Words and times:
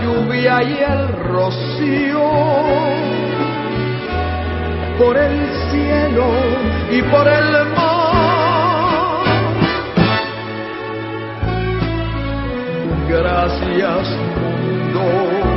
Lluvia 0.00 0.62
y 0.62 0.78
el 0.78 1.08
rocío, 1.08 2.30
por 4.98 5.16
el 5.16 5.38
cielo 5.70 6.28
y 6.90 7.02
por 7.02 7.28
el 7.28 7.50
mar. 7.74 8.02
Gracias 13.08 14.08
mundo 14.40 15.52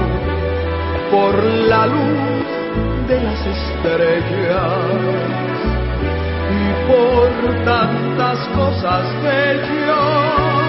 por 1.12 1.44
la 1.44 1.88
luz 1.88 2.46
de 3.08 3.22
las 3.22 3.40
estrellas 3.46 4.76
y 6.52 6.88
por 6.88 7.66
tantas 7.66 8.40
cosas 8.50 9.04
bellas 9.24 10.65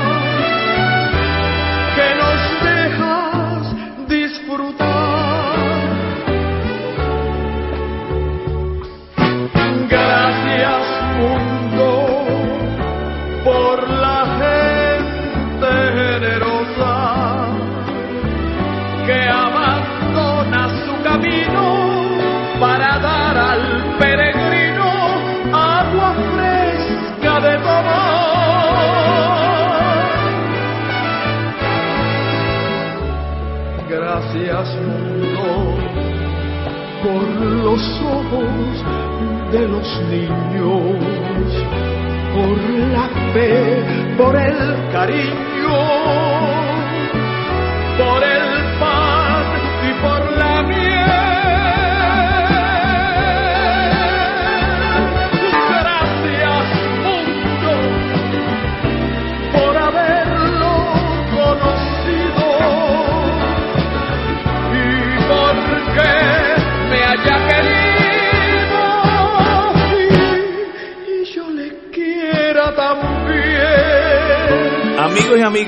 el 45.18 45.28
cariño, 45.28 45.55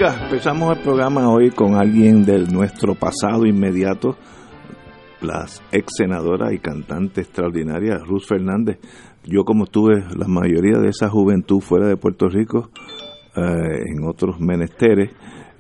Amigas, 0.09 0.23
empezamos 0.31 0.77
el 0.77 0.83
programa 0.83 1.29
hoy 1.29 1.51
con 1.51 1.75
alguien 1.75 2.25
de 2.25 2.39
nuestro 2.47 2.95
pasado 2.95 3.45
inmediato, 3.45 4.17
las 5.21 5.63
ex 5.71 5.97
senadora 5.97 6.53
y 6.55 6.59
cantante 6.59 7.21
extraordinaria 7.21 7.99
Ruth 7.99 8.25
Fernández. 8.27 8.79
Yo 9.25 9.45
como 9.45 9.67
tuve 9.67 10.03
la 10.17 10.27
mayoría 10.27 10.79
de 10.79 10.89
esa 10.89 11.11
juventud 11.11 11.61
fuera 11.61 11.89
de 11.89 11.97
Puerto 11.97 12.27
Rico, 12.29 12.71
eh, 13.37 13.41
en 13.41 14.09
otros 14.09 14.41
menesteres, 14.41 15.11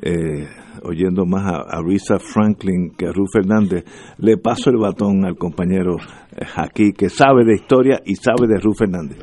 eh, 0.00 0.46
oyendo 0.82 1.26
más 1.26 1.44
a, 1.44 1.78
a 1.78 1.82
Risa 1.82 2.18
Franklin 2.18 2.94
que 2.96 3.06
a 3.06 3.12
Ruth 3.12 3.30
Fernández, 3.32 3.84
le 4.16 4.38
paso 4.38 4.70
el 4.70 4.78
batón 4.78 5.26
al 5.26 5.36
compañero 5.36 5.96
eh, 5.96 6.46
aquí 6.56 6.92
que 6.92 7.10
sabe 7.10 7.44
de 7.44 7.54
historia 7.54 8.00
y 8.04 8.14
sabe 8.14 8.46
de 8.46 8.58
Ruth 8.60 8.78
Fernández. 8.78 9.18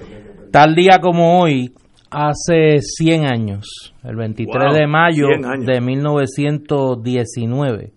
Tal 0.52 0.76
día 0.76 1.00
como 1.02 1.42
hoy, 1.42 1.74
hace 2.16 2.80
100 2.80 3.26
años, 3.26 3.94
el 4.02 4.16
23 4.16 4.64
Wow, 4.64 4.74
de 4.74 4.88
mayo 4.88 5.28
100 5.28 5.46
años. 5.46 5.66
de 5.66 5.82
1919, 5.82 7.92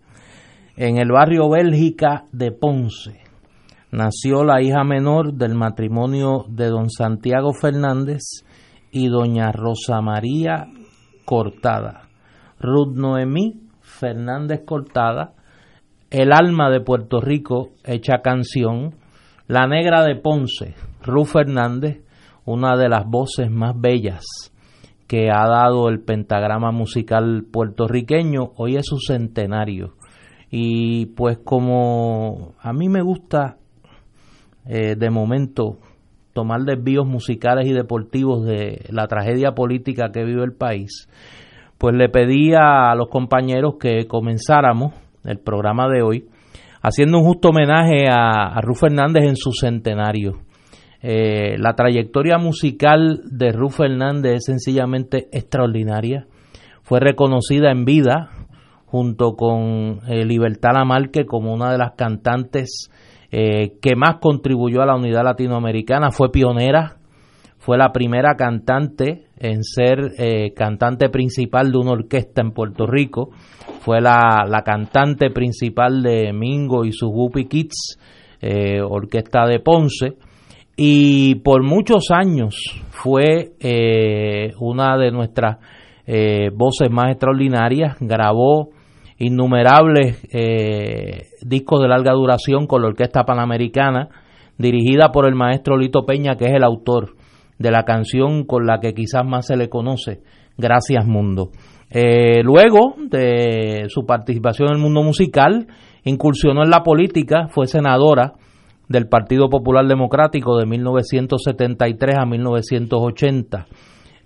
en 0.77 0.99
el 0.99 1.13
barrio 1.13 1.49
Bélgica 1.49 2.25
de 2.33 2.51
Ponce, 2.51 3.21
nació 3.93 4.43
la 4.43 4.61
hija 4.61 4.83
menor 4.83 5.35
del 5.35 5.55
matrimonio 5.55 6.47
de 6.49 6.67
don 6.67 6.91
Santiago 6.91 7.53
Fernández 7.53 8.43
y 8.91 9.07
doña 9.09 9.53
Rosa 9.53 10.01
María 10.01 10.67
Cortada. 11.25 12.09
Ruth 12.59 12.97
Noemí 12.97 13.61
Fernández 13.81 14.63
Cortada, 14.67 15.35
el 16.11 16.33
alma 16.33 16.71
de 16.71 16.81
Puerto 16.81 17.21
Rico 17.21 17.69
hecha 17.85 18.21
canción, 18.23 18.97
la 19.47 19.69
negra 19.69 20.03
de 20.03 20.17
Ponce, 20.17 20.75
Ruth 21.05 21.29
Fernández, 21.29 22.03
una 22.49 22.79
de 22.79 22.89
las 22.89 23.07
voces 23.07 23.51
más 23.51 23.79
bellas 23.79 24.25
que 25.07 25.31
ha 25.31 25.47
dado 25.47 25.89
el 25.89 26.01
pentagrama 26.01 26.71
musical 26.73 27.45
puertorriqueño, 27.51 28.53
hoy 28.57 28.77
es 28.77 28.87
su 28.87 28.99
centenario. 28.99 29.93
Y 30.51 31.07
pues 31.15 31.39
como 31.45 32.55
a 32.61 32.73
mí 32.73 32.89
me 32.89 33.03
gusta 33.03 33.59
eh, 34.67 34.97
de 34.97 35.11
momento 35.11 35.77
tomar 36.33 36.63
desvíos 36.63 37.07
musicales 37.07 37.67
y 37.67 37.75
deportivos 37.75 38.47
de 38.47 38.87
la 38.91 39.07
tragedia 39.09 39.53
política 39.53 40.11
que 40.11 40.25
vive 40.25 40.43
el 40.43 40.55
país, 40.55 41.07
pues 41.77 41.95
le 41.95 42.09
pedí 42.09 42.55
a 42.55 42.95
los 42.95 43.09
compañeros 43.09 43.75
que 43.79 44.07
comenzáramos 44.07 44.95
el 45.25 45.39
programa 45.39 45.87
de 45.89 46.03
hoy 46.03 46.29
haciendo 46.81 47.19
un 47.19 47.25
justo 47.25 47.51
homenaje 47.51 48.09
a, 48.11 48.57
a 48.57 48.61
Ruth 48.63 48.79
Fernández 48.79 49.25
en 49.25 49.37
su 49.37 49.53
centenario. 49.53 50.48
Eh, 51.01 51.57
la 51.59 51.75
trayectoria 51.75 52.39
musical 52.39 53.21
de 53.31 53.53
Ruth 53.53 53.73
Fernández 53.73 54.39
es 54.39 54.45
sencillamente 54.47 55.29
extraordinaria. 55.33 56.27
Fue 56.83 57.01
reconocida 57.01 57.71
en 57.71 57.85
vida 57.85 58.31
junto 58.87 59.37
con 59.37 60.01
eh, 60.09 60.25
Libertad 60.25 60.71
Lamarque 60.75 61.27
como 61.27 61.53
una 61.53 61.71
de 61.71 61.79
las 61.79 61.93
cantantes 61.93 62.91
eh, 63.31 63.77
que 63.81 63.95
más 63.95 64.17
contribuyó 64.21 64.81
a 64.83 64.87
la 64.87 64.97
unidad 64.97 65.23
latinoamericana. 65.23 66.11
Fue 66.11 66.33
pionera, 66.33 66.97
fue 67.59 67.77
la 67.77 67.93
primera 67.93 68.35
cantante 68.35 69.27
en 69.39 69.63
ser 69.63 70.15
eh, 70.19 70.53
cantante 70.55 71.11
principal 71.11 71.71
de 71.71 71.79
una 71.79 71.93
orquesta 71.93 72.41
en 72.41 72.53
Puerto 72.53 72.87
Rico. 72.87 73.31
Fue 73.81 74.01
la, 74.01 74.45
la 74.49 74.63
cantante 74.63 75.31
principal 75.31 76.03
de 76.03 76.33
Mingo 76.33 76.85
y 76.85 76.93
sus 76.93 77.11
Whoopi 77.13 77.45
Kids, 77.45 77.99
orquesta 78.83 79.47
de 79.47 79.61
Ponce 79.61 80.17
y 80.81 81.35
por 81.41 81.65
muchos 81.65 82.13
años 82.13 82.55
fue 82.91 83.51
eh, 83.59 84.53
una 84.61 84.97
de 84.97 85.11
nuestras 85.11 85.59
eh, 86.07 86.51
voces 86.55 86.89
más 86.89 87.11
extraordinarias, 87.11 87.97
grabó 87.99 88.69
innumerables 89.19 90.25
eh, 90.33 91.31
discos 91.43 91.83
de 91.83 91.89
larga 91.89 92.13
duración 92.13 92.69
con 92.69 92.83
la 92.83 92.89
Orquesta 92.89 93.25
Panamericana, 93.25 94.09
dirigida 94.57 95.11
por 95.11 95.27
el 95.27 95.35
maestro 95.35 95.77
Lito 95.77 96.07
Peña, 96.07 96.37
que 96.37 96.45
es 96.45 96.55
el 96.55 96.63
autor 96.63 97.17
de 97.59 97.73
la 97.73 97.83
canción 97.83 98.45
con 98.45 98.65
la 98.65 98.79
que 98.79 98.95
quizás 98.95 99.27
más 99.27 99.49
se 99.49 99.57
le 99.57 99.69
conoce, 99.69 100.21
Gracias 100.57 101.05
Mundo. 101.05 101.51
Eh, 101.91 102.41
luego 102.45 102.95
de 102.99 103.87
su 103.89 104.07
participación 104.07 104.69
en 104.69 104.77
el 104.77 104.83
mundo 104.83 105.03
musical, 105.03 105.67
incursionó 106.05 106.63
en 106.63 106.71
la 106.71 106.85
política, 106.85 107.49
fue 107.49 107.67
senadora 107.67 108.35
del 108.89 109.09
Partido 109.09 109.49
Popular 109.49 109.87
Democrático 109.87 110.57
de 110.57 110.67
1973 110.67 112.17
a 112.19 112.25
1980. 112.25 113.67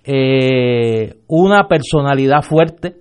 Eh, 0.04 1.14
una 1.28 1.68
personalidad 1.68 2.42
fuerte, 2.42 2.96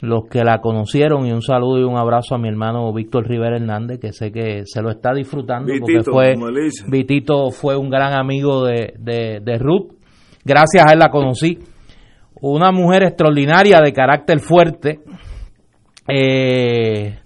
los 0.00 0.28
que 0.30 0.44
la 0.44 0.60
conocieron, 0.60 1.26
y 1.26 1.32
un 1.32 1.42
saludo 1.42 1.80
y 1.80 1.84
un 1.84 1.96
abrazo 1.96 2.34
a 2.34 2.38
mi 2.38 2.48
hermano 2.48 2.92
Víctor 2.92 3.28
Rivera 3.28 3.56
Hernández, 3.56 4.00
que 4.00 4.12
sé 4.12 4.32
que 4.32 4.62
se 4.64 4.82
lo 4.82 4.90
está 4.90 5.12
disfrutando, 5.14 5.72
porque 5.78 6.02
fue, 6.02 6.34
Vitito 6.88 7.50
fue 7.50 7.76
un 7.76 7.88
gran 7.88 8.14
amigo 8.14 8.64
de, 8.64 8.94
de 8.98 9.58
Ruth, 9.58 9.92
gracias 10.44 10.84
a 10.86 10.92
él 10.92 10.98
la 10.98 11.10
conocí. 11.10 11.58
Una 12.40 12.72
mujer 12.72 13.04
extraordinaria 13.04 13.78
de 13.80 13.92
carácter 13.92 14.40
fuerte, 14.40 14.98
eh, 16.08 17.18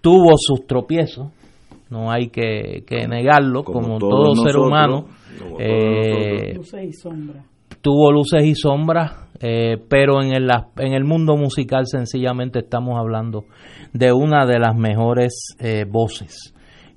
tuvo 0.00 0.30
sus 0.36 0.66
tropiezos, 0.66 1.32
no 1.90 2.10
hay 2.10 2.28
que, 2.28 2.84
negarlo, 3.08 3.64
como, 3.64 3.98
todo 3.98 4.34
ser 4.36 4.56
humano. 4.56 5.06
Eh, 5.58 6.54
luces 6.54 6.84
y 6.84 6.92
sombras. 6.92 7.44
Tuvo 7.80 8.10
luces 8.10 8.44
y 8.44 8.54
sombras, 8.54 9.28
eh, 9.40 9.76
pero 9.88 10.22
en 10.22 10.32
el, 10.32 10.48
en 10.78 10.92
el 10.94 11.04
mundo 11.04 11.36
musical 11.36 11.86
sencillamente 11.86 12.60
estamos 12.60 12.98
hablando 12.98 13.44
de 13.92 14.12
una 14.12 14.46
de 14.46 14.58
las 14.58 14.76
mejores 14.76 15.54
eh, 15.60 15.84
voces 15.88 16.52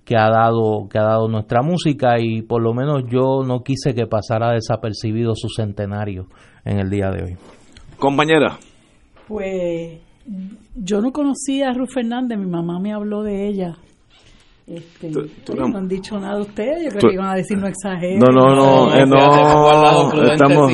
que 0.06 0.16
ha 0.16 0.28
dado 0.30 0.88
que 0.90 0.98
ha 0.98 1.04
dado 1.04 1.28
nuestra 1.28 1.62
música 1.62 2.20
y 2.20 2.42
por 2.42 2.64
lo 2.64 2.74
menos 2.74 3.04
yo 3.12 3.44
no 3.46 3.62
quise 3.62 3.94
que 3.94 4.08
pasara 4.08 4.54
desapercibido 4.54 5.34
su 5.36 5.50
centenario 5.50 6.26
en 6.66 6.80
el 6.80 6.90
día 6.90 7.12
de 7.12 7.24
hoy. 7.24 7.38
Compañera. 8.00 8.58
Pues 9.28 10.00
yo 10.76 11.02
no 11.02 11.12
conocía 11.12 11.70
a 11.70 11.74
Ruth 11.74 11.92
Fernández, 11.94 12.40
mi 12.40 12.48
mamá 12.48 12.80
me 12.80 12.92
habló 12.92 13.22
de 13.22 13.48
ella 13.48 13.78
este, 14.70 15.10
no, 15.10 15.66
han 15.78 15.88
dicho 15.88 16.20
nada 16.20 16.40
ustedes, 16.40 16.84
yo 16.84 16.90
creo 16.92 17.10
que 17.10 17.16
iban 17.16 17.30
a 17.30 17.36
decir 17.36 17.58
no 17.58 17.68
exageren. 17.68 18.20
No, 18.20 18.28
no, 18.32 18.54
no, 18.54 18.96
eh, 18.96 19.04
no, 19.04 20.24
estamos, 20.32 20.72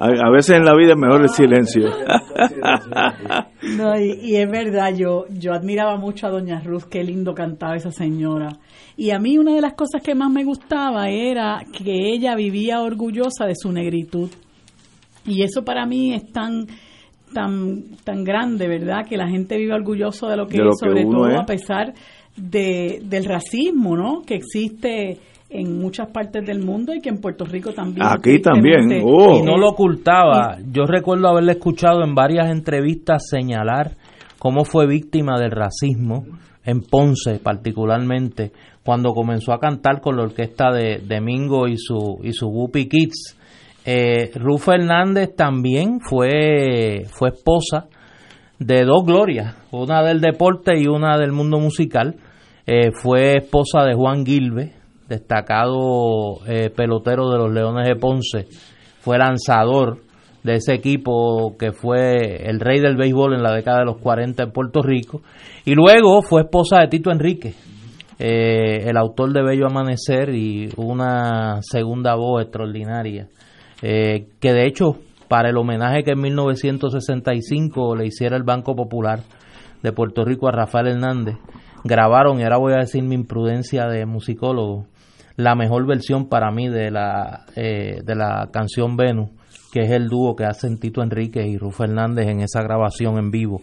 a, 0.00 0.30
veces 0.30 0.56
en 0.56 0.64
la 0.64 0.74
vida 0.74 0.92
es 0.92 0.98
mejor 0.98 1.20
el 1.20 1.28
silencio. 1.28 1.82
no, 3.76 4.00
y, 4.00 4.36
es 4.36 4.50
verdad, 4.50 4.94
yo, 4.96 5.26
yo 5.28 5.52
admiraba 5.52 5.98
mucho 5.98 6.26
a 6.26 6.30
Doña 6.30 6.60
Ruth, 6.60 6.84
qué 6.90 7.04
lindo 7.04 7.34
cantaba 7.34 7.76
esa 7.76 7.90
señora. 7.90 8.56
Y 8.96 9.10
a 9.10 9.18
mí 9.18 9.36
una 9.36 9.54
de 9.54 9.60
las 9.60 9.74
cosas 9.74 10.02
que 10.02 10.14
más 10.14 10.30
me 10.30 10.44
gustaba 10.44 11.10
era 11.10 11.60
que 11.76 11.92
ella 12.10 12.34
vivía 12.34 12.80
orgullosa 12.80 13.44
de 13.44 13.54
su 13.54 13.70
negritud. 13.70 14.30
Y 15.26 15.42
eso 15.42 15.62
para 15.62 15.84
mí 15.84 16.14
es 16.14 16.32
tan 16.32 16.68
tan 17.34 17.96
tan 18.04 18.24
grande, 18.24 18.66
¿verdad? 18.66 19.04
Que 19.06 19.18
la 19.18 19.28
gente 19.28 19.58
vive 19.58 19.74
orgulloso 19.74 20.28
de 20.28 20.36
lo 20.36 20.46
que 20.46 20.56
es, 20.56 20.78
sobre 20.78 21.02
todo 21.04 21.38
a 21.38 21.44
pesar 21.44 21.92
de, 22.36 23.00
del 23.04 23.24
racismo, 23.24 23.96
¿no? 23.96 24.22
Que 24.22 24.34
existe 24.34 25.18
en 25.50 25.78
muchas 25.78 26.08
partes 26.08 26.44
del 26.44 26.60
mundo 26.64 26.92
y 26.92 27.00
que 27.00 27.10
en 27.10 27.20
Puerto 27.20 27.44
Rico 27.44 27.72
también. 27.72 28.06
Aquí 28.06 28.40
también. 28.40 29.02
Oh. 29.04 29.38
Y 29.38 29.42
no 29.42 29.56
lo 29.56 29.70
ocultaba. 29.70 30.58
Yo 30.72 30.84
recuerdo 30.84 31.28
haberle 31.28 31.52
escuchado 31.52 32.02
en 32.02 32.14
varias 32.14 32.50
entrevistas 32.50 33.28
señalar 33.28 33.92
cómo 34.38 34.64
fue 34.64 34.86
víctima 34.86 35.38
del 35.38 35.52
racismo 35.52 36.24
en 36.64 36.80
Ponce 36.80 37.38
particularmente 37.38 38.52
cuando 38.84 39.12
comenzó 39.12 39.52
a 39.52 39.60
cantar 39.60 40.00
con 40.00 40.16
la 40.16 40.24
orquesta 40.24 40.72
de, 40.72 40.98
Domingo 40.98 41.68
y 41.68 41.76
su 41.76 42.18
y 42.22 42.32
su 42.32 42.48
Whoopi 42.48 42.88
Kids. 42.88 43.38
Eh, 43.86 44.30
Ruth 44.34 44.60
Fernández 44.60 45.36
también 45.36 46.00
fue 46.00 47.04
fue 47.10 47.30
esposa 47.30 47.86
de 48.58 48.84
dos 48.84 49.04
glorias, 49.04 49.56
una 49.72 50.02
del 50.02 50.20
deporte 50.20 50.78
y 50.78 50.86
una 50.86 51.18
del 51.18 51.32
mundo 51.32 51.58
musical. 51.58 52.16
Eh, 52.66 52.92
fue 52.92 53.36
esposa 53.36 53.84
de 53.84 53.94
Juan 53.94 54.24
Gilbe, 54.24 54.72
destacado 55.08 56.38
eh, 56.46 56.70
pelotero 56.70 57.30
de 57.30 57.38
los 57.38 57.52
Leones 57.52 57.86
de 57.86 57.96
Ponce. 57.96 58.46
Fue 59.00 59.18
lanzador 59.18 59.98
de 60.42 60.54
ese 60.54 60.72
equipo 60.74 61.56
que 61.58 61.72
fue 61.72 62.48
el 62.48 62.60
rey 62.60 62.80
del 62.80 62.96
béisbol 62.96 63.34
en 63.34 63.42
la 63.42 63.52
década 63.52 63.80
de 63.80 63.84
los 63.84 63.98
40 63.98 64.44
en 64.44 64.50
Puerto 64.50 64.82
Rico. 64.82 65.20
Y 65.66 65.74
luego 65.74 66.22
fue 66.22 66.42
esposa 66.42 66.80
de 66.80 66.88
Tito 66.88 67.10
Enrique, 67.10 67.54
eh, 68.18 68.88
el 68.88 68.96
autor 68.96 69.32
de 69.34 69.42
Bello 69.42 69.66
Amanecer 69.66 70.30
y 70.30 70.70
una 70.76 71.60
segunda 71.60 72.14
voz 72.14 72.42
extraordinaria, 72.42 73.28
que 73.80 74.28
de 74.40 74.66
hecho 74.66 74.96
para 75.28 75.50
el 75.50 75.56
homenaje 75.58 76.04
que 76.04 76.12
en 76.12 76.20
1965 76.20 77.96
le 77.96 78.06
hiciera 78.06 78.36
el 78.36 78.42
Banco 78.42 78.74
Popular 78.74 79.20
de 79.82 79.92
Puerto 79.92 80.24
Rico 80.24 80.48
a 80.48 80.52
Rafael 80.52 80.88
Hernández, 80.88 81.36
grabaron, 81.84 82.40
y 82.40 82.42
ahora 82.42 82.56
voy 82.56 82.72
a 82.72 82.78
decir 82.78 83.02
mi 83.04 83.14
imprudencia 83.14 83.86
de 83.86 84.06
musicólogo, 84.06 84.86
la 85.36 85.54
mejor 85.54 85.86
versión 85.86 86.28
para 86.28 86.50
mí 86.50 86.68
de 86.68 86.90
la, 86.90 87.44
eh, 87.56 88.00
de 88.04 88.14
la 88.14 88.48
canción 88.52 88.96
Venus, 88.96 89.30
que 89.72 89.80
es 89.80 89.90
el 89.90 90.08
dúo 90.08 90.36
que 90.36 90.44
hacen 90.44 90.78
Tito 90.78 91.02
Enrique 91.02 91.46
y 91.46 91.58
Rufo 91.58 91.84
Hernández 91.84 92.28
en 92.28 92.40
esa 92.40 92.62
grabación 92.62 93.18
en 93.18 93.30
vivo 93.30 93.60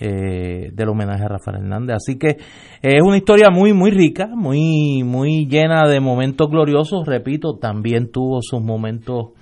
eh, 0.00 0.70
del 0.72 0.88
homenaje 0.88 1.24
a 1.24 1.28
Rafael 1.28 1.58
Hernández. 1.58 1.96
Así 1.96 2.18
que 2.18 2.38
es 2.80 3.02
una 3.02 3.18
historia 3.18 3.50
muy, 3.50 3.74
muy 3.74 3.90
rica, 3.90 4.28
muy, 4.34 5.02
muy 5.04 5.46
llena 5.46 5.86
de 5.86 6.00
momentos 6.00 6.48
gloriosos. 6.48 7.06
Repito, 7.06 7.58
también 7.58 8.10
tuvo 8.10 8.38
sus 8.40 8.62
momentos 8.62 9.32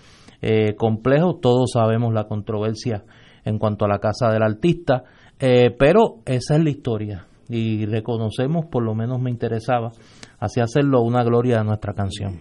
eh, 0.43 0.75
complejos. 0.75 1.41
Todos 1.41 1.71
sabemos 1.73 2.13
la 2.13 2.25
controversia 2.25 3.05
en 3.45 3.61
cuanto 3.61 3.85
a 3.85 3.89
la 3.89 4.01
casa 4.01 4.33
del 4.33 4.43
artista, 4.43 5.05
eh, 5.39 5.71
pero 5.79 6.17
esa 6.27 6.57
es 6.57 6.65
la 6.65 6.71
historia 6.71 7.28
y 7.49 7.87
reconocemos, 7.87 8.67
por 8.67 8.83
lo 8.83 8.95
menos 8.95 9.21
me 9.21 9.31
interesaba, 9.31 9.93
así 10.39 10.61
hacerlo 10.61 11.03
una 11.03 11.25
gloria 11.25 11.59
de 11.59 11.65
nuestra 11.65 11.95
canción. 11.95 12.39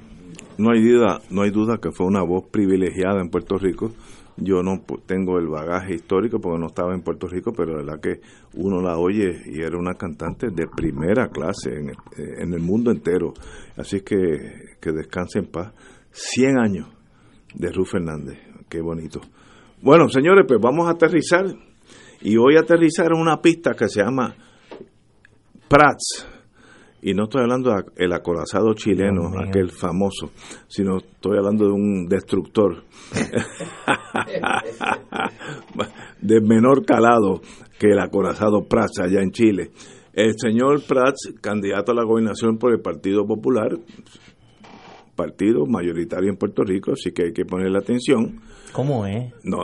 No 0.57 0.71
hay 0.71 0.81
duda, 0.81 1.19
no 1.29 1.43
hay 1.43 1.51
duda 1.51 1.77
que 1.77 1.91
fue 1.91 2.07
una 2.07 2.23
voz 2.23 2.45
privilegiada 2.51 3.21
en 3.21 3.29
Puerto 3.29 3.57
Rico. 3.57 3.91
Yo 4.37 4.61
no 4.61 4.81
tengo 5.05 5.39
el 5.39 5.47
bagaje 5.47 5.95
histórico 5.95 6.39
porque 6.39 6.59
no 6.59 6.67
estaba 6.67 6.93
en 6.93 7.01
Puerto 7.01 7.27
Rico, 7.27 7.53
pero 7.55 7.71
la 7.71 7.77
verdad 7.77 7.99
que 7.99 8.21
uno 8.55 8.81
la 8.81 8.97
oye 8.97 9.41
y 9.45 9.61
era 9.61 9.77
una 9.77 9.95
cantante 9.95 10.49
de 10.49 10.67
primera 10.67 11.29
clase 11.29 11.75
en, 11.75 11.91
en 12.39 12.53
el 12.53 12.59
mundo 12.59 12.91
entero. 12.91 13.33
Así 13.77 14.01
que 14.01 14.77
que 14.79 14.91
descanse 14.91 15.39
en 15.39 15.47
paz. 15.47 15.73
100 16.11 16.59
años 16.59 16.87
de 17.53 17.71
Ruth 17.71 17.87
Fernández. 17.91 18.39
Qué 18.69 18.81
bonito. 18.81 19.21
Bueno, 19.81 20.09
señores, 20.09 20.45
pues 20.47 20.59
vamos 20.61 20.87
a 20.87 20.91
aterrizar. 20.91 21.45
Y 22.21 22.35
voy 22.35 22.55
a 22.55 22.61
aterrizar 22.61 23.07
en 23.13 23.21
una 23.21 23.41
pista 23.41 23.73
que 23.73 23.87
se 23.87 24.01
llama 24.01 24.35
Prats. 25.67 26.25
Y 27.01 27.13
no 27.13 27.25
estoy 27.25 27.43
hablando 27.43 27.71
del 27.95 28.13
acorazado 28.13 28.73
chileno, 28.73 29.31
aquel 29.39 29.69
famoso, 29.69 30.31
sino 30.67 30.97
estoy 30.97 31.37
hablando 31.37 31.65
de 31.65 31.71
un 31.71 32.07
destructor 32.07 32.83
de 36.21 36.41
menor 36.41 36.83
calado 36.85 37.41
que 37.79 37.91
el 37.91 37.99
acorazado 37.99 38.65
Prats 38.67 38.99
allá 38.99 39.21
en 39.21 39.31
Chile. 39.31 39.69
El 40.11 40.33
señor 40.35 40.81
Prats, 40.87 41.33
candidato 41.39 41.91
a 41.91 41.95
la 41.95 42.03
gobernación 42.03 42.57
por 42.57 42.73
el 42.73 42.81
Partido 42.81 43.27
Popular, 43.27 43.77
partido 45.17 45.65
mayoritario 45.65 46.29
en 46.29 46.37
Puerto 46.37 46.63
Rico, 46.63 46.93
así 46.93 47.11
que 47.11 47.23
hay 47.25 47.33
que 47.33 47.43
ponerle 47.43 47.79
atención. 47.79 48.39
¿Cómo 48.71 49.05
es? 49.05 49.33
No, 49.43 49.63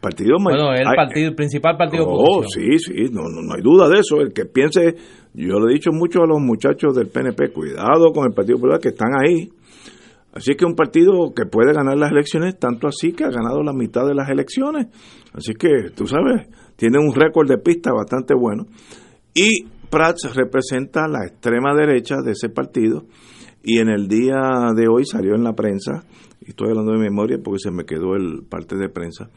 partido 0.00 0.36
Bueno, 0.40 0.72
el, 0.72 0.84
partido, 0.84 1.30
el 1.30 1.34
principal 1.34 1.76
partido 1.76 2.04
Oh, 2.06 2.44
sí, 2.44 2.78
sí, 2.78 3.10
no, 3.10 3.22
no, 3.22 3.54
hay 3.54 3.62
duda 3.62 3.88
de 3.88 4.00
eso. 4.00 4.20
El 4.20 4.32
que 4.32 4.44
piense, 4.44 4.94
yo 5.34 5.58
le 5.58 5.72
he 5.72 5.74
dicho 5.74 5.90
mucho 5.90 6.22
a 6.22 6.26
los 6.26 6.38
muchachos 6.40 6.94
del 6.94 7.08
PNP, 7.08 7.52
cuidado 7.52 8.12
con 8.12 8.26
el 8.26 8.34
Partido 8.34 8.58
Popular 8.58 8.78
que 8.78 8.90
están 8.90 9.10
ahí. 9.20 9.50
Así 10.34 10.54
que 10.54 10.64
un 10.64 10.74
partido 10.74 11.32
que 11.34 11.44
puede 11.46 11.72
ganar 11.72 11.96
las 11.96 12.10
elecciones, 12.10 12.58
tanto 12.58 12.88
así 12.88 13.12
que 13.12 13.24
ha 13.24 13.30
ganado 13.30 13.62
la 13.62 13.72
mitad 13.72 14.06
de 14.06 14.14
las 14.14 14.28
elecciones. 14.30 14.86
Así 15.34 15.54
que, 15.54 15.90
tú 15.94 16.06
sabes, 16.06 16.48
tiene 16.76 16.98
un 16.98 17.14
récord 17.14 17.48
de 17.48 17.58
pista 17.58 17.90
bastante 17.92 18.34
bueno. 18.34 18.66
Y 19.34 19.64
Prats 19.90 20.34
representa 20.34 21.06
la 21.06 21.26
extrema 21.26 21.74
derecha 21.74 22.16
de 22.24 22.32
ese 22.32 22.48
partido 22.48 23.04
y 23.62 23.78
en 23.78 23.88
el 23.88 24.08
día 24.08 24.72
de 24.74 24.88
hoy 24.88 25.04
salió 25.04 25.34
en 25.34 25.44
la 25.44 25.54
prensa, 25.54 26.04
y 26.40 26.50
estoy 26.50 26.70
hablando 26.70 26.92
de 26.92 26.98
memoria 26.98 27.38
porque 27.42 27.60
se 27.60 27.70
me 27.70 27.84
quedó 27.84 28.16
el 28.16 28.42
parte 28.48 28.76
de 28.76 28.88
prensa, 28.88 29.30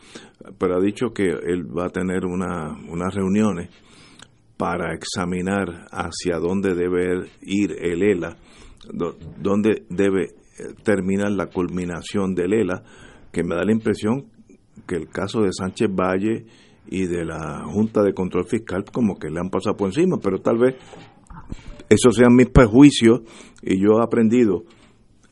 pero 0.57 0.75
ha 0.75 0.81
dicho 0.81 1.13
que 1.13 1.25
él 1.25 1.65
va 1.65 1.85
a 1.85 1.89
tener 1.89 2.25
una, 2.25 2.75
unas 2.89 3.13
reuniones 3.13 3.69
para 4.57 4.93
examinar 4.93 5.87
hacia 5.91 6.39
dónde 6.39 6.73
debe 6.73 7.27
ir 7.41 7.75
el 7.79 8.01
ELA, 8.01 8.37
dónde 9.41 9.85
debe 9.89 10.23
eh, 10.23 10.73
terminar 10.83 11.31
la 11.31 11.47
culminación 11.47 12.33
del 12.33 12.53
ELA, 12.53 12.83
que 13.31 13.43
me 13.43 13.55
da 13.55 13.63
la 13.63 13.73
impresión 13.73 14.25
que 14.87 14.95
el 14.95 15.09
caso 15.09 15.41
de 15.41 15.51
Sánchez 15.51 15.89
Valle 15.89 16.45
y 16.87 17.05
de 17.07 17.25
la 17.25 17.63
Junta 17.65 18.03
de 18.03 18.13
Control 18.13 18.45
Fiscal 18.45 18.85
como 18.91 19.17
que 19.17 19.29
le 19.29 19.39
han 19.39 19.49
pasado 19.49 19.75
por 19.75 19.87
encima, 19.87 20.17
pero 20.21 20.39
tal 20.39 20.57
vez 20.57 20.75
esos 21.89 22.15
sean 22.15 22.35
mis 22.35 22.49
prejuicios. 22.49 23.21
Y 23.61 23.79
yo 23.79 23.99
he 23.99 24.03
aprendido 24.03 24.63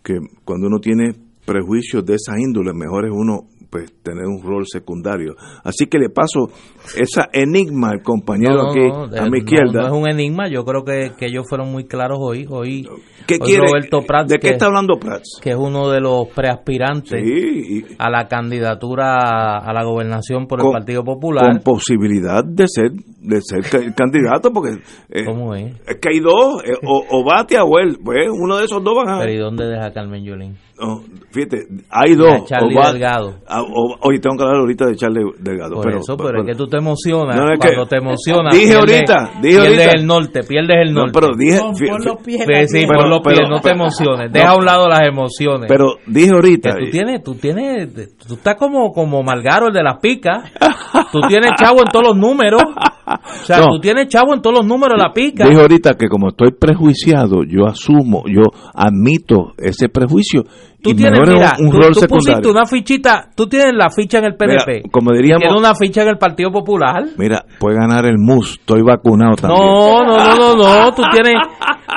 que 0.04 0.20
cuando 0.44 0.68
uno 0.68 0.80
tiene 0.80 1.14
prejuicios 1.46 2.06
de 2.06 2.16
esa 2.16 2.40
índole, 2.40 2.74
mejor 2.74 3.06
es 3.06 3.12
uno 3.14 3.48
pues 3.74 3.92
tener 4.04 4.26
un 4.28 4.44
rol 4.44 4.66
secundario. 4.68 5.34
Así 5.64 5.88
que 5.88 5.98
le 5.98 6.10
paso 6.10 6.48
esa 6.96 7.28
enigma 7.34 7.90
al 7.90 8.04
compañero 8.04 8.54
No, 8.66 8.70
aquí 8.70 8.88
no, 8.88 9.04
a 9.20 9.30
mi 9.32 9.40
izquierda. 9.40 9.82
No, 9.82 9.88
es 9.88 9.94
un 9.94 10.08
enigma, 10.08 10.48
yo 10.48 10.64
creo 10.64 10.84
que, 10.84 11.12
que 11.18 11.26
ellos 11.26 11.46
fueron 11.50 11.72
muy 11.72 11.86
claros 11.86 12.20
hoy. 12.22 12.46
Hoy, 12.50 12.88
¿Qué 13.26 13.36
hoy 13.36 13.40
quiere? 13.40 13.66
Roberto 13.66 14.02
Prats, 14.06 14.30
¿De 14.30 14.38
qué 14.38 14.50
está 14.50 14.68
hablando 14.68 15.00
Prats? 15.00 15.40
que 15.42 15.50
es 15.50 15.56
uno 15.58 15.90
de 15.90 16.02
los 16.02 16.28
preaspirantes 16.36 17.20
Sí, 17.24 17.84
a 17.98 18.10
la 18.12 18.28
candidatura 18.28 19.58
a 19.58 19.74
la 19.74 19.84
gobernación 19.84 20.46
por 20.46 20.60
el 20.62 20.72
Partido 20.72 21.04
Popular. 21.04 21.46
con 21.54 21.64
posibilidad 21.64 22.44
de 22.46 22.66
ser 22.68 22.92
de 22.92 23.40
ser 23.42 23.62
ca- 23.62 23.94
candidato 23.96 24.52
porque 24.52 24.78
eh, 25.10 25.26
¿Cómo 25.26 25.56
es? 25.56 25.74
es 25.88 25.96
que 26.02 26.10
hay 26.10 26.20
dos, 26.20 26.62
eh, 26.66 26.74
o, 26.86 27.04
o 27.10 27.24
Batia 27.24 27.64
o 27.64 27.80
él, 27.80 27.98
pues 28.04 28.28
uno 28.30 28.58
de 28.58 28.66
esos 28.66 28.84
dos 28.84 28.94
van 28.96 29.16
a... 29.16 29.20
Pero 29.20 29.32
¿y 29.32 29.38
dónde 29.38 29.66
deja 29.66 29.92
Carmen 29.94 30.24
Yulín? 30.26 30.58
No, 30.80 31.02
fíjate, 31.32 31.68
hay 31.90 32.16
dos. 32.16 32.46
Charlie 32.46 32.76
o 32.76 32.80
va- 32.80 32.92
Delgado. 32.92 33.36
O- 33.48 33.96
oye, 34.02 34.20
tengo 34.20 34.36
que 34.36 34.44
hablar 34.44 34.60
ahorita 34.62 34.86
de 34.88 34.96
Charlie 34.96 35.24
Delgado. 35.40 35.76
Por 35.76 35.86
pero, 35.86 36.00
eso, 36.00 36.18
pero 36.18 36.42
es 36.42 36.46
que 36.48 36.56
tú 36.56 36.68
te 36.68 36.78
emocionas. 36.78 37.36
No, 37.38 37.52
es 37.54 37.60
Cuando 37.60 37.84
que- 37.84 37.90
te 37.90 37.98
emocionas. 37.98 38.54
Dije 38.56 38.74
pierdes- 38.74 39.10
ahorita, 39.10 39.32
dije 39.42 39.60
pierdes 39.60 39.78
ahorita. 39.88 39.92
el 40.00 40.08
norte, 40.08 40.44
pierdes 40.44 40.76
el 40.82 40.94
No, 40.94 41.00
norte. 41.02 41.20
pero 41.20 41.36
dije... 41.38 41.60
Pon, 41.60 41.74
pon 41.74 42.06
los 42.06 42.18
pies 42.24 42.42
en 42.42 42.68
Sí, 42.68 42.82
los 42.82 42.88
pero- 42.90 43.22
pies, 43.22 43.40
no 43.50 43.56
te 43.58 43.62
pero- 43.70 43.76
emociones. 43.76 44.28
no. 44.28 44.34
Deja 44.34 44.50
a 44.50 44.56
un 44.58 44.66
lado 44.66 44.88
las 44.90 45.02
emociones. 45.08 45.66
Pero 45.68 45.86
dije 46.08 46.28
que 46.30 46.34
ahorita... 46.36 46.70
tú 46.76 46.90
tienes, 46.92 47.24
tú 47.24 47.36
tienes, 47.36 47.94
tú 48.28 48.34
estás 48.34 48.56
como, 48.56 48.92
como 48.92 49.22
Malgaro, 49.24 49.68
el 49.68 49.74
de 49.74 49.84
las 49.84 50.00
picas. 50.00 50.52
Tú 51.14 51.22
tienes 51.30 51.52
chavo 51.58 51.80
en 51.80 51.86
todos 51.92 52.08
los 52.10 52.18
números. 52.18 52.62
O 53.06 53.46
sea, 53.46 53.60
No. 53.60 53.66
tú 53.68 53.80
tienes 53.80 54.08
chavo 54.08 54.34
en 54.34 54.42
todos 54.42 54.58
los 54.60 54.66
números 54.68 54.98
la 55.00 55.14
pica. 55.14 55.46
Dije 55.48 55.62
ahorita 55.62 55.94
que 55.94 56.08
como 56.10 56.30
estoy 56.30 56.52
prejuiciado, 56.60 57.44
yo 57.48 57.66
asumo, 57.68 58.24
yo 58.28 58.42
admito 58.74 59.54
ese 59.58 59.90
prejuicio 59.90 60.44
Tú 60.82 60.90
y 60.90 60.96
tienes, 60.96 61.18
mira, 61.22 61.54
un, 61.60 61.68
un 61.68 61.72
tú, 61.72 61.78
rol 61.80 61.94
tú 61.94 62.02
pusiste 62.10 62.50
una 62.50 62.66
fichita, 62.66 63.30
tú 63.36 63.48
tienes 63.48 63.74
la 63.74 63.90
ficha 63.90 64.18
en 64.18 64.26
el 64.26 64.36
PNP. 64.36 64.68
Mira, 64.68 64.90
como 64.92 65.12
diríamos- 65.14 65.44
Tienes 65.44 65.58
una 65.58 65.76
ficha 65.76 66.02
en 66.02 66.10
el 66.10 66.18
Partido 66.18 66.52
Popular. 66.52 67.06
Mira, 67.18 67.46
puede 67.58 67.78
ganar 67.78 68.06
el 68.06 68.18
MUS, 68.18 68.58
estoy 68.60 68.82
vacunado 68.82 69.36
también. 69.36 69.66
No, 69.66 70.04
no, 70.04 70.18
no, 70.18 70.56
no, 70.56 70.56
no. 70.84 70.94
Tú 70.94 71.04
tienes, 71.14 71.36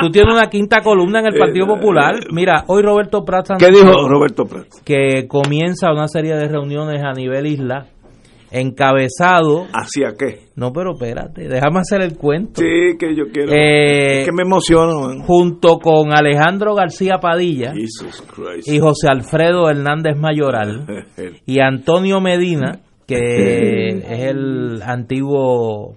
tú 0.01 0.11
tienes 0.11 0.33
una 0.33 0.49
quinta 0.49 0.83
columna 0.83 1.19
en 1.19 1.27
el 1.27 1.35
Partido 1.39 1.67
Popular. 1.67 2.15
Mira, 2.31 2.63
hoy 2.69 2.83
Roberto 2.83 3.25
Prats 3.25 3.55
¿Qué 3.59 3.71
dijo 3.73 4.09
Roberto 4.09 4.45
Prats? 4.45 4.81
que 4.85 5.27
comienza 5.27 5.91
una 5.91 6.07
serie 6.07 6.37
de 6.37 6.47
reuniones 6.47 7.03
a 7.03 7.13
nivel 7.13 7.47
isla, 7.47 7.87
encabezado. 8.51 9.67
¿Hacia 9.73 10.15
qué? 10.19 10.47
No, 10.57 10.73
pero 10.73 10.93
espérate, 10.93 11.49
déjame 11.49 11.81
hacer 11.81 12.01
el 12.03 12.17
cuento. 12.17 12.61
Sí, 12.61 12.97
que 12.99 13.15
yo 13.17 13.25
quiero. 13.33 13.53
Eh, 13.53 14.21
es 14.21 14.25
que 14.27 14.33
me 14.33 14.43
emociono. 14.43 15.01
man. 15.09 15.21
Junto 15.21 15.79
con 15.79 16.13
Alejandro 16.13 16.75
García 16.75 17.19
Padilla 17.21 17.73
Jesus 17.75 18.23
Christ. 18.23 18.69
y 18.69 18.79
José 18.79 19.09
Alfredo 19.11 19.69
Hernández 19.69 20.17
Mayoral 20.17 20.87
y 21.47 21.61
Antonio 21.61 22.21
Medina, 22.21 22.79
que 23.07 23.89
es 23.89 24.21
el 24.31 24.81
antiguo 24.83 25.97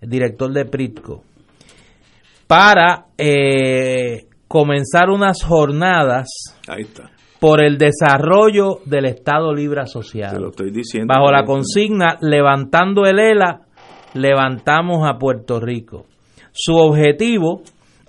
director 0.00 0.52
de 0.52 0.64
Pritco, 0.64 1.22
para 2.46 3.06
eh, 3.16 4.24
comenzar 4.48 5.10
unas 5.10 5.42
jornadas 5.44 6.26
Ahí 6.66 6.82
está. 6.82 7.10
Por 7.40 7.62
el 7.64 7.78
desarrollo 7.78 8.80
del 8.84 9.06
Estado 9.06 9.52
Libre 9.54 9.76
Te 9.76 9.82
Asociado. 9.82 10.38
lo 10.38 10.50
estoy 10.50 10.70
diciendo. 10.70 11.12
Bajo 11.14 11.30
la 11.32 11.44
consigna 11.44 12.18
Levantando 12.20 13.04
el 13.06 13.18
ELA, 13.18 13.62
levantamos 14.14 15.08
a 15.08 15.18
Puerto 15.18 15.58
Rico. 15.60 16.04
Su 16.52 16.76
objetivo, 16.76 17.62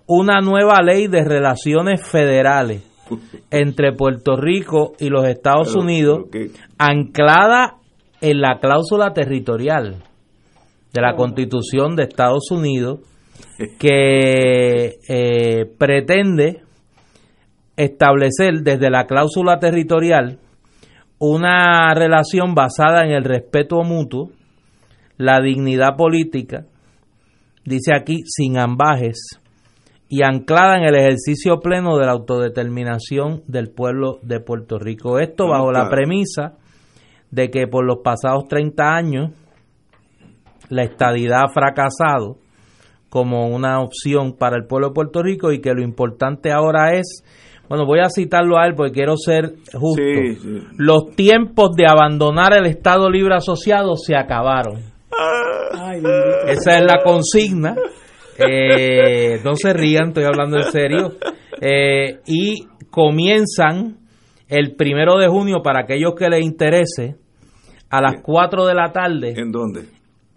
una 0.08 0.42
nueva 0.42 0.82
ley 0.84 1.08
de 1.08 1.24
relaciones 1.24 2.06
federales 2.06 2.84
entre 3.52 3.94
Puerto 3.94 4.36
Rico 4.36 4.94
y 5.00 5.10
los 5.10 5.26
Estados 5.26 5.70
Pero- 5.70 5.82
Unidos, 5.82 6.20
anclada 6.78 7.76
en 8.20 8.42
la 8.42 8.60
cláusula 8.60 9.14
territorial 9.14 10.04
de 10.94 11.02
la 11.02 11.16
Constitución 11.16 11.96
de 11.96 12.04
Estados 12.04 12.52
Unidos, 12.52 13.00
que 13.80 14.96
eh, 15.08 15.66
pretende 15.78 16.64
establecer 17.84 18.62
desde 18.64 18.90
la 18.90 19.06
cláusula 19.06 19.60
territorial 19.60 20.40
una 21.20 21.94
relación 21.94 22.56
basada 22.56 23.04
en 23.04 23.12
el 23.12 23.24
respeto 23.24 23.84
mutuo, 23.84 24.32
la 25.18 25.40
dignidad 25.42 25.96
política, 25.96 26.66
dice 27.64 27.94
aquí, 27.96 28.24
sin 28.26 28.58
ambajes, 28.58 29.40
y 30.10 30.24
anclada 30.24 30.78
en 30.78 30.84
el 30.84 30.96
ejercicio 30.96 31.60
pleno 31.60 31.98
de 31.98 32.06
la 32.06 32.12
autodeterminación 32.12 33.44
del 33.48 33.70
pueblo 33.70 34.20
de 34.24 34.42
Puerto 34.42 34.78
Rico. 34.78 35.20
Esto 35.20 35.48
bajo 35.48 35.72
la 35.72 35.90
premisa 35.90 36.58
de 37.30 37.50
que 37.50 37.66
por 37.68 37.86
los 37.86 38.00
pasados 38.04 38.48
30 38.50 38.84
años 38.84 39.32
la 40.70 40.84
estadidad 40.84 41.44
ha 41.46 41.54
fracasado 41.54 42.38
como 43.10 43.48
una 43.48 43.80
opción 43.82 44.38
para 44.38 44.58
el 44.58 44.66
pueblo 44.66 44.88
de 44.88 44.94
Puerto 44.94 45.22
Rico 45.22 45.52
y 45.52 45.62
que 45.62 45.74
lo 45.74 45.82
importante 45.82 46.52
ahora 46.52 46.94
es, 46.94 47.24
bueno, 47.72 47.86
voy 47.86 48.00
a 48.02 48.10
citarlo 48.10 48.58
a 48.60 48.66
él 48.68 48.74
porque 48.76 48.92
quiero 48.92 49.16
ser 49.16 49.54
justo, 49.74 50.04
Sí, 50.04 50.36
sí. 50.36 50.60
los 50.78 51.16
tiempos 51.16 51.72
de 51.78 51.86
abandonar 51.88 52.54
el 52.54 52.66
Estado 52.66 53.10
Libre 53.10 53.34
Asociado 53.36 53.96
se 53.96 54.14
acabaron. 54.14 54.82
Ay, 55.74 56.02
bendito. 56.02 56.48
Esa 56.48 56.80
es 56.80 56.86
la 56.86 57.02
consigna. 57.02 57.74
Eh, 58.38 59.40
no 59.46 59.56
se 59.56 59.72
rían, 59.72 60.10
estoy 60.10 60.26
hablando 60.26 60.58
en 60.58 60.64
serio. 60.72 61.14
Eh, 61.62 62.20
y 62.28 62.66
comienzan 62.90 64.00
el 64.50 64.76
primero 64.76 65.18
de 65.18 65.28
junio 65.30 65.62
para 65.64 65.84
aquellos 65.84 66.14
que 66.18 66.28
les 66.28 66.44
interese 66.44 67.16
a 67.90 68.02
las 68.02 68.16
4 68.22 68.66
de 68.66 68.74
la 68.74 68.92
tarde. 68.92 69.34
¿En 69.38 69.50
dónde? 69.52 69.86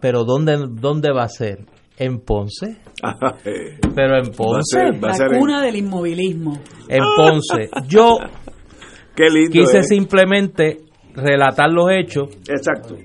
Pero 0.00 0.22
¿dónde, 0.24 0.56
dónde 0.70 1.10
va 1.12 1.24
a 1.24 1.28
ser? 1.28 1.58
¿En 1.96 2.18
Ponce? 2.20 2.76
Pero 3.94 4.16
en 4.18 4.24
Va 4.24 4.28
a 4.28 4.36
Ponce. 4.36 4.62
ser- 4.78 5.04
va 5.04 5.12
a 5.12 5.18
La 5.18 5.26
en- 5.34 5.38
cuna 5.40 5.62
del 5.62 5.76
inmovilismo. 5.76 6.58
En 6.88 7.02
Ponce. 7.16 7.68
Yo 7.86 8.16
Qué 9.16 9.30
lindo. 9.30 9.50
quise 9.52 9.78
¿eh? 9.78 9.82
simplemente 9.84 10.78
relatar 11.14 11.70
los 11.70 11.86
hechos. 11.90 12.28
Exacto. 12.48 12.96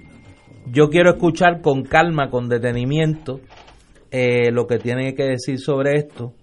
Yo 0.72 0.90
quiero 0.90 1.12
escuchar 1.12 1.62
con 1.62 1.84
calma, 1.84 2.30
con 2.30 2.48
detenimiento, 2.50 3.40
eh, 4.12 4.52
lo 4.52 4.66
que 4.68 4.78
tiene 4.80 5.14
que 5.14 5.24
decir 5.24 5.60
sobre 5.60 5.96
esto 5.96 6.34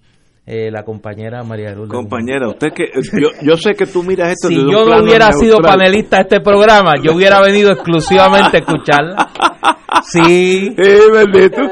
eh, 0.47 0.71
la 0.71 0.85
compañera 0.85 1.43
María 1.43 1.73
Lourdes. 1.75 1.91
Compañera, 1.93 2.49
usted 2.49 2.69
que 2.73 2.85
yo, 3.21 3.31
yo 3.43 3.57
sé 3.57 3.75
que 3.75 3.87
tú 3.87 4.05
miras 4.05 4.31
esto 4.31 4.47
Si 4.47 4.55
desde 4.55 4.67
un 4.69 4.73
yo 4.73 4.85
no 4.87 5.03
hubiera 5.03 5.33
sido 5.33 5.59
panelista 5.59 6.19
de 6.19 6.23
este 6.23 6.41
programa, 6.41 6.95
yo 7.03 7.15
hubiera 7.17 7.41
venido 7.41 7.73
exclusivamente 7.73 8.59
a 8.59 8.61
escucharla. 8.61 9.31
Sí, 10.03 10.73
Eh, 10.77 10.99
bendito. 11.13 11.63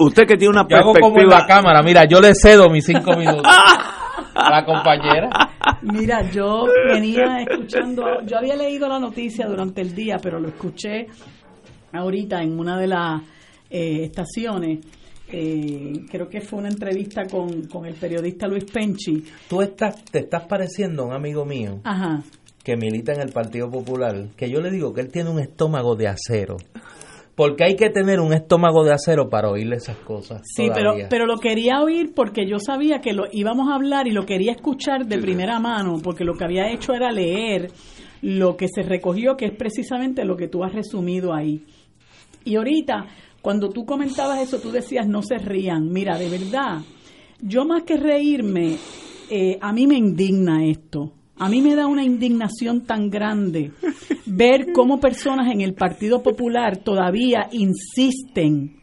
Usted 0.00 0.26
que 0.26 0.36
tiene 0.36 0.50
una 0.50 0.66
yo 0.68 0.76
hago 0.76 0.92
como 0.94 1.06
en 1.08 1.12
perspectiva 1.14 1.40
la 1.40 1.46
cámara. 1.46 1.82
Mira, 1.82 2.04
yo 2.06 2.20
le 2.20 2.32
cedo 2.34 2.68
mis 2.70 2.84
cinco 2.84 3.16
minutos 3.16 3.46
a 4.34 4.50
la 4.50 4.64
compañera. 4.64 5.28
Mira, 5.82 6.22
yo 6.30 6.66
venía 6.86 7.42
escuchando, 7.42 8.02
yo 8.24 8.38
había 8.38 8.56
leído 8.56 8.88
la 8.88 8.98
noticia 8.98 9.46
durante 9.46 9.82
el 9.82 9.94
día, 9.94 10.16
pero 10.22 10.40
lo 10.40 10.48
escuché 10.48 11.06
ahorita 11.92 12.42
en 12.42 12.58
una 12.58 12.78
de 12.78 12.86
las 12.86 13.22
eh, 13.70 14.04
estaciones. 14.04 14.80
Eh, 15.32 15.92
creo 16.10 16.28
que 16.28 16.40
fue 16.40 16.58
una 16.58 16.68
entrevista 16.68 17.22
con, 17.30 17.66
con 17.68 17.86
el 17.86 17.94
periodista 17.94 18.48
Luis 18.48 18.64
Penchi. 18.64 19.24
Tú 19.48 19.62
estás, 19.62 20.04
te 20.06 20.20
estás 20.20 20.44
pareciendo 20.46 21.04
a 21.04 21.06
un 21.06 21.12
amigo 21.12 21.44
mío 21.44 21.78
Ajá. 21.84 22.22
que 22.64 22.76
milita 22.76 23.12
en 23.12 23.20
el 23.20 23.30
Partido 23.30 23.70
Popular, 23.70 24.26
que 24.36 24.50
yo 24.50 24.60
le 24.60 24.70
digo 24.72 24.92
que 24.92 25.02
él 25.02 25.12
tiene 25.12 25.30
un 25.30 25.38
estómago 25.38 25.94
de 25.94 26.08
acero. 26.08 26.56
Porque 27.40 27.64
hay 27.64 27.74
que 27.74 27.88
tener 27.88 28.20
un 28.20 28.34
estómago 28.34 28.84
de 28.84 28.92
acero 28.92 29.30
para 29.30 29.48
oírle 29.48 29.76
esas 29.76 29.96
cosas. 29.96 30.42
Sí, 30.44 30.68
pero, 30.74 30.90
todavía. 30.90 31.08
pero 31.08 31.24
lo 31.24 31.38
quería 31.38 31.80
oír 31.80 32.12
porque 32.14 32.46
yo 32.46 32.58
sabía 32.58 33.00
que 33.00 33.14
lo 33.14 33.28
íbamos 33.32 33.70
a 33.70 33.76
hablar 33.76 34.06
y 34.06 34.10
lo 34.10 34.26
quería 34.26 34.52
escuchar 34.52 35.06
de 35.06 35.16
primera 35.16 35.58
mano, 35.58 36.00
porque 36.02 36.22
lo 36.22 36.34
que 36.34 36.44
había 36.44 36.70
hecho 36.70 36.92
era 36.92 37.10
leer 37.10 37.68
lo 38.20 38.58
que 38.58 38.66
se 38.68 38.82
recogió, 38.82 39.38
que 39.38 39.46
es 39.46 39.56
precisamente 39.56 40.26
lo 40.26 40.36
que 40.36 40.48
tú 40.48 40.62
has 40.64 40.74
resumido 40.74 41.32
ahí. 41.32 41.64
Y 42.44 42.56
ahorita, 42.56 43.06
cuando 43.40 43.70
tú 43.70 43.86
comentabas 43.86 44.40
eso, 44.40 44.58
tú 44.58 44.70
decías, 44.70 45.08
no 45.08 45.22
se 45.22 45.38
rían. 45.38 45.90
Mira, 45.90 46.18
de 46.18 46.28
verdad, 46.28 46.82
yo 47.40 47.64
más 47.64 47.84
que 47.84 47.96
reírme, 47.96 48.76
eh, 49.30 49.56
a 49.62 49.72
mí 49.72 49.86
me 49.86 49.96
indigna 49.96 50.66
esto. 50.66 51.14
A 51.40 51.48
mí 51.48 51.62
me 51.62 51.74
da 51.74 51.86
una 51.86 52.04
indignación 52.04 52.82
tan 52.82 53.08
grande 53.08 53.72
ver 54.26 54.74
cómo 54.74 55.00
personas 55.00 55.50
en 55.50 55.62
el 55.62 55.72
Partido 55.72 56.22
Popular 56.22 56.76
todavía 56.76 57.48
insisten 57.50 58.78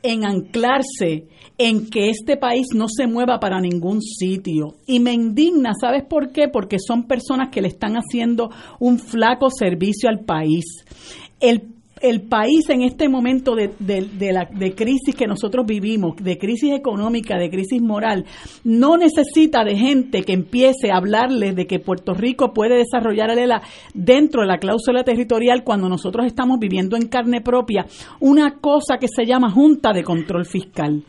en 0.00 0.24
anclarse 0.24 1.26
en 1.58 1.90
que 1.90 2.08
este 2.10 2.36
país 2.36 2.68
no 2.72 2.86
se 2.88 3.08
mueva 3.08 3.40
para 3.40 3.60
ningún 3.60 4.00
sitio. 4.00 4.76
Y 4.86 5.00
me 5.00 5.12
indigna, 5.12 5.72
¿sabes 5.80 6.04
por 6.04 6.30
qué? 6.30 6.46
Porque 6.46 6.76
son 6.78 7.08
personas 7.08 7.48
que 7.50 7.62
le 7.62 7.68
están 7.68 7.94
haciendo 7.94 8.48
un 8.78 9.00
flaco 9.00 9.50
servicio 9.50 10.08
al 10.08 10.20
país. 10.20 10.84
El 11.40 11.75
el 12.02 12.22
país 12.22 12.68
en 12.68 12.82
este 12.82 13.08
momento 13.08 13.54
de, 13.54 13.70
de, 13.78 14.32
la, 14.32 14.46
de 14.52 14.74
crisis 14.74 15.14
que 15.14 15.26
nosotros 15.26 15.64
vivimos, 15.66 16.16
de 16.16 16.36
crisis 16.36 16.72
económica, 16.74 17.38
de 17.38 17.48
crisis 17.48 17.80
moral, 17.80 18.26
no 18.64 18.96
necesita 18.98 19.64
de 19.64 19.76
gente 19.76 20.22
que 20.22 20.34
empiece 20.34 20.90
a 20.90 20.96
hablarles 20.96 21.56
de 21.56 21.66
que 21.66 21.78
Puerto 21.78 22.12
Rico 22.12 22.52
puede 22.52 22.76
desarrollar 22.76 23.30
ELA 23.30 23.62
dentro 23.94 24.42
de 24.42 24.48
la 24.48 24.58
cláusula 24.58 25.04
territorial 25.04 25.64
cuando 25.64 25.88
nosotros 25.88 26.26
estamos 26.26 26.58
viviendo 26.58 26.96
en 26.96 27.08
carne 27.08 27.40
propia 27.40 27.86
una 28.20 28.58
cosa 28.58 28.98
que 28.98 29.08
se 29.08 29.24
llama 29.24 29.50
Junta 29.50 29.92
de 29.92 30.04
Control 30.04 30.44
Fiscal, 30.44 31.02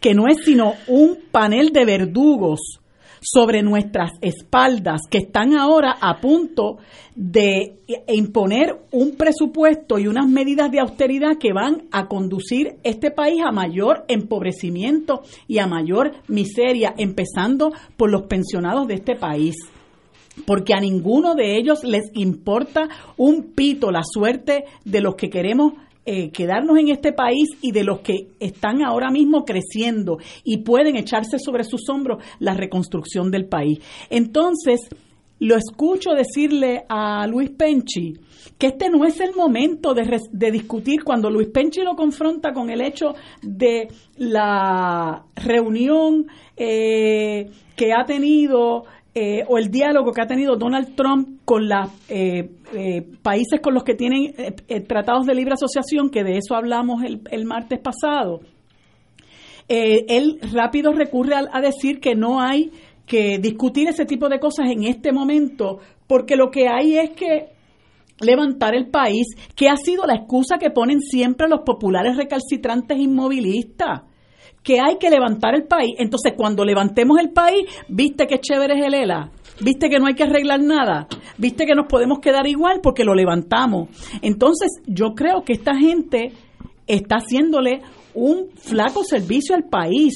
que 0.00 0.14
no 0.14 0.26
es 0.26 0.38
sino 0.44 0.72
un 0.88 1.18
panel 1.30 1.70
de 1.70 1.84
verdugos 1.84 2.80
sobre 3.24 3.62
nuestras 3.62 4.12
espaldas 4.20 5.00
que 5.10 5.18
están 5.18 5.56
ahora 5.56 5.96
a 5.98 6.20
punto 6.20 6.76
de 7.14 7.78
imponer 8.08 8.76
un 8.90 9.16
presupuesto 9.16 9.98
y 9.98 10.08
unas 10.08 10.28
medidas 10.28 10.70
de 10.70 10.80
austeridad 10.80 11.38
que 11.40 11.54
van 11.54 11.84
a 11.90 12.06
conducir 12.06 12.76
este 12.82 13.10
país 13.10 13.40
a 13.42 13.50
mayor 13.50 14.04
empobrecimiento 14.08 15.22
y 15.48 15.58
a 15.58 15.66
mayor 15.66 16.12
miseria, 16.28 16.94
empezando 16.98 17.72
por 17.96 18.10
los 18.10 18.22
pensionados 18.22 18.86
de 18.88 18.94
este 18.94 19.16
país. 19.16 19.54
Porque 20.46 20.74
a 20.74 20.80
ninguno 20.80 21.34
de 21.34 21.56
ellos 21.56 21.84
les 21.84 22.10
importa 22.14 22.88
un 23.16 23.52
pito 23.54 23.90
la 23.90 24.02
suerte 24.02 24.64
de 24.84 25.00
los 25.00 25.14
que 25.14 25.30
queremos 25.30 25.74
eh, 26.06 26.30
quedarnos 26.30 26.78
en 26.78 26.88
este 26.88 27.12
país 27.12 27.48
y 27.62 27.72
de 27.72 27.84
los 27.84 28.00
que 28.00 28.28
están 28.40 28.82
ahora 28.82 29.10
mismo 29.10 29.44
creciendo 29.44 30.18
y 30.44 30.58
pueden 30.58 30.96
echarse 30.96 31.38
sobre 31.38 31.64
sus 31.64 31.88
hombros 31.88 32.22
la 32.38 32.54
reconstrucción 32.54 33.30
del 33.30 33.46
país. 33.46 33.78
Entonces, 34.10 34.80
lo 35.40 35.56
escucho 35.56 36.10
decirle 36.10 36.84
a 36.88 37.26
Luis 37.26 37.50
Penchi 37.50 38.14
que 38.58 38.68
este 38.68 38.88
no 38.88 39.04
es 39.04 39.20
el 39.20 39.34
momento 39.34 39.94
de, 39.94 40.50
discutir 40.50 41.02
cuando 41.02 41.28
Luis 41.28 41.48
Penchi 41.48 41.82
lo 41.82 41.96
confronta 41.96 42.52
con 42.52 42.70
el 42.70 42.80
hecho 42.80 43.14
de 43.42 43.88
la 44.16 45.24
reunión 45.34 46.26
eh, 46.56 47.50
que 47.74 47.92
ha 47.92 48.04
tenido 48.04 48.84
eh, 49.16 49.44
o 49.46 49.58
el 49.58 49.70
diálogo 49.70 50.12
que 50.12 50.20
ha 50.22 50.26
tenido 50.26 50.56
Donald 50.56 50.96
Trump 50.96 51.40
con 51.44 51.68
los 51.68 51.88
eh, 52.08 52.50
eh, 52.74 53.02
países 53.22 53.60
con 53.60 53.72
los 53.72 53.84
que 53.84 53.94
tienen 53.94 54.34
tratados 54.88 55.24
de 55.26 55.34
libre 55.34 55.54
asociación, 55.54 56.10
que 56.10 56.24
de 56.24 56.38
eso 56.38 56.56
hablamos 56.56 57.02
el, 57.04 57.44
martes 57.44 57.78
pasado, 57.78 58.40
él 59.68 60.40
rápido 60.52 60.92
recurre 60.92 61.36
a, 61.36 61.48
a 61.52 61.60
decir 61.60 62.00
que 62.00 62.16
no 62.16 62.40
hay 62.40 62.72
que 63.06 63.38
discutir 63.38 63.88
ese 63.88 64.04
tipo 64.04 64.28
de 64.28 64.40
cosas 64.40 64.68
en 64.68 64.82
este 64.84 65.12
momento, 65.12 65.78
porque 66.08 66.34
lo 66.34 66.50
que 66.50 66.66
hay 66.68 66.98
es 66.98 67.10
que 67.10 67.50
levantar 68.20 68.74
el 68.74 68.88
país, 68.88 69.26
que 69.54 69.68
ha 69.68 69.76
sido 69.76 70.06
la 70.06 70.14
excusa 70.14 70.58
que 70.58 70.70
ponen 70.70 71.00
siempre 71.00 71.48
los 71.48 71.60
populares 71.60 72.16
recalcitrantes 72.16 72.98
inmovilistas 72.98 74.02
que 74.64 74.80
hay 74.80 74.96
que 74.98 75.10
levantar 75.10 75.54
el 75.54 75.64
país. 75.64 75.94
Entonces, 75.98 76.32
cuando 76.36 76.64
levantemos 76.64 77.20
el 77.20 77.30
país, 77.30 77.66
viste 77.86 78.26
que 78.26 78.40
chévere 78.40 78.74
es 78.78 78.84
el 78.84 78.94
ELA, 78.94 79.30
viste 79.60 79.88
que 79.88 79.98
no 80.00 80.06
hay 80.06 80.14
que 80.14 80.24
arreglar 80.24 80.60
nada, 80.60 81.06
viste 81.38 81.66
que 81.66 81.74
nos 81.74 81.86
podemos 81.86 82.18
quedar 82.18 82.46
igual 82.48 82.80
porque 82.82 83.04
lo 83.04 83.14
levantamos. 83.14 83.90
Entonces, 84.22 84.70
yo 84.86 85.14
creo 85.14 85.44
que 85.44 85.52
esta 85.52 85.76
gente 85.76 86.32
está 86.86 87.16
haciéndole 87.16 87.82
un 88.14 88.48
flaco 88.56 89.04
servicio 89.04 89.54
al 89.54 89.64
país 89.64 90.14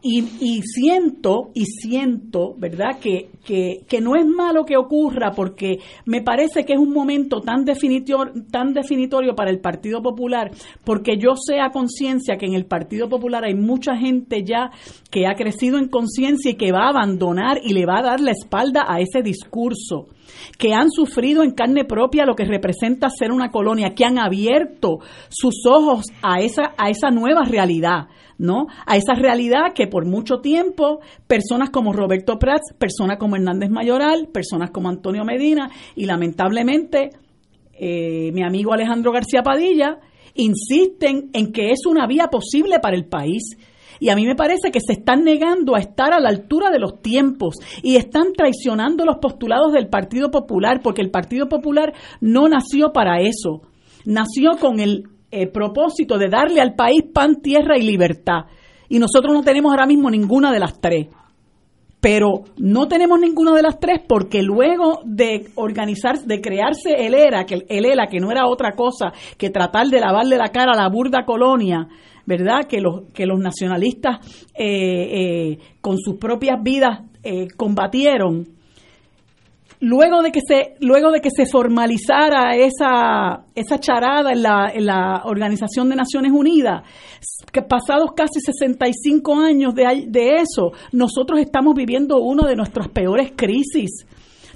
y, 0.00 0.20
y, 0.40 0.62
siento, 0.62 1.50
y 1.54 1.64
siento, 1.64 2.54
¿verdad?, 2.56 3.00
que, 3.00 3.30
que, 3.44 3.80
que, 3.88 4.00
no 4.00 4.14
es 4.14 4.24
malo 4.24 4.64
que 4.64 4.76
ocurra 4.76 5.32
porque 5.32 5.80
me 6.04 6.22
parece 6.22 6.64
que 6.64 6.74
es 6.74 6.78
un 6.78 6.92
momento 6.92 7.40
tan 7.40 7.64
definitorio, 7.64 8.32
tan 8.52 8.74
definitorio 8.74 9.34
para 9.34 9.50
el 9.50 9.58
Partido 9.58 10.00
Popular, 10.00 10.52
porque 10.84 11.16
yo 11.18 11.34
sé 11.34 11.60
a 11.60 11.70
conciencia 11.70 12.36
que 12.36 12.46
en 12.46 12.54
el 12.54 12.64
Partido 12.64 13.08
Popular 13.08 13.44
hay 13.44 13.54
mucha 13.54 13.96
gente 13.96 14.44
ya 14.44 14.70
que 15.10 15.26
ha 15.26 15.34
crecido 15.34 15.78
en 15.78 15.88
conciencia 15.88 16.52
y 16.52 16.54
que 16.54 16.70
va 16.70 16.86
a 16.86 16.90
abandonar 16.90 17.58
y 17.64 17.74
le 17.74 17.84
va 17.84 17.98
a 17.98 18.02
dar 18.02 18.20
la 18.20 18.30
espalda 18.30 18.84
a 18.86 19.00
ese 19.00 19.22
discurso 19.22 20.06
que 20.58 20.74
han 20.74 20.90
sufrido 20.90 21.42
en 21.42 21.52
carne 21.52 21.84
propia 21.84 22.24
lo 22.24 22.36
que 22.36 22.44
representa 22.44 23.08
ser 23.10 23.32
una 23.32 23.50
colonia, 23.50 23.94
que 23.96 24.04
han 24.04 24.18
abierto 24.18 25.00
sus 25.28 25.66
ojos 25.66 26.06
a 26.22 26.40
esa, 26.40 26.74
a 26.76 26.88
esa 26.88 27.10
nueva 27.10 27.44
realidad 27.44 28.06
¿no? 28.38 28.66
A 28.86 28.96
esa 28.96 29.14
realidad 29.14 29.72
que 29.74 29.86
por 29.86 30.06
mucho 30.06 30.40
tiempo 30.40 31.00
personas 31.26 31.70
como 31.70 31.92
Roberto 31.92 32.38
Prats, 32.38 32.72
personas 32.78 33.18
como 33.18 33.36
Hernández 33.36 33.70
Mayoral, 33.70 34.28
personas 34.32 34.70
como 34.70 34.88
Antonio 34.88 35.24
Medina 35.24 35.70
y 35.96 36.06
lamentablemente 36.06 37.10
eh, 37.78 38.30
mi 38.32 38.42
amigo 38.42 38.72
Alejandro 38.72 39.12
García 39.12 39.42
Padilla 39.42 39.98
insisten 40.34 41.30
en 41.32 41.52
que 41.52 41.70
es 41.70 41.86
una 41.86 42.06
vía 42.06 42.28
posible 42.28 42.78
para 42.80 42.96
el 42.96 43.06
país. 43.06 43.56
Y 44.00 44.10
a 44.10 44.14
mí 44.14 44.26
me 44.26 44.36
parece 44.36 44.70
que 44.70 44.78
se 44.80 44.92
están 44.92 45.24
negando 45.24 45.74
a 45.74 45.80
estar 45.80 46.12
a 46.12 46.20
la 46.20 46.28
altura 46.28 46.70
de 46.70 46.78
los 46.78 47.02
tiempos 47.02 47.56
y 47.82 47.96
están 47.96 48.32
traicionando 48.32 49.04
los 49.04 49.18
postulados 49.18 49.72
del 49.72 49.88
Partido 49.88 50.30
Popular, 50.30 50.80
porque 50.82 51.02
el 51.02 51.10
Partido 51.10 51.48
Popular 51.48 51.92
no 52.20 52.48
nació 52.48 52.92
para 52.92 53.20
eso. 53.20 53.62
Nació 54.04 54.56
con 54.60 54.78
el 54.78 55.08
eh, 55.30 55.46
propósito 55.46 56.16
de 56.16 56.28
darle 56.28 56.60
al 56.60 56.74
país 56.74 57.02
pan, 57.12 57.42
tierra 57.42 57.76
y 57.76 57.82
libertad. 57.82 58.46
Y 58.88 58.98
nosotros 58.98 59.34
no 59.34 59.42
tenemos 59.42 59.70
ahora 59.70 59.86
mismo 59.86 60.10
ninguna 60.10 60.50
de 60.52 60.58
las 60.58 60.80
tres. 60.80 61.08
Pero 62.00 62.44
no 62.56 62.86
tenemos 62.86 63.18
ninguna 63.20 63.54
de 63.54 63.62
las 63.62 63.78
tres 63.80 64.00
porque 64.08 64.42
luego 64.42 65.00
de 65.04 65.50
organizar, 65.56 66.20
de 66.20 66.40
crearse 66.40 66.94
el 66.94 67.12
ERA, 67.12 67.44
que 67.44 67.66
el 67.68 67.84
ELA, 67.84 68.06
que 68.06 68.20
no 68.20 68.30
era 68.30 68.46
otra 68.46 68.72
cosa 68.72 69.12
que 69.36 69.50
tratar 69.50 69.88
de 69.88 70.00
lavarle 70.00 70.36
la 70.36 70.48
cara 70.48 70.72
a 70.72 70.76
la 70.76 70.88
burda 70.88 71.24
colonia, 71.26 71.88
¿verdad? 72.24 72.66
Que 72.68 72.80
los, 72.80 73.12
que 73.12 73.26
los 73.26 73.40
nacionalistas 73.40 74.48
eh, 74.54 74.64
eh, 74.64 75.58
con 75.80 75.98
sus 75.98 76.16
propias 76.16 76.62
vidas 76.62 77.00
combatieron 77.56 78.57
luego 79.80 80.22
de 80.22 80.32
que 80.32 80.40
se 80.40 80.74
luego 80.80 81.10
de 81.10 81.20
que 81.20 81.30
se 81.30 81.46
formalizara 81.46 82.56
esa 82.56 83.44
esa 83.54 83.78
charada 83.78 84.32
en 84.32 84.42
la, 84.42 84.70
en 84.72 84.86
la 84.86 85.22
Organización 85.24 85.88
de 85.88 85.96
Naciones 85.96 86.32
Unidas 86.32 86.82
que 87.52 87.62
pasados 87.62 88.12
casi 88.16 88.40
65 88.40 89.34
años 89.36 89.74
de, 89.74 90.06
de 90.08 90.36
eso 90.36 90.72
nosotros 90.92 91.40
estamos 91.40 91.74
viviendo 91.74 92.18
una 92.18 92.48
de 92.48 92.56
nuestras 92.56 92.88
peores 92.88 93.32
crisis 93.36 94.06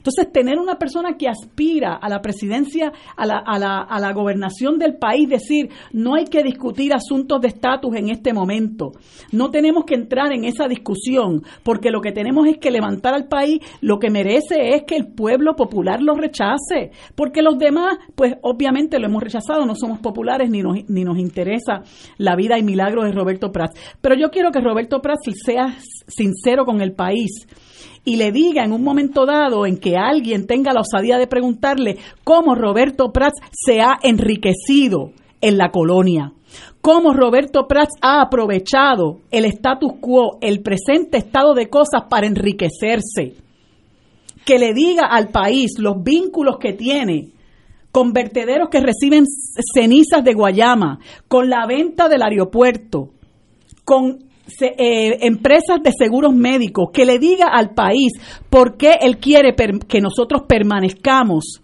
entonces, 0.02 0.32
tener 0.32 0.58
una 0.58 0.80
persona 0.80 1.16
que 1.16 1.28
aspira 1.28 1.94
a 1.94 2.08
la 2.08 2.20
presidencia, 2.20 2.92
a 3.16 3.24
la, 3.24 3.38
a 3.38 3.56
la, 3.56 3.82
a 3.82 4.00
la 4.00 4.12
gobernación 4.12 4.76
del 4.76 4.96
país, 4.96 5.28
decir, 5.28 5.70
no 5.92 6.16
hay 6.16 6.24
que 6.24 6.42
discutir 6.42 6.92
asuntos 6.92 7.40
de 7.40 7.46
estatus 7.46 7.94
en 7.94 8.10
este 8.10 8.32
momento, 8.32 8.94
no 9.30 9.52
tenemos 9.52 9.84
que 9.84 9.94
entrar 9.94 10.32
en 10.32 10.44
esa 10.44 10.66
discusión, 10.66 11.44
porque 11.62 11.92
lo 11.92 12.00
que 12.00 12.10
tenemos 12.10 12.48
es 12.48 12.58
que 12.58 12.72
levantar 12.72 13.14
al 13.14 13.28
país, 13.28 13.60
lo 13.80 14.00
que 14.00 14.10
merece 14.10 14.74
es 14.74 14.82
que 14.88 14.96
el 14.96 15.06
pueblo 15.06 15.54
popular 15.54 16.02
lo 16.02 16.14
rechace, 16.14 16.90
porque 17.14 17.40
los 17.40 17.56
demás, 17.56 17.96
pues 18.16 18.34
obviamente 18.42 18.98
lo 18.98 19.06
hemos 19.06 19.22
rechazado, 19.22 19.64
no 19.66 19.76
somos 19.76 20.00
populares 20.00 20.50
ni 20.50 20.62
nos, 20.62 20.78
ni 20.88 21.04
nos 21.04 21.16
interesa 21.18 21.84
la 22.18 22.34
vida 22.34 22.58
y 22.58 22.64
milagro 22.64 23.04
de 23.04 23.12
Roberto 23.12 23.52
Prats. 23.52 23.78
Pero 24.00 24.16
yo 24.16 24.30
quiero 24.30 24.50
que 24.50 24.60
Roberto 24.60 25.00
Prats 25.00 25.30
sea 25.44 25.76
sincero 26.08 26.64
con 26.64 26.80
el 26.80 26.92
país 26.92 27.46
y 28.04 28.16
le 28.16 28.32
diga 28.32 28.64
en 28.64 28.72
un 28.72 28.82
momento 28.82 29.26
dado 29.26 29.66
en 29.66 29.78
que 29.78 29.96
alguien 29.96 30.46
tenga 30.46 30.72
la 30.72 30.80
osadía 30.80 31.18
de 31.18 31.26
preguntarle 31.26 31.98
cómo 32.24 32.54
Roberto 32.54 33.12
Prats 33.12 33.40
se 33.52 33.80
ha 33.80 33.98
enriquecido 34.02 35.12
en 35.40 35.56
la 35.56 35.70
colonia, 35.70 36.32
cómo 36.80 37.12
Roberto 37.12 37.66
Prats 37.68 37.94
ha 38.00 38.20
aprovechado 38.20 39.20
el 39.30 39.44
status 39.44 39.92
quo, 40.00 40.38
el 40.40 40.62
presente 40.62 41.18
estado 41.18 41.54
de 41.54 41.68
cosas 41.68 42.04
para 42.10 42.26
enriquecerse, 42.26 43.36
que 44.44 44.58
le 44.58 44.74
diga 44.74 45.06
al 45.06 45.28
país 45.28 45.78
los 45.78 46.02
vínculos 46.02 46.58
que 46.58 46.72
tiene 46.72 47.28
con 47.92 48.12
vertederos 48.12 48.70
que 48.70 48.80
reciben 48.80 49.26
cenizas 49.74 50.24
de 50.24 50.32
Guayama, 50.32 50.98
con 51.28 51.50
la 51.50 51.66
venta 51.66 52.08
del 52.08 52.22
aeropuerto, 52.22 53.10
con 53.84 54.31
eh, 54.60 55.18
empresas 55.22 55.82
de 55.82 55.92
seguros 55.96 56.34
médicos, 56.34 56.90
que 56.92 57.04
le 57.04 57.18
diga 57.18 57.46
al 57.46 57.70
país 57.70 58.12
por 58.50 58.76
qué 58.76 58.98
él 59.00 59.18
quiere 59.18 59.54
que 59.54 60.00
nosotros 60.00 60.42
permanezcamos 60.48 61.62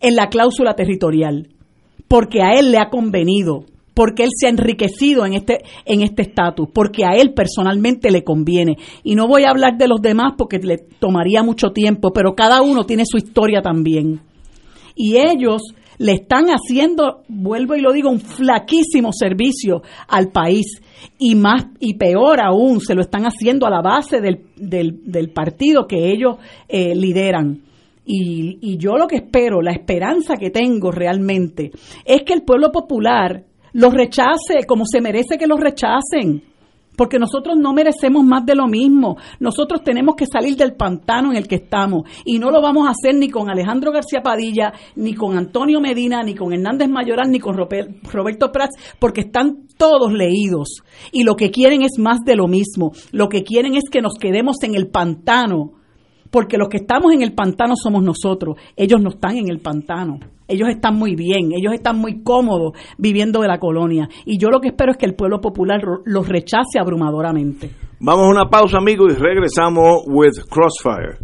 en 0.00 0.16
la 0.16 0.28
cláusula 0.28 0.74
territorial, 0.74 1.48
porque 2.08 2.42
a 2.42 2.54
él 2.54 2.72
le 2.72 2.78
ha 2.78 2.90
convenido, 2.90 3.64
porque 3.94 4.24
él 4.24 4.30
se 4.34 4.46
ha 4.46 4.50
enriquecido 4.50 5.24
en 5.26 5.34
este 5.34 5.62
en 5.84 6.02
este 6.02 6.22
estatus, 6.22 6.68
porque 6.72 7.04
a 7.04 7.14
él 7.14 7.34
personalmente 7.34 8.10
le 8.10 8.24
conviene. 8.24 8.76
Y 9.04 9.14
no 9.14 9.28
voy 9.28 9.44
a 9.44 9.50
hablar 9.50 9.76
de 9.76 9.88
los 9.88 10.00
demás 10.00 10.34
porque 10.36 10.58
le 10.58 10.78
tomaría 10.78 11.42
mucho 11.42 11.70
tiempo, 11.70 12.12
pero 12.12 12.34
cada 12.34 12.62
uno 12.62 12.84
tiene 12.84 13.04
su 13.06 13.16
historia 13.16 13.62
también. 13.62 14.20
Y 14.94 15.16
ellos 15.16 15.62
le 16.02 16.14
están 16.14 16.46
haciendo, 16.46 17.22
vuelvo 17.28 17.76
y 17.76 17.80
lo 17.80 17.92
digo, 17.92 18.10
un 18.10 18.18
flaquísimo 18.18 19.12
servicio 19.12 19.82
al 20.08 20.30
país 20.30 20.82
y 21.16 21.36
más 21.36 21.66
y 21.78 21.94
peor 21.94 22.40
aún 22.40 22.80
se 22.80 22.96
lo 22.96 23.02
están 23.02 23.24
haciendo 23.24 23.66
a 23.66 23.70
la 23.70 23.82
base 23.82 24.20
del, 24.20 24.40
del, 24.56 25.30
partido 25.30 25.86
que 25.86 26.10
ellos 26.10 26.38
eh, 26.68 26.96
lideran. 26.96 27.62
Y 28.04 28.76
yo 28.78 28.96
lo 28.96 29.06
que 29.06 29.16
espero, 29.16 29.62
la 29.62 29.70
esperanza 29.70 30.34
que 30.36 30.50
tengo 30.50 30.90
realmente, 30.90 31.70
es 32.04 32.22
que 32.22 32.32
el 32.32 32.42
pueblo 32.42 32.72
popular 32.72 33.44
los 33.72 33.94
rechace 33.94 34.66
como 34.66 34.84
se 34.84 35.00
merece 35.00 35.38
que 35.38 35.46
los 35.46 35.60
rechacen 35.60 36.42
porque 36.96 37.18
nosotros 37.18 37.56
no 37.56 37.72
merecemos 37.72 38.24
más 38.24 38.44
de 38.44 38.54
lo 38.54 38.66
mismo. 38.66 39.16
Nosotros 39.40 39.82
tenemos 39.82 40.14
que 40.16 40.26
salir 40.26 40.56
del 40.56 40.74
pantano 40.74 41.30
en 41.30 41.36
el 41.36 41.48
que 41.48 41.56
estamos 41.56 42.04
y 42.24 42.38
no 42.38 42.50
lo 42.50 42.60
vamos 42.60 42.86
a 42.86 42.90
hacer 42.90 43.14
ni 43.14 43.28
con 43.28 43.50
Alejandro 43.50 43.92
García 43.92 44.22
Padilla, 44.22 44.72
ni 44.96 45.14
con 45.14 45.36
Antonio 45.36 45.80
Medina, 45.80 46.22
ni 46.22 46.34
con 46.34 46.52
Hernández 46.52 46.88
Mayoral, 46.88 47.30
ni 47.30 47.38
con 47.38 47.56
Roberto 47.56 48.52
Prats, 48.52 48.76
porque 48.98 49.22
están 49.22 49.66
todos 49.76 50.12
leídos 50.12 50.82
y 51.10 51.24
lo 51.24 51.36
que 51.36 51.50
quieren 51.50 51.82
es 51.82 51.98
más 51.98 52.18
de 52.24 52.36
lo 52.36 52.46
mismo. 52.46 52.92
Lo 53.10 53.28
que 53.28 53.42
quieren 53.42 53.74
es 53.74 53.84
que 53.90 54.02
nos 54.02 54.14
quedemos 54.14 54.62
en 54.62 54.74
el 54.74 54.88
pantano, 54.88 55.81
porque 56.32 56.56
los 56.56 56.68
que 56.70 56.78
estamos 56.78 57.12
en 57.12 57.22
el 57.22 57.34
pantano 57.34 57.74
somos 57.76 58.02
nosotros. 58.02 58.56
Ellos 58.74 59.00
no 59.00 59.10
están 59.10 59.36
en 59.36 59.50
el 59.50 59.60
pantano. 59.60 60.18
Ellos 60.48 60.70
están 60.70 60.96
muy 60.96 61.14
bien, 61.14 61.52
ellos 61.52 61.74
están 61.74 61.98
muy 61.98 62.22
cómodos 62.22 62.72
viviendo 62.98 63.42
de 63.42 63.48
la 63.48 63.58
colonia. 63.58 64.08
Y 64.24 64.38
yo 64.38 64.48
lo 64.48 64.60
que 64.60 64.68
espero 64.68 64.92
es 64.92 64.98
que 64.98 65.06
el 65.06 65.14
pueblo 65.14 65.40
popular 65.40 65.80
los 66.04 66.28
rechace 66.28 66.78
abrumadoramente. 66.80 67.70
Vamos 68.00 68.26
a 68.26 68.30
una 68.30 68.48
pausa, 68.48 68.78
amigos, 68.78 69.12
y 69.12 69.16
regresamos 69.16 70.04
with 70.06 70.32
Crossfire. 70.50 71.18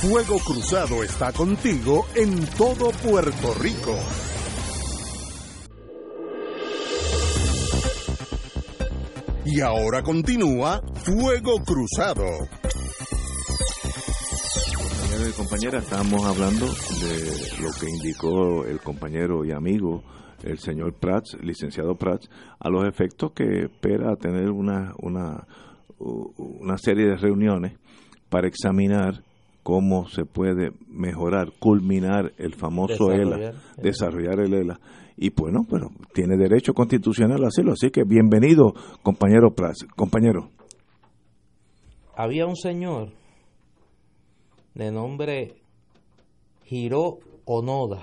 Fuego 0.00 0.38
Cruzado 0.38 1.02
está 1.02 1.32
contigo 1.32 2.06
en 2.14 2.46
todo 2.56 2.90
Puerto 3.06 3.54
Rico. 3.60 3.94
Y 9.44 9.60
ahora 9.60 10.02
continúa 10.02 10.80
Fuego 10.94 11.62
Cruzado 11.64 12.59
y 15.28 15.32
compañeras, 15.32 15.84
estamos 15.84 16.24
hablando 16.24 16.66
de 16.66 17.62
lo 17.62 17.70
que 17.78 17.90
indicó 17.90 18.64
el 18.64 18.80
compañero 18.80 19.44
y 19.44 19.52
amigo, 19.52 20.02
el 20.42 20.58
señor 20.58 20.94
Prats, 20.94 21.36
licenciado 21.42 21.94
Prats, 21.96 22.30
a 22.58 22.70
los 22.70 22.86
efectos 22.88 23.32
que 23.32 23.64
espera 23.64 24.16
tener 24.16 24.50
una, 24.50 24.94
una, 24.98 25.46
una 25.98 26.78
serie 26.78 27.06
de 27.06 27.16
reuniones 27.16 27.78
para 28.30 28.48
examinar 28.48 29.22
cómo 29.62 30.08
se 30.08 30.24
puede 30.24 30.72
mejorar, 30.88 31.52
culminar 31.58 32.32
el 32.38 32.54
famoso 32.54 33.12
ELA, 33.12 33.52
desarrollar 33.76 34.40
el 34.40 34.54
ELA. 34.54 34.80
Y 35.16 35.30
bueno, 35.30 35.66
pero 35.68 35.90
tiene 36.14 36.38
derecho 36.38 36.72
constitucional 36.72 37.44
a 37.44 37.48
hacerlo. 37.48 37.72
Así 37.72 37.90
que 37.90 38.04
bienvenido, 38.04 38.72
compañero 39.02 39.50
Prats. 39.54 39.84
Compañero. 39.94 40.48
Había 42.16 42.46
un 42.46 42.56
señor 42.56 43.19
de 44.80 44.90
nombre 44.90 45.54
Hiro 46.66 47.18
Onoda. 47.44 48.02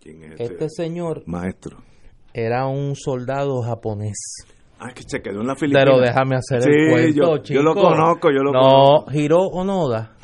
¿Quién 0.00 0.24
es 0.24 0.32
este, 0.32 0.44
este 0.44 0.68
señor 0.68 1.22
maestro 1.26 1.78
era 2.32 2.66
un 2.66 2.96
soldado 2.96 3.60
japonés. 3.62 4.16
Ah, 4.78 4.92
que 4.94 5.02
se 5.06 5.20
quedó 5.20 5.42
en 5.42 5.46
la 5.46 5.54
Filipinas. 5.54 5.84
Pero 5.84 6.00
déjame 6.00 6.36
hacer 6.36 6.66
el 6.68 6.90
cuento, 6.90 7.42
yo, 7.42 7.54
yo 7.54 7.62
lo 7.62 7.74
conozco, 7.74 8.30
yo 8.30 8.42
lo 8.42 8.52
no, 8.52 8.60
conozco. 8.60 9.10
No, 9.10 9.16
Hiro 9.16 9.38
Onoda 9.38 10.16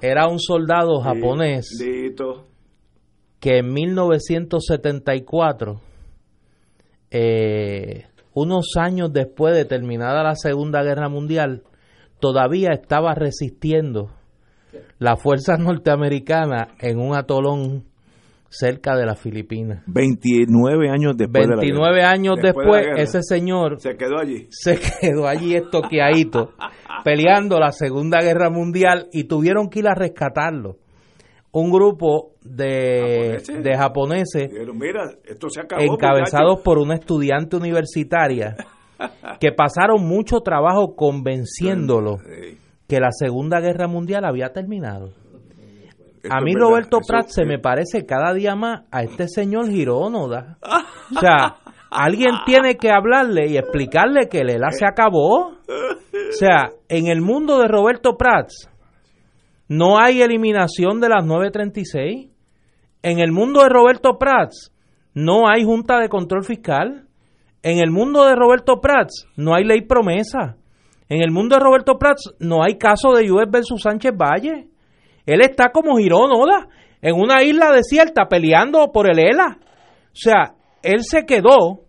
era 0.00 0.28
un 0.28 0.38
soldado 0.38 1.00
japonés 1.00 1.68
que 3.40 3.58
en 3.58 3.72
1974, 3.72 5.80
eh, 7.10 8.06
unos 8.34 8.76
años 8.78 9.12
después 9.12 9.54
de 9.54 9.64
terminada 9.64 10.22
la 10.22 10.36
Segunda 10.36 10.82
Guerra 10.82 11.08
Mundial, 11.08 11.64
todavía 12.20 12.68
estaba 12.70 13.14
resistiendo 13.14 14.12
las 14.98 15.20
fuerzas 15.20 15.58
norteamericanas 15.58 16.68
en 16.80 16.98
un 16.98 17.14
atolón 17.14 17.84
cerca 18.52 18.94
de 18.96 19.06
las 19.06 19.18
Filipinas. 19.18 19.82
29 19.86 20.90
años 20.90 21.16
después 21.16 21.48
29 21.48 21.96
de 21.96 22.02
la 22.02 22.10
años 22.10 22.36
después, 22.40 22.86
ese 22.96 23.22
señor 23.22 23.80
se 23.80 23.96
quedó 23.96 24.18
allí. 24.18 24.46
Se 24.50 24.78
quedó 24.78 25.26
allí 25.26 25.56
estoqueadito, 25.56 26.52
peleando 27.04 27.58
la 27.58 27.72
Segunda 27.72 28.20
Guerra 28.20 28.50
Mundial 28.50 29.08
y 29.12 29.24
tuvieron 29.24 29.68
que 29.70 29.80
ir 29.80 29.88
a 29.88 29.94
rescatarlo. 29.94 30.76
Un 31.54 31.70
grupo 31.70 32.32
de 32.42 33.42
japoneses, 33.42 33.62
de 33.62 33.76
japoneses 33.76 34.50
Mira, 34.74 35.10
esto 35.24 35.50
se 35.50 35.60
acabó, 35.60 35.82
encabezados 35.82 36.60
por 36.62 36.78
una 36.78 36.94
estudiante 36.94 37.56
universitaria 37.56 38.56
que 39.40 39.52
pasaron 39.52 40.02
mucho 40.02 40.40
trabajo 40.40 40.94
convenciéndolo 40.96 42.16
que 42.92 43.00
la 43.00 43.10
Segunda 43.10 43.58
Guerra 43.58 43.88
Mundial 43.88 44.22
había 44.26 44.52
terminado. 44.52 45.14
a 46.28 46.42
mí 46.42 46.54
Roberto 46.54 46.98
Pratt 47.00 47.28
se 47.28 47.46
me 47.46 47.58
parece 47.58 48.04
cada 48.04 48.34
día 48.34 48.54
más 48.54 48.82
a 48.90 49.02
este 49.02 49.28
señor 49.28 49.70
Girónoda. 49.70 50.58
O 51.16 51.20
sea, 51.20 51.56
alguien 51.90 52.32
tiene 52.46 52.76
que 52.76 52.90
hablarle 52.90 53.48
y 53.48 53.58
explicarle 53.58 54.28
que 54.30 54.40
el 54.40 54.50
ELA 54.50 54.70
se 54.70 54.86
acabó. 54.86 55.48
O 55.48 56.32
sea, 56.32 56.70
en 56.88 57.06
el 57.06 57.20
mundo 57.20 57.58
de 57.58 57.68
Roberto 57.68 58.16
Prats 58.16 58.70
no 59.68 59.98
hay 59.98 60.22
eliminación 60.22 61.00
de 61.00 61.08
las 61.10 61.24
936. 61.24 62.30
En 63.02 63.18
el 63.20 63.32
mundo 63.32 63.62
de 63.62 63.68
Roberto 63.68 64.18
Prats 64.18 64.72
no 65.12 65.48
hay 65.48 65.64
junta 65.64 65.98
de 65.98 66.08
control 66.08 66.44
fiscal. 66.44 67.08
En 67.62 67.78
el 67.78 67.90
mundo 67.90 68.24
de 68.24 68.36
Roberto 68.36 68.80
Prats 68.80 69.26
no 69.36 69.54
hay 69.54 69.64
ley 69.64 69.82
promesa. 69.82 70.56
En 71.12 71.20
el 71.20 71.30
mundo 71.30 71.56
de 71.56 71.62
Roberto 71.62 71.98
Prats 71.98 72.32
no 72.38 72.64
hay 72.64 72.78
caso 72.78 73.12
de 73.12 73.30
US 73.30 73.44
versus 73.50 73.82
Sánchez 73.82 74.12
Valle. 74.16 74.68
Él 75.26 75.42
está 75.42 75.68
como 75.70 75.98
Girón 75.98 76.30
Oda, 76.32 76.68
en 77.02 77.14
una 77.16 77.42
isla 77.42 77.70
desierta 77.70 78.28
peleando 78.28 78.90
por 78.92 79.10
el 79.10 79.18
ELA. 79.18 79.58
O 79.60 80.14
sea, 80.14 80.54
él 80.82 81.00
se 81.02 81.26
quedó 81.26 81.82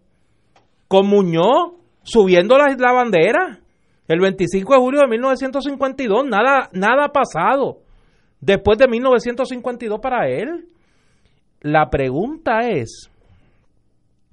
con 0.90 1.08
Muñoz 1.08 1.72
subiendo 2.04 2.58
la, 2.58 2.76
la 2.78 2.92
bandera 2.92 3.60
el 4.10 4.20
25 4.20 4.74
de 4.74 4.80
julio 4.80 5.00
de 5.00 5.08
1952. 5.08 6.26
Nada, 6.26 6.68
nada 6.74 7.06
ha 7.06 7.14
pasado 7.14 7.78
después 8.42 8.78
de 8.78 8.90
1952 8.90 10.02
para 10.02 10.28
él. 10.28 10.68
La 11.62 11.90
pregunta 11.90 12.68
es, 12.68 13.10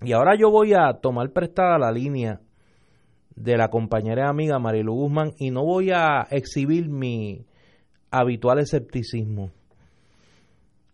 y 0.02 0.10
ahora 0.10 0.32
yo 0.36 0.50
voy 0.50 0.72
a 0.74 0.94
tomar 1.00 1.30
prestada 1.30 1.78
la 1.78 1.92
línea 1.92 2.40
de 3.40 3.56
la 3.56 3.68
compañera 3.68 4.28
amiga 4.28 4.58
Marilu 4.58 4.92
Guzmán 4.92 5.32
y 5.38 5.50
no 5.50 5.64
voy 5.64 5.90
a 5.92 6.26
exhibir 6.30 6.90
mi 6.90 7.46
habitual 8.10 8.58
escepticismo. 8.58 9.50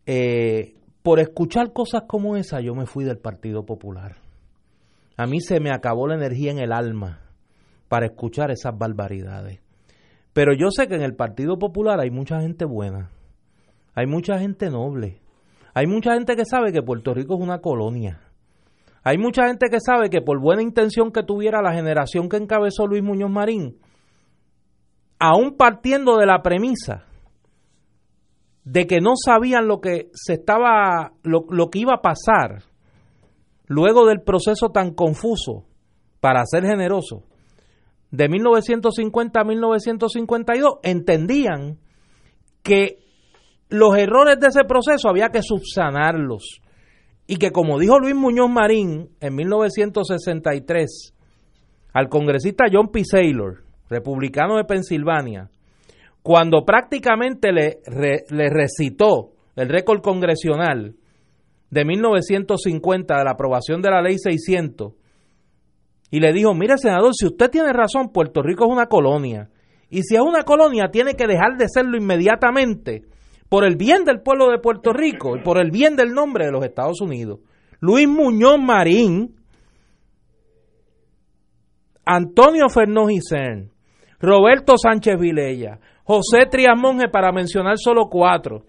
Eh, 0.07 0.75
por 1.03 1.19
escuchar 1.19 1.73
cosas 1.73 2.03
como 2.07 2.37
esa 2.37 2.61
yo 2.61 2.75
me 2.75 2.87
fui 2.87 3.05
del 3.05 3.19
Partido 3.19 3.67
Popular. 3.67 4.17
A 5.17 5.27
mí 5.27 5.41
se 5.41 5.59
me 5.59 5.73
acabó 5.73 6.07
la 6.07 6.15
energía 6.15 6.53
en 6.53 6.59
el 6.59 6.73
alma 6.73 7.21
para 7.89 8.07
escuchar 8.07 8.53
esas 8.53 8.79
barbaridades. 8.79 9.61
Pero 10.33 10.53
yo 10.53 10.71
sé 10.71 10.87
que 10.87 10.95
en 10.95 11.03
el 11.03 11.17
Partido 11.17 11.59
Popular 11.59 11.99
hay 11.99 12.11
mucha 12.11 12.41
gente 12.41 12.65
buena, 12.65 13.11
hay 13.95 14.07
mucha 14.07 14.39
gente 14.39 14.71
noble, 14.71 15.21
hay 15.75 15.87
mucha 15.87 16.15
gente 16.15 16.37
que 16.37 16.45
sabe 16.45 16.73
que 16.73 16.83
Puerto 16.83 17.13
Rico 17.13 17.35
es 17.35 17.41
una 17.41 17.59
colonia 17.59 18.26
hay 19.07 19.19
mucha 19.19 19.47
gente 19.47 19.69
que 19.71 19.79
sabe 19.79 20.11
que 20.11 20.21
por 20.21 20.41
buena 20.41 20.63
intención 20.63 21.13
que 21.13 21.23
tuviera 21.23 21.63
la 21.63 21.73
generación 21.73 22.29
que 22.29 22.39
encabezó 22.39 22.89
Luis 22.89 23.05
Muñoz 23.05 23.31
Marín, 23.31 23.79
aún 25.21 25.57
partiendo 25.57 26.17
de 26.17 26.27
la 26.27 26.43
premisa 26.43 27.05
de 28.65 28.89
que 28.89 28.99
no 29.01 29.13
sabían 29.15 29.69
lo 29.69 29.81
que 29.81 30.11
se 30.13 30.33
estaba, 30.33 31.13
lo, 31.23 31.47
lo 31.51 31.71
que 31.71 31.79
iba 31.79 31.95
a 31.95 32.03
pasar 32.03 32.65
luego 33.67 34.07
del 34.07 34.23
proceso 34.23 34.71
tan 34.71 34.93
confuso, 34.93 35.67
para 36.19 36.45
ser 36.45 36.65
generoso, 36.65 37.23
de 38.11 38.29
1950 38.29 39.41
a 39.41 39.45
1952, 39.45 40.79
entendían 40.83 41.79
que 42.65 42.99
los 43.69 43.97
errores 43.97 44.41
de 44.41 44.49
ese 44.49 44.65
proceso 44.65 45.09
había 45.09 45.29
que 45.29 45.43
subsanarlos 45.43 46.61
y 47.27 47.37
que 47.37 47.51
como 47.51 47.79
dijo 47.79 47.99
Luis 47.99 48.15
Muñoz 48.15 48.51
Marín 48.51 49.11
en 49.21 49.35
1963 49.35 51.15
al 51.93 52.09
congresista 52.09 52.67
John 52.71 52.89
P. 52.89 53.05
Saylor, 53.05 53.65
republicano 53.89 54.57
de 54.57 54.65
Pensilvania, 54.65 55.51
cuando 56.23 56.65
prácticamente 56.65 57.53
le, 57.53 57.79
recitó 58.51 59.31
el 59.55 59.69
récord 59.69 60.03
congresional 60.03 60.97
de 61.71 61.85
1950 61.85 63.17
de 63.17 63.25
la 63.25 63.31
aprobación 63.31 63.81
de 63.81 63.91
la 63.91 64.03
ley 64.03 64.19
600 64.19 64.93
y 66.11 66.21
le 66.21 66.33
dijo, 66.33 66.55
mire 66.55 66.79
senador, 66.79 67.13
si 67.15 67.27
usted 67.27 67.51
tiene 67.51 67.73
razón, 67.73 68.13
Puerto 68.13 68.43
Rico 68.43 68.67
es 68.67 68.71
una 68.71 68.87
colonia 68.87 69.51
y 69.89 70.03
si 70.03 70.17
es 70.17 70.21
una 70.21 70.43
colonia 70.43 70.89
tiene 70.91 71.15
que 71.15 71.27
dejar 71.27 71.57
de 71.57 71.69
serlo 71.69 71.97
inmediatamente 71.97 73.05
por 73.49 73.65
el 73.65 73.77
bien 73.77 74.05
del 74.05 74.21
pueblo 74.21 74.51
de 74.51 74.59
Puerto 74.59 74.93
Rico 74.93 75.37
y 75.37 75.43
por 75.43 75.59
el 75.59 75.71
bien 75.71 75.97
del 75.97 76.13
nombre 76.13 76.47
de 76.47 76.53
los 76.53 76.65
Estados 76.65 77.01
Unidos. 77.01 77.41
Luis 77.81 78.09
Muñoz 78.09 78.59
Marín, 78.59 79.37
Antonio 82.05 82.69
Fernández 82.69 83.25
Cern, 83.29 83.71
Roberto 84.19 84.77
Sánchez 84.77 85.19
Vilella, 85.19 85.79
José 86.05 86.47
Trias 86.51 86.79
Monge, 86.79 87.09
para 87.09 87.33
mencionar 87.33 87.77
solo 87.79 88.09
cuatro, 88.09 88.65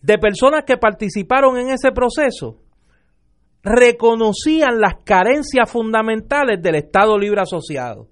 de 0.00 0.18
personas 0.18 0.64
que 0.64 0.76
participaron 0.76 1.56
en 1.56 1.70
ese 1.70 1.90
proceso, 1.90 2.58
reconocían 3.62 4.78
las 4.78 4.96
carencias 5.04 5.70
fundamentales 5.70 6.60
del 6.60 6.74
Estado 6.74 7.18
Libre 7.18 7.40
Asociado 7.40 8.08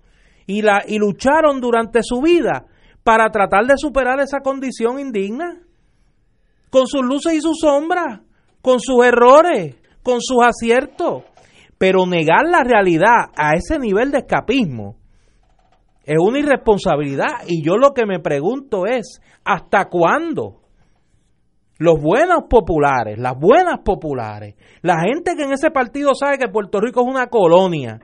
y, 0.46 0.62
la, 0.62 0.82
y 0.86 0.98
lucharon 0.98 1.60
durante 1.60 2.00
su 2.02 2.22
vida 2.22 2.66
para 3.04 3.30
tratar 3.30 3.66
de 3.66 3.74
superar 3.76 4.20
esa 4.20 4.40
condición 4.40 4.98
indigna, 4.98 5.60
con 6.70 6.86
sus 6.86 7.02
luces 7.02 7.34
y 7.34 7.40
sus 7.40 7.58
sombras, 7.60 8.20
con 8.62 8.80
sus 8.80 9.04
errores, 9.04 9.76
con 10.02 10.20
sus 10.20 10.38
aciertos. 10.42 11.24
Pero 11.78 12.06
negar 12.06 12.46
la 12.48 12.62
realidad 12.62 13.26
a 13.36 13.54
ese 13.54 13.78
nivel 13.78 14.10
de 14.10 14.18
escapismo 14.18 14.96
es 16.04 16.16
una 16.18 16.38
irresponsabilidad. 16.38 17.42
Y 17.46 17.64
yo 17.64 17.76
lo 17.76 17.92
que 17.92 18.06
me 18.06 18.20
pregunto 18.20 18.86
es, 18.86 19.20
¿hasta 19.44 19.86
cuándo? 19.86 20.60
Los 21.78 22.00
buenos 22.00 22.44
populares, 22.48 23.18
las 23.18 23.34
buenas 23.36 23.80
populares, 23.84 24.54
la 24.82 25.00
gente 25.00 25.34
que 25.36 25.42
en 25.42 25.52
ese 25.52 25.70
partido 25.70 26.14
sabe 26.14 26.38
que 26.38 26.48
Puerto 26.48 26.80
Rico 26.80 27.02
es 27.02 27.08
una 27.08 27.26
colonia, 27.26 27.98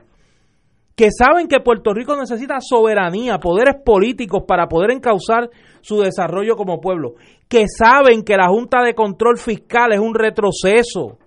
que 0.99 1.11
saben 1.11 1.47
que 1.47 1.61
Puerto 1.61 1.93
Rico 1.93 2.13
necesita 2.17 2.57
soberanía, 2.59 3.37
poderes 3.37 3.75
políticos 3.85 4.43
para 4.45 4.67
poder 4.67 4.91
encauzar 4.91 5.49
su 5.79 6.01
desarrollo 6.01 6.57
como 6.57 6.81
pueblo, 6.81 7.13
que 7.47 7.67
saben 7.69 8.21
que 8.21 8.35
la 8.35 8.49
Junta 8.49 8.83
de 8.83 8.93
Control 8.93 9.37
Fiscal 9.37 9.93
es 9.93 9.99
un 10.01 10.13
retroceso 10.13 11.17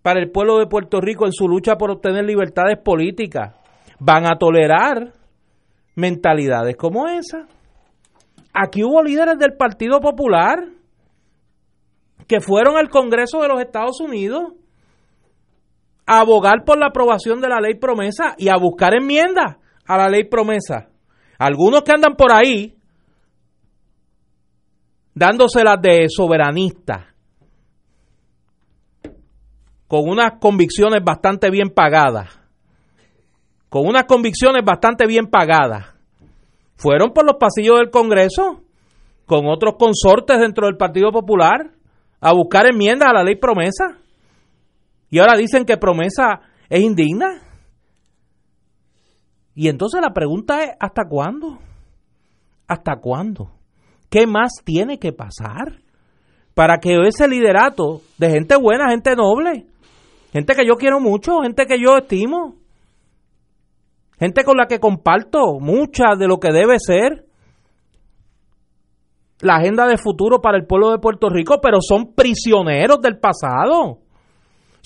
para 0.00 0.20
el 0.20 0.30
pueblo 0.30 0.56
de 0.56 0.68
Puerto 0.68 1.02
Rico 1.02 1.26
en 1.26 1.32
su 1.32 1.46
lucha 1.46 1.76
por 1.76 1.90
obtener 1.90 2.24
libertades 2.24 2.78
políticas, 2.82 3.54
van 3.98 4.24
a 4.24 4.38
tolerar 4.38 5.12
mentalidades 5.94 6.76
como 6.76 7.08
esa. 7.08 7.46
Aquí 8.54 8.82
hubo 8.84 9.02
líderes 9.02 9.38
del 9.38 9.52
Partido 9.52 10.00
Popular 10.00 10.64
que 12.26 12.40
fueron 12.40 12.78
al 12.78 12.88
Congreso 12.88 13.42
de 13.42 13.48
los 13.48 13.60
Estados 13.60 14.00
Unidos 14.00 14.54
a 16.08 16.20
abogar 16.20 16.64
por 16.64 16.78
la 16.78 16.86
aprobación 16.86 17.42
de 17.42 17.48
la 17.48 17.60
ley 17.60 17.74
promesa 17.74 18.34
y 18.38 18.48
a 18.48 18.56
buscar 18.56 18.94
enmiendas 18.94 19.58
a 19.84 19.98
la 19.98 20.08
ley 20.08 20.24
promesa. 20.24 20.88
Algunos 21.38 21.82
que 21.82 21.92
andan 21.92 22.16
por 22.16 22.32
ahí 22.32 22.74
dándoselas 25.14 25.82
de 25.82 26.06
soberanistas, 26.08 27.04
con 29.86 30.08
unas 30.08 30.38
convicciones 30.40 31.04
bastante 31.04 31.50
bien 31.50 31.68
pagadas, 31.68 32.40
con 33.68 33.86
unas 33.86 34.04
convicciones 34.04 34.64
bastante 34.64 35.06
bien 35.06 35.26
pagadas, 35.26 35.94
fueron 36.76 37.10
por 37.10 37.26
los 37.26 37.36
pasillos 37.36 37.78
del 37.78 37.90
Congreso 37.90 38.62
con 39.26 39.46
otros 39.46 39.74
consortes 39.78 40.40
dentro 40.40 40.66
del 40.66 40.78
Partido 40.78 41.12
Popular 41.12 41.70
a 42.20 42.32
buscar 42.32 42.66
enmiendas 42.66 43.10
a 43.10 43.12
la 43.12 43.24
ley 43.24 43.36
promesa. 43.36 43.98
Y 45.10 45.18
ahora 45.18 45.36
dicen 45.36 45.64
que 45.64 45.76
promesa 45.76 46.40
es 46.68 46.80
indigna. 46.80 47.42
Y 49.54 49.68
entonces 49.68 50.00
la 50.00 50.12
pregunta 50.12 50.62
es, 50.62 50.70
¿hasta 50.78 51.04
cuándo? 51.08 51.58
¿Hasta 52.66 52.96
cuándo? 52.96 53.50
¿Qué 54.10 54.26
más 54.26 54.52
tiene 54.64 54.98
que 54.98 55.12
pasar 55.12 55.80
para 56.54 56.78
que 56.78 56.96
ese 57.06 57.28
liderato 57.28 58.02
de 58.18 58.30
gente 58.30 58.56
buena, 58.56 58.90
gente 58.90 59.14
noble, 59.14 59.66
gente 60.32 60.54
que 60.54 60.66
yo 60.66 60.76
quiero 60.76 61.00
mucho, 61.00 61.42
gente 61.42 61.66
que 61.66 61.80
yo 61.80 61.98
estimo, 61.98 62.56
gente 64.18 64.44
con 64.44 64.56
la 64.56 64.66
que 64.66 64.80
comparto 64.80 65.58
mucha 65.60 66.16
de 66.18 66.26
lo 66.26 66.38
que 66.38 66.52
debe 66.52 66.78
ser 66.78 67.26
la 69.40 69.56
agenda 69.56 69.86
de 69.86 69.98
futuro 69.98 70.40
para 70.40 70.58
el 70.58 70.66
pueblo 70.66 70.90
de 70.90 70.98
Puerto 70.98 71.28
Rico, 71.28 71.60
pero 71.62 71.78
son 71.80 72.14
prisioneros 72.14 73.00
del 73.00 73.18
pasado 73.18 74.00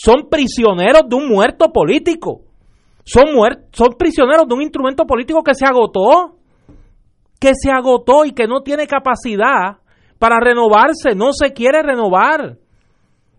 son 0.04 0.28
prisioneros 0.28 1.02
de 1.08 1.14
un 1.14 1.28
muerto 1.28 1.70
político. 1.72 2.40
Son, 3.04 3.26
son 3.70 3.88
prisioneros 3.96 4.48
de 4.48 4.54
un 4.54 4.62
instrumento 4.62 5.04
político 5.06 5.44
que 5.44 5.54
se 5.54 5.64
agotó, 5.64 6.38
que 7.38 7.52
se 7.54 7.70
agotó 7.70 8.24
y 8.24 8.32
que 8.32 8.48
no 8.48 8.62
tiene 8.62 8.88
capacidad 8.88 9.78
para 10.18 10.40
renovarse, 10.40 11.14
no 11.14 11.32
se 11.32 11.52
quiere 11.52 11.82
renovar. 11.82 12.58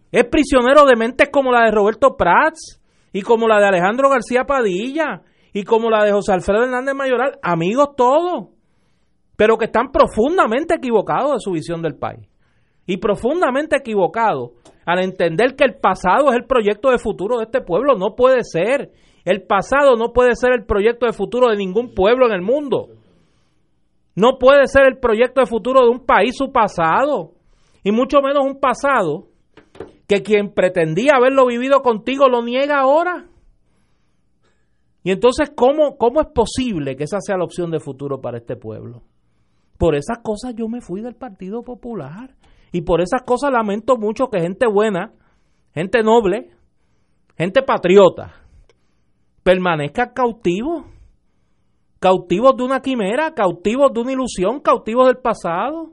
Es 0.09 0.23
prisionero 0.25 0.85
de 0.85 0.95
mentes 0.95 1.29
como 1.29 1.51
la 1.51 1.65
de 1.65 1.71
Roberto 1.71 2.15
Prats 2.15 2.81
y 3.11 3.23
como 3.23 3.45
la 3.49 3.59
de 3.59 3.67
Alejandro 3.67 4.09
García 4.09 4.45
Padilla 4.45 5.21
y 5.51 5.63
como 5.63 5.89
la 5.89 6.05
de 6.05 6.13
José 6.13 6.31
Alfredo 6.31 6.63
Hernández 6.63 6.95
Mayoral, 6.95 7.39
amigos 7.41 7.89
todos, 7.97 8.51
pero 9.35 9.57
que 9.57 9.65
están 9.65 9.91
profundamente 9.91 10.75
equivocados 10.75 11.33
de 11.33 11.39
su 11.39 11.51
visión 11.51 11.81
del 11.81 11.95
país 11.95 12.32
y 12.85 12.97
profundamente 12.97 13.77
equivocados 13.77 14.51
al 14.85 14.99
entender 14.99 15.55
que 15.55 15.63
el 15.63 15.75
pasado 15.75 16.29
es 16.29 16.35
el 16.35 16.45
proyecto 16.45 16.89
de 16.89 16.97
futuro 16.97 17.37
de 17.37 17.45
este 17.45 17.61
pueblo. 17.61 17.95
No 17.95 18.15
puede 18.15 18.43
ser. 18.43 18.91
El 19.23 19.43
pasado 19.43 19.95
no 19.95 20.11
puede 20.11 20.35
ser 20.35 20.51
el 20.51 20.65
proyecto 20.65 21.05
de 21.05 21.13
futuro 21.13 21.49
de 21.49 21.57
ningún 21.57 21.93
pueblo 21.93 22.25
en 22.25 22.33
el 22.33 22.41
mundo. 22.41 22.89
No 24.15 24.37
puede 24.37 24.67
ser 24.67 24.85
el 24.85 24.99
proyecto 24.99 25.41
de 25.41 25.47
futuro 25.47 25.81
de 25.81 25.89
un 25.89 26.05
país 26.05 26.35
su 26.37 26.51
pasado. 26.51 27.31
Y 27.83 27.91
mucho 27.91 28.21
menos 28.21 28.45
un 28.45 28.59
pasado 28.59 29.27
que 30.07 30.21
quien 30.21 30.53
pretendía 30.53 31.13
haberlo 31.15 31.47
vivido 31.47 31.81
contigo 31.81 32.27
lo 32.27 32.43
niega 32.43 32.79
ahora. 32.79 33.25
Y 35.03 35.11
entonces, 35.11 35.51
¿cómo, 35.55 35.97
¿cómo 35.97 36.21
es 36.21 36.27
posible 36.27 36.95
que 36.95 37.03
esa 37.03 37.19
sea 37.19 37.37
la 37.37 37.43
opción 37.43 37.71
de 37.71 37.79
futuro 37.79 38.21
para 38.21 38.37
este 38.37 38.55
pueblo? 38.55 39.03
Por 39.77 39.95
esas 39.95 40.19
cosas 40.23 40.55
yo 40.55 40.67
me 40.67 40.79
fui 40.81 41.01
del 41.01 41.15
Partido 41.15 41.61
Popular. 41.61 42.35
Y 42.73 42.81
por 42.81 43.01
esas 43.01 43.21
cosas 43.21 43.51
lamento 43.51 43.97
mucho 43.97 44.29
que 44.29 44.41
gente 44.41 44.65
buena, 44.67 45.13
gente 45.75 46.01
noble, 46.01 46.49
gente 47.37 47.61
patriota, 47.61 48.33
permanezca 49.43 50.11
cautivos, 50.11 50.83
cautivos 51.99 52.57
de 52.57 52.63
una 52.63 52.81
quimera, 52.81 53.35
cautivos 53.35 53.93
de 53.93 54.01
una 54.01 54.11
ilusión, 54.13 54.59
cautivos 54.59 55.05
del 55.05 55.17
pasado, 55.17 55.91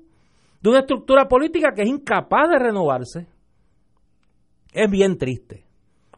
de 0.63 0.71
una 0.71 0.81
estructura 0.81 1.29
política 1.29 1.73
que 1.77 1.83
es 1.83 1.89
incapaz 1.89 2.49
de 2.49 2.59
renovarse. 2.59 3.27
Es 4.73 4.91
bien 4.91 5.19
triste 5.19 5.67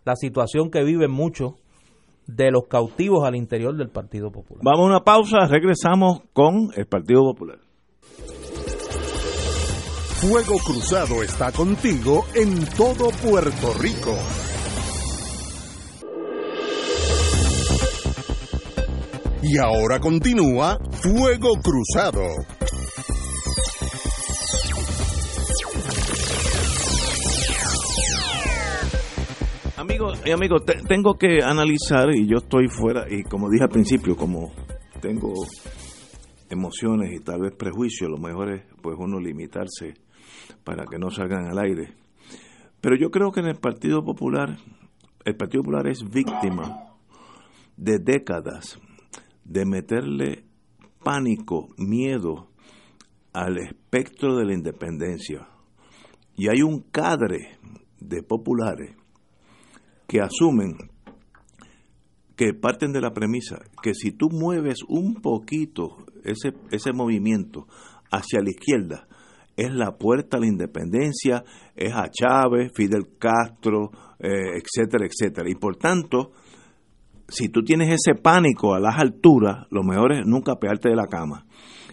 la 0.05 0.15
situación 0.15 0.71
que 0.71 0.85
viven 0.85 1.11
muchos 1.11 1.55
de 2.29 2.53
los 2.53 2.69
cautivos 2.69 3.25
al 3.25 3.35
interior 3.35 3.77
del 3.77 3.91
Partido 3.91 4.31
Popular. 4.31 4.63
Vamos 4.65 4.87
a 4.87 4.91
una 4.91 5.01
pausa, 5.01 5.49
regresamos 5.49 6.21
con 6.33 6.71
el 6.77 6.87
Partido 6.87 7.23
Popular. 7.23 7.59
Fuego 10.23 10.57
Cruzado 10.65 11.21
está 11.25 11.51
contigo 11.51 12.25
en 12.37 12.65
todo 12.77 13.11
Puerto 13.11 13.75
Rico. 13.75 14.17
Y 19.43 19.59
ahora 19.59 19.99
continúa 19.99 20.79
Fuego 20.93 21.55
Cruzado. 21.61 22.23
Amigos 29.77 30.23
y 30.25 30.31
amigos, 30.31 30.63
tengo 30.87 31.15
que 31.19 31.43
analizar 31.43 32.15
y 32.15 32.29
yo 32.29 32.37
estoy 32.37 32.69
fuera 32.69 33.07
y 33.11 33.25
como 33.25 33.51
dije 33.51 33.65
al 33.65 33.71
principio, 33.71 34.17
como 34.17 34.53
tengo 35.01 35.33
emociones 36.49 37.11
y 37.13 37.25
tal 37.25 37.41
vez 37.41 37.55
prejuicios, 37.57 38.09
lo 38.09 38.19
mejor 38.19 38.53
es 38.53 38.63
pues 38.81 38.97
uno 38.97 39.19
limitarse 39.19 39.95
para 40.65 40.85
que 40.87 40.99
no 40.99 41.11
salgan 41.11 41.47
al 41.47 41.59
aire. 41.59 41.95
Pero 42.81 42.97
yo 42.97 43.11
creo 43.11 43.33
que 43.33 43.41
en 43.41 43.47
el 43.47 43.57
Partido 43.57 44.05
Popular, 44.05 44.59
el 45.25 45.37
Partido 45.37 45.63
Popular 45.63 45.87
es 45.87 46.03
víctima 46.11 46.95
de 47.77 47.99
décadas 47.99 48.79
de 49.45 49.65
meterle 49.65 50.45
pánico, 51.03 51.69
miedo 51.77 52.49
al 53.33 53.59
espectro 53.59 54.37
de 54.37 54.45
la 54.45 54.55
independencia. 54.55 55.49
Y 56.37 56.49
hay 56.49 56.63
un 56.63 56.81
cadre 56.81 57.59
de 58.01 58.23
populares 58.23 58.97
que 60.07 60.21
asumen 60.21 60.77
que 62.37 62.55
parten 62.55 62.93
de 62.93 63.01
la 63.01 63.13
premisa 63.13 63.63
que 63.83 63.95
si 63.95 64.11
tú 64.11 64.29
mueves 64.31 64.79
un 64.89 65.15
poquito 65.21 66.05
ese, 66.25 66.55
ese 66.71 66.93
movimiento 66.93 67.67
hacia 68.11 68.41
la 68.41 68.51
izquierda, 68.51 69.07
es 69.57 69.73
la 69.73 69.97
puerta 69.97 70.37
a 70.37 70.41
la 70.41 70.47
independencia, 70.47 71.45
es 71.77 71.93
a 71.93 72.09
Chávez, 72.11 72.73
Fidel 72.75 73.19
Castro, 73.19 73.91
eh, 74.19 74.61
etcétera, 74.61 75.07
etcétera. 75.07 75.51
Y 75.51 75.55
por 75.55 75.77
tanto, 75.77 76.33
si 77.29 77.49
tú 77.49 77.63
tienes 77.63 77.93
ese 77.93 78.19
pánico 78.19 78.75
a 78.75 78.81
las 78.81 78.99
alturas, 78.99 79.67
lo 79.71 79.83
mejor 79.83 80.13
es 80.13 80.27
nunca 80.27 80.57
pegarte 80.57 80.89
de 80.89 80.97
la 80.97 81.07
cama. 81.07 81.47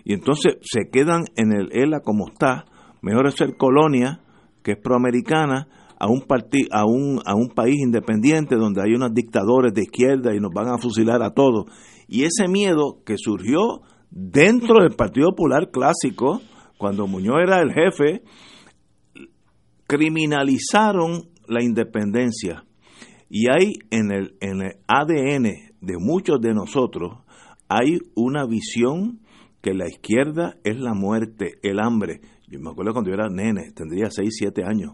Y 0.04 0.14
entonces 0.14 0.58
se 0.62 0.90
quedan 0.92 1.26
en 1.36 1.52
el 1.52 1.70
ELA 1.72 2.00
como 2.02 2.28
está, 2.30 2.66
mejor 3.02 3.28
es 3.28 3.36
ser 3.36 3.56
colonia, 3.58 4.22
que 4.64 4.72
es 4.74 4.78
proamericana, 4.78 5.68
a 6.00 6.08
un, 6.08 6.24
a, 6.72 6.86
un, 6.86 7.20
a 7.26 7.36
un 7.36 7.50
país 7.50 7.76
independiente 7.78 8.56
donde 8.56 8.82
hay 8.82 8.94
unos 8.94 9.14
dictadores 9.14 9.74
de 9.74 9.84
izquierda 9.84 10.34
y 10.34 10.40
nos 10.40 10.52
van 10.54 10.70
a 10.70 10.78
fusilar 10.78 11.22
a 11.22 11.34
todos. 11.34 11.66
Y 12.08 12.24
ese 12.24 12.48
miedo 12.48 13.02
que 13.06 13.16
surgió 13.18 13.82
dentro 14.10 14.82
del 14.82 14.96
Partido 14.96 15.30
Popular 15.32 15.70
clásico, 15.72 16.42
cuando 16.80 17.08
Muñoz 17.08 17.42
era 17.44 17.60
el 17.60 17.74
jefe, 17.74 18.24
criminalizaron 19.86 21.28
la 21.46 21.62
independencia. 21.62 22.64
Y 23.30 23.52
hay 23.52 23.74
en 23.92 24.14
el, 24.14 24.38
en 24.40 24.62
el 24.62 24.78
ADN 24.88 25.74
de 25.82 25.98
muchos 26.00 26.40
de 26.40 26.54
nosotros, 26.54 27.18
hay 27.68 28.00
una 28.16 28.46
visión 28.46 29.20
que 29.62 29.74
la 29.74 29.90
izquierda 29.90 30.56
es 30.64 30.80
la 30.80 30.94
muerte, 30.94 31.60
el 31.64 31.82
hambre. 31.82 32.22
Yo 32.48 32.62
me 32.62 32.70
acuerdo 32.70 32.94
cuando 32.94 33.10
yo 33.10 33.16
era 33.16 33.28
nene, 33.30 33.74
tendría 33.76 34.10
6, 34.10 34.30
7 34.32 34.64
años, 34.64 34.94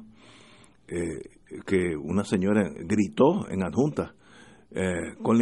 eh, 0.87 1.19
que 1.67 1.95
una 1.95 2.23
señora 2.23 2.67
gritó 2.67 3.47
en 3.47 3.63
adjunta, 3.63 4.15
eh, 4.71 5.13
con 5.21 5.37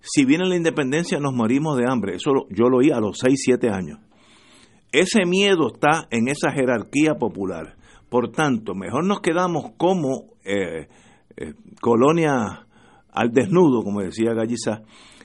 si 0.00 0.24
viene 0.24 0.44
la 0.44 0.56
independencia 0.56 1.20
nos 1.20 1.34
morimos 1.34 1.78
de 1.78 1.84
hambre. 1.88 2.16
Eso 2.16 2.32
yo 2.50 2.68
lo 2.68 2.78
oí 2.78 2.90
a 2.90 2.98
los 2.98 3.16
6, 3.18 3.34
7 3.36 3.70
años. 3.70 4.00
Ese 4.92 5.24
miedo 5.26 5.68
está 5.72 6.06
en 6.10 6.28
esa 6.28 6.50
jerarquía 6.50 7.14
popular. 7.14 7.76
Por 8.08 8.30
tanto, 8.30 8.74
mejor 8.74 9.04
nos 9.04 9.20
quedamos 9.20 9.72
como 9.76 10.30
eh, 10.44 10.88
colonia 11.80 12.66
al 13.12 13.30
desnudo, 13.30 13.82
como 13.82 14.00
decía 14.00 14.32
Galliza, 14.32 14.82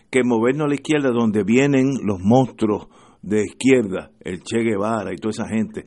que 0.09 0.23
movernos 0.23 0.65
a 0.65 0.69
la 0.69 0.75
izquierda 0.75 1.11
donde 1.11 1.43
vienen 1.43 1.93
los 2.03 2.19
monstruos 2.19 2.87
de 3.21 3.41
izquierda, 3.41 4.11
el 4.19 4.43
Che 4.43 4.59
Guevara 4.59 5.13
y 5.13 5.17
toda 5.17 5.31
esa 5.31 5.47
gente. 5.47 5.85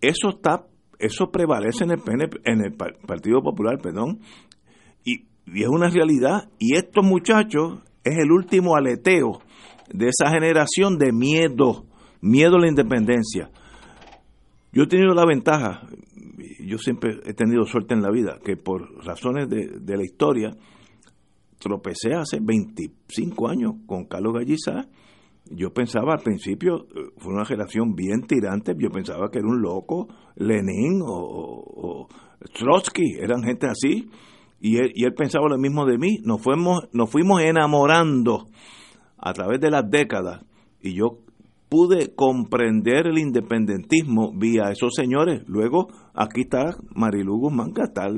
Eso 0.00 0.30
está, 0.30 0.66
eso 0.98 1.30
prevalece 1.30 1.84
en 1.84 1.90
el 1.90 2.00
en 2.44 2.64
el 2.64 2.74
Partido 2.74 3.42
Popular, 3.42 3.78
perdón, 3.82 4.20
y, 5.04 5.26
y 5.46 5.62
es 5.62 5.68
una 5.68 5.90
realidad. 5.90 6.48
Y 6.58 6.76
estos 6.76 7.04
muchachos 7.04 7.80
es 8.04 8.16
el 8.18 8.32
último 8.32 8.74
aleteo 8.74 9.40
de 9.92 10.08
esa 10.08 10.30
generación 10.30 10.98
de 10.98 11.12
miedo, 11.12 11.84
miedo 12.20 12.56
a 12.56 12.60
la 12.60 12.68
independencia. 12.68 13.50
Yo 14.72 14.84
he 14.84 14.86
tenido 14.86 15.14
la 15.14 15.26
ventaja, 15.26 15.86
yo 16.60 16.78
siempre 16.78 17.20
he 17.24 17.34
tenido 17.34 17.64
suerte 17.64 17.94
en 17.94 18.02
la 18.02 18.10
vida, 18.10 18.38
que 18.44 18.56
por 18.56 19.04
razones 19.04 19.48
de, 19.48 19.78
de 19.80 19.96
la 19.96 20.04
historia, 20.04 20.50
tropecé 21.58 22.14
hace 22.14 22.38
25 22.40 23.48
años 23.48 23.72
con 23.86 24.04
Carlos 24.04 24.34
Galliza 24.34 24.88
yo 25.50 25.72
pensaba 25.72 26.14
al 26.14 26.20
principio, 26.20 26.86
eh, 26.94 27.10
fue 27.16 27.32
una 27.32 27.44
generación 27.44 27.94
bien 27.94 28.22
tirante, 28.26 28.74
yo 28.78 28.90
pensaba 28.90 29.30
que 29.30 29.38
era 29.38 29.48
un 29.48 29.62
loco, 29.62 30.08
Lenin 30.36 31.00
o, 31.04 32.06
Trotsky, 32.52 33.16
eran 33.20 33.42
gente 33.42 33.66
así, 33.66 34.10
y 34.60 34.76
él, 34.76 34.92
y 34.94 35.04
él, 35.04 35.14
pensaba 35.14 35.48
lo 35.48 35.58
mismo 35.58 35.86
de 35.86 35.98
mí, 35.98 36.18
nos 36.22 36.42
fuimos, 36.42 36.88
nos 36.92 37.10
fuimos 37.10 37.40
enamorando 37.42 38.46
a 39.16 39.32
través 39.32 39.60
de 39.60 39.70
las 39.70 39.88
décadas, 39.88 40.44
y 40.80 40.94
yo 40.94 41.18
pude 41.68 42.14
comprender 42.14 43.06
el 43.06 43.18
independentismo 43.18 44.32
vía 44.34 44.70
esos 44.70 44.94
señores. 44.94 45.42
Luego, 45.46 45.88
aquí 46.14 46.42
está 46.42 46.76
Marilu 46.94 47.38
Guzmán, 47.38 47.72
que 47.72 47.82
está 47.82 48.04
a 48.04 48.08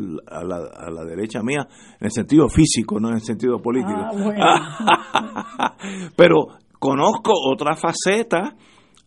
la, 0.44 0.56
a 0.56 0.90
la 0.90 1.04
derecha 1.04 1.42
mía, 1.42 1.66
en 2.00 2.06
el 2.06 2.12
sentido 2.12 2.48
físico, 2.48 3.00
no 3.00 3.08
en 3.08 3.14
el 3.14 3.22
sentido 3.22 3.60
político. 3.60 3.98
Ah, 4.40 5.74
Pero 6.16 6.46
conozco 6.78 7.32
otra 7.52 7.74
faceta 7.74 8.56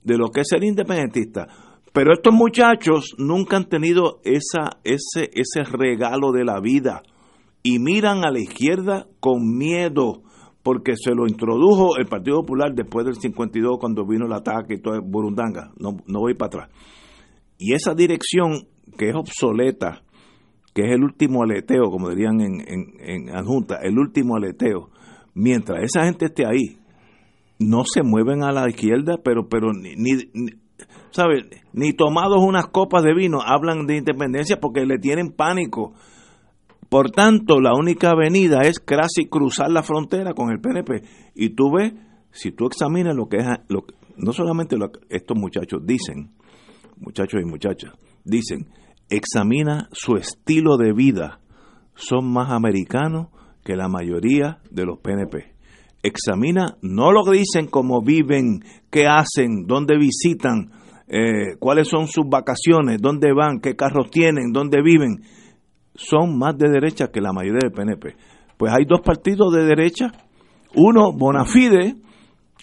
de 0.04 0.18
lo 0.18 0.30
que 0.30 0.42
es 0.42 0.48
ser 0.50 0.64
independentista. 0.64 1.48
Pero 1.94 2.14
estos 2.14 2.34
muchachos 2.34 3.16
nunca 3.18 3.56
han 3.56 3.70
tenido 3.70 4.20
esa, 4.24 4.80
ese, 4.84 5.30
ese 5.34 5.64
regalo 5.64 6.32
de 6.32 6.44
la 6.44 6.60
vida 6.60 7.04
y 7.62 7.80
miran 7.80 8.26
a 8.26 8.32
la 8.32 8.40
izquierda 8.40 9.08
con 9.20 9.58
miedo 9.58 10.24
porque 10.64 10.94
se 10.96 11.14
lo 11.14 11.28
introdujo 11.28 11.98
el 11.98 12.08
Partido 12.08 12.42
Popular 12.42 12.74
después 12.74 13.06
del 13.06 13.16
52 13.16 13.78
cuando 13.80 14.06
vino 14.06 14.26
el 14.26 14.34
ataque 14.34 14.76
y 14.76 14.82
todo 14.82 15.02
Burundanga. 15.02 15.72
No, 15.78 15.98
no 16.08 16.20
voy 16.20 16.34
para 16.36 16.48
atrás. 16.48 16.70
Y 17.58 17.74
esa 17.74 17.94
dirección 17.94 18.68
que 18.98 19.10
es 19.10 19.16
obsoleta, 19.16 20.02
que 20.74 20.84
es 20.84 20.92
el 20.94 21.04
último 21.04 21.44
aleteo, 21.44 21.90
como 21.92 22.10
dirían 22.10 22.40
en, 22.42 22.62
en, 22.62 22.94
en 23.00 23.36
adjunta, 23.36 23.80
el 23.84 24.00
último 24.00 24.38
aleteo, 24.38 24.90
mientras 25.34 25.84
esa 25.84 26.06
gente 26.06 26.26
esté 26.26 26.46
ahí, 26.46 26.78
no 27.60 27.84
se 27.86 28.04
mueven 28.04 28.44
a 28.44 28.52
la 28.52 28.68
izquierda, 28.70 29.18
pero, 29.24 29.48
pero 29.48 29.74
ni, 29.74 29.96
ni, 29.96 30.14
Ni 31.74 31.94
tomados 31.94 32.42
unas 32.42 32.68
copas 32.68 33.04
de 33.04 33.14
vino 33.14 33.42
hablan 33.42 33.86
de 33.86 33.98
independencia 33.98 34.60
porque 34.60 34.86
le 34.86 34.98
tienen 34.98 35.32
pánico. 35.32 35.94
Por 36.94 37.10
tanto, 37.10 37.60
la 37.60 37.72
única 37.74 38.12
avenida 38.12 38.62
es 38.62 38.78
casi 38.78 39.26
cruzar 39.26 39.72
la 39.72 39.82
frontera 39.82 40.36
con 40.36 40.52
el 40.52 40.62
PNP. 40.62 41.02
Y 41.34 41.56
tú 41.56 41.72
ves, 41.76 41.92
si 42.30 42.52
tú 42.52 42.68
examinas 42.68 43.16
lo 43.16 43.28
que 43.28 43.38
es, 43.38 43.48
lo, 43.68 43.86
no 44.16 44.32
solamente 44.32 44.78
lo 44.78 44.92
que 44.92 45.00
estos 45.10 45.36
muchachos 45.36 45.82
dicen, 45.84 46.36
muchachos 46.98 47.42
y 47.42 47.46
muchachas, 47.46 47.94
dicen, 48.24 48.68
examina 49.10 49.90
su 49.92 50.18
estilo 50.18 50.78
de 50.78 50.94
vida. 50.94 51.40
Son 51.96 52.32
más 52.32 52.52
americanos 52.52 53.30
que 53.64 53.76
la 53.76 53.88
mayoría 53.88 54.60
de 54.70 54.86
los 54.86 55.00
PNP 55.00 55.52
examina 56.04 56.78
no 56.82 57.12
lo 57.12 57.24
dicen, 57.24 57.66
cómo 57.72 58.04
viven, 58.04 58.60
qué 58.92 59.08
hacen, 59.08 59.66
dónde 59.66 59.98
visitan, 59.98 60.70
eh, 61.08 61.56
cuáles 61.60 61.88
son 61.88 62.08
sus 62.08 62.26
vacaciones, 62.30 63.02
dónde 63.02 63.34
van, 63.34 63.62
qué 63.62 63.76
carros 63.76 64.12
tienen, 64.12 64.52
dónde 64.52 64.84
viven, 64.84 65.24
son 65.96 66.38
más 66.38 66.58
de 66.58 66.70
derecha 66.70 67.12
que 67.12 67.22
la 67.22 67.34
mayoría 67.34 67.60
del 67.64 67.72
PNP. 67.72 68.16
Pues 68.58 68.74
hay 68.74 68.86
dos 68.86 69.02
partidos 69.02 69.54
de 69.54 69.66
derecha, 69.66 70.12
uno 70.76 71.12
Bonafide, 71.12 71.96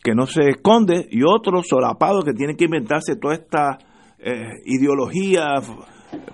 que 0.03 0.15
no 0.15 0.27
se 0.27 0.49
esconde, 0.49 1.07
y 1.11 1.23
otro 1.23 1.63
solapado 1.63 2.23
que 2.23 2.33
tiene 2.33 2.57
que 2.57 2.65
inventarse 2.65 3.17
toda 3.17 3.35
esta 3.35 3.79
eh, 4.19 4.61
ideología 4.65 5.55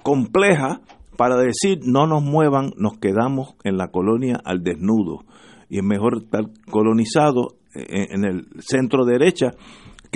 compleja 0.02 0.80
para 1.16 1.36
decir 1.36 1.80
no 1.84 2.06
nos 2.06 2.22
muevan, 2.22 2.72
nos 2.76 2.98
quedamos 2.98 3.54
en 3.64 3.76
la 3.76 3.88
colonia 3.88 4.40
al 4.44 4.62
desnudo 4.62 5.24
y 5.68 5.78
es 5.78 5.84
mejor 5.84 6.22
estar 6.22 6.44
colonizado 6.70 7.56
en, 7.74 8.24
el 8.24 8.46
centro 8.60 9.04
derecha 9.04 9.52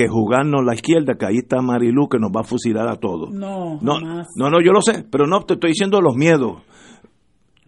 que 0.00 0.08
jugarnos 0.08 0.64
la 0.64 0.72
izquierda, 0.72 1.14
que 1.18 1.26
ahí 1.26 1.36
está 1.36 1.60
Marilu 1.60 2.08
que 2.08 2.18
nos 2.18 2.30
va 2.30 2.40
a 2.40 2.44
fusilar 2.44 2.88
a 2.88 2.96
todos. 2.96 3.30
No, 3.30 3.78
no, 3.82 4.00
no, 4.00 4.50
no, 4.50 4.60
yo 4.64 4.72
lo 4.72 4.80
sé, 4.80 5.04
pero 5.10 5.26
no 5.26 5.42
te 5.42 5.54
estoy 5.54 5.72
diciendo 5.72 6.00
los 6.00 6.16
miedos. 6.16 6.62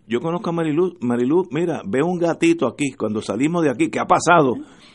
Yo 0.09 0.21
conozco 0.21 0.49
a 0.49 0.53
Marilu, 0.55 0.95
Marilu, 1.01 1.47
mira, 1.51 1.83
ve 1.87 2.01
un 2.03 2.19
gatito 2.19 2.67
aquí, 2.67 2.93
cuando 2.93 3.21
salimos 3.21 3.65
de 3.65 3.71
aquí, 3.71 3.91
¿qué 3.91 4.01
ha 4.01 4.07
pasado? 4.07 4.55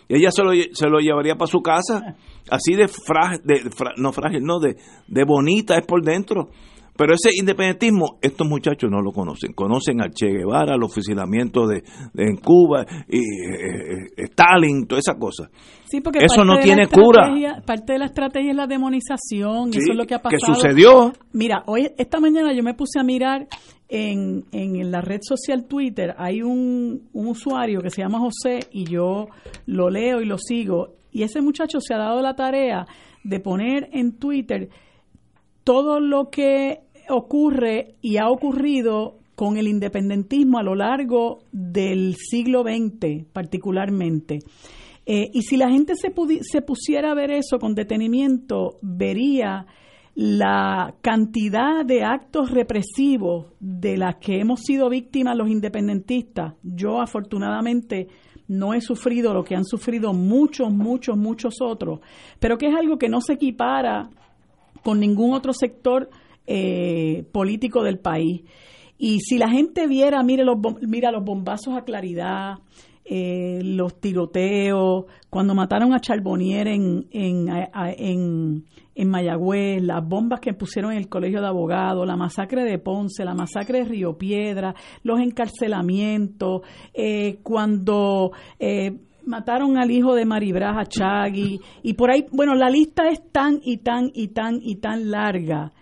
Ella 0.10 0.32
se 0.32 0.44
lo, 0.44 0.52
se 0.52 0.90
lo 0.90 0.98
llevaría 0.98 1.36
para 1.36 1.52
su 1.52 1.60
casa, 1.60 2.16
así 2.50 2.74
de 2.74 2.88
frágil, 2.88 3.42
de, 3.44 3.70
no 3.98 4.12
frágil, 4.12 4.42
no, 4.42 4.60
de, 4.60 4.78
de 5.08 5.24
bonita 5.24 5.78
es 5.78 5.86
por 5.86 6.04
dentro. 6.04 6.50
Pero 6.98 7.14
ese 7.14 7.30
independentismo, 7.40 8.18
estos 8.22 8.48
muchachos 8.48 8.90
no 8.90 9.02
lo 9.02 9.12
conocen. 9.12 9.54
Conocen 9.54 10.02
a 10.02 10.10
Che 10.10 10.28
Guevara, 10.28 10.76
los 10.78 10.94
fusilamientos 10.94 11.70
de, 11.70 11.84
en 12.16 12.38
Cuba, 12.38 12.86
y, 13.08 13.20
eh, 13.20 14.08
Stalin, 14.18 14.88
toda 14.88 15.00
esa 15.00 15.16
cosa. 15.16 15.50
Sí, 15.86 16.02
porque 16.02 16.20
eso 16.26 16.44
no 16.44 16.60
tiene 16.60 16.88
cura. 16.88 17.32
Parte 17.66 17.94
de 17.94 18.00
la 18.00 18.06
estrategia 18.06 18.52
es 18.52 18.58
la 18.58 18.68
demonización, 18.68 19.70
eso 19.70 19.92
es 19.92 19.96
lo 19.96 20.06
que 20.06 20.16
ha 20.16 20.22
pasado. 20.22 20.54
¿Qué 20.54 20.54
sucedió? 20.54 21.14
Mira, 21.34 21.64
hoy 21.68 21.90
esta 21.98 22.20
mañana 22.20 22.54
yo 22.54 22.64
me 22.64 22.74
puse 22.74 23.00
a 23.00 23.04
mirar 23.04 23.48
en, 23.88 24.46
en 24.52 24.92
la 24.92 25.02
red 25.02 25.20
social 25.22 25.66
Twitter, 25.66 26.14
hay 26.18 26.42
un, 26.42 27.08
un 27.14 27.28
usuario 27.28 27.82
que 27.82 27.90
se 27.90 28.02
llama 28.02 28.20
José 28.20 28.60
y 28.72 28.86
yo 28.86 29.28
lo 29.66 29.90
leo 29.90 30.22
y 30.22 30.26
lo 30.26 30.38
sigo. 30.38 30.96
Y 31.12 31.24
ese 31.24 31.42
muchacho 31.42 31.80
se 31.80 31.94
ha 31.94 31.98
dado 31.98 32.22
la 32.22 32.36
tarea 32.36 32.86
de 33.24 33.40
poner 33.40 33.90
en 33.94 34.18
Twitter 34.18 34.70
todo 35.64 36.00
lo 36.00 36.30
que 36.30 36.80
ocurre 37.10 37.96
y 38.02 38.18
ha 38.18 38.30
ocurrido 38.30 39.20
con 39.36 39.58
el 39.58 39.68
independentismo 39.68 40.58
a 40.58 40.64
lo 40.64 40.76
largo 40.76 41.40
del 41.52 42.16
siglo 42.16 42.64
XX 42.64 43.26
particularmente. 43.32 44.40
Eh, 45.06 45.30
y 45.32 45.44
si 45.44 45.58
la 45.58 45.70
gente 45.70 45.94
se, 45.96 46.14
se 46.42 46.62
pusiera 46.62 47.12
a 47.12 47.16
ver 47.16 47.32
eso 47.32 47.60
con 47.60 47.76
detenimiento, 47.76 48.78
vería 48.82 49.66
la 50.16 50.96
cantidad 51.02 51.86
de 51.86 52.04
actos 52.04 52.50
represivos 52.50 53.54
de 53.60 53.98
las 53.98 54.16
que 54.16 54.40
hemos 54.40 54.62
sido 54.62 54.90
víctimas 54.90 55.38
los 55.38 55.50
independentistas. 55.50 56.56
Yo 56.64 57.00
afortunadamente 57.00 58.08
no 58.48 58.74
he 58.74 58.82
sufrido 58.82 59.34
lo 59.34 59.44
que 59.44 59.56
han 59.56 59.66
sufrido 59.66 60.14
muchos, 60.14 60.72
muchos, 60.72 61.16
muchos 61.16 61.62
otros, 61.62 62.00
pero 62.40 62.58
que 62.58 62.68
es 62.68 62.76
algo 62.76 62.98
que 62.98 63.10
no 63.10 63.22
se 63.22 63.34
equipara 63.34 64.10
con 64.84 65.00
ningún 65.00 65.34
otro 65.34 65.54
sector 65.54 66.10
eh, 66.50 67.26
político 67.34 67.84
del 67.84 68.00
país. 68.00 68.42
Y 68.98 69.20
si 69.20 69.38
la 69.38 69.50
gente 69.50 69.86
viera, 69.86 70.24
mire 70.24 70.46
los, 70.46 70.58
mira 70.82 71.12
los 71.12 71.24
bombazos 71.24 71.76
a 71.76 71.84
claridad, 71.84 72.60
eh, 73.04 73.60
los 73.64 74.00
tiroteos, 74.00 75.06
cuando 75.30 75.54
mataron 75.54 75.94
a 75.94 76.00
Charbonnier 76.00 76.70
en, 76.70 77.06
en, 77.12 77.48
en, 77.74 78.66
en, 78.96 79.10
Mayagüez, 79.10 79.84
las 79.84 80.08
bombas 80.08 80.40
que 80.40 80.54
pusieron 80.54 80.94
en 80.94 81.00
el 81.00 81.10
colegio 81.10 81.42
de 81.42 81.48
abogados, 81.48 82.08
la 82.08 82.16
masacre 82.16 82.64
de 82.64 82.80
Ponce, 82.80 83.26
la 83.26 83.34
masacre 83.34 83.80
de 83.80 83.86
Río 83.86 84.18
Piedra, 84.18 84.74
los 85.04 85.20
encarcelamientos, 85.20 86.62
eh, 86.94 87.40
cuando 87.44 88.32
mataron 89.26 89.78
al 89.78 89.92
hijo 89.92 90.16
de 90.16 90.26
Maribras 90.26 90.88
Chagui 90.88 91.60
y 91.84 91.94
por 91.94 92.10
ahí, 92.10 92.26
bueno, 92.32 92.56
la 92.56 92.70
lista 92.70 93.10
es 93.10 93.22
tan 93.32 93.60
y 93.62 93.78
tan 93.80 94.10
y 94.14 94.30
tan 94.30 94.60
y 94.62 94.78
tan 94.78 95.12
larga 95.12 95.74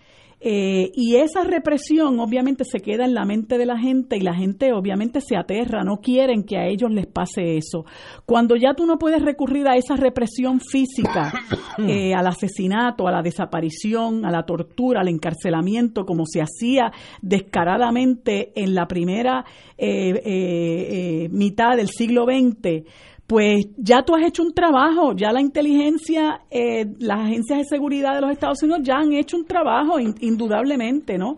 eh, 0.48 0.92
y 0.94 1.16
esa 1.16 1.44
represión 1.44 2.20
obviamente 2.20 2.66
se 2.66 2.80
queda 2.80 3.04
en 3.04 3.16
la 3.16 3.26
mente 3.26 3.58
de 3.58 3.66
la 3.66 3.80
gente 3.80 4.16
y 4.16 4.20
la 4.20 4.36
gente 4.36 4.74
obviamente 4.74 5.20
se 5.20 5.36
aterra, 5.36 5.84
no 5.84 5.98
quieren 5.98 6.44
que 6.44 6.56
a 6.56 6.68
ellos 6.68 6.92
les 6.92 7.08
pase 7.08 7.58
eso. 7.58 7.84
Cuando 8.28 8.56
ya 8.56 8.76
tú 8.76 8.86
no 8.86 9.00
puedes 9.00 9.24
recurrir 9.24 9.68
a 9.68 9.76
esa 9.76 9.96
represión 9.96 10.60
física, 10.60 11.34
eh, 11.80 12.14
al 12.14 12.28
asesinato, 12.28 13.08
a 13.08 13.12
la 13.12 13.24
desaparición, 13.24 14.24
a 14.24 14.30
la 14.30 14.44
tortura, 14.44 15.02
al 15.02 15.08
encarcelamiento, 15.08 16.06
como 16.06 16.26
se 16.28 16.44
hacía 16.44 16.92
descaradamente 17.24 18.52
en 18.54 18.76
la 18.76 18.88
primera 18.88 19.46
eh, 19.80 21.28
mitad 21.32 21.76
del 21.76 21.90
siglo 21.90 22.26
XX, 22.26 22.86
pues 23.28 23.66
ya 23.78 24.04
tú 24.04 24.16
has 24.16 24.24
hecho 24.24 24.44
un 24.44 24.54
trabajo, 24.54 25.14
ya 25.16 25.32
la 25.32 25.42
inteligencia, 25.42 26.42
eh, 26.52 26.86
las 27.00 27.22
agencias 27.22 27.60
de 27.60 27.66
seguridad 27.66 28.14
de 28.14 28.22
los 28.22 28.32
Estados 28.32 28.62
Unidos 28.62 28.82
ya 28.84 28.98
han 28.98 29.14
hecho 29.14 29.38
un 29.38 29.46
trabajo, 29.46 30.00
indudablemente, 30.00 31.18
¿no? 31.18 31.38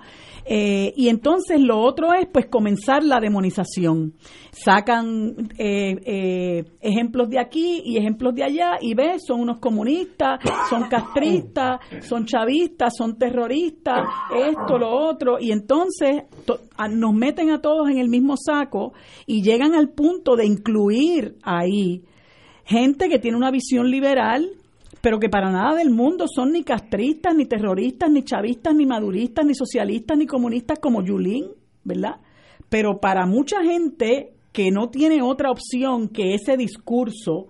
Eh, 0.50 0.94
y 0.96 1.10
entonces 1.10 1.60
lo 1.60 1.80
otro 1.80 2.14
es 2.14 2.26
pues 2.32 2.46
comenzar 2.48 3.04
la 3.04 3.20
demonización. 3.20 4.14
Sacan 4.52 5.50
eh, 5.58 5.96
eh, 6.06 6.64
ejemplos 6.80 7.30
de 7.30 7.40
aquí 7.40 7.82
y 7.84 7.98
ejemplos 7.98 8.34
de 8.34 8.44
allá 8.44 8.78
y 8.82 8.94
ves, 8.94 9.24
son 9.26 9.42
unos 9.42 9.60
comunistas, 9.60 10.40
son 10.70 10.88
castristas, 10.90 11.80
son 12.02 12.26
chavistas, 12.26 12.96
son 12.98 13.18
terroristas, 13.18 14.08
esto, 14.36 14.78
lo 14.78 14.90
otro. 14.90 15.38
Y 15.40 15.52
entonces 15.52 16.24
nos 16.92 17.14
meten 17.14 17.50
a 17.50 17.62
todos 17.62 17.90
en 17.90 17.98
el 17.98 18.08
mismo 18.08 18.36
saco 18.38 18.94
y 19.26 19.42
llegan 19.42 19.76
al 19.76 19.90
punto 19.90 20.36
de 20.36 20.46
incluir 20.46 21.36
ahí 21.44 22.04
gente 22.64 23.10
que 23.10 23.20
tiene 23.20 23.38
una 23.38 23.52
visión 23.52 23.90
liberal 23.90 24.50
pero 25.08 25.22
que 25.22 25.30
para 25.30 25.50
nada 25.50 25.74
del 25.74 25.90
mundo 25.90 26.26
son 26.28 26.52
ni 26.52 26.66
castristas, 26.66 27.34
ni 27.34 27.46
terroristas, 27.46 28.12
ni 28.12 28.24
chavistas, 28.24 28.76
ni 28.76 28.86
maduristas, 28.86 29.46
ni 29.46 29.56
socialistas, 29.56 30.18
ni 30.18 30.26
comunistas 30.26 30.80
como 30.80 31.02
Yulín, 31.02 31.46
¿verdad? 31.86 32.18
Pero 32.68 33.00
para 33.00 33.26
mucha 33.26 33.64
gente 33.64 34.34
que 34.52 34.70
no 34.70 34.90
tiene 34.90 35.22
otra 35.22 35.50
opción 35.50 36.10
que 36.10 36.34
ese 36.34 36.58
discurso 36.58 37.48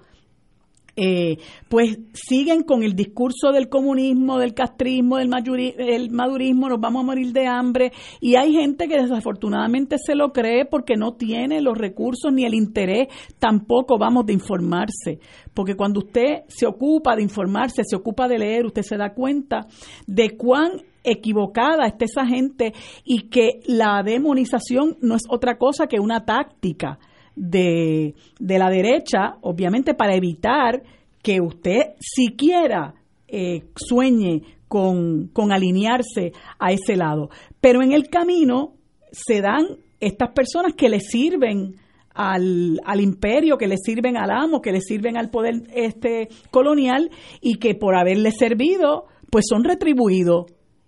eh, 0.98 1.38
pues 1.70 2.00
siguen 2.14 2.64
con 2.64 2.82
el 2.82 2.96
discurso 2.96 3.52
del 3.54 3.70
comunismo, 3.70 4.40
del 4.40 4.56
castrismo, 4.56 5.18
del 5.18 5.30
madurismo, 5.30 6.70
nos 6.70 6.80
vamos 6.80 7.04
a 7.04 7.06
morir 7.06 7.32
de 7.32 7.46
hambre, 7.46 7.92
y 8.20 8.36
hay 8.36 8.52
gente 8.52 8.88
que 8.88 9.00
desafortunadamente 9.00 9.98
se 10.04 10.16
lo 10.16 10.34
cree 10.34 10.66
porque 10.66 10.96
no 10.96 11.14
tiene 11.14 11.62
los 11.62 11.78
recursos 11.78 12.34
ni 12.34 12.46
el 12.46 12.56
interés 12.56 13.10
tampoco, 13.38 14.00
vamos, 14.00 14.26
de 14.26 14.34
informarse, 14.34 15.20
porque 15.54 15.76
cuando 15.76 16.00
usted 16.00 16.42
se 16.48 16.66
ocupa 16.66 17.16
de 17.16 17.22
informarse, 17.22 17.84
se 17.86 17.96
ocupa 17.96 18.28
de 18.28 18.40
leer, 18.40 18.66
usted 18.66 18.82
se 18.82 18.98
da 18.98 19.14
cuenta 19.14 19.68
de 20.08 20.36
cuán 20.36 20.82
equivocada 21.04 21.86
está 21.86 22.06
esa 22.06 22.26
gente 22.26 22.74
y 23.04 23.30
que 23.30 23.62
la 23.68 24.02
demonización 24.04 24.98
no 25.02 25.16
es 25.16 25.24
otra 25.30 25.58
cosa 25.58 25.88
que 25.88 26.00
una 26.00 26.26
táctica 26.26 27.00
de, 27.38 28.16
de 28.40 28.60
la 28.60 28.70
derecha, 28.70 29.38
obviamente 29.42 29.94
para 29.94 30.16
evitar 30.16 30.82
que 31.22 31.40
usted 31.40 31.94
siquiera 32.00 32.96
eh, 33.28 33.64
sueñe 33.76 34.42
con, 34.68 35.28
con 35.28 35.52
alinearse 35.52 36.34
a 36.60 36.72
ese 36.72 36.96
lado. 36.96 37.30
Pero 37.62 37.82
en 37.82 37.94
el 37.94 38.10
camino 38.10 38.74
se 39.12 39.42
dan 39.42 39.66
estas 40.00 40.32
personas 40.32 40.74
que 40.74 40.90
le 40.90 41.00
sirven 41.00 41.76
al, 42.14 42.80
al, 42.84 43.00
imperio, 43.00 43.58
que 43.58 43.68
le 43.68 43.78
sirven 43.78 44.18
al 44.18 44.32
amo, 44.32 44.62
que 44.62 44.72
le 44.72 44.82
sirven 44.82 45.18
al 45.18 45.30
poder 45.30 45.64
este 45.76 46.30
colonial 46.50 47.12
y 47.42 47.56
que 47.60 47.76
por 47.76 47.96
haberle 47.96 48.32
servido, 48.32 49.06
pues 49.30 49.46
son 49.48 49.64
retribuidos 49.64 50.48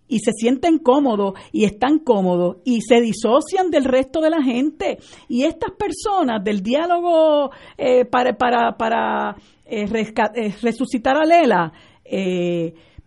y 0.10 0.20
se 0.20 0.34
sienten 0.34 0.80
cómodos 0.80 1.36
y 1.54 1.64
están 1.64 2.00
cómodos 2.00 2.58
y 2.66 2.82
se 2.82 3.00
disocian 3.00 3.70
del 3.70 3.86
resto 3.86 4.20
de 4.20 4.32
la 4.32 4.42
gente. 4.44 4.98
Y 5.30 5.44
estas 5.44 5.72
personas 5.72 6.44
del 6.44 6.62
diálogo 6.62 7.52
eh, 7.78 8.04
para, 8.06 8.34
para, 8.34 8.76
para 8.76 9.36
eh, 9.66 9.86
eh, 9.86 10.56
resucitar 10.62 11.16
a 11.16 11.26
Lela, 11.26 11.72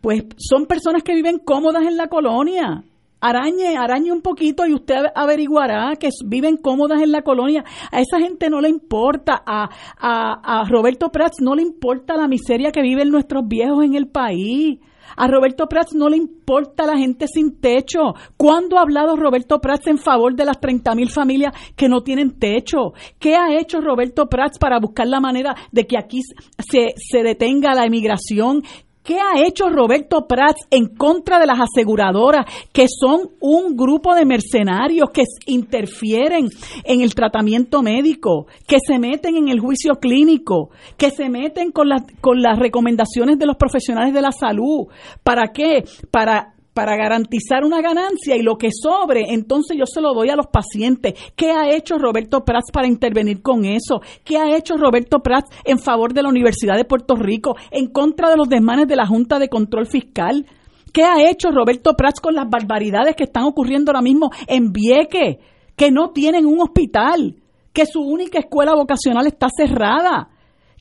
pues 0.00 0.24
son 0.38 0.66
personas 0.66 1.02
que 1.02 1.14
viven 1.14 1.38
cómodas 1.38 1.82
en 1.82 1.96
la 1.96 2.06
colonia. 2.06 2.84
Arañe, 3.20 3.76
arañe 3.76 4.10
un 4.10 4.20
poquito 4.20 4.66
y 4.66 4.74
usted 4.74 4.96
averiguará 5.14 5.94
que 5.94 6.08
viven 6.26 6.56
cómodas 6.56 7.00
en 7.02 7.12
la 7.12 7.22
colonia. 7.22 7.64
A 7.92 8.00
esa 8.00 8.18
gente 8.18 8.50
no 8.50 8.60
le 8.60 8.68
importa, 8.68 9.42
a, 9.46 9.68
a, 9.96 10.60
a 10.60 10.68
Roberto 10.68 11.10
Prats 11.10 11.40
no 11.40 11.54
le 11.54 11.62
importa 11.62 12.16
la 12.16 12.26
miseria 12.26 12.72
que 12.72 12.82
viven 12.82 13.10
nuestros 13.10 13.46
viejos 13.46 13.84
en 13.84 13.94
el 13.94 14.08
país. 14.08 14.80
A 15.16 15.26
Roberto 15.28 15.66
Prats 15.66 15.94
no 15.94 16.08
le 16.08 16.16
importa 16.16 16.86
la 16.86 16.96
gente 16.96 17.26
sin 17.26 17.60
techo. 17.60 18.14
¿Cuándo 18.36 18.78
ha 18.78 18.82
hablado 18.82 19.16
Roberto 19.16 19.60
Prats 19.60 19.86
en 19.86 19.98
favor 19.98 20.34
de 20.34 20.44
las 20.44 20.60
30 20.60 20.94
mil 20.94 21.10
familias 21.10 21.54
que 21.76 21.88
no 21.88 22.02
tienen 22.02 22.38
techo? 22.38 22.92
¿Qué 23.18 23.36
ha 23.36 23.58
hecho 23.58 23.80
Roberto 23.80 24.26
Prats 24.26 24.58
para 24.58 24.78
buscar 24.78 25.06
la 25.06 25.20
manera 25.20 25.54
de 25.70 25.86
que 25.86 25.98
aquí 25.98 26.20
se, 26.58 26.94
se 26.96 27.22
detenga 27.22 27.74
la 27.74 27.86
emigración? 27.86 28.62
¿Qué 29.02 29.18
ha 29.18 29.44
hecho 29.44 29.68
Roberto 29.68 30.26
Prats 30.28 30.66
en 30.70 30.94
contra 30.94 31.40
de 31.40 31.46
las 31.46 31.58
aseguradoras, 31.60 32.46
que 32.72 32.86
son 32.88 33.30
un 33.40 33.76
grupo 33.76 34.14
de 34.14 34.24
mercenarios 34.24 35.10
que 35.12 35.24
interfieren 35.46 36.48
en 36.84 37.00
el 37.00 37.14
tratamiento 37.14 37.82
médico, 37.82 38.46
que 38.66 38.76
se 38.86 39.00
meten 39.00 39.36
en 39.36 39.48
el 39.48 39.58
juicio 39.58 39.94
clínico, 39.94 40.70
que 40.96 41.10
se 41.10 41.28
meten 41.28 41.72
con 41.72 41.88
las, 41.88 42.02
con 42.20 42.40
las 42.40 42.58
recomendaciones 42.58 43.38
de 43.38 43.46
los 43.46 43.56
profesionales 43.56 44.14
de 44.14 44.22
la 44.22 44.30
salud? 44.30 44.86
¿Para 45.24 45.48
qué? 45.52 45.84
Para 46.12 46.54
para 46.74 46.96
garantizar 46.96 47.64
una 47.64 47.82
ganancia 47.82 48.36
y 48.36 48.42
lo 48.42 48.56
que 48.56 48.70
sobre, 48.72 49.32
entonces 49.32 49.76
yo 49.76 49.84
se 49.86 50.00
lo 50.00 50.14
doy 50.14 50.30
a 50.30 50.36
los 50.36 50.46
pacientes. 50.46 51.14
¿Qué 51.36 51.50
ha 51.50 51.70
hecho 51.70 51.98
Roberto 51.98 52.44
Prats 52.44 52.70
para 52.72 52.88
intervenir 52.88 53.42
con 53.42 53.64
eso? 53.64 54.00
¿Qué 54.24 54.38
ha 54.38 54.56
hecho 54.56 54.76
Roberto 54.76 55.20
Prats 55.20 55.50
en 55.64 55.78
favor 55.78 56.14
de 56.14 56.22
la 56.22 56.28
Universidad 56.28 56.76
de 56.76 56.84
Puerto 56.84 57.14
Rico, 57.14 57.56
en 57.70 57.88
contra 57.88 58.30
de 58.30 58.36
los 58.36 58.48
desmanes 58.48 58.88
de 58.88 58.96
la 58.96 59.06
Junta 59.06 59.38
de 59.38 59.48
Control 59.48 59.86
Fiscal? 59.86 60.46
¿Qué 60.92 61.04
ha 61.04 61.28
hecho 61.28 61.50
Roberto 61.50 61.94
Prats 61.94 62.20
con 62.20 62.34
las 62.34 62.48
barbaridades 62.48 63.16
que 63.16 63.24
están 63.24 63.44
ocurriendo 63.44 63.90
ahora 63.90 64.02
mismo 64.02 64.30
en 64.46 64.72
Vieque? 64.72 65.40
Que 65.76 65.90
no 65.90 66.10
tienen 66.10 66.46
un 66.46 66.60
hospital, 66.60 67.36
que 67.72 67.86
su 67.86 68.00
única 68.00 68.38
escuela 68.38 68.74
vocacional 68.74 69.26
está 69.26 69.48
cerrada. 69.54 70.28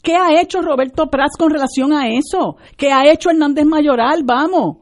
¿Qué 0.04 0.16
ha 0.16 0.42
hecho 0.42 0.62
Roberto 0.62 1.08
Prats 1.10 1.38
con 1.38 1.50
relación 1.50 1.94
a 1.94 2.10
eso? 2.10 2.58
¿Qué 2.76 2.92
ha 2.92 3.10
hecho 3.10 3.30
Hernández 3.30 3.66
Mayoral? 3.66 4.24
Vamos. 4.24 4.81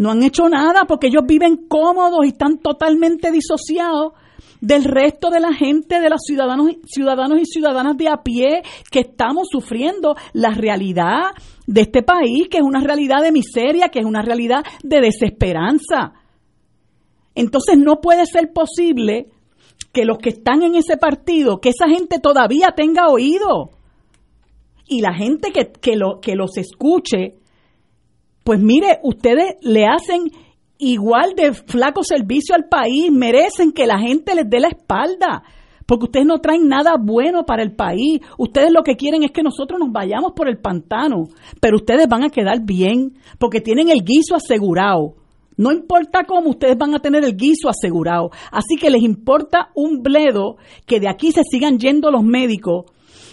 No 0.00 0.12
han 0.12 0.22
hecho 0.22 0.48
nada 0.48 0.86
porque 0.88 1.08
ellos 1.08 1.24
viven 1.26 1.66
cómodos 1.68 2.24
y 2.24 2.28
están 2.28 2.56
totalmente 2.56 3.30
disociados 3.30 4.14
del 4.58 4.84
resto 4.84 5.28
de 5.28 5.40
la 5.40 5.52
gente, 5.52 6.00
de 6.00 6.08
los 6.08 6.22
ciudadanos, 6.22 6.68
ciudadanos 6.86 7.38
y 7.38 7.44
ciudadanas 7.44 7.98
de 7.98 8.08
a 8.08 8.22
pie 8.22 8.62
que 8.90 9.00
estamos 9.00 9.48
sufriendo 9.52 10.14
la 10.32 10.52
realidad 10.54 11.32
de 11.66 11.82
este 11.82 12.02
país, 12.02 12.48
que 12.48 12.56
es 12.56 12.62
una 12.62 12.80
realidad 12.80 13.20
de 13.20 13.30
miseria, 13.30 13.90
que 13.90 13.98
es 13.98 14.06
una 14.06 14.22
realidad 14.22 14.64
de 14.82 15.02
desesperanza. 15.02 16.14
Entonces 17.34 17.76
no 17.76 18.00
puede 18.00 18.24
ser 18.24 18.54
posible 18.54 19.26
que 19.92 20.06
los 20.06 20.16
que 20.16 20.30
están 20.30 20.62
en 20.62 20.76
ese 20.76 20.96
partido, 20.96 21.60
que 21.60 21.68
esa 21.68 21.88
gente 21.88 22.20
todavía 22.20 22.72
tenga 22.74 23.08
oído 23.08 23.72
y 24.88 25.02
la 25.02 25.12
gente 25.12 25.52
que, 25.52 25.70
que, 25.70 25.96
lo, 25.96 26.20
que 26.22 26.36
los 26.36 26.56
escuche 26.56 27.34
pues 28.44 28.60
mire, 28.60 28.98
ustedes 29.02 29.56
le 29.62 29.86
hacen 29.86 30.30
igual 30.78 31.34
de 31.36 31.52
flaco 31.52 32.02
servicio 32.02 32.54
al 32.54 32.68
país, 32.68 33.10
merecen 33.12 33.72
que 33.72 33.86
la 33.86 33.98
gente 33.98 34.34
les 34.34 34.48
dé 34.48 34.60
la 34.60 34.68
espalda, 34.68 35.42
porque 35.86 36.04
ustedes 36.04 36.26
no 36.26 36.38
traen 36.38 36.68
nada 36.68 36.94
bueno 36.98 37.44
para 37.44 37.62
el 37.62 37.74
país, 37.74 38.20
ustedes 38.38 38.70
lo 38.72 38.82
que 38.82 38.96
quieren 38.96 39.22
es 39.22 39.30
que 39.30 39.42
nosotros 39.42 39.78
nos 39.78 39.92
vayamos 39.92 40.32
por 40.32 40.48
el 40.48 40.58
pantano, 40.58 41.24
pero 41.60 41.76
ustedes 41.76 42.08
van 42.08 42.24
a 42.24 42.30
quedar 42.30 42.64
bien, 42.64 43.14
porque 43.38 43.60
tienen 43.60 43.90
el 43.90 44.02
guiso 44.02 44.34
asegurado. 44.34 45.16
No 45.56 45.72
importa 45.72 46.24
cómo, 46.24 46.48
ustedes 46.48 46.78
van 46.78 46.94
a 46.94 47.00
tener 47.00 47.22
el 47.22 47.36
guiso 47.36 47.68
asegurado. 47.68 48.30
Así 48.50 48.76
que 48.80 48.88
les 48.88 49.02
importa 49.02 49.68
un 49.74 50.02
bledo 50.02 50.56
que 50.86 51.00
de 51.00 51.08
aquí 51.10 51.32
se 51.32 51.42
sigan 51.42 51.78
yendo 51.78 52.10
los 52.10 52.22
médicos 52.22 52.86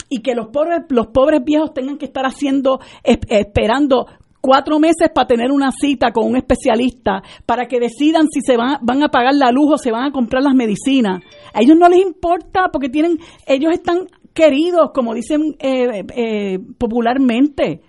y 0.10 0.20
que 0.20 0.36
los 0.36 0.48
pobres, 0.48 0.82
los 0.90 1.08
pobres 1.08 1.42
viejos 1.46 1.74
tengan 1.74 1.98
que 1.98 2.06
estar 2.06 2.26
haciendo, 2.26 2.82
esperando 3.04 4.08
cuatro 4.48 4.80
meses 4.80 5.10
para 5.14 5.28
tener 5.28 5.52
una 5.52 5.72
cita 5.74 6.14
con 6.14 6.26
un 6.26 6.38
especialista, 6.38 7.22
para 7.46 7.68
que 7.68 7.82
decidan 7.82 8.28
si 8.32 8.40
se 8.40 8.56
van, 8.56 8.78
van 8.82 9.04
a 9.04 9.10
pagar 9.10 9.34
la 9.36 9.52
luz 9.52 9.74
o 9.74 9.78
se 9.78 9.92
van 9.92 10.06
a 10.06 10.12
comprar 10.14 10.42
las 10.42 10.56
medicinas. 10.56 11.22
A 11.54 11.62
ellos 11.62 11.76
no 11.78 11.90
les 11.90 12.00
importa 12.00 12.70
porque 12.72 12.88
tienen, 12.88 13.20
ellos 13.46 13.74
están 13.74 14.08
queridos, 14.34 14.92
como 14.94 15.14
dicen 15.14 15.58
eh, 15.60 16.06
eh, 16.16 16.60
popularmente, 16.78 17.82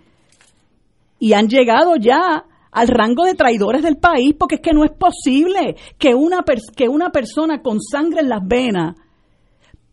y 1.20 1.32
han 1.32 1.46
llegado 1.46 1.94
ya 1.94 2.44
al 2.72 2.88
rango 2.88 3.24
de 3.24 3.34
traidores 3.34 3.84
del 3.84 3.98
país, 3.98 4.34
porque 4.36 4.56
es 4.56 4.60
que 4.60 4.72
no 4.72 4.84
es 4.84 4.90
posible 4.90 5.76
que 5.96 6.16
una, 6.16 6.44
que 6.76 6.88
una 6.88 7.10
persona 7.10 7.62
con 7.62 7.80
sangre 7.80 8.22
en 8.22 8.30
las 8.30 8.44
venas 8.44 8.96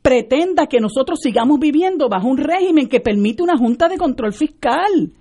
pretenda 0.01 0.65
que 0.65 0.79
nosotros 0.79 1.19
sigamos 1.21 1.59
viviendo 1.59 2.09
bajo 2.09 2.27
un 2.27 2.37
régimen 2.37 2.87
que 2.87 3.01
permite 3.01 3.43
una 3.43 3.55
junta 3.55 3.87
de 3.87 3.97
control 3.97 4.33
fiscal. 4.33 5.13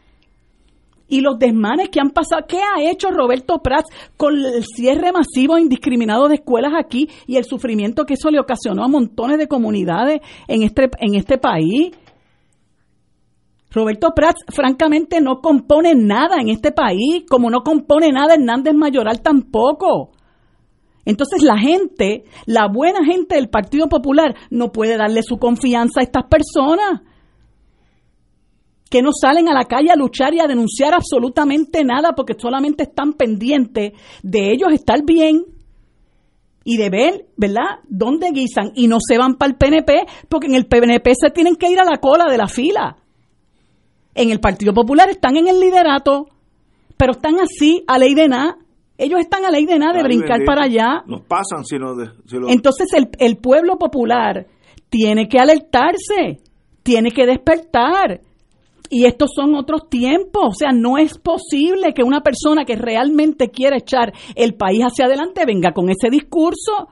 Y 1.15 1.21
los 1.21 1.39
desmanes 1.39 1.91
que 1.91 2.01
han 2.01 2.11
pasado, 2.11 2.43
¿qué 2.49 2.59
ha 2.59 2.91
hecho 2.91 3.09
Roberto 3.13 3.61
Prats 3.63 3.89
con 4.17 4.35
el 4.35 4.65
cierre 4.65 5.13
masivo 5.13 5.57
e 5.57 5.61
indiscriminado 5.61 6.27
de 6.27 6.35
escuelas 6.35 6.73
aquí 6.77 7.09
y 7.29 7.37
el 7.37 7.45
sufrimiento 7.45 8.05
que 8.05 8.15
eso 8.15 8.33
le 8.33 8.41
ocasionó 8.41 8.83
a 8.83 8.89
montones 8.89 9.39
de 9.39 9.47
comunidades 9.47 10.23
en 10.49 10.65
este, 10.65 10.91
en 10.99 11.15
este 11.15 11.39
país? 11.39 11.93
Roberto 13.71 14.09
Prats, 14.13 14.41
francamente, 14.49 15.21
no 15.21 15.41
compone 15.41 15.95
nada 15.95 16.41
en 16.41 16.49
este 16.49 16.73
país, 16.73 17.23
como 17.31 17.49
no 17.49 17.63
compone 17.63 18.11
nada 18.11 18.35
Hernández 18.35 18.75
Mayoral 18.75 19.23
tampoco. 19.23 20.11
Entonces 21.05 21.45
la 21.45 21.59
gente, 21.59 22.25
la 22.45 22.67
buena 22.67 23.05
gente 23.05 23.37
del 23.37 23.51
Partido 23.51 23.89
Popular, 23.89 24.35
no 24.51 24.73
puede 24.73 24.97
darle 24.97 25.23
su 25.23 25.37
confianza 25.37 26.01
a 26.01 26.03
estas 26.03 26.25
personas 26.25 27.03
que 28.95 29.03
no 29.03 29.11
salen 29.13 29.49
a 29.49 29.53
la 29.53 29.65
calle 29.65 29.91
a 29.91 29.97
luchar 29.97 30.35
y 30.35 30.39
a 30.39 30.47
denunciar 30.47 30.95
absolutamente 30.95 31.83
nada 31.83 32.13
porque 32.15 32.35
solamente 32.39 32.85
están 32.85 33.15
pendientes 33.15 33.93
de 34.23 34.53
ellos 34.53 34.73
estar 34.73 35.05
bien 35.05 35.47
y 36.63 36.77
de 36.77 36.91
ver, 36.91 37.27
¿verdad?, 37.37 37.81
dónde 37.89 38.31
guisan 38.31 38.71
y 38.77 38.87
no 38.87 38.99
se 39.01 39.19
van 39.19 39.35
para 39.35 39.51
el 39.51 39.59
PNP 39.59 40.07
porque 40.29 40.47
en 40.47 40.55
el 40.55 40.67
PNP 40.67 41.13
se 41.13 41.33
tienen 41.33 41.57
que 41.57 41.73
ir 41.73 41.81
a 41.81 41.85
la 41.85 41.99
cola 41.99 42.31
de 42.31 42.39
la 42.39 42.47
fila. 42.47 42.99
En 44.15 44.31
el 44.31 44.39
Partido 44.39 44.73
Popular 44.73 45.11
están 45.11 45.37
en 45.39 45.49
el 45.49 45.59
liderato, 45.59 46.29
pero 46.97 47.15
están 47.15 47.41
así 47.41 47.83
a 47.89 47.99
ley 47.99 48.15
de 48.15 48.29
nada. 48.29 48.59
Ellos 48.97 49.19
están 49.19 49.45
a 49.45 49.51
ley 49.51 49.67
de 49.67 49.77
nada 49.77 49.95
de 49.95 50.05
brincar 50.05 50.45
para 50.47 50.67
allá. 50.67 51.03
Nos 51.09 51.23
pasan 51.23 51.65
si, 51.65 51.81
no 51.81 51.97
Entonces 52.49 52.87
el, 52.93 53.09
el 53.19 53.39
pueblo 53.39 53.77
popular 53.77 54.47
tiene 54.89 55.27
que 55.29 55.41
alertarse, 55.41 56.45
tiene 56.85 57.11
que 57.11 57.27
despertar 57.27 58.21
y 58.91 59.07
estos 59.07 59.31
son 59.35 59.55
otros 59.55 59.89
tiempos, 59.89 60.45
o 60.47 60.53
sea, 60.53 60.71
no 60.73 60.99
es 60.99 61.19
posible 61.19 61.95
que 61.95 62.03
una 62.03 62.21
persona 62.21 62.65
que 62.65 62.77
realmente 62.77 63.51
quiera 63.51 63.79
echar 63.79 64.13
el 64.35 64.55
país 64.55 64.83
hacia 64.83 65.07
adelante 65.07 65.47
venga 65.47 65.73
con 65.73 65.89
ese 65.89 66.11
discurso 66.11 66.89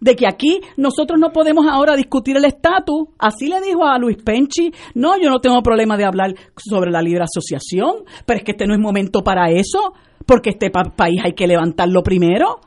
de 0.00 0.16
que 0.16 0.26
aquí 0.26 0.60
nosotros 0.76 1.18
no 1.18 1.30
podemos 1.30 1.66
ahora 1.66 1.94
discutir 1.94 2.36
el 2.36 2.44
estatus. 2.44 3.08
Así 3.18 3.48
le 3.48 3.60
dijo 3.60 3.84
a 3.84 3.98
Luis 3.98 4.16
Penchi, 4.16 4.72
no, 4.94 5.18
yo 5.18 5.28
no 5.30 5.40
tengo 5.40 5.62
problema 5.62 5.96
de 5.96 6.04
hablar 6.04 6.34
sobre 6.56 6.90
la 6.90 7.02
libre 7.02 7.24
asociación, 7.24 8.04
pero 8.26 8.38
es 8.38 8.44
que 8.44 8.52
este 8.52 8.66
no 8.66 8.74
es 8.74 8.80
momento 8.80 9.22
para 9.22 9.50
eso, 9.50 9.92
porque 10.26 10.50
este 10.50 10.70
país 10.70 11.20
hay 11.22 11.34
que 11.34 11.46
levantarlo 11.46 12.02
primero. 12.02 12.60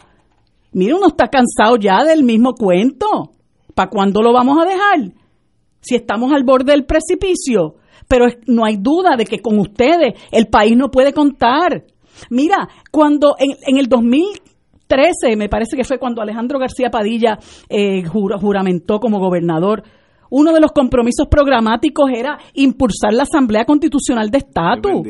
Mira, 0.74 0.96
uno 0.96 1.08
está 1.08 1.28
cansado 1.28 1.78
ya 1.78 2.04
del 2.04 2.24
mismo 2.24 2.54
cuento. 2.54 3.32
¿Para 3.76 3.90
cuándo 3.90 4.22
lo 4.22 4.34
vamos 4.34 4.58
a 4.60 4.66
dejar? 4.66 5.14
Si 5.82 5.96
estamos 5.96 6.32
al 6.32 6.44
borde 6.44 6.72
del 6.72 6.86
precipicio 6.86 7.76
pero 8.14 8.28
no 8.46 8.64
hay 8.64 8.78
duda 8.78 9.16
de 9.18 9.26
que 9.26 9.40
con 9.40 9.58
ustedes 9.58 10.14
el 10.32 10.46
país 10.46 10.78
no 10.78 10.92
puede 10.92 11.14
contar. 11.14 11.84
Mira, 12.30 12.70
cuando 12.92 13.34
en, 13.40 13.58
en 13.66 13.80
el 13.80 13.88
2013, 13.88 15.36
me 15.36 15.50
parece 15.50 15.76
que 15.76 15.84
fue 15.84 15.98
cuando 15.98 16.22
Alejandro 16.22 16.60
García 16.60 16.92
Padilla 16.92 17.40
eh, 17.68 18.04
juramentó 18.06 19.00
como 19.00 19.18
gobernador, 19.18 19.82
uno 20.30 20.54
de 20.54 20.60
los 20.60 20.74
compromisos 20.74 21.26
programáticos 21.28 22.12
era 22.16 22.38
impulsar 22.54 23.14
la 23.14 23.24
Asamblea 23.24 23.66
Constitucional 23.66 24.30
de 24.30 24.38
Estatus 24.38 25.02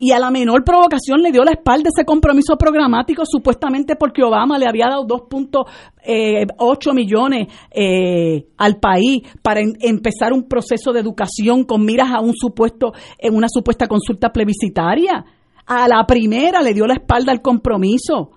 y 0.00 0.12
a 0.12 0.20
la 0.20 0.30
menor 0.30 0.62
provocación 0.64 1.22
le 1.22 1.32
dio 1.32 1.42
la 1.42 1.50
espalda 1.50 1.90
ese 1.92 2.04
compromiso 2.04 2.56
programático 2.56 3.24
supuestamente 3.26 3.96
porque 3.96 4.22
Obama 4.22 4.56
le 4.56 4.66
había 4.68 4.86
dado 4.86 5.04
2.8 5.06 5.66
eh, 6.04 6.94
millones 6.94 7.48
eh, 7.72 8.46
al 8.56 8.76
país 8.78 9.22
para 9.42 9.60
empezar 9.60 10.32
un 10.32 10.44
proceso 10.44 10.92
de 10.92 11.00
educación 11.00 11.64
con 11.64 11.84
miras 11.84 12.12
a 12.12 12.20
un 12.20 12.32
supuesto 12.34 12.92
en 13.18 13.34
una 13.34 13.48
supuesta 13.48 13.88
consulta 13.88 14.30
plebiscitaria. 14.30 15.24
A 15.66 15.88
la 15.88 16.04
primera 16.06 16.62
le 16.62 16.74
dio 16.74 16.86
la 16.86 16.94
espalda 16.94 17.32
al 17.32 17.42
compromiso. 17.42 18.30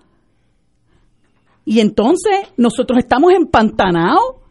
Y 1.64 1.78
entonces 1.78 2.52
nosotros 2.56 2.98
estamos 2.98 3.32
empantanados. 3.32 4.42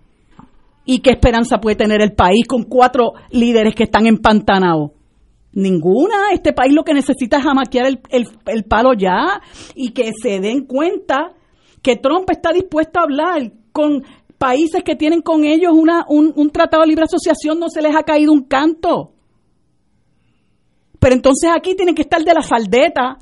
¿Y 0.86 0.99
qué 0.99 1.12
esperanza 1.12 1.59
puede 1.59 1.76
tener 1.76 2.01
el 2.01 2.14
país 2.14 2.47
con 2.47 2.64
cuatro 2.64 3.12
líderes 3.30 3.76
que 3.76 3.84
están 3.84 4.07
empantanados? 4.07 4.91
Ninguna. 5.54 6.32
Este 6.32 6.54
país 6.54 6.74
lo 6.74 6.84
que 6.84 6.93
necesita 6.93 7.38
es 7.38 7.45
amaquear 7.45 7.88
el, 7.88 8.28
el, 8.45 8.64
palo 8.64 8.93
ya 8.93 9.41
y 9.76 9.91
que 9.91 10.12
se 10.22 10.39
den 10.39 10.66
cuenta 10.66 11.34
que 11.82 11.97
Trump 11.97 12.30
está 12.30 12.54
dispuesto 12.54 12.99
a 12.99 13.04
hablar 13.04 13.52
con 13.72 14.04
países 14.38 14.84
que 14.84 14.95
tienen 14.95 15.22
con 15.22 15.43
ellos 15.43 15.74
una, 15.74 16.06
un, 16.08 16.34
un 16.36 16.49
tratado 16.52 16.84
de 16.84 16.89
libre 16.89 17.06
asociación, 17.06 17.60
no 17.60 17.70
se 17.70 17.82
les 17.82 17.95
ha 17.95 18.04
caído 18.04 18.32
un 18.32 18.45
canto. 18.45 19.14
Pero 20.99 21.16
entonces 21.16 21.49
aquí 21.54 21.76
tienen 21.76 21.95
que 21.95 22.04
estar 22.04 22.24
de 22.24 22.34
la 22.34 22.43
faldeta, 22.43 23.18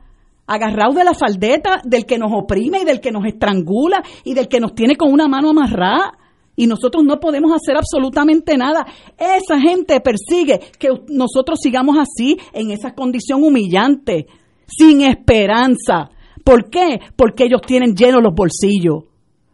agarrados 0.45 0.95
de 0.95 1.03
la 1.03 1.13
faldeta 1.13 1.81
del 1.83 2.05
que 2.05 2.17
nos 2.17 2.31
oprime 2.33 2.81
y 2.81 2.85
del 2.85 2.99
que 2.99 3.11
nos 3.11 3.25
estrangula 3.25 4.03
y 4.23 4.33
del 4.33 4.47
que 4.47 4.59
nos 4.59 4.75
tiene 4.75 4.95
con 4.95 5.11
una 5.11 5.27
mano 5.27 5.49
amarrada 5.49 6.11
y 6.59 6.67
nosotros 6.67 7.05
no 7.05 7.21
podemos 7.21 7.53
hacer 7.53 7.77
absolutamente 7.77 8.57
nada. 8.57 8.85
Esa 9.17 9.61
gente 9.61 10.01
persigue 10.01 10.59
que 10.77 10.89
nosotros 11.07 11.57
sigamos 11.63 11.95
así, 11.97 12.37
en 12.51 12.71
esa 12.71 12.93
condición 12.93 13.45
humillante, 13.45 14.27
sin 14.67 14.99
esperanza. 14.99 16.09
¿Por 16.43 16.69
qué? 16.69 16.99
Porque 17.15 17.45
ellos 17.45 17.61
tienen 17.65 17.95
llenos 17.95 18.21
los 18.21 18.35
bolsillos. 18.35 19.05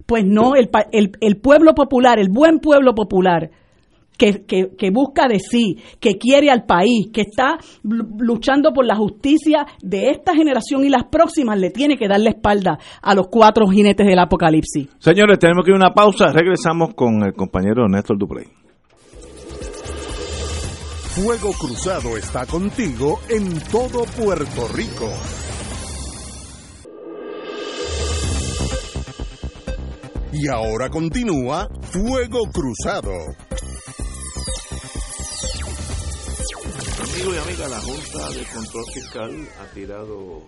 Pues 0.08 0.26
no, 0.26 0.56
el, 0.56 0.68
el, 0.92 1.12
el 1.22 1.38
pueblo 1.38 1.76
popular, 1.76 2.18
el 2.18 2.30
buen 2.30 2.58
pueblo 2.58 2.96
popular, 2.96 3.52
que, 4.18 4.90
busca 4.92 5.28
de 5.28 5.40
sí, 5.40 5.78
que 6.00 6.18
quiere 6.18 6.50
al 6.50 6.66
país, 6.66 7.10
que 7.14 7.22
está 7.22 7.58
luchando 7.84 8.72
por 8.74 8.86
la 8.86 8.96
justicia 8.96 9.66
de 9.82 10.10
esta 10.10 10.34
generación 10.34 10.86
y 10.86 10.90
las 10.90 11.06
próximas, 11.06 11.60
le 11.60 11.70
tiene 11.70 11.98
que 11.98 12.08
dar 12.08 12.20
la 12.20 12.30
espalda 12.30 12.78
a 13.02 13.16
los 13.16 13.28
cuatro 13.28 13.68
jinetes 13.68 14.06
del 14.08 14.20
apocalipsis. 14.20 14.88
Señores, 15.00 15.40
tenemos 15.40 15.64
que 15.64 15.72
ir 15.72 15.76
a 15.76 15.78
una 15.78 15.94
pausa. 15.94 16.28
Regresamos 16.32 16.94
con 16.94 17.24
el 17.24 17.34
compañero 17.34 17.88
Néstor 17.88 18.18
Duprey. 18.18 18.46
Fuego 21.16 21.54
Cruzado 21.54 22.18
está 22.18 22.46
contigo 22.46 23.22
en 23.30 23.58
todo 23.72 24.04
Puerto 24.18 24.68
Rico. 24.74 25.10
Y 30.34 30.50
ahora 30.50 30.90
continúa 30.90 31.70
Fuego 31.84 32.42
Cruzado. 32.52 33.14
Amigos 37.16 37.34
y 37.34 37.48
amigas, 37.48 37.72
la 37.72 37.80
Junta 37.80 38.30
de 38.38 38.46
Control 38.54 38.84
Fiscal 38.94 39.32
ha 39.62 39.74
tirado 39.74 40.42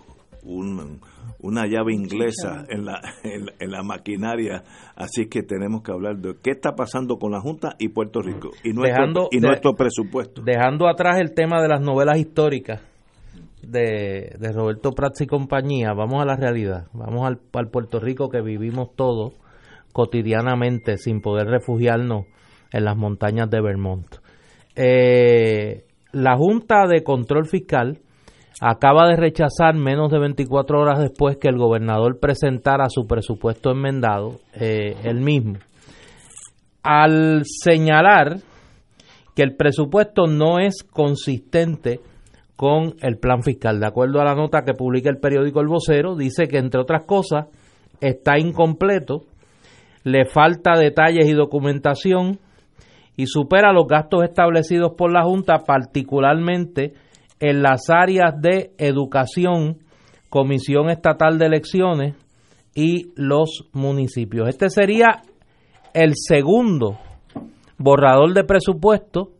una 1.40 1.66
llave 1.66 1.94
inglesa 1.94 2.66
en 2.68 2.84
la, 2.84 3.00
en, 3.24 3.70
la 3.70 3.82
maquinaria, 3.82 4.64
así 4.94 5.30
que 5.30 5.42
tenemos 5.42 5.82
que 5.82 5.92
hablar 5.92 6.18
de 6.18 6.34
qué 6.42 6.50
está 6.50 6.74
pasando 6.74 7.16
con 7.16 7.32
la 7.32 7.40
Junta 7.40 7.74
y 7.78 7.88
Puerto 7.88 8.20
Rico 8.20 8.50
y 8.62 8.74
nuestro, 8.74 9.28
y 9.30 9.40
nuestro 9.40 9.76
presupuesto. 9.76 10.42
Dejando 10.42 10.88
atrás 10.88 11.18
el 11.20 11.32
tema 11.32 11.62
de 11.62 11.68
las 11.68 11.80
novelas 11.80 12.18
históricas 12.18 12.82
de, 13.62 14.36
Roberto 14.52 14.92
Prats 14.92 15.22
y 15.22 15.26
compañía, 15.26 15.94
vamos 15.94 16.20
a 16.20 16.26
la 16.26 16.36
realidad, 16.36 16.88
vamos 16.92 17.26
al, 17.26 17.40
al 17.54 17.70
Puerto 17.70 17.98
Rico 17.98 18.28
que 18.28 18.42
vivimos 18.42 18.94
todos 18.94 19.32
cotidianamente 19.94 20.98
sin 20.98 21.22
poder 21.22 21.46
refugiarnos 21.46 22.26
en 22.72 22.84
las 22.84 22.94
montañas 22.94 23.48
de 23.48 23.62
Vermont. 23.62 24.16
Eh, 24.76 25.87
la 26.12 26.36
Junta 26.36 26.86
de 26.86 27.02
Control 27.02 27.46
Fiscal 27.46 27.98
acaba 28.60 29.08
de 29.08 29.16
rechazar 29.16 29.74
menos 29.74 30.10
de 30.10 30.18
24 30.18 30.80
horas 30.80 30.98
después 30.98 31.36
que 31.36 31.48
el 31.48 31.58
gobernador 31.58 32.18
presentara 32.18 32.88
su 32.88 33.06
presupuesto 33.06 33.70
enmendado, 33.70 34.40
eh, 34.54 34.96
el 35.04 35.20
mismo, 35.20 35.58
al 36.82 37.42
señalar 37.44 38.38
que 39.36 39.42
el 39.42 39.54
presupuesto 39.54 40.26
no 40.26 40.58
es 40.58 40.82
consistente 40.82 42.00
con 42.56 42.94
el 43.02 43.18
plan 43.18 43.42
fiscal. 43.42 43.78
De 43.78 43.86
acuerdo 43.86 44.20
a 44.20 44.24
la 44.24 44.34
nota 44.34 44.64
que 44.64 44.74
publica 44.74 45.10
el 45.10 45.18
periódico 45.18 45.60
El 45.60 45.68
Vocero, 45.68 46.16
dice 46.16 46.48
que 46.48 46.58
entre 46.58 46.80
otras 46.80 47.04
cosas 47.04 47.46
está 48.00 48.38
incompleto, 48.38 49.22
le 50.02 50.24
falta 50.24 50.76
detalles 50.76 51.28
y 51.28 51.34
documentación, 51.34 52.40
y 53.18 53.26
supera 53.26 53.72
los 53.72 53.88
gastos 53.88 54.22
establecidos 54.22 54.92
por 54.96 55.12
la 55.12 55.24
Junta, 55.24 55.64
particularmente 55.66 56.92
en 57.40 57.62
las 57.62 57.90
áreas 57.90 58.40
de 58.40 58.70
educación, 58.78 59.78
Comisión 60.30 60.88
Estatal 60.88 61.36
de 61.36 61.46
Elecciones 61.46 62.14
y 62.76 63.10
los 63.16 63.68
municipios. 63.72 64.48
Este 64.48 64.70
sería 64.70 65.22
el 65.94 66.12
segundo 66.14 66.96
borrador 67.76 68.34
de 68.34 68.44
presupuesto 68.44 69.30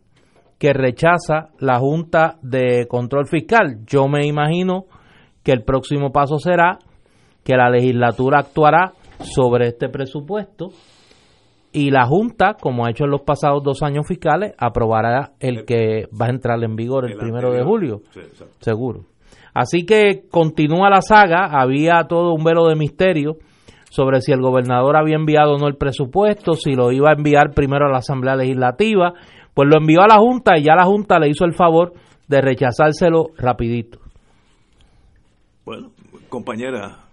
que 0.57 0.73
rechaza 0.73 1.51
la 1.59 1.79
Junta 1.79 2.37
de 2.41 2.85
Control 2.85 3.27
Fiscal. 3.27 3.85
Yo 3.87 4.09
me 4.09 4.27
imagino 4.27 4.87
que 5.41 5.53
el 5.53 5.63
próximo 5.63 6.11
paso 6.11 6.37
será 6.37 6.79
que 7.45 7.55
la 7.55 7.69
legislatura 7.69 8.39
actuará 8.39 8.91
sobre 9.21 9.67
este 9.67 9.87
presupuesto 9.87 10.71
y 11.71 11.91
la 11.91 12.05
Junta, 12.05 12.55
como 12.59 12.85
ha 12.85 12.89
hecho 12.89 13.05
en 13.05 13.11
los 13.11 13.21
pasados 13.21 13.63
dos 13.63 13.83
años 13.83 14.07
fiscales, 14.07 14.53
aprobará 14.57 15.33
el 15.39 15.65
que 15.65 16.07
va 16.19 16.27
a 16.27 16.29
entrar 16.29 16.63
en 16.63 16.75
vigor 16.75 17.09
el, 17.09 17.17
primero 17.17 17.51
de 17.51 17.63
julio, 17.63 18.01
seguro. 18.59 19.05
Así 19.53 19.85
que 19.85 20.23
continúa 20.29 20.89
la 20.89 21.01
saga, 21.01 21.45
había 21.59 22.05
todo 22.07 22.33
un 22.33 22.43
velo 22.43 22.67
de 22.67 22.75
misterio 22.75 23.37
sobre 23.89 24.21
si 24.21 24.31
el 24.31 24.41
gobernador 24.41 24.95
había 24.95 25.15
enviado 25.15 25.55
o 25.55 25.57
no 25.57 25.67
el 25.67 25.75
presupuesto, 25.75 26.53
si 26.53 26.75
lo 26.75 26.91
iba 26.91 27.09
a 27.09 27.17
enviar 27.17 27.53
primero 27.53 27.87
a 27.87 27.91
la 27.91 27.97
Asamblea 27.97 28.35
Legislativa, 28.35 29.13
pues 29.53 29.67
lo 29.67 29.79
envió 29.79 30.01
a 30.01 30.07
la 30.07 30.17
Junta 30.17 30.57
y 30.57 30.63
ya 30.63 30.75
la 30.75 30.85
Junta 30.85 31.19
le 31.19 31.29
hizo 31.29 31.45
el 31.45 31.53
favor 31.53 31.93
de 32.27 32.41
rechazárselo 32.41 33.31
rapidito. 33.37 33.99
Bueno, 35.65 35.91
compañera, 36.29 37.08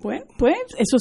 pues, 0.00 0.22
pues 0.38 0.56
eso 0.78 0.96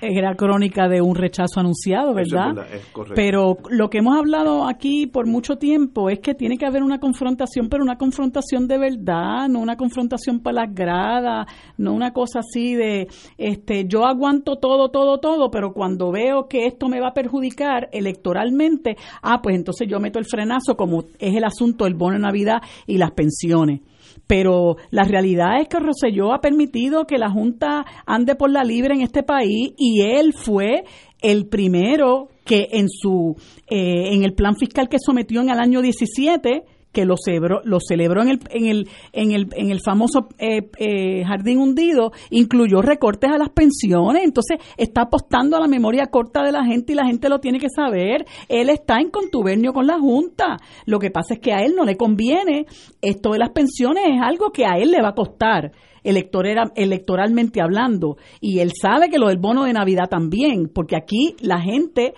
era 0.00 0.34
crónica 0.34 0.88
de 0.88 1.02
un 1.02 1.14
rechazo 1.14 1.60
anunciado, 1.60 2.14
¿verdad? 2.14 2.66
pero 3.14 3.58
lo 3.68 3.90
que 3.90 3.98
hemos 3.98 4.16
hablado 4.16 4.66
aquí 4.66 5.06
por 5.06 5.26
mucho 5.26 5.56
tiempo 5.56 6.08
es 6.08 6.20
que 6.20 6.34
tiene 6.34 6.56
que 6.56 6.64
haber 6.64 6.82
una 6.82 6.98
confrontación, 6.98 7.68
pero 7.68 7.82
una 7.82 7.98
confrontación 7.98 8.66
de 8.66 8.78
verdad, 8.78 9.48
no 9.48 9.60
una 9.60 9.76
confrontación 9.76 10.40
para 10.40 10.64
las 10.64 10.74
gradas, 10.74 11.46
no 11.76 11.92
una 11.92 12.12
cosa 12.12 12.40
así 12.40 12.74
de, 12.74 13.08
este, 13.36 13.86
yo 13.86 14.06
aguanto 14.06 14.56
todo, 14.56 14.90
todo, 14.90 15.18
todo, 15.18 15.50
pero 15.50 15.74
cuando 15.74 16.10
veo 16.10 16.48
que 16.48 16.66
esto 16.66 16.88
me 16.88 17.00
va 17.00 17.08
a 17.08 17.14
perjudicar 17.14 17.90
electoralmente, 17.92 18.96
ah, 19.22 19.42
pues 19.42 19.56
entonces 19.56 19.86
yo 19.88 20.00
meto 20.00 20.18
el 20.18 20.24
frenazo 20.24 20.74
como 20.76 21.04
es 21.18 21.34
el 21.34 21.44
asunto 21.44 21.84
del 21.84 21.94
bono 21.94 22.14
de 22.14 22.22
Navidad 22.22 22.62
y 22.86 22.96
las 22.96 23.10
pensiones 23.10 23.80
pero 24.26 24.76
la 24.90 25.04
realidad 25.04 25.60
es 25.60 25.68
que 25.68 25.78
Roselló 25.78 26.32
ha 26.32 26.40
permitido 26.40 27.06
que 27.06 27.18
la 27.18 27.30
Junta 27.30 27.84
ande 28.06 28.34
por 28.34 28.50
la 28.50 28.64
libre 28.64 28.94
en 28.94 29.02
este 29.02 29.22
país 29.22 29.72
y 29.76 30.02
él 30.02 30.32
fue 30.32 30.84
el 31.20 31.46
primero 31.46 32.28
que 32.44 32.68
en 32.72 32.88
su 32.88 33.36
eh, 33.68 34.14
en 34.14 34.24
el 34.24 34.34
plan 34.34 34.56
fiscal 34.56 34.88
que 34.88 34.98
sometió 34.98 35.40
en 35.40 35.50
el 35.50 35.58
año 35.58 35.82
17 35.82 36.64
que 36.92 37.04
lo 37.04 37.16
celebró, 37.16 37.60
lo 37.64 37.78
celebró 37.80 38.22
en 38.22 38.28
el, 38.28 38.40
en 38.50 38.66
el, 38.66 38.88
en 39.12 39.32
el, 39.32 39.48
en 39.54 39.70
el 39.70 39.80
famoso 39.80 40.28
eh, 40.38 40.70
eh, 40.78 41.24
jardín 41.24 41.58
hundido, 41.58 42.12
incluyó 42.30 42.82
recortes 42.82 43.30
a 43.30 43.38
las 43.38 43.50
pensiones, 43.50 44.24
entonces 44.24 44.58
está 44.76 45.02
apostando 45.02 45.56
a 45.56 45.60
la 45.60 45.68
memoria 45.68 46.06
corta 46.06 46.42
de 46.42 46.52
la 46.52 46.64
gente 46.64 46.92
y 46.92 46.96
la 46.96 47.06
gente 47.06 47.28
lo 47.28 47.40
tiene 47.40 47.58
que 47.58 47.68
saber. 47.68 48.24
Él 48.48 48.70
está 48.70 49.00
en 49.00 49.10
contubernio 49.10 49.72
con 49.72 49.86
la 49.86 49.98
Junta. 49.98 50.56
Lo 50.86 50.98
que 50.98 51.10
pasa 51.10 51.34
es 51.34 51.40
que 51.40 51.52
a 51.52 51.64
él 51.64 51.74
no 51.76 51.84
le 51.84 51.96
conviene. 51.96 52.66
Esto 53.00 53.32
de 53.32 53.38
las 53.38 53.50
pensiones 53.50 54.04
es 54.06 54.20
algo 54.22 54.50
que 54.50 54.64
a 54.64 54.78
él 54.78 54.90
le 54.90 55.02
va 55.02 55.10
a 55.10 55.14
costar 55.14 55.72
electoralmente 56.08 57.60
hablando. 57.60 58.16
Y 58.40 58.60
él 58.60 58.72
sabe 58.80 59.08
que 59.08 59.18
lo 59.18 59.28
del 59.28 59.38
bono 59.38 59.64
de 59.64 59.72
Navidad 59.72 60.08
también, 60.08 60.68
porque 60.72 60.96
aquí 60.96 61.36
la 61.40 61.60
gente 61.60 62.14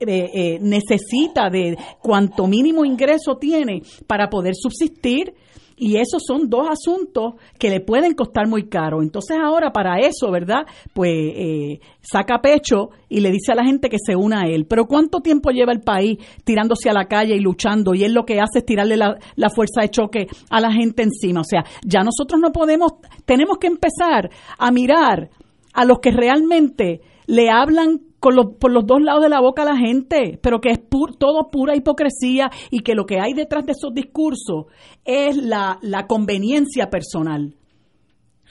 eh, 0.00 0.30
eh, 0.34 0.58
necesita 0.60 1.50
de 1.50 1.76
cuanto 2.00 2.46
mínimo 2.46 2.84
ingreso 2.84 3.36
tiene 3.36 3.82
para 4.06 4.28
poder 4.28 4.54
subsistir 4.54 5.34
y 5.76 5.96
esos 5.96 6.22
son 6.26 6.48
dos 6.48 6.68
asuntos 6.70 7.34
que 7.58 7.70
le 7.70 7.80
pueden 7.80 8.14
costar 8.14 8.48
muy 8.48 8.68
caro. 8.68 9.02
Entonces 9.02 9.36
ahora 9.42 9.70
para 9.70 9.98
eso, 9.98 10.30
¿verdad? 10.30 10.66
Pues 10.94 11.12
eh, 11.12 11.80
saca 12.00 12.40
pecho 12.40 12.90
y 13.08 13.20
le 13.20 13.30
dice 13.30 13.52
a 13.52 13.54
la 13.54 13.64
gente 13.64 13.88
que 13.90 13.98
se 14.04 14.16
una 14.16 14.42
a 14.42 14.48
él. 14.48 14.66
Pero 14.66 14.86
¿cuánto 14.86 15.20
tiempo 15.20 15.50
lleva 15.50 15.72
el 15.72 15.80
país 15.80 16.18
tirándose 16.44 16.88
a 16.88 16.94
la 16.94 17.04
calle 17.04 17.36
y 17.36 17.40
luchando? 17.40 17.94
Y 17.94 18.04
él 18.04 18.14
lo 18.14 18.24
que 18.24 18.40
hace 18.40 18.60
es 18.60 18.64
tirarle 18.66 18.96
la, 18.96 19.18
la 19.34 19.50
fuerza 19.50 19.82
de 19.82 19.90
choque 19.90 20.26
a 20.50 20.60
la 20.60 20.72
gente 20.72 21.02
encima. 21.02 21.40
O 21.40 21.44
sea, 21.44 21.64
ya 21.84 22.00
nosotros 22.00 22.40
no 22.40 22.52
podemos, 22.52 22.92
tenemos 23.26 23.58
que 23.58 23.66
empezar 23.66 24.30
a 24.58 24.70
mirar 24.70 25.28
a 25.74 25.84
los 25.84 25.98
que 25.98 26.10
realmente 26.10 27.02
le 27.26 27.50
hablan 27.50 28.00
por 28.58 28.72
los 28.72 28.86
dos 28.86 29.02
lados 29.02 29.22
de 29.22 29.28
la 29.28 29.40
boca 29.40 29.64
la 29.64 29.76
gente, 29.76 30.38
pero 30.42 30.60
que 30.60 30.70
es 30.70 30.80
todo 31.18 31.50
pura 31.50 31.76
hipocresía 31.76 32.50
y 32.70 32.80
que 32.80 32.94
lo 32.94 33.06
que 33.06 33.20
hay 33.20 33.32
detrás 33.32 33.64
de 33.66 33.72
esos 33.72 33.94
discursos 33.94 34.66
es 35.04 35.36
la, 35.36 35.78
la 35.82 36.06
conveniencia 36.06 36.90
personal. 36.90 37.54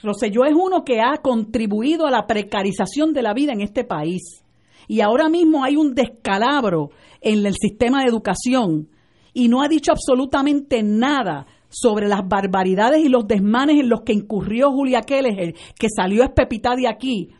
Rosselló 0.02 0.44
es 0.44 0.54
uno 0.54 0.84
que 0.84 1.00
ha 1.00 1.16
contribuido 1.22 2.06
a 2.06 2.10
la 2.10 2.26
precarización 2.26 3.12
de 3.12 3.22
la 3.22 3.34
vida 3.34 3.52
en 3.52 3.60
este 3.60 3.84
país. 3.84 4.44
Y 4.88 5.00
ahora 5.00 5.28
mismo 5.28 5.64
hay 5.64 5.76
un 5.76 5.94
descalabro 5.94 6.90
en 7.20 7.44
el 7.44 7.54
sistema 7.54 8.02
de 8.02 8.08
educación 8.08 8.88
y 9.32 9.48
no 9.48 9.62
ha 9.62 9.68
dicho 9.68 9.92
absolutamente 9.92 10.82
nada 10.82 11.46
sobre 11.68 12.08
las 12.08 12.26
barbaridades 12.26 13.04
y 13.04 13.08
los 13.08 13.26
desmanes 13.26 13.80
en 13.80 13.88
los 13.88 14.02
que 14.02 14.12
incurrió 14.12 14.70
Julia 14.70 15.00
Keller, 15.00 15.54
que 15.78 15.88
salió 15.94 16.22
espepita 16.22 16.74
de 16.76 16.88
aquí 16.88 17.30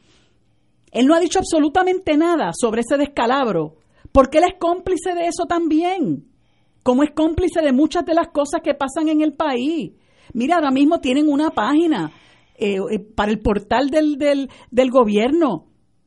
él 0.97 1.07
no 1.07 1.15
ha 1.15 1.21
dicho 1.21 1.39
absolutamente 1.39 2.17
nada 2.17 2.53
sobre 2.59 2.81
ese 2.81 2.97
descalabro, 2.97 3.77
porque 4.13 4.39
él 4.39 4.45
es 4.45 4.59
cómplice 4.59 5.15
de 5.15 5.27
eso 5.27 5.45
también, 5.45 6.25
como 6.83 7.03
es 7.03 7.11
cómplice 7.11 7.61
de 7.61 7.73
muchas 7.73 8.07
de 8.07 8.15
las 8.15 8.29
cosas 8.29 8.63
que 8.65 8.73
pasan 8.73 9.09
en 9.09 9.21
el 9.21 9.35
país. 9.35 9.93
Mira, 10.33 10.57
ahora 10.57 10.71
mismo 10.71 11.01
tienen 11.01 11.29
una 11.29 11.51
página 11.51 12.13
eh, 12.57 12.79
eh, 12.91 12.99
para 12.99 13.31
el 13.31 13.41
portal 13.41 13.91
del, 13.91 14.17
del, 14.17 14.49
del 14.71 14.91
gobierno 14.91 15.67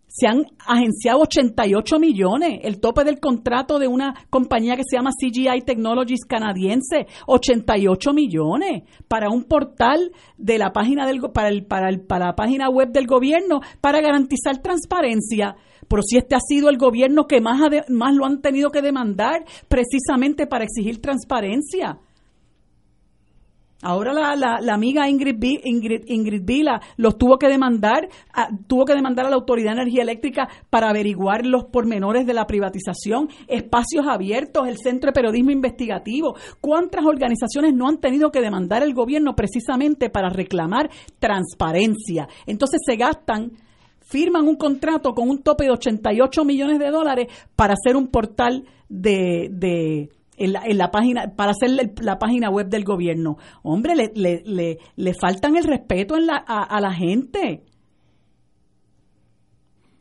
se 0.10 0.28
han 0.28 0.44
agenciado 0.66 1.22
88 1.22 2.00
millones, 2.00 2.60
el 2.64 2.80
tope 2.80 3.04
del 3.04 3.20
contrato 3.20 3.78
de 3.78 3.88
una 3.88 4.16
compañía 4.30 4.76
que 4.76 4.84
se 4.84 4.98
llama 4.98 5.12
CGI 5.12 5.62
Technologies 5.62 6.26
canadiense, 6.28 7.06
88 7.28 8.12
millones 8.14 8.84
para 9.08 9.30
un 9.30 9.44
portal 9.44 10.12
de 10.38 10.58
la 10.58 10.74
página 10.74 11.06
del 11.06 11.22
para 11.32 11.50
el 11.50 11.66
para 11.66 11.90
el 11.90 12.02
para 12.02 12.28
la 12.28 12.36
página 12.36 12.70
web 12.70 12.92
del 12.92 13.06
gobierno 13.06 13.62
para 13.82 14.02
garantizar 14.02 14.58
transparencia. 14.64 15.56
Pero 15.88 16.02
si 16.02 16.18
este 16.18 16.36
ha 16.36 16.40
sido 16.40 16.70
el 16.70 16.78
gobierno 16.78 17.28
que 17.28 17.40
más, 17.40 17.60
más 17.90 18.16
lo 18.16 18.26
han 18.26 18.42
tenido 18.42 18.72
que 18.72 18.82
demandar 18.82 19.46
precisamente 19.68 20.48
para 20.48 20.66
exigir 20.66 21.02
transparencia. 21.02 22.00
Ahora 23.82 24.12
la, 24.14 24.36
la, 24.36 24.74
amiga 24.74 25.08
Ingrid, 25.08 25.42
Ingrid, 25.64 26.04
Ingrid 26.08 26.44
Vila 26.44 26.82
los 26.98 27.18
tuvo 27.18 27.38
que 27.38 27.48
demandar, 27.48 28.10
tuvo 28.68 28.84
que 28.84 28.94
demandar 28.94 29.26
a 29.26 29.30
la 29.30 29.38
Autoridad 29.38 29.72
de 29.72 29.82
Energía 29.82 30.04
Eléctrica 30.04 30.50
para 30.70 30.90
averiguar 30.90 31.46
los 31.46 31.66
pormenores 31.66 32.28
de 32.28 32.34
la 32.34 32.46
privatización, 32.46 33.30
espacios 33.48 34.06
abiertos, 34.06 34.68
el 34.68 34.78
Centro 34.78 35.10
de 35.10 35.14
Periodismo 35.14 35.52
Investigativo. 35.52 36.36
¿Cuántas 36.60 37.06
organizaciones 37.06 37.74
no 37.74 37.88
han 37.88 38.00
tenido 38.00 38.32
que 38.32 38.42
demandar 38.42 38.84
el 38.84 38.94
gobierno 38.94 39.34
precisamente 39.34 40.10
para 40.10 40.30
reclamar 40.30 40.90
transparencia? 41.20 42.28
Entonces 42.46 42.82
se 42.86 42.98
gastan 42.98 43.54
firman 44.02 44.48
un 44.48 44.56
contrato 44.56 45.14
con 45.14 45.30
un 45.30 45.42
tope 45.44 45.66
de 45.66 45.72
88 45.72 46.44
millones 46.44 46.80
de 46.80 46.90
dólares 46.90 47.28
para 47.56 47.76
hacer 47.76 47.96
un 47.96 48.08
portal 48.08 48.66
de, 48.90 49.50
de 49.52 50.10
en 50.40 50.78
la, 50.78 50.92
página, 50.92 51.36
para 51.36 51.52
hacer 51.52 51.70
la 52.02 52.18
página 52.18 52.50
web 52.50 52.70
del 52.70 52.86
gobierno. 52.86 53.38
Hombre, 53.62 53.96
le, 53.96 54.12
le, 54.16 54.78
le, 54.96 55.14
faltan 55.14 55.58
el 55.58 55.66
respeto 55.66 56.16
en 56.16 56.28
la, 56.28 56.38
a, 56.38 56.80
la 56.80 56.94
gente. 56.94 57.64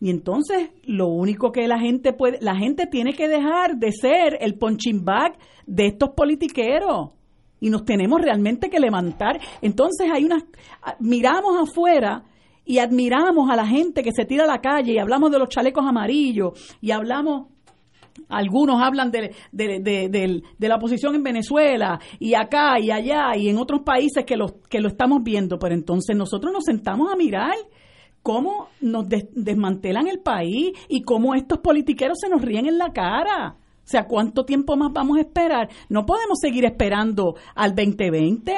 Y 0.01 0.11
entonces 0.11 0.70
lo 0.84 1.09
único 1.09 1.51
que 1.51 1.66
la 1.66 1.80
gente 1.80 2.12
puede, 2.12 2.39
la 2.41 2.55
gente 2.55 2.86
tiene 2.86 3.14
que 3.14 3.26
dejar 3.26 3.78
de 3.78 3.91
ser 3.91 4.39
el 4.41 4.55
punching 4.55 5.05
bag 5.05 5.36
de 5.66 5.89
estos 5.89 6.11
politiqueros. 6.11 7.11
Y 7.61 7.70
nos 7.70 7.84
tenemos 7.84 8.20
realmente 8.20 8.70
que 8.70 8.78
levantar. 8.78 9.41
Entonces 9.61 10.09
hay 10.12 10.24
unas, 10.24 10.45
miramos 11.01 11.68
afuera 11.68 12.22
y 12.64 12.78
admiramos 12.78 13.51
a 13.51 13.57
la 13.57 13.66
gente 13.66 14.05
que 14.05 14.12
se 14.12 14.24
tira 14.24 14.45
a 14.45 14.47
la 14.47 14.61
calle 14.61 14.93
y 14.93 14.99
hablamos 14.99 15.32
de 15.32 15.41
los 15.41 15.49
chalecos 15.49 15.84
amarillos 15.84 16.76
y 16.80 16.93
hablamos 16.93 17.49
algunos 18.29 18.83
hablan 18.83 19.11
de, 19.11 19.35
de, 19.53 20.69
la 20.69 20.77
oposición 20.77 21.14
en 21.14 21.23
Venezuela 21.23 21.99
y 22.19 22.35
acá 22.35 22.79
y 22.81 22.91
allá 22.91 23.37
y 23.37 23.49
en 23.49 23.59
otros 23.59 23.83
países 23.83 24.25
que 24.25 24.37
lo, 24.37 24.61
que 24.69 24.81
lo 24.81 24.89
estamos 24.89 25.23
viendo, 25.23 25.59
pero 25.59 25.75
entonces 25.75 26.16
nosotros 26.16 26.53
nos 26.53 26.64
sentamos 26.64 27.12
a 27.12 27.16
mirar 27.16 27.55
cómo 28.23 28.69
nos 28.81 29.07
desmantelan 29.09 30.09
el 30.09 30.21
país 30.21 30.73
y 30.89 31.03
cómo 31.03 31.35
estos 31.35 31.59
politiqueros 31.59 32.19
se 32.21 32.29
nos 32.29 32.43
ríen 32.43 32.66
en 32.66 32.79
la 32.79 32.93
cara. 32.93 33.57
O 33.57 33.91
sea, 33.91 34.07
¿cuánto 34.07 34.45
tiempo 34.45 34.77
más 34.77 34.93
vamos 34.93 35.16
a 35.16 35.21
esperar? 35.21 35.71
No 35.89 36.05
podemos 36.05 36.39
seguir 36.41 36.66
esperando 36.66 37.37
al 37.55 37.75
2020. 37.75 38.55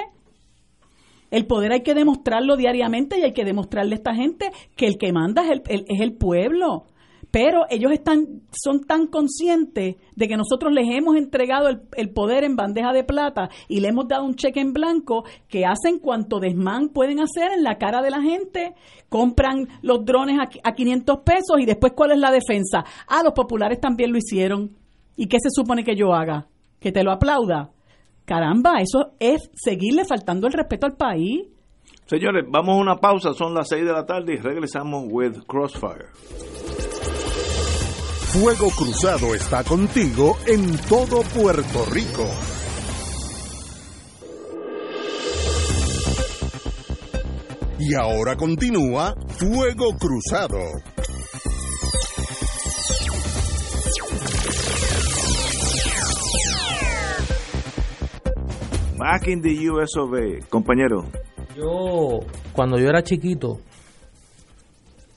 El 1.30 1.46
poder 1.46 1.70
hay 1.70 1.82
que 1.82 1.94
demostrarlo 1.94 2.56
diariamente 2.56 3.16
y 3.18 3.22
hay 3.22 3.32
que 3.32 3.44
demostrarle 3.44 3.94
a 3.94 3.98
esta 3.98 4.14
gente 4.14 4.50
que 4.74 4.86
el 4.86 4.98
que 4.98 5.12
manda 5.12 5.44
es 5.44 5.60
el, 5.68 5.84
es 5.86 6.00
el 6.00 6.14
pueblo 6.14 6.86
pero 7.30 7.64
ellos 7.70 7.92
están, 7.92 8.42
son 8.52 8.84
tan 8.84 9.06
conscientes 9.06 9.96
de 10.16 10.28
que 10.28 10.36
nosotros 10.36 10.72
les 10.72 10.88
hemos 10.90 11.16
entregado 11.16 11.68
el, 11.68 12.10
poder 12.10 12.44
en 12.44 12.56
bandeja 12.56 12.92
de 12.92 13.04
plata 13.04 13.50
y 13.68 13.80
le 13.80 13.88
hemos 13.88 14.08
dado 14.08 14.24
un 14.24 14.34
cheque 14.34 14.60
en 14.60 14.72
blanco 14.72 15.24
que 15.48 15.64
hacen 15.64 15.98
cuanto 16.00 16.40
desmán 16.40 16.88
pueden 16.88 17.20
hacer 17.20 17.52
en 17.52 17.62
la 17.62 17.78
cara 17.78 18.02
de 18.02 18.10
la 18.10 18.20
gente, 18.20 18.74
compran 19.08 19.68
los 19.82 20.04
drones 20.04 20.38
a, 20.38 20.68
a 20.68 20.74
500 20.74 21.18
pesos 21.18 21.60
y 21.60 21.66
después 21.66 21.92
cuál 21.94 22.12
es 22.12 22.18
la 22.18 22.32
defensa. 22.32 22.84
Ah, 23.06 23.22
los 23.22 23.32
populares 23.32 23.80
también 23.80 24.10
lo 24.10 24.18
hicieron. 24.18 24.76
¿Y 25.16 25.26
qué 25.26 25.36
se 25.40 25.50
supone 25.50 25.84
que 25.84 25.94
yo 25.94 26.14
haga? 26.14 26.46
¿Que 26.80 26.92
te 26.92 27.04
lo 27.04 27.12
aplauda? 27.12 27.70
Caramba, 28.24 28.80
eso 28.80 29.12
es 29.18 29.50
seguirle 29.54 30.04
faltando 30.04 30.46
el 30.46 30.52
respeto 30.52 30.86
al 30.86 30.96
país. 30.96 31.48
Señores, 32.06 32.44
vamos 32.48 32.76
a 32.76 32.80
una 32.80 32.96
pausa, 32.96 33.34
son 33.34 33.54
las 33.54 33.68
6 33.68 33.84
de 33.84 33.92
la 33.92 34.04
tarde 34.04 34.34
y 34.34 34.36
regresamos 34.36 35.04
with 35.08 35.44
Crossfire. 35.46 36.06
Fuego 38.32 38.70
Cruzado 38.70 39.34
está 39.34 39.64
contigo 39.64 40.36
en 40.46 40.76
todo 40.88 41.22
Puerto 41.34 41.84
Rico. 41.90 42.24
Y 47.78 47.94
ahora 47.94 48.36
continúa 48.36 49.14
Fuego 49.30 49.96
Cruzado. 49.98 50.58
Back 58.96 59.28
in 59.28 59.40
the 59.40 59.70
US 59.70 59.96
of 59.96 60.12
A. 60.14 60.46
Compañero, 60.48 61.04
Yo, 61.56 62.20
cuando 62.52 62.78
yo 62.78 62.88
era 62.88 63.02
chiquito, 63.02 63.60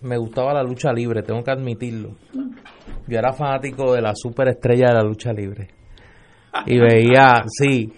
me 0.01 0.17
gustaba 0.17 0.53
la 0.53 0.63
lucha 0.63 0.91
libre, 0.91 1.21
tengo 1.21 1.43
que 1.43 1.51
admitirlo. 1.51 2.15
Yo 3.13 3.19
era 3.19 3.31
fanático 3.31 3.93
de 3.93 4.01
la 4.01 4.13
superestrella 4.15 4.87
de 4.87 4.93
la 4.95 5.03
lucha 5.03 5.31
libre. 5.31 5.67
Y 6.65 6.79
veía, 6.79 7.43
sí, 7.45 7.93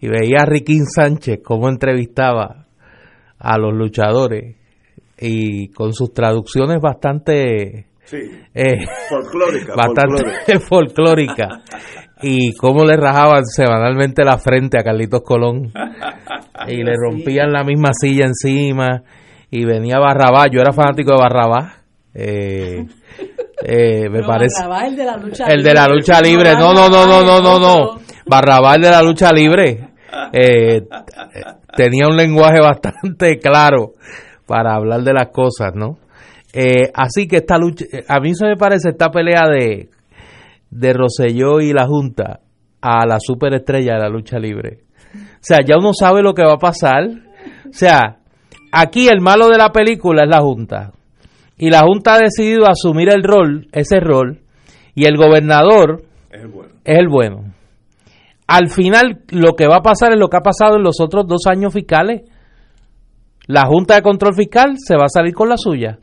y 0.00 0.08
veía 0.08 0.38
a 0.40 0.46
Riquín 0.46 0.86
Sánchez 0.86 1.40
cómo 1.44 1.68
entrevistaba 1.68 2.64
a 3.38 3.58
los 3.58 3.74
luchadores 3.74 4.56
y 5.20 5.68
con 5.68 5.92
sus 5.92 6.14
traducciones 6.14 6.80
bastante 6.80 7.88
sí, 8.04 8.16
eh, 8.54 8.86
folclórica, 9.10 9.74
bastante 9.76 10.58
folclórica. 10.66 11.60
Y 12.22 12.54
cómo 12.54 12.86
le 12.86 12.96
rajaban 12.96 13.44
semanalmente 13.44 14.24
la 14.24 14.38
frente 14.38 14.78
a 14.78 14.82
Carlitos 14.82 15.20
Colón. 15.20 15.74
Y 16.68 16.82
le 16.82 16.94
rompían 16.96 17.52
la 17.52 17.64
misma 17.64 17.90
silla 17.92 18.24
encima. 18.24 19.02
Y 19.50 19.66
venía 19.66 19.98
Barrabás, 19.98 20.46
yo 20.50 20.62
era 20.62 20.72
fanático 20.72 21.10
de 21.10 21.18
Barrabás 21.20 21.84
eh, 22.14 22.86
eh, 23.62 24.08
me 24.08 24.22
parece 24.22 24.62
Barrabás, 24.62 24.88
el 24.88 24.96
de 24.96 25.04
la 25.04 25.16
lucha 25.16 25.44
el 25.46 25.62
de 25.62 25.74
la 25.74 25.86
lucha 25.86 26.20
libre 26.20 26.52
no 26.54 26.72
no 26.72 26.88
no 26.88 27.06
no 27.06 27.22
no 27.22 27.40
no 27.40 27.58
no 27.58 28.00
Barrabás 28.26 28.76
el 28.76 28.82
de 28.82 28.90
la 28.90 29.02
lucha 29.02 29.32
libre 29.32 29.88
eh, 30.32 30.82
tenía 31.76 32.06
un 32.08 32.16
lenguaje 32.16 32.60
bastante 32.60 33.38
claro 33.38 33.92
para 34.46 34.74
hablar 34.74 35.02
de 35.02 35.12
las 35.12 35.28
cosas 35.28 35.72
no 35.74 35.98
Eh, 36.56 36.90
así 36.94 37.26
que 37.26 37.38
esta 37.38 37.58
lucha 37.58 37.84
a 38.06 38.20
mí 38.20 38.32
se 38.34 38.46
me 38.46 38.56
parece 38.56 38.90
esta 38.90 39.10
pelea 39.10 39.48
de 39.48 39.88
de 40.70 40.92
Rosselló 40.92 41.60
y 41.60 41.72
la 41.72 41.86
Junta 41.86 42.40
a 42.80 43.06
la 43.06 43.18
superestrella 43.18 43.94
de 43.94 44.00
la 44.00 44.08
lucha 44.08 44.38
libre. 44.38 44.80
O 45.14 45.38
sea, 45.40 45.58
ya 45.64 45.76
uno 45.78 45.92
sabe 45.94 46.20
lo 46.22 46.34
que 46.34 46.44
va 46.44 46.54
a 46.54 46.58
pasar. 46.58 47.08
O 47.68 47.72
sea, 47.72 48.18
aquí 48.72 49.08
el 49.08 49.20
malo 49.20 49.48
de 49.48 49.56
la 49.56 49.70
película 49.70 50.24
es 50.24 50.28
la 50.28 50.40
Junta. 50.40 50.92
Y 51.56 51.70
la 51.70 51.82
Junta 51.82 52.14
ha 52.14 52.18
decidido 52.18 52.64
asumir 52.68 53.08
el 53.10 53.22
rol, 53.22 53.68
ese 53.72 54.00
rol, 54.00 54.40
y 54.94 55.06
el 55.06 55.16
gobernador 55.16 56.02
Es 56.30 56.42
el 56.42 56.48
bueno. 56.48 56.72
es 56.84 56.98
el 56.98 57.08
bueno. 57.08 57.54
Al 58.46 58.68
final, 58.68 59.22
lo 59.30 59.54
que 59.54 59.66
va 59.66 59.76
a 59.76 59.82
pasar 59.82 60.12
es 60.12 60.18
lo 60.18 60.28
que 60.28 60.36
ha 60.36 60.42
pasado 60.42 60.76
en 60.76 60.82
los 60.82 61.00
otros 61.00 61.26
dos 61.26 61.46
años 61.46 61.72
fiscales. 61.72 62.22
La 63.46 63.66
Junta 63.66 63.94
de 63.94 64.02
Control 64.02 64.34
Fiscal 64.34 64.74
se 64.78 64.96
va 64.96 65.04
a 65.06 65.08
salir 65.08 65.34
con 65.34 65.48
la 65.48 65.56
suya. 65.56 65.98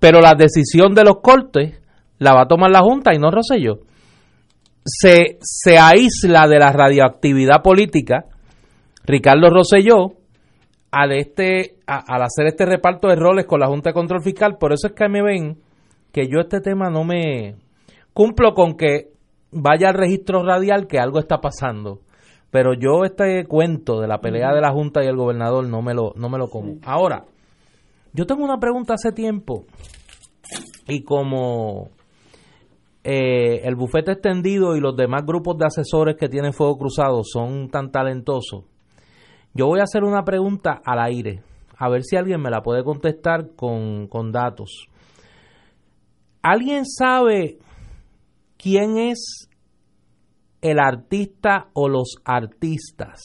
Pero 0.00 0.20
la 0.20 0.34
decisión 0.34 0.94
de 0.94 1.04
los 1.04 1.20
cortes 1.22 1.80
la 2.18 2.34
va 2.34 2.42
a 2.42 2.48
tomar 2.48 2.70
la 2.70 2.80
Junta 2.80 3.14
y 3.14 3.18
no 3.18 3.30
Rosselló. 3.30 3.80
Se, 4.84 5.38
se 5.40 5.78
aísla 5.78 6.46
de 6.48 6.58
la 6.58 6.72
radioactividad 6.72 7.62
política 7.62 8.26
Ricardo 9.06 9.50
Rosselló 9.50 10.12
al, 10.94 11.12
este, 11.12 11.76
a- 11.86 12.04
al 12.14 12.22
hacer 12.22 12.46
este 12.46 12.64
reparto 12.66 13.08
de 13.08 13.16
roles 13.16 13.46
con 13.46 13.60
la 13.60 13.66
Junta 13.66 13.90
de 13.90 13.94
Control 13.94 14.22
Fiscal. 14.22 14.58
Por 14.58 14.72
eso 14.72 14.86
es 14.88 14.92
que 14.94 15.08
me 15.08 15.22
ven 15.22 15.58
que 16.12 16.28
yo 16.28 16.38
este 16.40 16.60
tema 16.60 16.88
no 16.90 17.02
me 17.04 17.56
cumplo 18.12 18.54
con 18.54 18.76
que 18.76 19.10
vaya 19.50 19.88
al 19.88 19.94
registro 19.94 20.42
radial 20.44 20.86
que 20.86 20.98
algo 20.98 21.18
está 21.18 21.38
pasando. 21.40 22.00
Pero 22.50 22.74
yo 22.74 23.04
este 23.04 23.44
cuento 23.46 24.00
de 24.00 24.06
la 24.06 24.20
pelea 24.20 24.52
de 24.54 24.60
la 24.60 24.70
Junta 24.72 25.02
y 25.02 25.08
el 25.08 25.16
gobernador 25.16 25.66
no 25.66 25.82
me 25.82 25.92
lo, 25.94 26.12
no 26.14 26.28
me 26.28 26.38
lo 26.38 26.48
como. 26.48 26.76
Ahora, 26.84 27.24
yo 28.12 28.26
tengo 28.26 28.44
una 28.44 28.58
pregunta 28.60 28.94
hace 28.94 29.10
tiempo 29.10 29.64
y 30.86 31.02
como 31.02 31.88
eh, 33.02 33.60
el 33.64 33.74
bufete 33.74 34.12
extendido 34.12 34.76
y 34.76 34.80
los 34.80 34.96
demás 34.96 35.24
grupos 35.26 35.58
de 35.58 35.66
asesores 35.66 36.16
que 36.16 36.28
tienen 36.28 36.52
Fuego 36.52 36.78
Cruzado 36.78 37.22
son 37.24 37.68
tan 37.70 37.90
talentosos, 37.90 38.64
yo 39.54 39.66
voy 39.66 39.80
a 39.80 39.84
hacer 39.84 40.04
una 40.04 40.24
pregunta 40.24 40.80
al 40.84 40.98
aire, 41.00 41.42
a 41.78 41.88
ver 41.88 42.02
si 42.02 42.16
alguien 42.16 42.40
me 42.40 42.50
la 42.50 42.62
puede 42.62 42.84
contestar 42.84 43.54
con, 43.56 44.08
con 44.08 44.32
datos. 44.32 44.86
¿Alguien 46.42 46.84
sabe 46.84 47.58
quién 48.56 48.98
es 48.98 49.48
el 50.60 50.78
artista 50.78 51.68
o 51.72 51.88
los 51.88 52.16
artistas 52.24 53.22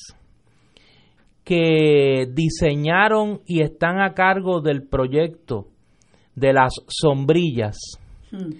que 1.43 2.27
diseñaron 2.31 3.41
y 3.45 3.61
están 3.61 3.99
a 4.01 4.13
cargo 4.13 4.61
del 4.61 4.87
proyecto 4.87 5.67
de 6.35 6.53
las 6.53 6.73
sombrillas 6.87 7.77
Hmm. 8.31 8.51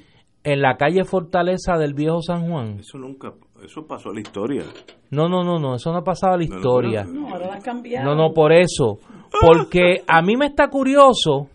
en 0.44 0.62
la 0.62 0.78
calle 0.78 1.04
Fortaleza 1.04 1.78
del 1.78 1.94
Viejo 1.94 2.22
San 2.22 2.50
Juan? 2.50 2.80
Eso 2.80 2.98
nunca, 2.98 3.34
eso 3.64 3.86
pasó 3.88 4.10
a 4.10 4.14
la 4.14 4.22
historia. 4.22 4.64
No, 5.12 5.28
no, 5.30 5.44
no, 5.44 5.60
no, 5.60 5.76
eso 5.76 5.92
no 5.92 6.00
ha 6.00 6.04
pasado 6.04 6.34
a 6.34 6.38
la 6.38 6.44
No, 6.46 6.50
no, 6.52 6.58
historia. 6.58 7.04
no, 7.04 7.30
No, 7.30 7.60
cambiaron. 7.64 8.06
No, 8.06 8.16
no, 8.28 8.34
por 8.34 8.52
eso. 8.54 9.00
Porque 9.42 10.04
a 10.08 10.22
mí 10.22 10.36
me 10.38 10.48
está 10.48 10.70
curioso 10.70 11.48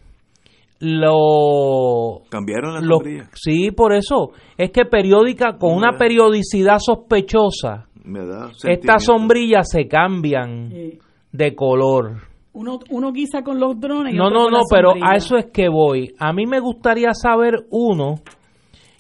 lo... 0.81 2.23
Cambiaron 2.31 2.75
la 2.75 2.81
lo- 2.81 2.97
sombrilla. 2.97 3.29
sí, 3.35 3.71
por 3.71 3.95
eso. 3.95 4.31
Es 4.57 4.71
que 4.71 4.85
periódica, 4.85 5.57
con 5.59 5.75
una 5.75 5.97
periodicidad 5.99 6.79
sospechosa, 6.79 7.87
Me 8.05 8.25
da 8.27 8.51
estas 8.69 9.05
sombrillas 9.05 9.71
se 9.71 9.87
cambian 9.89 10.71
Sí. 10.71 10.99
de 11.33 11.55
color. 11.55 12.23
Uno, 12.53 12.79
uno 12.91 13.13
guisa 13.13 13.43
con 13.43 13.59
los 13.59 13.81
drones. 13.81 14.15
y 14.15 14.17
No, 14.17 14.31
no, 14.31 14.49
no, 14.49 14.61
pero 14.71 14.91
sombrilla. 14.91 15.13
a 15.13 15.17
eso 15.17 15.37
es 15.37 15.47
que 15.47 15.69
voy. 15.69 16.15
A 16.19 16.33
mí 16.33 16.47
me 16.47 16.61
gustaría 16.61 17.13
saber, 17.13 17.67
uno, 17.71 18.17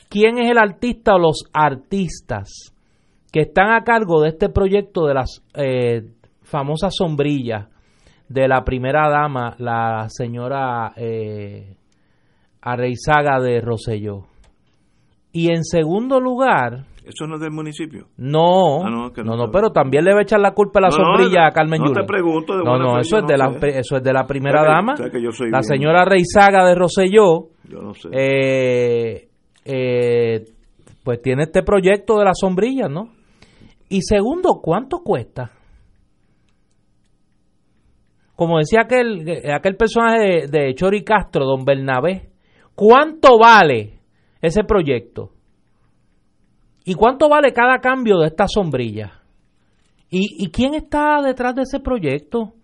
quién 0.09 0.38
es 0.38 0.50
el 0.50 0.59
artista 0.59 1.14
o 1.14 1.18
los 1.18 1.44
artistas 1.52 2.73
que 3.35 3.41
están 3.41 3.72
a 3.72 3.82
cargo 3.82 4.22
de 4.22 4.28
este 4.28 4.49
proyecto 4.49 5.07
de 5.07 5.14
las 5.14 5.43
eh, 5.55 6.03
famosas 6.43 6.95
sombrillas 6.97 7.66
de 8.28 8.47
la 8.47 8.62
primera 8.62 9.09
dama, 9.11 9.57
la 9.59 10.07
señora 10.09 10.93
eh, 10.97 11.74
Arreizaga 12.62 13.41
de 13.41 13.61
Roselló. 13.61 14.22
Y 15.32 15.51
en 15.51 15.64
segundo 15.64 16.20
lugar, 16.20 16.85
Eso 17.05 17.26
no 17.26 17.35
es 17.35 17.41
del 17.41 17.51
municipio. 17.51 18.07
no, 18.18 18.85
Ah, 18.85 18.89
no, 18.91 19.09
no, 19.11 19.24
no, 19.24 19.37
no 19.37 19.51
pero 19.51 19.70
también 19.72 20.05
le 20.05 20.12
va 20.12 20.20
a 20.20 20.22
echar 20.22 20.39
la 20.39 20.53
culpa 20.53 20.78
a 20.78 20.82
la 20.82 20.89
No, 20.91 20.97
no, 20.97 21.05
sombrilla 21.18 21.47
a 21.49 21.51
Carmen 21.51 21.80
no 21.80 21.87
te 21.89 21.95
Yulín. 21.95 22.07
pregunto 22.07 22.57
de 22.57 22.62
No, 22.64 22.78
no, 22.78 22.99
eso 23.01 23.18
es 23.18 23.26
de 23.26 23.37
no 23.37 23.51
la 23.51 23.59
sé. 23.59 23.78
eso 23.80 23.97
es 23.97 24.03
de 24.05 24.12
la 24.12 24.26
primera 24.26 24.61
O 24.61 24.64
sea 24.64 24.70
que- 24.70 24.76
dama. 24.76 24.93
o 24.95 24.97
sea 25.32 25.47
la 25.49 25.59
bien. 25.59 25.62
señora 25.64 26.05
Reizaga 26.05 26.64
de 26.66 26.74
Roselló 26.76 27.49
Yo 27.68 27.80
no 27.82 27.95
sé. 27.95 28.09
eh, 28.12 29.28
eh, 29.64 30.45
pues 31.03 31.20
tiene 31.20 31.43
este 31.43 31.62
proyecto 31.64 32.16
de 32.18 32.24
las 32.26 32.39
sombrillas, 32.39 32.89
¿no? 32.89 33.09
Y 33.95 34.03
segundo, 34.03 34.61
¿cuánto 34.61 35.05
cuesta? 35.05 35.53
Como 38.34 38.59
decía 38.59 38.80
aquel, 38.80 39.24
aquel 39.55 39.76
personaje 39.76 40.49
de, 40.49 40.74
Chori 40.74 41.05
Castro, 41.05 41.45
don 41.45 41.64
Bernabé, 41.64 42.28
¿cuánto 42.74 43.38
vale 43.38 44.01
ese 44.42 44.64
proyecto? 44.64 45.30
¿Y 46.84 46.95
cuánto 46.95 47.28
vale 47.28 47.53
cada 47.53 47.78
cambio 47.78 48.18
de 48.18 48.26
esta 48.26 48.49
sombrilla? 48.49 49.12
¿Y, 50.11 50.42
y 50.45 50.51
quién 50.51 50.74
está 50.74 51.22
detrás 51.22 51.55
de 51.55 51.62
ese 51.62 51.78
proyecto? 51.78 52.55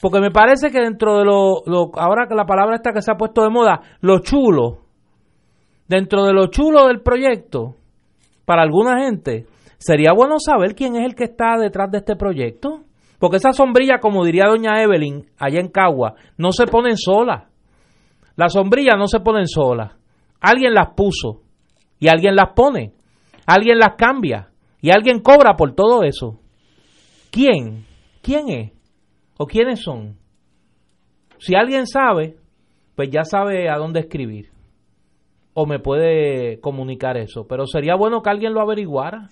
Porque 0.00 0.18
me 0.18 0.30
parece 0.30 0.70
que 0.70 0.80
dentro 0.80 1.18
de 1.18 1.26
lo, 1.26 1.60
lo- 1.66 1.90
ahora 1.96 2.26
que 2.26 2.34
la 2.34 2.46
palabra 2.46 2.76
esta 2.76 2.94
que 2.94 3.02
se 3.02 3.12
ha 3.12 3.18
puesto 3.18 3.42
de 3.42 3.50
moda, 3.50 3.82
lo 4.00 4.20
chulo, 4.20 4.78
dentro 5.86 6.24
de 6.24 6.32
lo 6.32 6.46
chulo 6.46 6.86
del 6.86 7.02
proyecto, 7.02 7.74
para 8.46 8.62
alguna 8.62 8.98
gente, 9.04 9.44
sería 9.78 10.12
bueno 10.12 10.36
saber 10.38 10.74
quién 10.74 10.96
es 10.96 11.04
el 11.04 11.14
que 11.14 11.24
está 11.24 11.56
detrás 11.58 11.90
de 11.90 11.98
este 11.98 12.16
proyecto. 12.16 12.84
Porque 13.18 13.38
esa 13.38 13.52
sombrilla, 13.52 13.98
como 13.98 14.24
diría 14.24 14.46
doña 14.46 14.80
Evelyn, 14.80 15.26
allá 15.38 15.58
en 15.58 15.68
Cagua, 15.68 16.14
no 16.36 16.52
se 16.52 16.66
ponen 16.66 16.96
solas. 16.96 17.48
Las 18.36 18.52
sombrillas 18.52 18.96
no 18.96 19.08
se 19.08 19.18
ponen 19.20 19.48
solas. 19.48 19.92
Alguien 20.40 20.72
las 20.72 20.90
puso 20.94 21.42
y 21.98 22.08
alguien 22.08 22.36
las 22.36 22.52
pone. 22.54 22.92
Alguien 23.46 23.78
las 23.78 23.94
cambia 23.96 24.50
y 24.80 24.90
alguien 24.90 25.20
cobra 25.20 25.56
por 25.56 25.74
todo 25.74 26.04
eso. 26.04 26.38
¿Quién? 27.30 27.86
¿Quién 28.22 28.48
es? 28.48 28.72
¿O 29.36 29.46
quiénes 29.46 29.80
son? 29.80 30.16
Si 31.38 31.54
alguien 31.54 31.86
sabe, 31.86 32.36
pues 32.94 33.10
ya 33.10 33.24
sabe 33.24 33.68
a 33.68 33.76
dónde 33.76 34.00
escribir. 34.00 34.50
O 35.54 35.66
me 35.66 35.80
puede 35.80 36.60
comunicar 36.60 37.16
eso. 37.16 37.46
Pero 37.48 37.66
sería 37.66 37.96
bueno 37.96 38.22
que 38.22 38.30
alguien 38.30 38.54
lo 38.54 38.60
averiguara. 38.60 39.28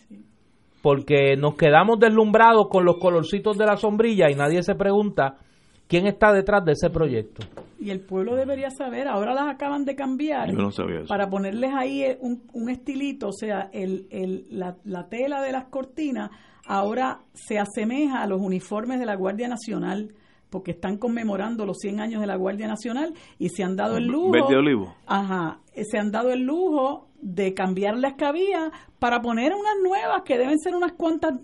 Porque 0.87 1.35
nos 1.37 1.57
quedamos 1.57 1.99
deslumbrados 1.99 2.69
con 2.69 2.85
los 2.85 2.99
colorcitos 2.99 3.59
de 3.59 3.67
la 3.67 3.77
sombrilla 3.77 4.31
y 4.31 4.37
nadie 4.37 4.63
se 4.63 4.77
pregunta 4.77 5.35
¿Quién 5.89 6.07
está 6.07 6.33
detrás 6.33 6.65
de 6.65 6.73
ese 6.73 6.91
proyecto? 6.91 7.45
Y 7.81 7.91
el 7.91 7.99
pueblo 8.03 8.37
debería 8.37 8.71
saber, 8.71 9.09
ahora 9.09 9.35
las 9.35 9.49
acaban 9.49 9.85
de 9.85 9.97
cambiar 9.97 10.49
Yo 10.53 10.57
no 10.59 10.71
sabía 10.71 10.99
eso. 11.01 11.09
para 11.09 11.29
ponerles 11.29 11.73
ahí 11.77 12.05
eh, 12.05 12.19
un, 12.21 12.45
un 12.53 12.71
estilito, 12.71 13.31
o 13.31 13.33
sea, 13.33 13.69
el, 13.73 14.07
el, 14.13 14.47
la, 14.51 14.77
la 14.85 15.09
tela 15.09 15.43
de 15.43 15.51
las 15.51 15.65
cortinas 15.65 16.31
ahora 16.69 17.19
se 17.35 17.59
asemeja 17.59 18.23
a 18.23 18.29
los 18.29 18.41
uniformes 18.41 19.01
de 19.01 19.07
la 19.07 19.17
Guardia 19.17 19.49
Nacional, 19.49 20.13
porque 20.57 20.71
están 20.71 20.97
conmemorando 20.97 21.67
los 21.67 21.77
100 21.83 22.01
años 22.01 22.21
de 22.23 22.27
la 22.27 22.37
Guardia 22.37 22.67
Nacional 22.67 23.13
y 23.39 23.51
se 23.51 23.63
han 23.63 23.77
dado 23.77 23.99
el 23.99 24.07
lujo. 24.07 24.31
Verde 24.31 24.57
olivo. 24.57 24.95
Ajá, 25.07 25.61
se 25.75 25.99
han 25.99 26.11
dado 26.11 26.31
el 26.31 26.45
lujo 26.45 27.09
de 27.21 27.53
cambiar 27.53 27.99
las 27.99 28.15
había 28.23 28.73
para 28.99 29.21
poner 29.21 29.53
unas 29.53 29.75
nuevas 29.83 30.23
que 30.25 30.39
deben 30.39 30.59
ser 30.59 30.75
unas 30.75 30.93
cuantas 30.93 31.35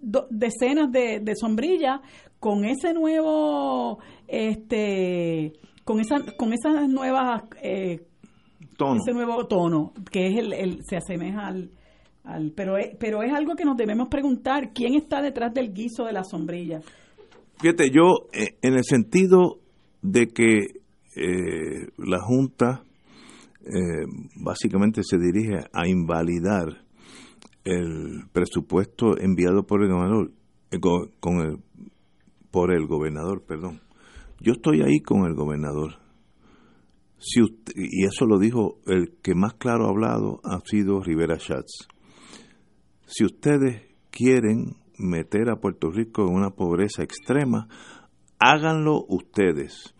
do- 0.00 0.26
decenas 0.30 0.90
de, 0.90 1.20
de 1.20 1.36
sombrillas 1.36 2.00
con 2.40 2.64
ese 2.64 2.92
nuevo, 2.92 3.98
este, 4.26 5.52
con 5.84 6.00
esa, 6.00 6.16
con 6.36 6.52
esas 6.52 6.88
nuevas, 6.88 7.42
eh, 7.62 8.04
Tono. 8.76 8.96
ese 9.00 9.12
nuevo 9.12 9.46
tono 9.46 9.92
que 10.10 10.26
es 10.26 10.38
el, 10.38 10.52
el- 10.52 10.78
se 10.84 10.96
asemeja 10.96 11.46
al, 11.46 11.70
al 12.24 12.50
pero 12.50 12.76
es, 12.78 12.96
pero 12.98 13.22
es 13.22 13.32
algo 13.32 13.54
que 13.54 13.64
nos 13.64 13.76
debemos 13.76 14.08
preguntar 14.08 14.72
quién 14.72 14.94
está 14.94 15.22
detrás 15.22 15.54
del 15.54 15.72
guiso 15.72 16.04
de 16.04 16.12
la 16.12 16.24
sombrilla. 16.24 16.80
Fíjate, 17.60 17.90
yo, 17.90 18.28
eh, 18.32 18.56
en 18.62 18.74
el 18.74 18.84
sentido 18.84 19.60
de 20.02 20.28
que 20.28 20.82
eh, 21.16 21.88
la 21.96 22.20
Junta 22.20 22.84
eh, 23.62 24.04
básicamente 24.36 25.02
se 25.02 25.16
dirige 25.18 25.64
a 25.72 25.88
invalidar 25.88 26.84
el 27.64 28.24
presupuesto 28.32 29.18
enviado 29.18 29.66
por 29.66 29.82
el 29.82 29.88
gobernador, 29.90 30.30
eh, 30.70 30.78
con 30.78 31.40
el, 31.40 31.58
por 32.50 32.72
el 32.74 32.86
gobernador, 32.86 33.42
perdón. 33.44 33.80
Yo 34.40 34.52
estoy 34.52 34.82
ahí 34.82 35.00
con 35.00 35.26
el 35.26 35.34
gobernador. 35.34 35.94
Si 37.18 37.40
usted- 37.42 37.72
y 37.74 38.04
eso 38.04 38.26
lo 38.26 38.38
dijo 38.38 38.78
el 38.86 39.14
que 39.22 39.34
más 39.34 39.54
claro 39.54 39.86
ha 39.86 39.90
hablado 39.90 40.40
ha 40.44 40.60
sido 40.60 41.02
Rivera 41.02 41.38
Schatz. 41.38 41.88
Si 43.06 43.24
ustedes 43.24 43.82
quieren 44.10 44.76
meter 44.98 45.50
a 45.50 45.56
Puerto 45.56 45.90
Rico 45.90 46.26
en 46.26 46.34
una 46.34 46.50
pobreza 46.50 47.02
extrema, 47.02 47.68
háganlo 48.38 49.04
ustedes. 49.08 49.94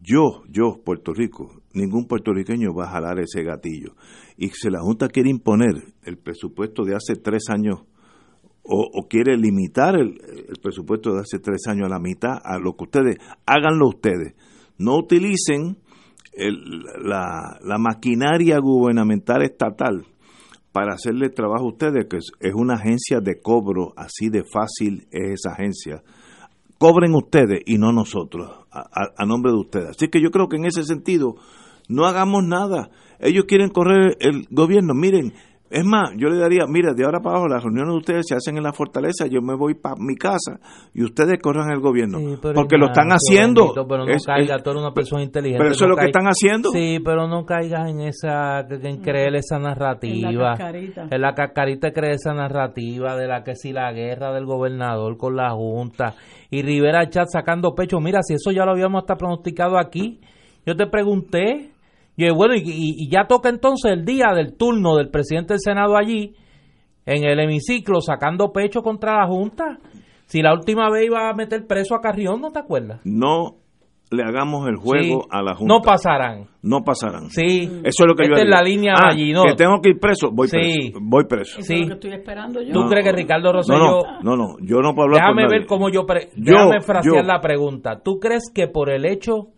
Yo, 0.00 0.42
yo, 0.48 0.80
Puerto 0.84 1.12
Rico, 1.12 1.62
ningún 1.74 2.06
puertorriqueño 2.06 2.72
va 2.72 2.84
a 2.84 2.90
jalar 2.90 3.18
ese 3.18 3.42
gatillo. 3.42 3.94
Y 4.36 4.48
si 4.50 4.70
la 4.70 4.80
Junta 4.80 5.08
quiere 5.08 5.30
imponer 5.30 5.92
el 6.04 6.18
presupuesto 6.18 6.84
de 6.84 6.94
hace 6.94 7.16
tres 7.16 7.44
años 7.50 7.80
o, 8.62 9.08
quiere 9.08 9.36
limitar 9.36 9.96
el, 9.96 10.18
presupuesto 10.62 11.14
de 11.14 11.20
hace 11.20 11.38
tres 11.38 11.66
años 11.68 11.86
a 11.86 11.88
la 11.88 11.98
mitad, 11.98 12.38
a 12.44 12.58
lo 12.58 12.76
que 12.76 12.84
ustedes, 12.84 13.16
háganlo 13.46 13.88
ustedes. 13.88 14.34
No 14.76 14.96
utilicen 14.98 15.78
el- 16.34 16.82
la 17.02 17.78
maquinaria 17.78 18.58
gubernamental 18.58 19.42
estatal 19.42 20.04
para 20.72 20.94
hacerle 20.94 21.30
trabajo 21.30 21.64
a 21.64 21.68
ustedes, 21.68 22.06
que 22.08 22.18
es, 22.18 22.54
una 22.54 22.74
agencia 22.74 23.20
de 23.20 23.40
cobro, 23.40 23.92
así 23.96 24.28
de 24.28 24.44
fácil 24.44 25.06
es 25.10 25.40
esa 25.40 25.52
agencia. 25.52 26.02
Cobren 26.78 27.14
ustedes 27.14 27.60
y 27.66 27.78
no 27.78 27.92
nosotros, 27.92 28.50
a- 28.70 29.08
a 29.16 29.26
nombre 29.26 29.50
de 29.50 29.58
ustedes. 29.58 29.88
Así 29.90 30.08
que 30.08 30.22
yo 30.22 30.30
creo 30.30 30.48
que 30.48 30.56
en 30.56 30.66
ese 30.66 30.84
sentido, 30.84 31.34
no 31.88 32.04
hagamos 32.06 32.44
nada. 32.44 32.90
Ellos 33.18 33.44
quieren 33.48 33.70
correr 33.70 34.16
el 34.20 34.46
gobierno. 34.50 34.94
Miren, 34.94 35.32
es 35.70 35.84
más, 35.84 36.10
yo 36.16 36.28
le 36.28 36.38
daría, 36.38 36.64
mira, 36.68 36.92
de 36.94 37.04
ahora 37.04 37.20
para 37.20 37.36
abajo 37.36 37.48
las 37.48 37.62
reuniones 37.62 37.92
de 37.92 37.98
ustedes 37.98 38.26
se 38.28 38.34
hacen 38.34 38.56
en 38.56 38.62
la 38.62 38.72
fortaleza, 38.72 39.26
yo 39.26 39.40
me 39.42 39.54
voy 39.56 39.74
para 39.74 39.96
mi 39.98 40.16
casa 40.16 40.58
y 40.94 41.02
ustedes 41.04 41.38
corran 41.42 41.70
el 41.70 41.80
gobierno. 41.80 42.18
Sí, 42.18 42.38
pero 42.40 42.54
porque 42.54 42.76
lo 42.78 42.86
están 42.86 43.08
haciendo. 43.10 43.62
bendito, 43.74 43.86
pero 43.88 44.04
no 44.04 44.10
Es- 44.12 44.24
caiga, 44.26 44.56
es- 44.56 44.62
tú 44.62 44.70
eres 44.70 44.82
una 44.82 44.92
persona 44.94 45.22
inteligente. 45.22 45.58
pero 45.62 45.72
eso 45.72 45.84
es 45.84 45.88
lo 45.90 45.96
que 45.96 46.06
están 46.06 46.24
haciendo. 46.26 46.70
Sí, 46.70 46.98
pero 47.04 47.28
no 47.28 47.44
caigas 47.44 47.88
en 47.90 48.00
esa, 48.00 48.60
en 48.60 49.00
creer 49.02 49.34
esa 49.36 49.58
narrativa. 49.58 50.28
En 50.30 50.38
la 50.38 50.50
cascarita. 50.56 51.06
En 51.10 51.20
la 51.20 51.34
cascarita 51.34 51.90
creer 51.92 52.12
esa 52.14 52.32
narrativa 52.34 53.16
de 53.16 53.26
la 53.26 53.42
que 53.44 53.54
si 53.54 53.72
la 53.72 53.92
guerra 53.92 54.32
del 54.32 54.46
gobernador 54.46 55.16
con 55.16 55.36
la 55.36 55.50
Junta 55.50 56.14
y 56.50 56.62
Rivera 56.62 57.08
Chat 57.10 57.26
sacando 57.30 57.74
pecho. 57.74 58.00
Mira, 58.00 58.20
si 58.22 58.34
eso 58.34 58.50
ya 58.52 58.64
lo 58.64 58.72
habíamos 58.72 59.02
hasta 59.02 59.16
pronosticado 59.16 59.78
aquí. 59.78 60.20
Yo 60.66 60.76
te 60.76 60.86
pregunté, 60.86 61.72
y 62.18 62.26
eh, 62.26 62.32
bueno, 62.32 62.54
y, 62.54 62.58
y- 62.58 62.94
y 63.04 63.08
ya 63.10 63.26
toca 63.26 63.48
entonces 63.48 63.92
el 63.92 64.04
día 64.04 64.32
del 64.34 64.56
turno 64.58 64.96
del 64.96 65.08
presidente 65.08 65.54
del 65.54 65.60
Senado 65.60 65.96
allí, 65.96 66.34
en 67.06 67.24
el 67.24 67.40
hemiciclo, 67.40 68.00
sacando 68.02 68.52
pecho 68.52 68.82
contra 68.82 69.16
la 69.20 69.26
Junta. 69.26 69.78
Si 70.26 70.42
la 70.42 70.52
última 70.52 70.90
vez 70.90 71.06
iba 71.06 71.30
a 71.30 71.32
meter 71.34 71.66
preso 71.66 71.94
a 71.94 72.00
Carrión, 72.02 72.40
¿no 72.42 72.50
te 72.50 72.58
acuerdas? 72.58 73.00
No 73.04 73.54
le 74.10 74.22
hagamos 74.24 74.66
el 74.68 74.76
juego 74.76 75.22
Sí. 75.22 75.28
a 75.30 75.42
la 75.42 75.54
Junta. 75.54 75.74
No 75.74 75.80
pasarán. 75.80 76.46
No 76.62 76.82
pasarán. 76.82 77.30
Sí. 77.30 77.62
Eso 77.84 78.04
es 78.04 78.06
lo 78.06 78.14
que 78.14 78.26
yo 78.26 78.34
Esta 78.34 78.36
es 78.36 78.42
haría. 78.42 78.56
la 78.56 78.62
línea 78.62 78.92
Ah, 78.96 79.06
Maginot. 79.08 79.46
Que 79.46 79.54
tengo 79.54 79.80
que 79.82 79.90
ir 79.90 79.98
preso, 80.00 80.30
voy 80.32 80.48
Sí. 80.48 80.56
preso. 80.56 80.98
Voy 81.00 81.24
preso. 81.24 81.60
Eso 81.60 81.66
Sí. 81.66 81.74
es 81.74 81.80
lo 81.82 81.86
que 81.88 81.94
estoy 81.94 82.12
esperando 82.12 82.60
yo. 82.62 82.72
¿Tú 82.72 82.80
No. 82.84 82.88
crees 82.88 83.04
que 83.06 83.12
Ricardo 83.12 83.44
No, 83.44 83.52
Rosselló... 83.52 83.78
no, 83.78 84.20
no, 84.22 84.36
no, 84.36 84.56
yo 84.60 84.80
no 84.82 84.94
puedo 84.94 85.08
hablar 85.08 85.20
por 85.20 85.36
Déjame 85.36 85.42
nadie. 85.44 85.58
ver 85.60 85.66
cómo 85.66 85.88
yo... 85.90 86.04
pre- 86.06 86.28
Yo, 86.36 86.52
déjame 86.54 86.80
frasear 86.80 87.16
yo. 87.16 87.22
la 87.22 87.40
pregunta. 87.40 88.00
¿Tú 88.02 88.18
crees 88.18 88.50
que 88.54 88.66
por 88.68 88.90
el 88.90 89.04
hecho 89.06 89.48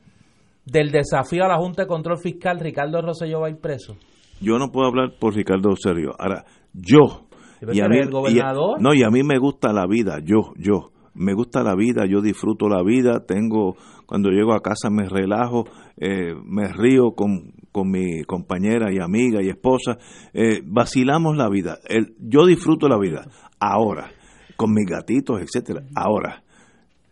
del 0.65 0.91
desafío 0.91 1.45
a 1.45 1.49
la 1.49 1.59
Junta 1.59 1.83
de 1.83 1.89
Control 1.89 2.19
Fiscal, 2.19 2.61
Ricardo 2.61 3.01
Rosselló 3.03 3.41
va 3.41 3.47
a 3.49 3.51
ir 3.51 3.59
preso? 3.59 3.97
Yo 4.41 4.59
no 4.59 4.71
puedo 4.71 4.89
hablar 4.89 5.13
por 5.19 5.35
Ricardo 5.35 5.71
Serio. 5.77 6.13
Ahora, 6.19 6.45
yo 6.73 7.27
y 7.73 7.81
a 7.81 7.89
mí 7.89 7.99
el 7.99 8.11
gobernador. 8.11 8.79
y- 8.79 8.83
no, 8.83 8.95
y 8.95 9.03
a 9.03 9.11
mí 9.11 9.23
me 9.23 9.39
gusta 9.39 9.73
la 9.73 9.87
vida, 9.87 10.19
yo, 10.25 10.53
yo 10.57 10.93
me 11.15 11.35
gusta 11.35 11.63
la 11.63 11.75
vida, 11.75 12.07
yo 12.09 12.21
disfruto 12.23 12.69
la 12.69 12.83
vida, 12.83 13.25
tengo 13.27 13.77
cuando 14.07 14.31
llego 14.31 14.55
a 14.55 14.61
casa 14.61 14.89
me 14.91 15.09
relajo, 15.09 15.65
eh, 15.99 16.35
me 16.45 16.69
río 16.73 17.13
con, 17.15 17.53
con 17.71 17.91
mi 17.91 18.23
compañera 18.25 18.91
y 18.93 18.99
amiga 18.99 19.41
y 19.43 19.49
esposa, 19.51 19.99
eh, 20.33 20.63
vacilamos 20.65 21.37
la 21.37 21.49
vida, 21.51 21.79
El- 21.89 22.15
yo 22.19 22.47
disfruto 22.47 22.89
la 22.89 22.99
vida. 22.99 23.27
Ahora, 23.61 24.11
con 24.57 24.73
mis 24.73 24.87
gatitos, 24.89 25.41
etcétera. 25.43 25.83
Ahora, 25.95 26.43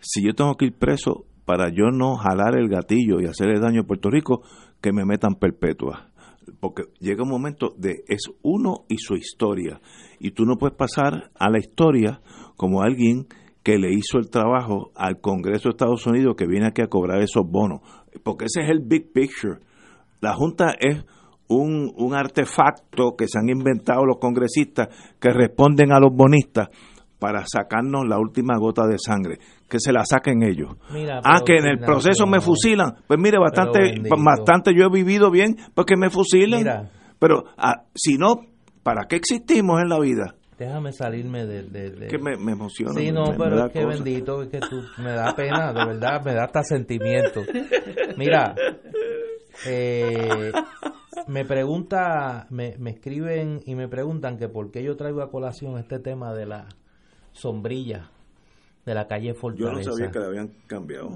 si 0.00 0.24
yo 0.24 0.32
tengo 0.34 0.54
que 0.56 0.66
ir 0.66 0.78
preso 0.78 1.24
para 1.48 1.70
yo 1.70 1.90
no 1.90 2.16
jalar 2.16 2.58
el 2.58 2.68
gatillo 2.68 3.22
y 3.22 3.24
hacerle 3.24 3.58
daño 3.58 3.80
a 3.80 3.86
Puerto 3.86 4.10
Rico, 4.10 4.42
que 4.82 4.92
me 4.92 5.06
metan 5.06 5.36
perpetua. 5.36 6.10
Porque 6.60 6.82
llega 7.00 7.22
un 7.22 7.30
momento 7.30 7.72
de 7.74 8.04
es 8.06 8.24
uno 8.42 8.84
y 8.86 8.98
su 8.98 9.14
historia. 9.14 9.80
Y 10.20 10.32
tú 10.32 10.44
no 10.44 10.56
puedes 10.58 10.76
pasar 10.76 11.30
a 11.38 11.48
la 11.48 11.58
historia 11.58 12.20
como 12.58 12.82
alguien 12.82 13.28
que 13.62 13.78
le 13.78 13.94
hizo 13.94 14.18
el 14.18 14.28
trabajo 14.28 14.90
al 14.94 15.22
Congreso 15.22 15.70
de 15.70 15.70
Estados 15.70 16.06
Unidos 16.06 16.34
que 16.36 16.46
viene 16.46 16.66
aquí 16.66 16.82
a 16.82 16.88
cobrar 16.88 17.22
esos 17.22 17.50
bonos. 17.50 17.80
Porque 18.22 18.44
ese 18.44 18.66
es 18.66 18.70
el 18.70 18.80
big 18.80 19.10
picture. 19.14 19.58
La 20.20 20.34
Junta 20.34 20.74
es 20.78 21.02
un, 21.48 21.94
un 21.96 22.12
artefacto 22.12 23.16
que 23.16 23.26
se 23.26 23.38
han 23.38 23.48
inventado 23.48 24.04
los 24.04 24.18
congresistas 24.18 24.88
que 25.18 25.30
responden 25.30 25.92
a 25.92 25.98
los 25.98 26.14
bonistas 26.14 26.68
para 27.18 27.44
sacarnos 27.46 28.06
la 28.06 28.18
última 28.18 28.56
gota 28.58 28.86
de 28.86 28.96
sangre, 28.98 29.38
que 29.68 29.78
se 29.80 29.92
la 29.92 30.04
saquen 30.04 30.42
ellos. 30.42 30.76
Mira, 30.92 31.20
ah, 31.24 31.40
que 31.44 31.56
en 31.58 31.66
el 31.66 31.78
proceso 31.78 32.26
me 32.26 32.40
fusilan. 32.40 32.96
Pues 33.06 33.18
mire, 33.20 33.38
bastante, 33.38 33.94
bastante 34.24 34.74
yo 34.74 34.86
he 34.86 34.90
vivido 34.90 35.30
bien 35.30 35.56
porque 35.74 35.96
me 35.96 36.08
fusilen. 36.10 36.60
Mira. 36.60 36.90
Pero 37.18 37.44
ah, 37.56 37.84
si 37.94 38.16
no, 38.16 38.46
¿para 38.82 39.06
qué 39.08 39.16
existimos 39.16 39.80
en 39.82 39.88
la 39.88 39.98
vida? 40.00 40.34
Déjame 40.58 40.92
salirme 40.92 41.46
de... 41.46 41.62
de- 41.64 41.90
de- 41.90 42.06
Que 42.08 42.18
me, 42.18 42.36
me 42.36 42.52
emociona. 42.52 42.92
Sí, 42.94 43.06
me- 43.06 43.12
no, 43.12 43.26
me- 43.26 43.32
me 43.32 43.38
pero 43.44 43.56
da 43.58 43.66
es 43.66 43.72
que 43.72 43.82
cosa. 43.84 43.94
bendito, 43.94 44.42
es 44.42 44.48
que 44.48 44.58
tú 44.60 44.82
me 44.98 45.12
da 45.12 45.34
pena, 45.36 45.72
de 45.72 45.84
verdad, 45.84 46.24
me 46.24 46.32
da 46.34 46.44
hasta 46.44 46.62
sentimiento. 46.64 47.42
Mira, 48.16 48.54
eh, 49.66 50.52
me 51.26 51.44
pregunta, 51.44 52.46
me, 52.50 52.76
me 52.78 52.90
escriben 52.90 53.60
y 53.66 53.74
me 53.74 53.88
preguntan 53.88 54.36
que 54.38 54.48
por 54.48 54.70
qué 54.70 54.82
yo 54.82 54.96
traigo 54.96 55.22
a 55.22 55.30
colación 55.30 55.78
este 55.78 55.98
tema 55.98 56.32
de 56.34 56.46
la 56.46 56.66
sombrilla 57.32 58.10
de 58.88 58.94
la 58.94 59.06
calle 59.06 59.28
Yo 59.28 59.34
Fortaleza. 59.34 59.90
no 59.90 59.96
sabía 59.96 60.10
que 60.10 60.18
la 60.18 60.26
habían 60.26 60.50
cambiado. 60.66 61.10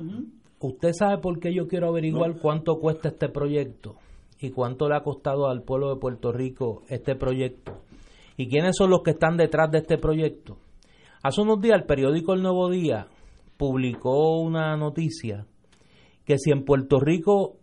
¿Usted 0.60 0.92
sabe 0.92 1.18
por 1.18 1.40
qué 1.40 1.52
yo 1.54 1.66
quiero 1.66 1.88
averiguar 1.88 2.38
cuánto 2.40 2.78
cuesta 2.78 3.08
este 3.08 3.28
proyecto? 3.28 3.96
¿Y 4.38 4.50
cuánto 4.50 4.88
le 4.88 4.96
ha 4.96 5.02
costado 5.02 5.48
al 5.48 5.62
pueblo 5.62 5.94
de 5.94 6.00
Puerto 6.00 6.32
Rico 6.32 6.82
este 6.88 7.16
proyecto? 7.16 7.72
¿Y 8.36 8.48
quiénes 8.48 8.76
son 8.76 8.90
los 8.90 9.02
que 9.02 9.12
están 9.12 9.36
detrás 9.36 9.70
de 9.70 9.78
este 9.78 9.98
proyecto? 9.98 10.58
Hace 11.22 11.40
unos 11.40 11.60
días 11.60 11.78
el 11.78 11.86
periódico 11.86 12.34
El 12.34 12.42
Nuevo 12.42 12.68
Día 12.68 13.06
publicó 13.56 14.40
una 14.40 14.76
noticia 14.76 15.46
que 16.24 16.38
si 16.38 16.50
en 16.50 16.64
Puerto 16.64 17.00
Rico 17.00 17.56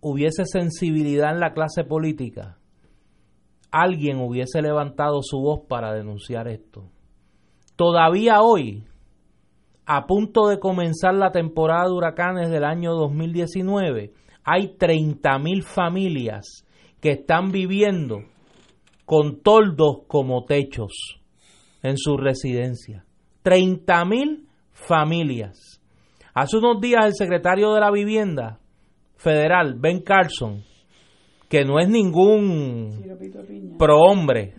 hubiese 0.00 0.44
sensibilidad 0.44 1.32
en 1.32 1.40
la 1.40 1.52
clase 1.52 1.84
política, 1.84 2.58
alguien 3.70 4.18
hubiese 4.18 4.62
levantado 4.62 5.20
su 5.22 5.38
voz 5.40 5.60
para 5.68 5.92
denunciar 5.92 6.48
esto. 6.48 6.90
Todavía 7.76 8.40
hoy, 8.40 8.84
a 9.86 10.06
punto 10.06 10.48
de 10.48 10.58
comenzar 10.58 11.14
la 11.14 11.30
temporada 11.30 11.86
de 11.86 11.92
huracanes 11.92 12.50
del 12.50 12.64
año 12.64 12.92
2019, 12.92 14.12
hay 14.44 14.76
30.000 14.78 15.62
familias 15.62 16.64
que 17.00 17.10
están 17.10 17.50
viviendo 17.50 18.20
con 19.04 19.42
toldos 19.42 19.98
como 20.06 20.44
techos 20.44 21.20
en 21.82 21.98
su 21.98 22.16
residencia. 22.16 23.04
30.000 23.44 24.46
familias. 24.72 25.80
Hace 26.32 26.56
unos 26.56 26.80
días 26.80 27.04
el 27.04 27.14
secretario 27.14 27.74
de 27.74 27.80
la 27.80 27.90
Vivienda 27.90 28.58
Federal, 29.16 29.74
Ben 29.78 30.02
Carson, 30.02 30.62
que 31.48 31.64
no 31.64 31.78
es 31.78 31.88
ningún 31.88 33.76
prohombre, 33.78 34.54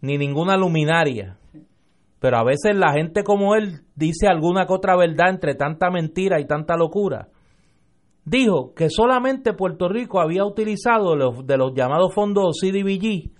ni 0.00 0.16
ninguna 0.16 0.56
luminaria, 0.56 1.36
pero 2.20 2.36
a 2.36 2.44
veces 2.44 2.76
la 2.76 2.92
gente 2.92 3.24
como 3.24 3.56
él 3.56 3.80
dice 3.96 4.28
alguna 4.28 4.66
que 4.66 4.74
otra 4.74 4.96
verdad 4.96 5.30
entre 5.30 5.54
tanta 5.54 5.90
mentira 5.90 6.38
y 6.40 6.46
tanta 6.46 6.76
locura. 6.76 7.28
Dijo 8.24 8.74
que 8.74 8.90
solamente 8.90 9.54
Puerto 9.54 9.88
Rico 9.88 10.20
había 10.20 10.44
utilizado 10.44 11.16
los, 11.16 11.46
de 11.46 11.56
los 11.56 11.72
llamados 11.74 12.14
fondos 12.14 12.58
CDBG 12.60 13.30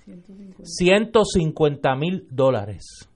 150 0.63 1.97
mil 1.97 2.27
dólares 2.31 3.07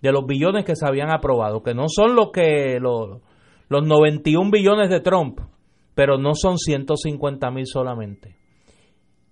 de 0.00 0.12
los 0.12 0.26
billones 0.26 0.64
que 0.64 0.76
se 0.76 0.86
habían 0.86 1.10
aprobado, 1.10 1.62
que 1.62 1.74
no 1.74 1.84
son 1.88 2.14
los 2.14 2.30
que 2.30 2.78
los, 2.80 3.22
los 3.68 3.86
91 3.86 4.50
billones 4.50 4.90
de 4.90 5.00
Trump, 5.00 5.40
pero 5.94 6.18
no 6.18 6.34
son 6.34 6.58
150 6.58 7.50
mil 7.50 7.66
solamente. 7.66 8.36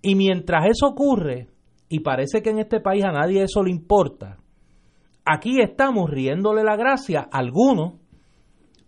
Y 0.01 0.15
mientras 0.15 0.67
eso 0.67 0.89
ocurre, 0.89 1.49
y 1.91 2.01
parece 2.01 2.41
que 2.43 2.51
en 2.51 2.59
este 2.59 2.81
país 2.81 3.05
a 3.05 3.13
nadie 3.13 3.43
eso 3.43 3.63
le 3.63 3.71
importa, 3.71 4.39
aquí 5.25 5.61
estamos 5.61 6.11
riéndole 6.11 6.65
la 6.65 6.77
gracia 6.77 7.29
a 7.31 7.39
algunos 7.39 7.95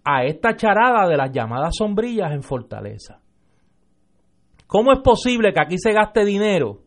a 0.04 0.24
esta 0.24 0.54
charada 0.54 1.08
de 1.08 1.16
las 1.16 1.32
llamadas 1.32 1.74
sombrillas 1.76 2.32
en 2.32 2.42
Fortaleza. 2.42 3.20
¿Cómo 4.66 4.92
es 4.92 5.00
posible 5.00 5.52
que 5.52 5.60
aquí 5.60 5.78
se 5.78 5.92
gaste 5.92 6.24
dinero 6.24 6.80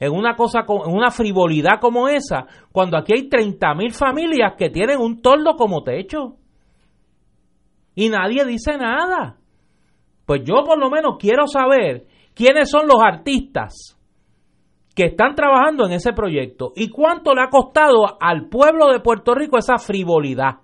en 0.00 0.12
una 0.12 0.34
cosa 0.34 0.64
en 0.66 0.92
una 0.92 1.10
frivolidad 1.10 1.78
como 1.80 2.08
esa 2.08 2.46
cuando 2.72 2.96
aquí 2.96 3.12
hay 3.14 3.28
30 3.28 3.74
mil 3.74 3.92
familias 3.92 4.54
que 4.58 4.70
tienen 4.70 4.98
un 4.98 5.20
toldo 5.20 5.54
como 5.56 5.82
techo? 5.82 6.36
Y 7.94 8.08
nadie 8.08 8.44
dice 8.44 8.76
nada. 8.78 9.36
Pues 10.24 10.42
yo 10.44 10.64
por 10.64 10.78
lo 10.78 10.88
menos 10.90 11.16
quiero 11.18 11.46
saber 11.46 12.06
quiénes 12.34 12.70
son 12.70 12.86
los 12.86 13.02
artistas 13.02 13.98
que 14.94 15.06
están 15.06 15.34
trabajando 15.34 15.86
en 15.86 15.92
ese 15.92 16.12
proyecto 16.12 16.72
y 16.76 16.88
cuánto 16.88 17.34
le 17.34 17.42
ha 17.42 17.48
costado 17.48 18.18
al 18.20 18.48
pueblo 18.48 18.88
de 18.92 19.00
Puerto 19.00 19.34
Rico 19.34 19.56
esa 19.58 19.78
frivolidad. 19.78 20.58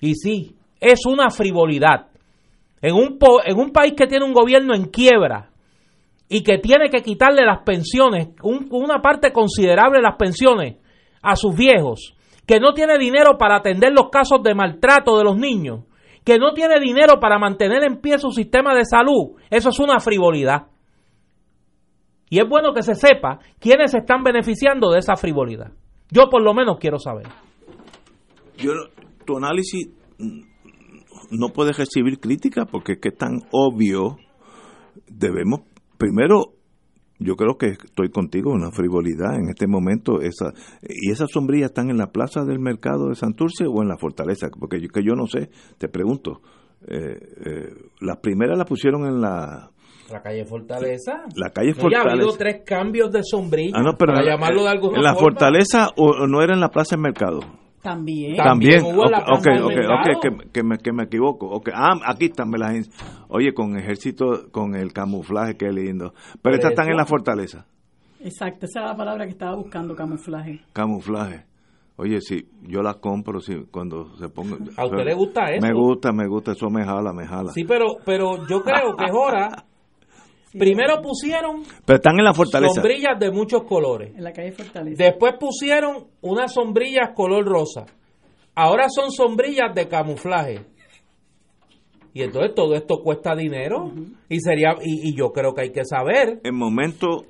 Y 0.00 0.14
sí, 0.14 0.56
es 0.80 1.06
una 1.06 1.30
frivolidad. 1.30 2.08
En 2.80 2.94
un, 2.94 3.18
en 3.44 3.58
un 3.58 3.70
país 3.70 3.94
que 3.96 4.06
tiene 4.06 4.24
un 4.24 4.32
gobierno 4.32 4.74
en 4.74 4.84
quiebra 4.84 5.50
y 6.28 6.42
que 6.42 6.58
tiene 6.58 6.90
que 6.90 7.02
quitarle 7.02 7.44
las 7.44 7.62
pensiones, 7.62 8.28
una 8.42 9.00
parte 9.00 9.32
considerable 9.32 9.98
de 9.98 10.02
las 10.02 10.16
pensiones 10.16 10.76
a 11.22 11.36
sus 11.36 11.54
viejos, 11.54 12.14
que 12.46 12.60
no 12.60 12.74
tiene 12.74 12.98
dinero 12.98 13.38
para 13.38 13.56
atender 13.56 13.92
los 13.92 14.10
casos 14.10 14.42
de 14.42 14.54
maltrato 14.54 15.16
de 15.16 15.24
los 15.24 15.36
niños, 15.36 15.84
que 16.24 16.38
no 16.38 16.52
tiene 16.52 16.80
dinero 16.80 17.18
para 17.20 17.38
mantener 17.38 17.84
en 17.84 18.00
pie 18.00 18.18
su 18.18 18.30
sistema 18.30 18.74
de 18.74 18.84
salud, 18.84 19.36
eso 19.50 19.70
es 19.70 19.78
una 19.78 20.00
frivolidad. 20.00 20.66
Y 22.34 22.40
es 22.40 22.48
bueno 22.48 22.74
que 22.74 22.82
se 22.82 22.96
sepa 22.96 23.38
quiénes 23.60 23.92
se 23.92 23.98
están 23.98 24.24
beneficiando 24.24 24.90
de 24.90 24.98
esa 24.98 25.14
frivolidad. 25.14 25.70
Yo 26.10 26.28
por 26.28 26.42
lo 26.42 26.52
menos 26.52 26.78
quiero 26.80 26.98
saber. 26.98 27.28
Tu 29.24 29.36
análisis 29.36 29.90
no 31.30 31.50
puede 31.50 31.72
recibir 31.72 32.18
crítica 32.18 32.64
porque 32.66 32.94
es 32.94 32.98
que 32.98 33.12
tan 33.12 33.38
obvio. 33.52 34.16
Debemos, 35.06 35.60
primero, 35.96 36.54
yo 37.20 37.36
creo 37.36 37.56
que 37.56 37.66
estoy 37.68 38.08
contigo, 38.10 38.50
una 38.50 38.72
frivolidad 38.72 39.36
en 39.36 39.50
este 39.50 39.68
momento. 39.68 40.20
Esa, 40.20 40.52
¿Y 40.82 41.12
esas 41.12 41.30
sombrillas 41.30 41.70
están 41.70 41.88
en 41.88 41.98
la 41.98 42.10
plaza 42.10 42.44
del 42.44 42.58
mercado 42.58 43.10
de 43.10 43.14
Santurce 43.14 43.66
o 43.68 43.80
en 43.80 43.86
la 43.86 43.96
fortaleza? 43.96 44.48
Porque 44.58 44.80
yo, 44.80 44.88
que 44.88 45.04
yo 45.04 45.14
no 45.14 45.28
sé, 45.28 45.50
te 45.78 45.88
pregunto. 45.88 46.40
Eh, 46.88 47.16
eh, 47.46 47.68
las 48.00 48.16
primeras 48.16 48.58
las 48.58 48.66
pusieron 48.66 49.06
en 49.06 49.20
la 49.20 49.70
la 50.10 50.22
calle 50.22 50.44
Fortaleza. 50.44 51.24
La 51.36 51.50
calle 51.50 51.74
Fortaleza. 51.74 52.08
ha 52.08 52.12
habido 52.12 52.36
tres 52.36 52.62
cambios 52.64 53.10
de 53.10 53.22
sombrilla. 53.22 53.72
Ah, 53.76 53.96
para 53.98 54.22
llamarlo 54.22 54.64
de 54.64 54.68
alguna 54.68 54.96
¿En 54.98 55.02
la 55.02 55.14
Fortaleza 55.14 55.90
o 55.96 56.26
no 56.26 56.42
era 56.42 56.54
en 56.54 56.60
la 56.60 56.68
Plaza 56.68 56.96
del 56.96 57.02
Mercado? 57.02 57.40
También. 57.82 58.36
También. 58.36 58.82
Ok, 58.82 59.46
ok, 59.62 60.22
que, 60.22 60.50
que, 60.50 60.62
me, 60.62 60.78
que 60.78 60.92
me 60.92 61.04
equivoco. 61.04 61.46
Okay. 61.56 61.74
Ah, 61.76 61.92
aquí 62.06 62.26
están. 62.26 62.50
las, 62.50 62.88
oye, 63.28 63.52
con 63.52 63.76
ejército, 63.76 64.50
con 64.50 64.74
el 64.74 64.92
camuflaje, 64.94 65.56
qué 65.56 65.70
lindo. 65.70 66.14
Pero 66.40 66.56
estas 66.56 66.70
están 66.70 66.88
en 66.88 66.96
la 66.96 67.04
Fortaleza. 67.04 67.66
Exacto, 68.20 68.64
esa 68.64 68.80
es 68.80 68.86
la 68.86 68.96
palabra 68.96 69.26
que 69.26 69.32
estaba 69.32 69.54
buscando, 69.54 69.94
camuflaje. 69.94 70.62
Camuflaje. 70.72 71.44
Oye, 71.96 72.20
sí, 72.22 72.48
yo 72.62 72.82
las 72.82 72.96
compro 72.96 73.38
sí, 73.38 73.66
cuando 73.70 74.16
se 74.16 74.30
ponga. 74.30 74.56
¿A 74.78 74.86
usted 74.86 75.04
le 75.04 75.14
gusta 75.14 75.44
eso? 75.52 75.64
Me 75.64 75.74
gusta, 75.74 76.10
me 76.10 76.26
gusta, 76.26 76.52
eso 76.52 76.70
me 76.70 76.84
jala, 76.84 77.12
me 77.12 77.26
jala. 77.26 77.52
Sí, 77.52 77.64
pero, 77.64 77.98
pero 78.04 78.46
yo 78.48 78.62
creo 78.62 78.96
que 78.96 79.04
es 79.04 79.12
hora 79.12 79.64
Primero 80.58 81.02
pusieron 81.02 81.62
Pero 81.84 81.96
están 81.96 82.18
en 82.18 82.24
la 82.24 82.32
fortaleza. 82.32 82.74
sombrillas 82.74 83.18
de 83.18 83.30
muchos 83.30 83.64
colores. 83.64 84.14
En 84.14 84.22
la 84.22 84.32
calle 84.32 84.52
Fortaleza. 84.52 85.02
Después 85.02 85.34
pusieron 85.38 86.06
unas 86.20 86.52
sombrillas 86.52 87.10
color 87.14 87.44
rosa. 87.44 87.86
Ahora 88.54 88.86
son 88.88 89.10
sombrillas 89.10 89.74
de 89.74 89.88
camuflaje. 89.88 90.60
Y 92.12 92.22
entonces 92.22 92.54
todo 92.54 92.74
esto 92.74 93.00
cuesta 93.02 93.34
dinero 93.34 93.90
y 94.28 94.38
sería 94.38 94.76
y, 94.80 95.16
yo 95.16 95.32
creo 95.32 95.52
que 95.52 95.62
hay 95.62 95.72
que 95.72 95.84
saber. 95.84 96.40
En 96.44 96.54
momento 96.54 97.24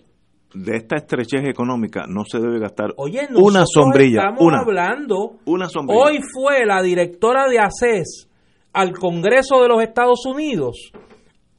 de 0.52 0.76
esta 0.76 0.96
estrechez 0.96 1.48
económica 1.48 2.04
no 2.06 2.24
se 2.26 2.38
debe 2.38 2.60
gastar 2.60 2.92
una 2.96 3.64
sombrilla. 3.64 4.28
Estamos 4.28 4.52
hablando. 4.52 5.36
Una 5.46 5.68
sombrilla. 5.70 5.98
Hoy 5.98 6.18
fue 6.34 6.66
la 6.66 6.82
directora 6.82 7.48
de 7.48 7.58
ACES 7.58 8.28
al 8.74 8.92
Congreso 8.92 9.62
de 9.62 9.68
los 9.68 9.82
Estados 9.82 10.26
Unidos 10.26 10.92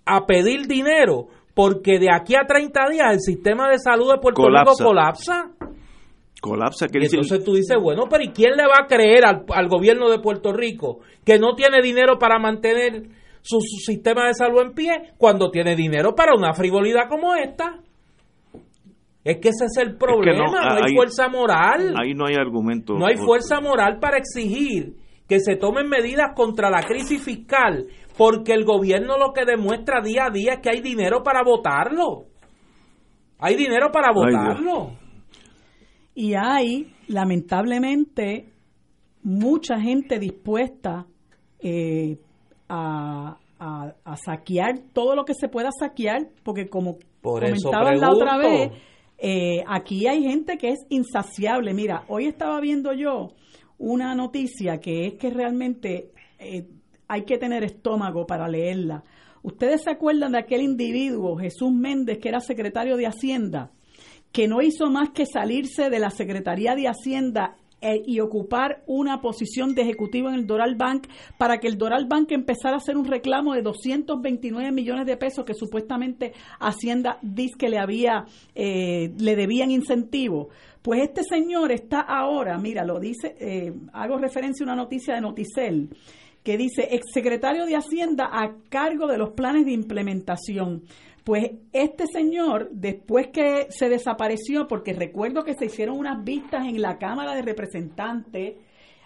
a 0.05 0.27
pedir 0.27 0.67
dinero 0.67 1.29
porque 1.55 1.97
de 1.99 2.11
aquí 2.13 2.35
a 2.35 2.45
30 2.45 2.89
días 2.91 3.13
el 3.13 3.21
sistema 3.21 3.69
de 3.69 3.79
salud 3.79 4.11
de 4.11 4.19
Puerto 4.19 4.43
Rico 4.47 4.73
colapsa. 4.77 5.51
Colapsa, 6.41 6.85
y 6.93 6.97
entonces 6.97 7.43
tú 7.43 7.55
dices, 7.55 7.75
bueno, 7.81 8.03
pero 8.07 8.23
¿y 8.23 8.27
quién 8.27 8.51
le 8.55 8.67
va 8.67 8.83
a 8.83 8.85
creer 8.85 9.23
al, 9.25 9.67
gobierno 9.67 10.11
de 10.11 10.19
Puerto 10.19 10.53
Rico 10.53 10.99
que 11.25 11.39
no 11.39 11.55
tiene 11.55 11.81
dinero 11.81 12.19
para 12.19 12.37
mantener 12.37 13.01
su, 13.41 13.59
sistema 13.61 14.27
de 14.27 14.35
salud 14.35 14.61
en 14.61 14.73
pie 14.73 15.13
cuando 15.17 15.49
tiene 15.49 15.75
dinero 15.75 16.13
para 16.13 16.35
una 16.35 16.53
frivolidad 16.53 17.07
como 17.09 17.33
esta? 17.33 17.79
Es 19.23 19.37
que 19.37 19.49
ese 19.49 19.65
es 19.65 19.77
el 19.77 19.95
problema, 19.95 20.45
no, 20.45 20.83
hay, 20.83 20.93
fuerza 20.93 21.29
moral. 21.29 21.95
Ahí 21.99 22.13
no 22.13 22.27
hay 22.27 22.35
argumento. 22.35 22.93
No 22.93 23.07
hay 23.07 23.15
fuerza 23.15 23.59
moral 23.59 23.97
para 23.99 24.17
exigir 24.19 24.93
que 25.27 25.39
se 25.39 25.55
tomen 25.55 25.87
medidas 25.89 26.33
contra 26.35 26.69
la 26.69 26.83
crisis 26.83 27.23
fiscal 27.23 27.87
porque 28.17 28.53
el 28.53 28.65
gobierno 28.65 29.17
lo 29.17 29.33
que 29.33 29.45
demuestra 29.45 30.01
día 30.01 30.25
a 30.25 30.29
día 30.29 30.53
es 30.53 30.59
que 30.61 30.69
hay 30.69 30.81
dinero 30.81 31.23
para 31.23 31.43
votarlo. 31.43 32.25
Hay 33.39 33.55
dinero 33.55 33.91
para 33.91 34.11
votarlo. 34.13 34.91
y 36.13 36.33
hay, 36.33 36.93
lamentablemente, 37.07 38.53
mucha 39.23 39.79
gente 39.79 40.19
dispuesta 40.19 41.05
eh, 41.59 42.17
a, 42.69 43.37
saquear 44.23 44.79
todo 44.93 45.15
lo 45.15 45.25
que 45.25 45.33
se 45.33 45.49
pueda 45.49 45.69
saquear, 45.77 46.27
porque 46.43 46.69
como 46.69 46.97
Por 47.21 47.41
comentaban 47.41 47.99
la 47.99 48.11
otra 48.11 48.37
vez, 48.37 48.71
eh, 49.17 49.63
aquí 49.67 50.07
hay 50.07 50.23
gente 50.23 50.57
que 50.57 50.69
es 50.69 50.85
insaciable. 50.89 51.73
Mira, 51.73 52.03
hoy 52.07 52.27
estaba 52.27 52.59
viendo 52.61 52.93
yo 52.93 53.29
una 53.77 54.15
noticia 54.15 54.79
que 54.79 55.07
es 55.07 55.13
que 55.15 55.29
realmente 55.29 56.11
eh, 56.39 56.67
hay 57.07 57.23
que 57.23 57.37
tener 57.37 57.63
estómago 57.63 58.25
para 58.25 58.47
leerla. 58.47 59.03
¿Ustedes 59.43 59.83
se 59.83 59.91
acuerdan 59.91 60.31
de 60.31 60.39
aquel 60.39 60.61
individuo, 60.61 61.37
Jesús 61.37 61.71
Méndez, 61.71 62.17
que 62.17 62.29
era 62.29 62.39
secretario 62.39 62.97
de 62.97 63.05
Hacienda, 63.05 63.71
que 64.31 64.47
no 64.47 64.61
hizo 64.61 64.89
más 64.89 65.11
que 65.11 65.25
salirse 65.25 65.89
de 65.89 65.99
la 65.99 66.09
Secretaría 66.09 66.75
de 66.75 66.87
Hacienda 66.87 67.55
eh, 67.81 68.01
y 68.05 68.19
ocupar 68.21 68.83
una 68.87 69.21
posición 69.21 69.75
de 69.75 69.83
ejecutivo 69.83 70.29
en 70.29 70.35
el 70.35 70.47
Doral 70.47 70.75
Bank 70.75 71.07
para 71.37 71.59
que 71.59 71.67
el 71.67 71.77
Doral 71.77 72.07
Bank 72.07 72.31
empezara 72.31 72.73
a 72.73 72.77
hacer 72.77 72.97
un 72.97 73.05
reclamo 73.05 73.53
de 73.53 73.61
229 73.61 74.71
millones 74.71 75.05
de 75.05 75.17
pesos 75.17 75.45
que 75.45 75.53
supuestamente 75.53 76.33
Hacienda 76.59 77.19
dice 77.21 77.53
que 77.59 77.69
le 77.69 77.77
había 77.77 78.25
eh, 78.55 79.13
le 79.19 79.35
debían 79.35 79.69
incentivo. 79.69 80.49
Pues 80.81 81.01
este 81.03 81.21
señor 81.23 81.71
está 81.71 81.99
ahora, 81.99 82.57
mira, 82.57 82.83
lo 82.83 82.99
dice, 82.99 83.35
eh, 83.39 83.73
hago 83.93 84.17
referencia 84.17 84.63
a 84.63 84.67
una 84.67 84.75
noticia 84.75 85.13
de 85.13 85.21
Noticel 85.21 85.89
que 86.45 86.57
dice 86.57 86.89
exsecretario 86.91 87.65
de 87.65 87.75
Hacienda 87.75 88.29
a 88.31 88.55
cargo 88.69 89.07
de 89.07 89.17
los 89.17 89.31
planes 89.31 89.65
de 89.65 89.71
implementación. 89.71 90.83
Pues 91.23 91.49
este 91.73 92.05
señor, 92.05 92.69
después 92.71 93.29
que 93.29 93.65
se 93.71 93.89
desapareció, 93.89 94.67
porque 94.67 94.93
recuerdo 94.93 95.43
que 95.43 95.55
se 95.55 95.65
hicieron 95.65 95.97
unas 95.97 96.23
vistas 96.23 96.67
en 96.67 96.83
la 96.83 96.99
Cámara 96.99 97.33
de 97.33 97.41
Representantes, 97.41 98.57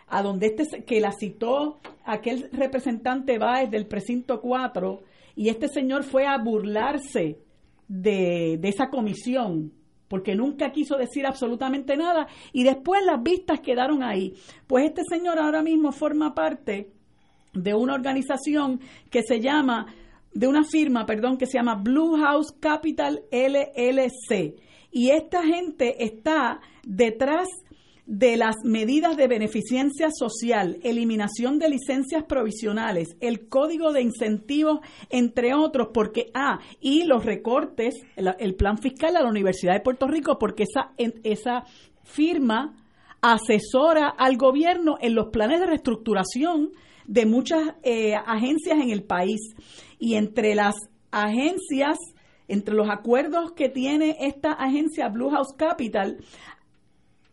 a 0.07 0.21
donde 0.21 0.47
este 0.47 0.83
que 0.83 0.99
la 0.99 1.13
citó 1.13 1.79
aquel 2.03 2.49
representante 2.51 3.37
Báez 3.37 3.71
del 3.71 3.87
precinto 3.87 4.41
4, 4.41 5.01
y 5.37 5.47
este 5.47 5.69
señor 5.69 6.03
fue 6.03 6.27
a 6.27 6.37
burlarse 6.37 7.39
de, 7.87 8.57
de 8.59 8.67
esa 8.67 8.89
comisión 8.89 9.71
porque 10.09 10.35
nunca 10.35 10.71
quiso 10.71 10.97
decir 10.97 11.25
absolutamente 11.27 11.95
nada 11.95 12.27
y 12.51 12.63
después 12.63 13.05
las 13.05 13.21
vistas 13.21 13.59
quedaron 13.61 14.01
ahí. 14.03 14.33
Pues 14.65 14.85
este 14.85 15.03
señor 15.07 15.37
ahora 15.37 15.61
mismo 15.61 15.91
forma 15.91 16.33
parte 16.33 16.89
de 17.53 17.73
una 17.73 17.93
organización 17.93 18.79
que 19.09 19.23
se 19.23 19.39
llama, 19.39 19.87
de 20.33 20.47
una 20.47 20.63
firma, 20.63 21.05
perdón, 21.05 21.37
que 21.37 21.45
se 21.45 21.57
llama 21.57 21.75
Blue 21.75 22.17
House 22.17 22.53
Capital 22.59 23.23
LLC. 23.31 24.55
Y 24.91 25.11
esta 25.11 25.43
gente 25.43 26.03
está 26.03 26.59
detrás 26.83 27.47
de 28.09 28.37
las 28.37 28.55
medidas 28.63 29.15
de 29.17 29.27
beneficencia 29.27 30.09
social, 30.09 30.79
eliminación 30.81 31.59
de 31.59 31.69
licencias 31.69 32.23
provisionales, 32.23 33.15
el 33.19 33.47
código 33.47 33.93
de 33.93 34.01
incentivos, 34.01 34.79
entre 35.11 35.53
otros, 35.53 35.89
porque, 35.93 36.31
ah, 36.33 36.57
y 36.81 37.03
los 37.03 37.23
recortes, 37.23 37.93
el, 38.15 38.55
plan 38.55 38.79
fiscal 38.79 39.15
a 39.15 39.21
la 39.21 39.29
Universidad 39.29 39.73
de 39.73 39.81
Puerto 39.81 40.07
Rico, 40.07 40.39
porque 40.39 40.63
esa, 40.63 40.91
esa 41.23 41.65
firma 42.01 42.75
asesora 43.21 44.07
al 44.09 44.37
gobierno 44.37 44.97
en 44.99 45.13
los 45.13 45.27
planes 45.27 45.59
de 45.59 45.67
reestructuración 45.67 46.71
de 47.09 47.25
muchas 47.25 47.73
eh, 47.81 48.13
agencias 48.15 48.79
en 48.79 48.91
el 48.91 49.03
país. 49.03 49.41
Y 49.97 50.13
entre 50.13 50.53
las 50.53 50.75
agencias, 51.11 51.97
entre 52.47 52.75
los 52.75 52.89
acuerdos 52.89 53.51
que 53.53 53.67
tiene 53.67 54.15
esta 54.21 54.53
agencia 54.53 55.09
Blue 55.09 55.31
House 55.31 55.53
Capital, 55.57 56.17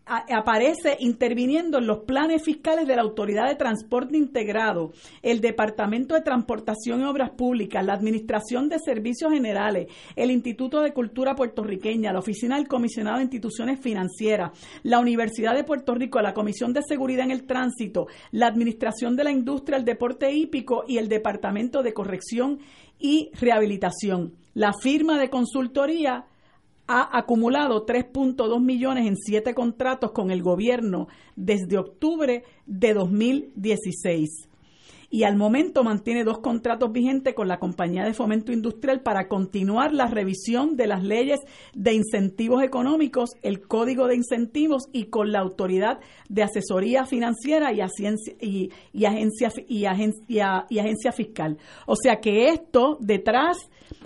aparece 0.07 0.97
interviniendo 1.01 1.79
en 1.79 1.87
los 1.87 2.05
planes 2.05 2.43
fiscales 2.43 2.87
de 2.87 2.95
la 2.95 3.03
Autoridad 3.03 3.49
de 3.49 3.57
Transporte 3.57 4.17
Integrado, 4.17 4.93
el 5.23 5.41
Departamento 5.41 6.15
de 6.15 6.21
Transportación 6.21 7.01
y 7.01 7.05
Obras 7.05 7.31
Públicas, 7.31 7.85
la 7.85 7.95
Administración 7.95 8.69
de 8.69 8.79
Servicios 8.79 9.33
Generales, 9.33 9.89
el 10.15 10.31
Instituto 10.31 10.81
de 10.81 10.93
Cultura 10.93 11.35
Puertorriqueña, 11.35 12.13
la 12.13 12.21
Oficina 12.21 12.57
del 12.57 12.69
Comisionado 12.69 13.17
de 13.17 13.25
Instituciones 13.25 13.81
Financieras, 13.81 14.53
la 14.85 15.01
Universidad 15.01 15.55
de 15.55 15.65
Puerto 15.65 15.95
Rico, 15.95 16.21
la 16.21 16.35
Comisión 16.35 16.73
de 16.73 16.83
Seguridad 16.87 17.25
en 17.25 17.33
el 17.33 17.45
Tránsito, 17.45 18.07
la 18.31 18.47
Administración 18.47 19.17
de 19.17 19.25
la 19.25 19.33
Industria, 19.33 19.77
el 19.77 19.85
Deporte 19.85 20.33
Hípico 20.33 20.85
y 20.87 20.99
el 20.99 21.09
Departamento 21.09 21.83
de 21.83 21.93
Corrección 21.93 22.61
y 22.99 23.31
Rehabilitación. 23.41 24.35
La 24.55 24.73
firma 24.73 25.19
de 25.19 25.31
consultoría 25.31 26.25
ha 26.87 27.17
acumulado 27.17 27.85
3.2 27.87 28.61
millones 28.61 29.07
en 29.07 29.17
siete 29.17 29.55
contratos 29.55 30.13
con 30.13 30.31
el 30.31 30.43
gobierno 30.43 31.09
desde 31.35 31.79
octubre 31.79 32.45
de 32.67 32.95
2016 32.95 34.49
y 35.11 35.25
al 35.25 35.37
momento 35.37 35.85
mantiene 35.85 36.25
dos 36.25 36.39
contratos 36.39 36.93
vigentes 36.93 37.35
con 37.35 37.49
la 37.49 37.59
Compañía 37.59 38.05
de 38.05 38.15
Fomento 38.15 38.53
Industrial 38.53 39.01
para 39.01 39.29
continuar 39.29 39.93
la 39.93 40.07
revisión 40.07 40.77
de 40.77 40.87
las 40.87 41.03
leyes 41.03 41.41
de 41.75 41.95
incentivos 41.95 42.63
económicos, 42.63 43.31
el 43.43 43.61
Código 43.67 44.09
de 44.09 44.17
Incentivos 44.17 44.85
y 44.93 45.05
con 45.05 45.33
la 45.33 45.41
Autoridad 45.41 46.01
de 46.29 46.43
Asesoría 46.43 47.05
Financiera 47.05 47.73
y, 47.73 47.81
agencia, 47.81 48.35
y, 48.41 48.71
agencia, 49.05 49.53
y 50.69 50.79
agencia 50.79 51.13
Fiscal. 51.13 51.59
O 51.87 51.97
sea 51.97 52.21
que 52.21 52.49
esto, 52.49 52.99
detrás 53.01 53.59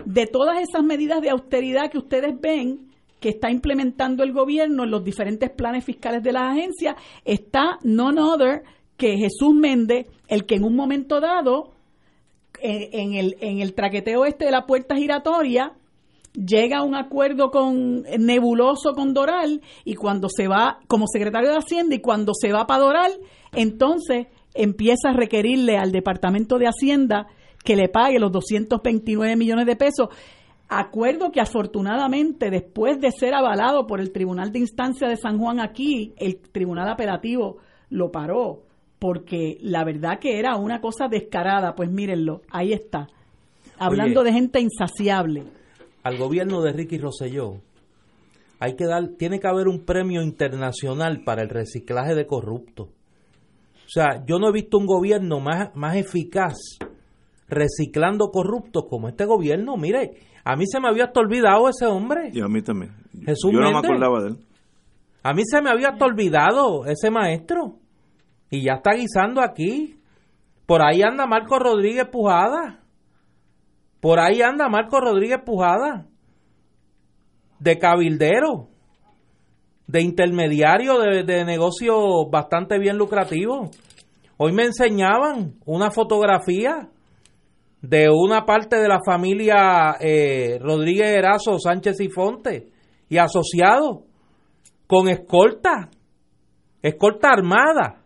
de 0.05 0.27
todas 0.27 0.61
esas 0.61 0.83
medidas 0.83 1.21
de 1.21 1.31
austeridad 1.31 1.91
que 1.91 1.99
ustedes 1.99 2.39
ven, 2.41 2.91
que 3.21 3.31
está 3.31 3.51
implementando 3.51 4.23
el 4.23 4.33
gobierno 4.33 4.85
en 4.85 4.91
los 4.91 5.05
diferentes 5.05 5.51
planes 5.51 5.85
fiscales 5.85 6.23
de 6.23 6.33
las 6.33 6.53
agencias, 6.53 6.97
está 7.25 7.79
none 7.83 8.21
other 8.21 8.63
que 9.01 9.17
Jesús 9.17 9.55
Méndez, 9.55 10.07
el 10.29 10.45
que 10.45 10.57
en 10.57 10.65
un 10.65 10.77
momento 10.77 11.21
dado, 11.21 11.73
en, 12.61 13.15
el, 13.15 13.37
en 13.41 13.61
el 13.61 13.73
traqueteo 13.73 14.27
este 14.27 14.45
de 14.45 14.51
la 14.51 14.67
puerta 14.67 14.95
giratoria, 14.95 15.73
llega 16.35 16.79
a 16.79 16.83
un 16.83 16.95
acuerdo 16.95 17.51
con 17.51 18.03
nebuloso 18.19 18.93
con 18.95 19.15
Doral 19.15 19.63
y 19.87 19.95
cuando 19.95 20.29
se 20.29 20.49
va 20.49 20.81
como 20.87 21.07
secretario 21.11 21.49
de 21.49 21.57
Hacienda 21.57 21.95
y 21.95 22.01
cuando 22.01 22.35
se 22.35 22.53
va 22.53 22.67
para 22.67 22.83
Doral, 22.83 23.13
entonces 23.55 24.27
empieza 24.53 25.09
a 25.09 25.17
requerirle 25.17 25.79
al 25.79 25.93
Departamento 25.93 26.59
de 26.59 26.67
Hacienda 26.67 27.27
que 27.65 27.77
le 27.77 27.89
pague 27.89 28.19
los 28.19 28.31
229 28.31 29.35
millones 29.35 29.65
de 29.65 29.77
pesos. 29.77 30.09
Acuerdo 30.69 31.33
que 31.33 31.41
afortunadamente 31.41 32.51
después 32.51 33.01
de 33.01 33.13
ser 33.13 33.33
avalado 33.33 33.87
por 33.87 33.99
el 33.99 34.13
Tribunal 34.13 34.53
de 34.53 34.59
Instancia 34.59 35.09
de 35.09 35.17
San 35.17 35.39
Juan 35.39 35.59
aquí, 35.59 36.13
el 36.19 36.37
Tribunal 36.37 36.91
Apelativo 36.91 37.57
lo 37.89 38.13
paró 38.13 38.70
porque 39.01 39.57
la 39.63 39.83
verdad 39.83 40.21
que 40.21 40.39
era 40.39 40.57
una 40.57 40.81
cosa 40.81 41.09
descarada, 41.09 41.75
pues 41.75 41.91
mírenlo, 41.91 42.43
ahí 42.51 42.73
está. 42.73 43.09
Hablando 43.79 44.23
de 44.23 44.33
gente 44.33 44.61
insaciable. 44.61 45.45
Al 46.03 46.19
gobierno 46.19 46.61
de 46.61 46.73
Ricky 46.73 46.99
Rosselló 46.99 47.63
hay 48.61 48.77
que 48.77 48.85
dar, 48.85 49.09
tiene 49.19 49.41
que 49.41 49.49
haber 49.49 49.69
un 49.69 49.87
premio 49.87 50.23
internacional 50.23 51.25
para 51.25 51.43
el 51.43 51.49
reciclaje 51.49 52.15
de 52.15 52.27
corruptos. 52.27 52.89
O 52.89 53.89
sea, 53.89 54.23
yo 54.27 54.39
no 54.39 54.51
he 54.51 54.53
visto 54.53 54.77
un 54.77 54.87
gobierno 54.87 55.41
más, 55.41 55.75
más 55.75 55.97
eficaz 55.97 56.59
reciclando 57.49 58.31
corruptos 58.31 58.85
como 58.89 59.09
este 59.09 59.25
gobierno. 59.25 59.79
Mire, 59.79 60.11
a 60.45 60.57
mí 60.57 60.65
se 60.67 60.79
me 60.79 60.89
había 60.89 61.05
hasta 61.05 61.21
olvidado 61.21 61.69
ese 61.71 61.87
hombre. 61.87 62.31
Y 62.35 62.41
a 62.41 62.49
mí 62.49 62.63
también. 62.63 62.93
Jesús 63.25 63.51
yo 63.51 63.61
no 63.61 63.73
me 63.73 63.79
acordaba 63.79 64.23
de 64.23 64.29
él. 64.29 64.37
A 65.23 65.33
mí 65.33 65.43
se 65.45 65.61
me 65.63 65.71
había 65.71 65.89
hasta 65.89 66.05
olvidado 66.05 66.85
ese 66.85 67.11
maestro 67.11 67.81
y 68.51 68.65
ya 68.65 68.75
está 68.75 68.93
guisando 68.95 69.41
aquí. 69.41 69.97
Por 70.67 70.83
ahí 70.83 71.03
anda 71.03 71.27
Marco 71.27 71.59
Rodríguez 71.59 72.07
Pujada. 72.11 72.81
Por 74.01 74.19
ahí 74.19 74.43
anda 74.43 74.69
Marco 74.69 75.01
Rodríguez 75.01 75.39
Pujada. 75.45 76.07
De 77.61 77.79
cabildero. 77.79 78.69
De 79.87 80.03
intermediario 80.03 80.99
de, 80.99 81.23
de 81.25 81.45
negocio 81.45 82.29
bastante 82.29 82.79
bien 82.79 82.97
lucrativo. 82.97 83.71
Hoy 84.37 84.53
me 84.53 84.65
enseñaban 84.65 85.55
una 85.65 85.91
fotografía 85.91 86.89
de 87.83 88.09
una 88.11 88.45
parte 88.45 88.77
de 88.77 88.89
la 88.89 89.01
familia 89.05 89.97
eh, 90.01 90.59
Rodríguez 90.61 91.09
Erazo, 91.09 91.59
Sánchez 91.59 92.01
y 92.01 92.09
Fonte 92.09 92.69
y 93.09 93.19
asociado 93.19 94.05
con 94.87 95.09
escolta, 95.09 95.89
escolta 96.83 97.29
armada 97.31 98.00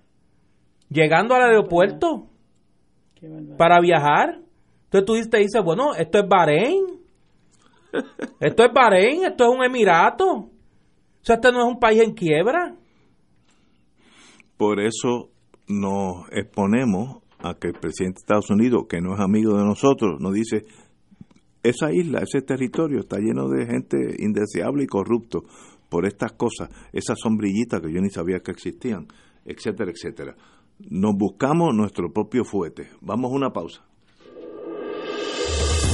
llegando 0.94 1.34
al 1.34 1.42
aeropuerto 1.42 2.28
para 3.58 3.80
viajar. 3.80 4.40
Entonces 4.84 5.24
tú 5.24 5.30
te 5.30 5.38
dices, 5.38 5.62
bueno, 5.62 5.94
esto 5.94 6.18
es 6.18 6.28
Bahrein. 6.28 6.84
Esto 8.40 8.64
es 8.64 8.72
Bahrein, 8.72 9.24
esto 9.24 9.44
es 9.44 9.50
un 9.56 9.62
emirato. 9.62 10.26
O 10.26 10.50
sea, 11.22 11.36
este 11.36 11.52
no 11.52 11.60
es 11.60 11.66
un 11.66 11.78
país 11.78 12.02
en 12.02 12.12
quiebra. 12.12 12.74
Por 14.56 14.80
eso 14.80 15.30
nos 15.68 16.26
exponemos 16.32 17.22
a 17.38 17.54
que 17.54 17.68
el 17.68 17.74
presidente 17.74 18.16
de 18.16 18.22
Estados 18.22 18.50
Unidos, 18.50 18.86
que 18.88 19.00
no 19.00 19.14
es 19.14 19.20
amigo 19.20 19.56
de 19.56 19.64
nosotros, 19.64 20.18
nos 20.18 20.34
dice, 20.34 20.64
esa 21.62 21.92
isla, 21.92 22.18
ese 22.18 22.42
territorio 22.42 22.98
está 22.98 23.18
lleno 23.18 23.48
de 23.48 23.64
gente 23.64 23.96
indeseable 24.18 24.82
y 24.82 24.88
corrupto 24.88 25.44
por 25.88 26.04
estas 26.04 26.32
cosas, 26.32 26.68
esas 26.92 27.16
sombrillitas 27.20 27.80
que 27.80 27.92
yo 27.92 28.00
ni 28.00 28.10
sabía 28.10 28.40
que 28.40 28.50
existían, 28.50 29.06
etcétera, 29.44 29.92
etcétera 29.92 30.34
nos 30.78 31.14
buscamos 31.14 31.74
nuestro 31.74 32.12
propio 32.12 32.44
fuete. 32.44 32.88
Vamos 33.00 33.30
a 33.30 33.34
una 33.34 33.52
pausa. 33.52 33.82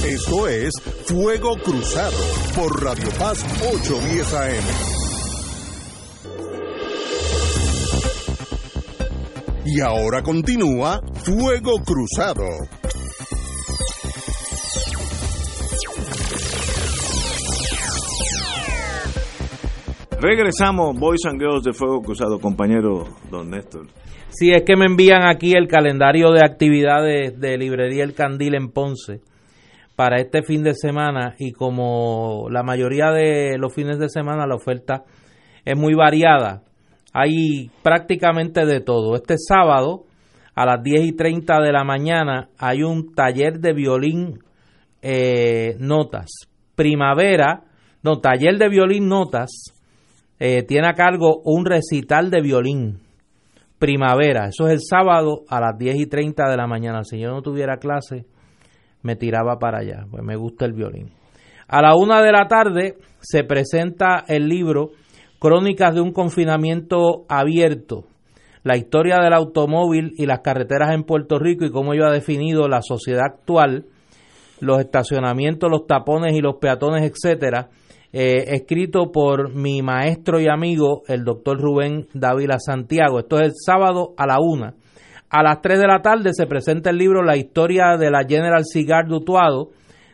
Esto 0.05 0.47
es 0.47 0.73
Fuego 1.05 1.55
Cruzado 1.63 2.17
por 2.55 2.83
Radio 2.83 3.07
Paz 3.19 3.43
810 3.61 4.33
AM. 4.33 4.91
Y 9.65 9.79
ahora 9.79 10.23
continúa 10.23 10.99
Fuego 11.23 11.81
Cruzado. 11.85 12.43
Regresamos, 20.19 20.99
Boys 20.99 21.25
and 21.25 21.39
Girls 21.39 21.63
de 21.63 21.73
Fuego 21.73 22.01
Cruzado, 22.01 22.39
compañero 22.39 23.07
Don 23.29 23.49
Néstor. 23.49 23.87
Sí, 24.41 24.49
es 24.49 24.63
que 24.63 24.75
me 24.75 24.87
envían 24.87 25.21
aquí 25.21 25.53
el 25.53 25.67
calendario 25.67 26.31
de 26.31 26.43
actividades 26.43 27.39
de 27.39 27.59
Librería 27.59 28.03
El 28.03 28.15
Candil 28.15 28.55
en 28.55 28.71
Ponce 28.71 29.21
para 29.95 30.19
este 30.19 30.41
fin 30.41 30.63
de 30.63 30.73
semana 30.73 31.35
y 31.37 31.51
como 31.51 32.47
la 32.49 32.63
mayoría 32.63 33.11
de 33.11 33.59
los 33.59 33.71
fines 33.71 33.99
de 33.99 34.09
semana 34.09 34.47
la 34.47 34.55
oferta 34.55 35.03
es 35.63 35.77
muy 35.77 35.93
variada, 35.93 36.63
hay 37.13 37.69
prácticamente 37.83 38.65
de 38.65 38.79
todo. 38.79 39.15
Este 39.15 39.35
sábado 39.37 40.05
a 40.55 40.65
las 40.65 40.81
10 40.81 41.05
y 41.05 41.11
30 41.11 41.61
de 41.61 41.71
la 41.71 41.83
mañana 41.83 42.49
hay 42.57 42.81
un 42.81 43.13
taller 43.13 43.59
de 43.59 43.73
violín 43.73 44.39
eh, 45.03 45.75
notas. 45.77 46.31
Primavera, 46.73 47.61
no, 48.01 48.19
taller 48.21 48.57
de 48.57 48.69
violín 48.69 49.07
notas, 49.07 49.51
eh, 50.39 50.63
tiene 50.63 50.87
a 50.87 50.95
cargo 50.95 51.43
un 51.45 51.63
recital 51.63 52.31
de 52.31 52.41
violín 52.41 53.10
primavera. 53.81 54.49
Eso 54.49 54.67
es 54.67 54.73
el 54.73 54.79
sábado 54.79 55.41
a 55.49 55.59
las 55.59 55.75
10 55.77 55.95
y 55.95 56.05
30 56.05 56.49
de 56.49 56.55
la 56.55 56.67
mañana. 56.67 57.03
Si 57.03 57.19
yo 57.19 57.31
no 57.31 57.41
tuviera 57.41 57.77
clase, 57.77 58.25
me 59.01 59.15
tiraba 59.15 59.57
para 59.57 59.79
allá, 59.79 60.05
pues 60.09 60.23
me 60.23 60.35
gusta 60.35 60.65
el 60.65 60.73
violín. 60.73 61.11
A 61.67 61.81
la 61.81 61.95
una 61.95 62.21
de 62.21 62.31
la 62.31 62.47
tarde 62.47 62.97
se 63.19 63.43
presenta 63.43 64.23
el 64.27 64.47
libro 64.47 64.91
Crónicas 65.39 65.95
de 65.95 66.01
un 66.01 66.11
confinamiento 66.11 67.25
abierto, 67.27 68.05
la 68.61 68.77
historia 68.77 69.17
del 69.17 69.33
automóvil 69.33 70.13
y 70.15 70.27
las 70.27 70.41
carreteras 70.41 70.93
en 70.93 71.03
Puerto 71.03 71.39
Rico 71.39 71.65
y 71.65 71.71
cómo 71.71 71.93
ello 71.93 72.05
ha 72.05 72.11
definido 72.11 72.67
la 72.67 72.83
sociedad 72.83 73.25
actual, 73.25 73.85
los 74.59 74.79
estacionamientos, 74.79 75.71
los 75.71 75.87
tapones 75.87 76.35
y 76.35 76.41
los 76.41 76.57
peatones, 76.57 77.11
etcétera, 77.11 77.69
eh, 78.13 78.55
escrito 78.55 79.11
por 79.11 79.55
mi 79.55 79.81
maestro 79.81 80.39
y 80.39 80.47
amigo, 80.47 81.03
el 81.07 81.23
doctor 81.23 81.59
Rubén 81.59 82.07
Dávila 82.13 82.59
Santiago. 82.59 83.19
Esto 83.19 83.39
es 83.39 83.47
el 83.47 83.53
sábado 83.55 84.13
a 84.17 84.27
la 84.27 84.37
una. 84.39 84.73
A 85.29 85.43
las 85.43 85.61
tres 85.61 85.79
de 85.79 85.87
la 85.87 86.01
tarde 86.01 86.33
se 86.33 86.45
presenta 86.45 86.89
el 86.89 86.97
libro 86.97 87.23
La 87.23 87.37
historia 87.37 87.95
de 87.97 88.11
la 88.11 88.25
General 88.27 88.65
Cigar 88.65 89.07
Dutuado 89.07 89.69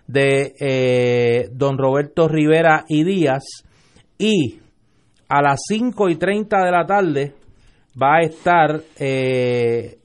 de 0.06 0.54
eh, 0.60 1.50
don 1.52 1.78
Roberto 1.78 2.28
Rivera 2.28 2.86
y 2.88 3.04
Díaz. 3.04 3.44
Y 4.20 4.60
a 5.28 5.42
las 5.42 5.62
cinco 5.68 6.08
y 6.10 6.18
treinta 6.18 6.64
de 6.64 6.72
la 6.72 6.86
tarde 6.86 7.34
va 8.00 8.18
a 8.18 8.22
estar 8.22 8.80
eh, 9.00 9.98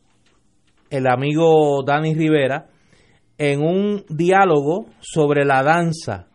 el 0.89 1.07
amigo 1.07 1.83
Dani 1.85 2.15
Rivera 2.15 2.67
en 3.37 3.61
un 3.61 4.05
diálogo 4.09 4.87
sobre 5.01 5.45
la 5.45 5.63
danza 5.63 6.32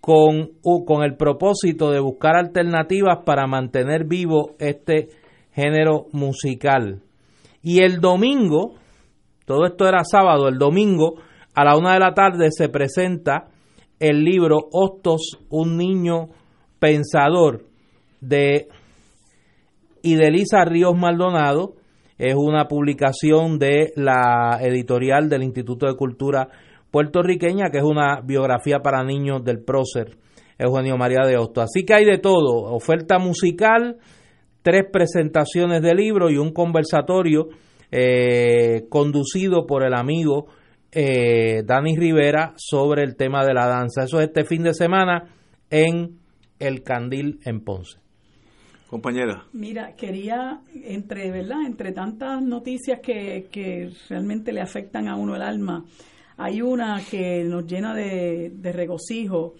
con, 0.00 0.52
con 0.86 1.02
el 1.02 1.16
propósito 1.16 1.90
de 1.90 2.00
buscar 2.00 2.36
alternativas 2.36 3.18
para 3.24 3.46
mantener 3.46 4.04
vivo 4.04 4.56
este 4.58 5.08
género 5.52 6.06
musical. 6.12 7.02
Y 7.62 7.82
el 7.82 8.00
domingo, 8.00 8.74
todo 9.44 9.66
esto 9.66 9.86
era 9.86 10.04
sábado, 10.04 10.48
el 10.48 10.58
domingo 10.58 11.14
a 11.54 11.64
la 11.64 11.76
una 11.76 11.94
de 11.94 12.00
la 12.00 12.14
tarde 12.14 12.48
se 12.50 12.68
presenta 12.68 13.48
el 13.98 14.22
libro 14.22 14.68
Hostos, 14.70 15.38
un 15.50 15.76
niño 15.76 16.28
pensador 16.78 17.64
de 18.20 18.68
Idelisa 20.02 20.64
Ríos 20.64 20.96
Maldonado. 20.96 21.74
Es 22.16 22.34
una 22.36 22.66
publicación 22.66 23.58
de 23.58 23.92
la 23.96 24.58
editorial 24.60 25.28
del 25.28 25.42
Instituto 25.42 25.86
de 25.86 25.96
Cultura 25.96 26.48
puertorriqueña, 26.90 27.70
que 27.70 27.78
es 27.78 27.84
una 27.84 28.20
biografía 28.20 28.80
para 28.80 29.04
niños 29.04 29.44
del 29.44 29.62
prócer 29.62 30.16
Eugenio 30.58 30.96
María 30.96 31.26
de 31.26 31.36
Hostos. 31.36 31.64
Así 31.64 31.84
que 31.84 31.94
hay 31.94 32.04
de 32.04 32.18
todo, 32.18 32.72
oferta 32.72 33.18
musical, 33.18 33.98
tres 34.62 34.84
presentaciones 34.92 35.82
de 35.82 35.94
libro 35.94 36.30
y 36.30 36.36
un 36.36 36.52
conversatorio 36.52 37.48
eh, 37.90 38.86
conducido 38.88 39.66
por 39.66 39.84
el 39.84 39.94
amigo 39.94 40.46
eh, 40.90 41.62
Dani 41.64 41.96
Rivera 41.96 42.54
sobre 42.56 43.02
el 43.04 43.16
tema 43.16 43.44
de 43.44 43.54
la 43.54 43.66
danza. 43.66 44.04
Eso 44.04 44.20
es 44.20 44.28
este 44.28 44.44
fin 44.44 44.62
de 44.62 44.74
semana 44.74 45.24
en 45.70 46.18
El 46.58 46.82
Candil 46.82 47.40
en 47.44 47.60
Ponce. 47.60 47.98
Compañera. 48.88 49.44
Mira, 49.52 49.94
quería, 49.96 50.62
entre, 50.82 51.30
¿verdad? 51.30 51.66
Entre 51.66 51.92
tantas 51.92 52.40
noticias 52.42 53.00
que, 53.00 53.46
que 53.52 53.90
realmente 54.08 54.50
le 54.50 54.62
afectan 54.62 55.08
a 55.08 55.16
uno 55.16 55.36
el 55.36 55.42
alma, 55.42 55.84
hay 56.38 56.62
una 56.62 57.02
que 57.10 57.42
nos 57.44 57.66
llena 57.66 57.94
de, 57.94 58.52
regocijo 58.72 59.54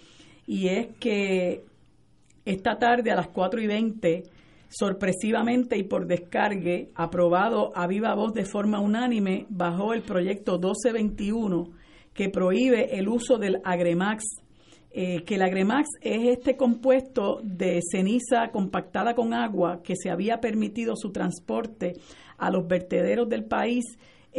y 0.47 0.69
es 0.69 0.87
que 0.99 1.65
esta 2.45 2.79
tarde 2.79 3.11
a 3.11 3.17
las 3.17 3.29
4 3.29 3.61
y 3.61 3.67
20 3.67 4.23
sorpresivamente 4.69 5.77
y 5.77 5.83
por 5.83 6.07
descargue, 6.07 6.91
aprobado 6.95 7.73
a 7.75 7.87
viva 7.87 8.15
voz 8.15 8.33
de 8.33 8.45
forma 8.45 8.81
unánime, 8.81 9.47
bajó 9.49 9.93
el 9.93 10.03
proyecto 10.03 10.53
1221 10.53 11.71
que 12.15 12.29
prohíbe 12.29 12.97
el 12.97 13.09
uso 13.09 13.39
del 13.39 13.61
Agremax, 13.65 14.25
eh, 14.91 15.25
que 15.25 15.35
el 15.35 15.43
Agremax 15.43 15.89
es 16.01 16.29
este 16.39 16.57
compuesto 16.57 17.41
de 17.43 17.81
ceniza 17.83 18.51
compactada 18.53 19.15
con 19.15 19.35
agua 19.35 19.83
que 19.83 19.95
se 19.97 20.11
había 20.11 20.39
permitido 20.39 20.95
su 20.97 21.11
transporte 21.11 21.95
a 22.37 22.51
los 22.51 22.69
vertederos 22.69 23.29
del 23.29 23.47
país 23.47 23.85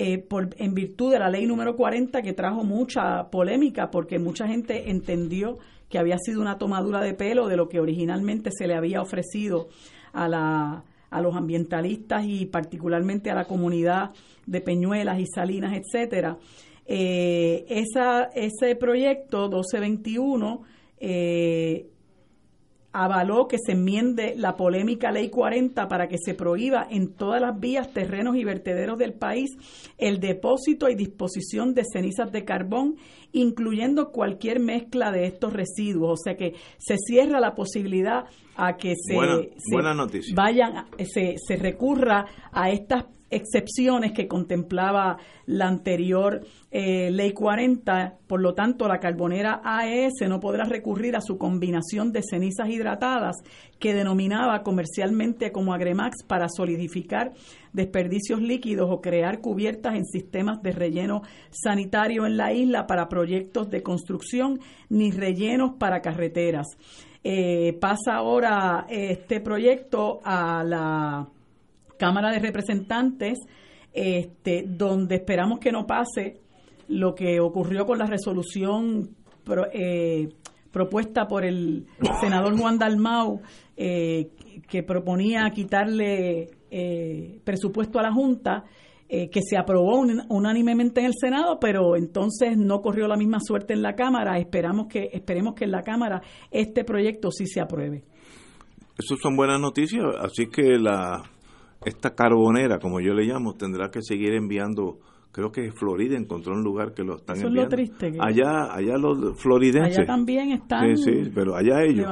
eh, 0.02 0.26
en 0.58 0.74
virtud 0.74 1.12
de 1.12 1.20
la 1.20 1.30
ley 1.30 1.46
número 1.46 1.76
40 1.76 2.22
que 2.22 2.32
trajo 2.32 2.64
mucha 2.64 3.30
polémica 3.30 3.92
porque 3.92 4.18
mucha 4.18 4.48
gente 4.48 4.90
entendió 4.90 5.58
que 5.90 6.00
había 6.00 6.18
sido 6.18 6.40
una 6.40 6.58
tomadura 6.58 7.02
de 7.02 7.14
pelo 7.14 7.50
de 7.50 7.58
lo 7.58 7.68
que 7.68 7.82
originalmente 7.82 8.50
se 8.58 8.66
le 8.66 8.76
había 8.76 9.02
ofrecido 9.02 9.68
a, 10.14 10.30
la, 10.30 10.86
a 11.10 11.22
los 11.22 11.36
ambientalistas 11.36 12.24
y 12.26 12.46
particularmente 12.46 13.30
a 13.30 13.36
la 13.36 13.44
comunidad 13.44 14.12
de 14.46 14.62
Peñuelas 14.62 15.20
y 15.20 15.26
Salinas, 15.26 15.78
etcétera. 15.78 16.38
Eh, 16.86 17.66
ese 17.68 18.76
proyecto 18.78 19.50
1221 19.50 20.62
eh, 21.02 21.88
avaló 22.92 23.48
que 23.48 23.58
se 23.58 23.74
enmiende 23.74 24.34
la 24.36 24.56
polémica 24.56 25.12
Ley 25.12 25.30
40 25.30 25.88
para 25.88 26.08
que 26.08 26.18
se 26.18 26.34
prohíba 26.34 26.88
en 26.90 27.14
todas 27.14 27.42
las 27.42 27.60
vías, 27.60 27.94
terrenos 27.94 28.36
y 28.36 28.44
vertederos 28.44 28.98
del 28.98 29.14
país 29.14 29.52
el 29.98 30.20
depósito 30.20 30.90
y 30.90 30.96
disposición 30.96 31.74
de 31.74 31.84
cenizas 31.92 32.32
de 32.32 32.46
carbón, 32.46 32.96
incluyendo 33.32 34.12
cualquier 34.12 34.60
mezcla 34.60 35.12
de 35.12 35.26
estos 35.26 35.54
residuos. 35.54 36.20
O 36.20 36.24
sea 36.24 36.36
que 36.36 36.54
se 36.78 36.98
cierra 36.98 37.40
la 37.40 37.54
posibilidad 37.54 38.26
a 38.56 38.78
que 38.78 38.94
se, 38.96 39.16
vayan, 40.34 40.86
se, 40.98 41.36
se 41.38 41.56
recurra 41.56 42.26
a 42.52 42.72
estas 42.72 43.06
excepciones 43.30 44.12
que 44.12 44.28
contemplaba 44.28 45.18
la 45.46 45.68
anterior 45.68 46.42
eh, 46.72 47.12
ley 47.12 47.34
40. 47.34 48.18
Por 48.28 48.42
lo 48.42 48.54
tanto, 48.54 48.88
la 48.88 49.00
carbonera 49.00 49.62
AES 49.64 50.28
no 50.28 50.40
podrá 50.40 50.66
recurrir 50.66 51.16
a 51.16 51.22
su 51.22 51.38
combinación 51.38 52.12
de 52.12 52.22
cenizas 52.24 52.70
hidratadas 52.70 53.38
que 53.80 53.94
denominaba 53.94 54.62
comercialmente 54.64 55.52
como 55.52 55.74
Agremax 55.74 56.24
para 56.28 56.48
solidificar 56.50 57.34
desperdicios 57.74 58.42
líquidos 58.42 58.90
o 58.92 59.02
crear 59.02 59.42
cubiertas 59.42 59.96
en 59.96 60.06
sistemas 60.06 60.62
de 60.62 60.72
relleno 60.72 61.22
sanitario 61.52 62.26
en 62.26 62.38
la 62.38 62.54
isla 62.54 62.88
para 62.88 63.10
proyectos 63.10 63.70
de 63.70 63.84
construcción 63.84 64.60
ni 64.90 65.12
rellenos 65.12 65.76
para 65.78 66.02
carreteras. 66.02 66.68
Eh, 67.24 67.78
pasa 67.82 68.16
ahora 68.16 68.86
este 68.90 69.42
proyecto 69.42 70.22
a 70.24 70.64
la 70.64 71.28
Cámara 72.00 72.32
de 72.32 72.40
Representantes, 72.40 73.38
este, 73.94 74.64
donde 74.66 75.16
esperamos 75.16 75.60
que 75.60 75.72
no 75.72 75.86
pase 75.86 76.40
lo 76.88 77.14
que 77.14 77.40
ocurrió 77.40 77.86
con 77.86 78.00
la 78.00 78.06
resolución 78.06 79.16
eh, 79.74 80.30
propuesta 80.72 81.28
por 81.28 81.46
el 81.46 81.86
senador 82.22 82.58
Juan 82.58 82.80
Dalmau, 82.80 83.42
eh, 83.76 84.30
que 84.68 84.84
proponía 84.84 85.50
quitarle 85.54 86.50
eh, 86.72 87.42
presupuesto 87.44 88.00
a 88.00 88.04
la 88.04 88.12
Junta, 88.12 88.64
que 89.10 89.42
se 89.42 89.58
aprobó 89.58 90.02
unánimemente 90.30 91.00
en 91.00 91.08
el 91.08 91.14
Senado, 91.20 91.58
pero 91.60 91.96
entonces 91.96 92.56
no 92.58 92.80
corrió 92.80 93.08
la 93.08 93.18
misma 93.18 93.40
suerte 93.40 93.74
en 93.74 93.82
la 93.82 93.96
Cámara. 93.96 94.38
Esperamos 94.38 94.86
que, 94.88 95.10
esperemos 95.12 95.56
que 95.56 95.66
en 95.66 95.72
la 95.72 95.82
Cámara 95.82 96.22
este 96.52 96.84
proyecto 96.84 97.32
sí 97.32 97.48
se 97.48 97.60
apruebe. 97.60 98.04
Esas 98.96 99.18
son 99.20 99.36
buenas 99.36 99.60
noticias, 99.60 100.06
así 100.22 100.46
que 100.46 100.78
la 100.78 101.24
esta 101.86 102.14
carbonera, 102.14 102.80
como 102.80 103.00
yo 103.00 103.14
le 103.14 103.26
llamo, 103.26 103.56
tendrá 103.56 103.90
que 103.90 104.02
seguir 104.02 104.34
enviando 104.34 105.00
creo 105.32 105.52
que 105.52 105.72
Florida 105.72 106.18
encontró 106.18 106.54
un 106.54 106.64
lugar 106.64 106.94
que 106.94 107.04
lo 107.04 107.18
están 107.18 107.38
Eso 107.38 107.48
enviando. 107.48 107.76
Es 107.76 107.90
lo 107.90 107.96
triste. 107.98 108.18
allá, 108.20 108.74
allá 108.74 108.98
los 108.98 109.40
floridenses. 109.42 110.00
Allá 110.00 110.08
también 110.08 110.52
están 110.52 110.98
sí, 110.98 111.32
pero 111.34 111.56
allá 111.56 111.84
ellos. 111.84 112.08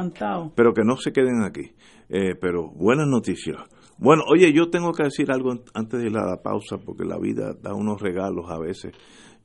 Pero 0.56 0.74
que 0.74 0.84
no 0.84 0.96
se 0.98 1.12
queden 1.12 1.44
aquí. 1.44 1.72
Eh, 2.10 2.36
pero 2.40 2.70
buenas 2.70 3.08
noticias. 3.08 3.58
Bueno, 3.98 4.24
oye, 4.32 4.54
yo 4.54 4.70
tengo 4.70 4.92
que 4.92 5.04
decir 5.04 5.32
algo 5.32 5.52
antes 5.74 6.02
de 6.02 6.12
la 6.12 6.38
pausa, 6.44 6.78
porque 6.78 7.04
la 7.04 7.18
vida 7.20 7.54
da 7.62 7.74
unos 7.74 8.00
regalos 8.00 8.46
a 8.50 8.60
veces. 8.60 8.94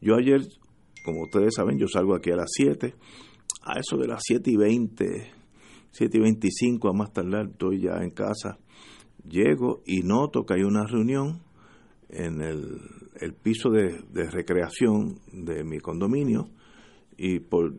Yo 0.01 0.15
ayer, 0.16 0.43
como 1.05 1.23
ustedes 1.23 1.55
saben, 1.55 1.78
yo 1.78 1.86
salgo 1.89 2.15
aquí 2.15 2.31
a 2.31 2.36
las 2.36 2.51
7. 2.53 2.94
A 3.65 3.78
eso 3.78 3.97
de 3.97 4.09
las 4.09 4.20
7 4.23 4.51
y 4.51 4.57
20, 4.57 5.32
7 5.90 6.19
y 6.19 6.20
25 6.20 6.89
a 6.89 6.93
más 6.93 7.12
tardar, 7.12 7.47
estoy 7.47 7.81
ya 7.81 8.03
en 8.03 8.11
casa 8.11 8.59
Llego 9.28 9.82
y 9.86 10.03
noto 10.03 10.44
que 10.44 10.55
hay 10.55 10.62
una 10.62 10.85
reunión 10.86 11.40
en 12.09 12.40
el, 12.43 13.35
piso 13.43 13.70
de, 13.70 14.03
recreación 14.31 15.19
de 15.32 15.65
mi 15.65 15.78
condominio 15.78 16.49
y 17.16 17.40
por, 17.40 17.74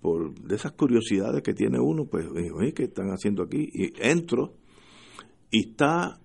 por 0.00 0.34
de 0.34 0.54
esas 0.54 0.72
curiosidades 0.72 1.42
que 1.42 1.54
tiene 1.54 1.78
uno, 1.80 2.04
pues 2.04 2.26
digo, 2.34 2.58
¿qué 2.74 2.84
están 2.84 3.08
haciendo 3.08 3.42
aquí? 3.42 3.68
Y 3.72 3.92
entro 4.00 4.52
y 5.50 5.70
está 5.70 6.18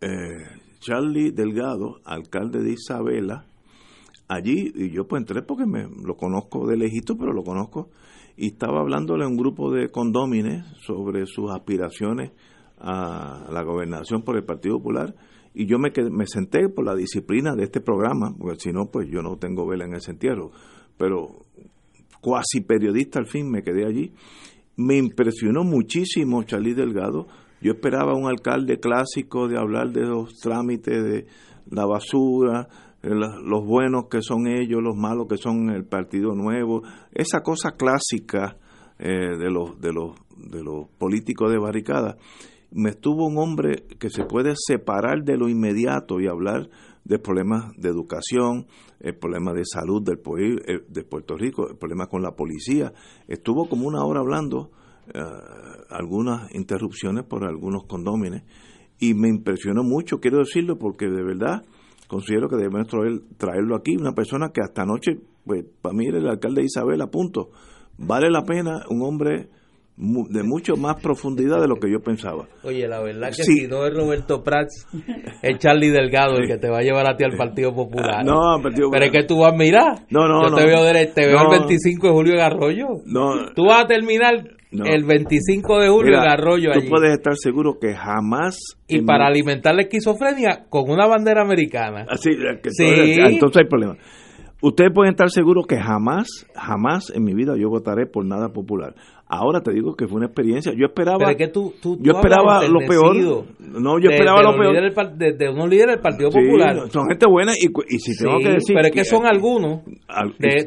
eh, 0.00 0.60
Charlie 0.80 1.30
Delgado, 1.30 2.00
alcalde 2.04 2.62
de 2.62 2.72
Isabela, 2.72 3.46
allí, 4.28 4.72
y 4.74 4.90
yo 4.90 5.06
pues 5.06 5.20
entré 5.20 5.42
porque 5.42 5.66
me 5.66 5.82
lo 5.82 6.16
conozco 6.16 6.66
de 6.66 6.76
lejito, 6.76 7.16
pero 7.16 7.32
lo 7.32 7.42
conozco, 7.42 7.90
y 8.36 8.48
estaba 8.48 8.80
hablándole 8.80 9.24
a 9.24 9.28
un 9.28 9.36
grupo 9.36 9.70
de 9.70 9.90
condómines 9.90 10.64
sobre 10.86 11.26
sus 11.26 11.50
aspiraciones 11.50 12.30
a 12.80 13.48
la 13.52 13.62
gobernación 13.62 14.22
por 14.22 14.36
el 14.36 14.44
Partido 14.44 14.78
Popular 14.78 15.14
y 15.52 15.66
yo 15.66 15.78
me, 15.78 15.90
me 16.10 16.26
senté 16.26 16.68
por 16.68 16.84
la 16.84 16.94
disciplina 16.94 17.54
de 17.54 17.64
este 17.64 17.80
programa, 17.80 18.34
porque 18.38 18.60
si 18.60 18.72
no, 18.72 18.86
pues 18.86 19.08
yo 19.08 19.20
no 19.22 19.36
tengo 19.36 19.66
vela 19.66 19.84
en 19.84 19.94
ese 19.94 20.12
entierro. 20.12 20.52
Pero 20.96 21.46
cuasi 22.20 22.60
periodista 22.60 23.18
al 23.18 23.26
fin, 23.26 23.50
me 23.50 23.62
quedé 23.62 23.84
allí. 23.84 24.12
Me 24.76 24.96
impresionó 24.96 25.64
muchísimo 25.64 26.44
Charlie 26.44 26.74
Delgado. 26.74 27.26
Yo 27.60 27.72
esperaba 27.72 28.14
un 28.14 28.28
alcalde 28.28 28.78
clásico 28.78 29.48
de 29.48 29.58
hablar 29.58 29.90
de 29.90 30.02
los 30.02 30.38
trámites 30.38 31.02
de 31.02 31.26
la 31.68 31.84
basura, 31.84 32.68
los 33.02 33.64
buenos 33.64 34.06
que 34.08 34.22
son 34.22 34.46
ellos, 34.46 34.80
los 34.82 34.96
malos 34.96 35.26
que 35.28 35.36
son 35.36 35.70
el 35.70 35.84
Partido 35.84 36.34
Nuevo, 36.34 36.82
esa 37.12 37.42
cosa 37.42 37.72
clásica 37.72 38.56
eh, 38.98 39.36
de, 39.36 39.50
los, 39.50 39.80
de, 39.80 39.92
los, 39.92 40.12
de 40.36 40.62
los 40.62 40.88
políticos 40.96 41.50
de 41.50 41.58
barricada. 41.58 42.16
Me 42.72 42.90
estuvo 42.90 43.26
un 43.26 43.38
hombre 43.38 43.84
que 43.98 44.10
se 44.10 44.24
puede 44.24 44.54
separar 44.56 45.24
de 45.24 45.36
lo 45.36 45.48
inmediato 45.48 46.20
y 46.20 46.28
hablar 46.28 46.68
de 47.04 47.18
problemas 47.18 47.72
de 47.76 47.88
educación, 47.88 48.66
el 49.00 49.16
problema 49.16 49.52
de 49.52 49.64
salud 49.64 50.02
del 50.02 50.20
eh, 50.66 50.84
de 50.88 51.04
Puerto 51.04 51.36
Rico, 51.36 51.68
el 51.68 51.76
problema 51.76 52.06
con 52.06 52.22
la 52.22 52.36
policía. 52.36 52.92
Estuvo 53.26 53.68
como 53.68 53.88
una 53.88 54.04
hora 54.04 54.20
hablando, 54.20 54.70
eh, 55.12 55.20
algunas 55.88 56.54
interrupciones 56.54 57.24
por 57.24 57.44
algunos 57.44 57.84
condómines, 57.88 58.44
y 59.00 59.14
me 59.14 59.28
impresionó 59.28 59.82
mucho, 59.82 60.20
quiero 60.20 60.38
decirlo, 60.38 60.78
porque 60.78 61.06
de 61.06 61.24
verdad 61.24 61.64
considero 62.06 62.48
que 62.48 62.56
debemos 62.56 62.86
traerlo 63.36 63.76
aquí, 63.76 63.96
una 63.96 64.12
persona 64.12 64.50
que 64.52 64.60
hasta 64.60 64.82
anoche, 64.82 65.18
pues 65.44 65.64
para 65.80 65.94
mí 65.94 66.06
era 66.06 66.18
el 66.18 66.28
alcalde 66.28 66.60
de 66.60 66.66
Isabel, 66.66 67.00
a 67.00 67.06
punto, 67.06 67.50
vale 67.98 68.30
la 68.30 68.44
pena 68.44 68.82
un 68.90 69.02
hombre 69.02 69.48
de 70.00 70.42
mucho 70.42 70.76
más 70.76 71.00
profundidad 71.00 71.60
de 71.60 71.68
lo 71.68 71.76
que 71.76 71.90
yo 71.90 72.00
pensaba. 72.00 72.48
Oye, 72.62 72.88
la 72.88 73.02
verdad 73.02 73.28
que 73.28 73.42
si 73.42 73.66
no 73.66 73.86
es 73.86 73.94
Roberto 73.94 74.42
Prats, 74.42 74.86
es 75.42 75.58
Charlie 75.58 75.90
Delgado 75.90 76.38
el 76.38 76.46
que 76.46 76.56
te 76.56 76.70
va 76.70 76.78
a 76.78 76.82
llevar 76.82 77.10
a 77.10 77.16
ti 77.16 77.24
al 77.24 77.36
Partido 77.36 77.74
Popular. 77.74 78.24
No, 78.24 78.60
Partido 78.62 78.88
Pero 78.90 79.04
es 79.04 79.12
que 79.12 79.24
tú 79.24 79.40
vas 79.40 79.52
a 79.52 79.56
mirar. 79.56 80.06
No, 80.08 80.26
no, 80.26 80.48
yo 80.48 80.54
te 80.54 80.64
veo, 80.64 81.12
te 81.14 81.26
veo 81.26 81.42
el 81.42 81.58
25 81.60 82.06
de 82.06 82.12
julio 82.12 82.34
en 82.34 82.40
Arroyo. 82.40 82.86
No. 83.04 83.52
Tú 83.54 83.66
vas 83.66 83.84
a 83.84 83.86
terminar 83.86 84.34
el 84.72 85.04
25 85.04 85.80
de 85.80 85.88
julio 85.88 86.18
en 86.18 86.28
Arroyo 86.28 86.70
Tú 86.72 86.88
puedes 86.88 87.12
estar 87.12 87.34
seguro 87.36 87.78
que 87.80 87.94
jamás... 87.94 88.58
Y 88.88 89.02
para 89.02 89.26
alimentar 89.26 89.74
la 89.74 89.82
esquizofrenia 89.82 90.66
con 90.68 90.90
una 90.90 91.06
bandera 91.06 91.42
americana. 91.42 92.06
Así, 92.08 92.30
que 92.62 92.70
sí. 92.70 92.84
entonces 92.84 93.62
hay 93.62 93.68
problema. 93.68 93.96
Ustedes 94.62 94.90
pueden 94.94 95.12
estar 95.12 95.30
seguros 95.30 95.66
que 95.66 95.78
jamás, 95.78 96.46
jamás 96.54 97.10
en 97.14 97.24
mi 97.24 97.32
vida 97.34 97.54
yo 97.56 97.70
votaré 97.70 98.06
por 98.06 98.26
nada 98.26 98.50
popular. 98.50 98.94
Ahora 99.32 99.60
te 99.60 99.72
digo 99.72 99.94
que 99.94 100.08
fue 100.08 100.16
una 100.16 100.26
experiencia. 100.26 100.72
Yo 100.76 100.86
esperaba. 100.86 101.18
Pero 101.18 101.36
que 101.36 101.46
tú, 101.46 101.72
tú, 101.80 101.96
yo 102.02 102.14
esperaba 102.14 102.66
lo 102.66 102.80
peor. 102.80 103.46
No, 103.60 104.00
yo 104.00 104.10
esperaba 104.10 104.42
lo 104.42 104.56
peor. 104.58 105.16
de, 105.16 105.48
unos 105.48 105.68
líderes 105.68 105.94
del 105.94 106.00
Partido 106.00 106.30
Popular. 106.30 106.90
Son 106.90 107.06
gente 107.06 107.26
buena 107.26 107.52
y, 107.52 107.68
y 107.94 107.98
si 108.00 108.16
tengo 108.16 108.38
que 108.38 108.54
decir. 108.54 108.74
Pero 108.74 108.88
es 108.88 108.92
que, 108.92 109.04
son 109.04 109.26
algunos. 109.26 109.82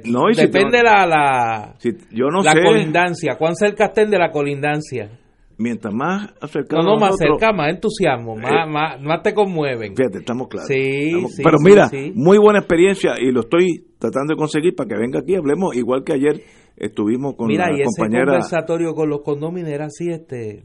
no, 0.06 0.22
depende 0.34 0.82
la, 0.82 1.06
la, 1.06 1.76
yo 2.12 2.28
no 2.28 2.42
la 2.42 2.54
colindancia. 2.54 3.36
¿Cuán 3.38 3.56
cerca 3.56 3.88
estén 3.88 4.10
de 4.10 4.18
la 4.18 4.32
colindancia? 4.32 5.10
mientras 5.56 5.94
más 5.94 6.34
acercado 6.42 6.82
no 6.82 6.94
no 6.94 7.00
más 7.00 7.16
cerca 7.16 7.54
más 7.54 7.70
entusiasmo 7.70 8.36
más, 8.36 8.68
más, 8.68 9.00
más 9.00 9.22
te 9.22 9.36
conmueven 9.36 9.96
fíjate 9.96 10.18
estamos 10.18 10.48
claros 10.48 10.68
sí, 10.68 11.12
sí 11.30 11.44
pero 11.44 11.58
mira 11.64 11.92
muy 12.16 12.40
buena 12.40 12.60
experiencia 12.60 13.14
y 13.20 13.32
lo 13.32 13.42
estoy 13.42 13.86
tratando 14.00 14.34
de 14.34 14.38
conseguir 14.38 14.76
para 14.76 14.90
que 14.90 14.96
venga 14.96 15.20
aquí 15.20 15.36
hablemos 15.36 15.76
igual 15.76 16.04
que 16.04 16.14
ayer 16.14 16.42
estuvimos 16.76 17.36
con 17.36 17.48
Mira, 17.48 17.70
la 17.72 17.80
y 17.80 17.84
compañera. 17.84 18.24
Ese 18.24 18.32
conversatorio 18.32 18.94
con 18.94 19.10
los 19.10 19.22
condóminos 19.22 19.70
era 19.70 19.86
así, 19.86 20.10
este 20.10 20.64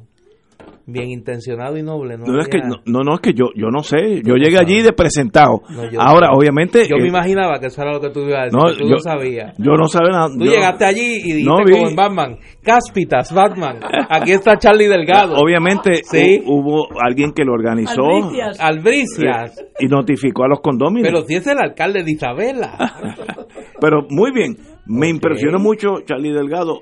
bien 0.89 1.11
intencionado 1.11 1.77
y 1.77 1.83
noble. 1.83 2.17
No, 2.17 2.25
no, 2.25 2.41
es 2.41 2.49
que, 2.49 2.59
no, 2.59 3.03
no, 3.03 3.15
es 3.15 3.21
que 3.21 3.35
yo, 3.35 3.51
yo 3.55 3.69
no 3.69 3.83
sé. 3.83 4.23
Yo 4.25 4.37
llegué 4.37 4.59
allí 4.59 4.83
de 4.83 4.93
presentado. 4.93 5.61
Ahora, 5.99 6.31
obviamente. 6.33 6.89
Yo 6.89 6.97
me 6.97 7.09
imaginaba 7.09 7.61
que 7.61 7.67
eso 7.67 7.83
era 7.83 7.93
lo 7.93 8.01
que 8.01 8.11
tú 8.11 8.21
ibas 8.21 8.41
a 8.41 8.45
decir. 8.45 8.59
No, 8.59 8.75
tú 8.75 8.89
yo, 8.89 8.99
sabías. 8.99 9.55
Yo 9.59 9.73
no 9.73 9.85
sabía 9.85 10.11
nada. 10.13 10.29
Tú 10.29 10.45
llegaste 10.45 10.85
allí 10.87 11.21
y 11.25 11.33
dijiste 11.35 11.73
como 11.73 11.89
en 11.89 11.97
Batman: 11.97 12.39
Cáspitas, 12.63 13.33
Batman. 13.33 13.81
Aquí 14.09 14.33
está 14.33 14.57
Charlie 14.57 14.89
Delgado. 14.89 15.35
Obviamente 15.43 16.03
hubo 16.47 16.89
alguien 17.01 17.33
que 17.33 17.45
lo 17.45 17.53
organizó. 17.53 18.03
Albricias. 18.03 18.61
Albricias. 18.61 19.65
Y 19.79 19.87
notificó 19.87 20.45
a 20.45 20.49
los 20.49 20.61
condóminos. 20.61 21.07
Pero 21.07 21.23
si 21.27 21.35
es 21.35 21.47
el 21.47 21.59
alcalde 21.59 22.03
de 22.03 22.13
Isabela. 22.13 22.79
Pero 23.81 24.07
muy 24.09 24.33
bien. 24.33 24.57
Me 24.87 25.09
impresionó 25.09 25.59
mucho 25.59 26.01
Charlie 26.07 26.33
Delgado. 26.33 26.81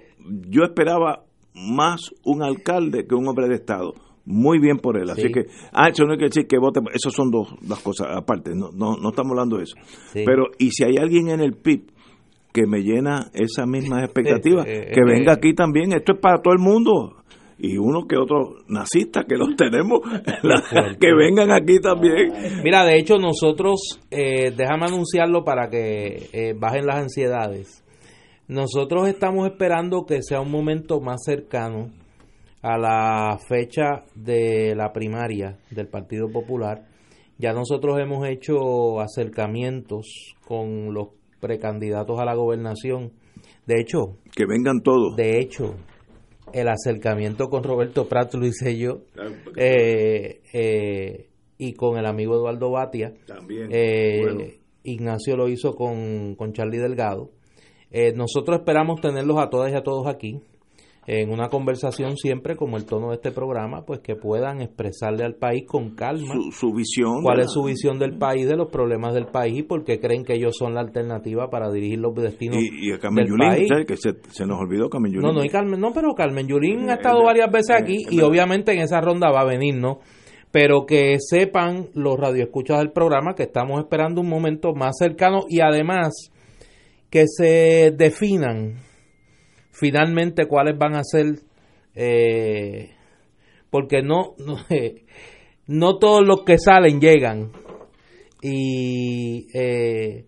Yo 0.48 0.62
esperaba 0.62 1.25
más 1.56 2.10
un 2.24 2.42
alcalde 2.42 3.06
que 3.06 3.14
un 3.14 3.26
hombre 3.26 3.48
de 3.48 3.56
Estado. 3.56 3.94
Muy 4.24 4.58
bien 4.58 4.78
por 4.78 4.98
él. 4.98 5.08
Así 5.08 5.30
que, 5.30 5.46
ah, 5.72 5.88
eso 5.88 6.04
no 6.04 6.12
hay 6.12 6.18
que 6.18 6.24
decir 6.24 6.46
que 6.48 6.58
vote. 6.58 6.80
Esas 6.92 7.12
son 7.12 7.30
dos, 7.30 7.54
dos 7.60 7.80
cosas 7.80 8.08
aparte. 8.10 8.50
No, 8.54 8.70
no, 8.72 8.96
no 8.96 9.10
estamos 9.10 9.30
hablando 9.30 9.58
de 9.58 9.64
eso. 9.64 9.76
Pero, 10.12 10.46
y 10.58 10.70
si 10.72 10.84
hay 10.84 10.96
alguien 10.96 11.28
en 11.28 11.40
el 11.40 11.52
PIB 11.52 11.92
que 12.52 12.66
me 12.66 12.80
llena 12.80 13.30
esas 13.34 13.68
mismas 13.68 14.02
expectativas, 14.02 14.64
que 14.66 15.00
venga 15.06 15.34
aquí 15.34 15.54
también. 15.54 15.92
Esto 15.92 16.14
es 16.14 16.18
para 16.18 16.42
todo 16.42 16.54
el 16.54 16.60
mundo 16.60 17.16
y 17.58 17.78
uno 17.78 18.06
que 18.06 18.16
otro 18.16 18.56
nazista 18.68 19.24
que 19.24 19.36
los 19.36 19.54
tenemos, 19.56 20.00
que 21.00 21.14
vengan 21.14 21.52
aquí 21.52 21.80
también. 21.80 22.32
Mira, 22.62 22.84
de 22.84 22.98
hecho 22.98 23.18
nosotros, 23.18 24.00
eh, 24.10 24.52
déjame 24.56 24.86
anunciarlo 24.86 25.44
para 25.44 25.68
que 25.68 26.28
eh, 26.32 26.54
bajen 26.58 26.86
las 26.86 26.96
ansiedades. 26.96 27.82
Nosotros 28.48 29.08
estamos 29.08 29.48
esperando 29.48 30.06
que 30.06 30.22
sea 30.22 30.40
un 30.40 30.50
momento 30.50 31.00
más 31.00 31.24
cercano 31.24 31.90
a 32.62 32.78
la 32.78 33.38
fecha 33.48 34.04
de 34.14 34.74
la 34.76 34.92
primaria 34.92 35.58
del 35.70 35.88
Partido 35.88 36.28
Popular. 36.30 36.86
Ya 37.38 37.52
nosotros 37.52 37.98
hemos 37.98 38.26
hecho 38.28 39.00
acercamientos 39.00 40.34
con 40.46 40.94
los 40.94 41.08
precandidatos 41.40 42.18
a 42.20 42.24
la 42.24 42.34
gobernación. 42.34 43.12
De 43.66 43.80
hecho, 43.80 44.18
que 44.34 44.46
vengan 44.46 44.80
todos. 44.80 45.16
De 45.16 45.40
hecho, 45.40 45.74
el 46.52 46.68
acercamiento 46.68 47.48
con 47.48 47.64
Roberto 47.64 48.08
Prat 48.08 48.32
lo 48.34 48.46
hice 48.46 48.78
yo 48.78 49.02
eh, 49.56 50.40
eh, 50.52 51.28
y 51.58 51.72
con 51.74 51.98
el 51.98 52.06
amigo 52.06 52.36
Eduardo 52.36 52.70
Batia. 52.70 53.12
También. 53.26 53.68
Eh, 53.72 54.60
Ignacio 54.84 55.36
lo 55.36 55.48
hizo 55.48 55.74
con, 55.74 56.36
con 56.36 56.52
Charlie 56.52 56.78
Delgado. 56.78 57.30
Eh, 57.98 58.12
nosotros 58.14 58.58
esperamos 58.58 59.00
tenerlos 59.00 59.38
a 59.38 59.48
todas 59.48 59.72
y 59.72 59.74
a 59.74 59.82
todos 59.82 60.06
aquí 60.06 60.42
en 61.06 61.30
una 61.30 61.48
conversación 61.48 62.18
siempre 62.18 62.54
como 62.54 62.76
el 62.76 62.84
tono 62.84 63.08
de 63.08 63.14
este 63.14 63.30
programa, 63.30 63.86
pues 63.86 64.00
que 64.00 64.16
puedan 64.16 64.60
expresarle 64.60 65.24
al 65.24 65.36
país 65.36 65.64
con 65.66 65.94
calma 65.94 66.34
su, 66.50 66.74
visión. 66.74 67.22
¿Cuál 67.22 67.40
es 67.40 67.50
su 67.50 67.62
visión 67.64 67.98
del 67.98 68.18
país, 68.18 68.46
de 68.46 68.54
los 68.54 68.70
problemas 68.70 69.14
del 69.14 69.28
país 69.28 69.60
y 69.60 69.62
por 69.62 69.82
qué 69.82 69.98
creen 69.98 70.24
que 70.24 70.34
ellos 70.34 70.54
son 70.58 70.74
la 70.74 70.82
alternativa 70.82 71.48
para 71.48 71.70
dirigir 71.70 72.00
los 72.00 72.14
destinos 72.16 72.58
y, 72.58 72.90
y 72.90 72.92
a 72.92 72.98
Carmen 72.98 73.28
Yulín, 73.28 73.86
que 73.86 73.96
se, 73.96 74.46
nos 74.46 74.60
olvidó 74.60 74.90
Carmen 74.90 75.12
Yulín. 75.12 75.28
No, 75.28 75.32
no, 75.32 75.42
y 75.42 75.48
Carmen, 75.48 75.80
no, 75.80 75.94
pero 75.94 76.12
Carmen 76.14 76.46
Yulín 76.46 76.90
ha 76.90 76.96
estado 76.96 77.24
varias 77.24 77.50
veces 77.50 77.76
aquí 77.80 78.04
y 78.10 78.20
obviamente 78.20 78.74
en 78.74 78.80
esa 78.80 79.00
ronda 79.00 79.30
va 79.30 79.40
a 79.40 79.46
venir, 79.46 79.74
¿no? 79.74 80.00
Pero 80.50 80.84
que 80.84 81.16
sepan 81.18 81.86
los 81.94 82.18
radioescuchas 82.18 82.78
del 82.78 82.90
programa 82.90 83.34
que 83.34 83.44
estamos 83.44 83.78
esperando 83.78 84.20
un 84.20 84.28
momento 84.28 84.74
más 84.74 84.96
cercano 84.98 85.44
y 85.48 85.60
además 85.60 86.30
que 87.10 87.24
se 87.26 87.92
definan 87.96 88.76
finalmente 89.76 90.46
cuáles 90.46 90.78
van 90.78 90.94
a 90.94 91.04
ser, 91.04 91.40
eh, 91.94 92.90
porque 93.70 94.02
no, 94.02 94.34
no, 94.38 94.56
no, 95.66 95.98
todos 95.98 96.26
los 96.26 96.42
que 96.44 96.58
salen 96.58 97.00
llegan. 97.00 97.52
Y 98.42 99.48
eh, 99.54 100.26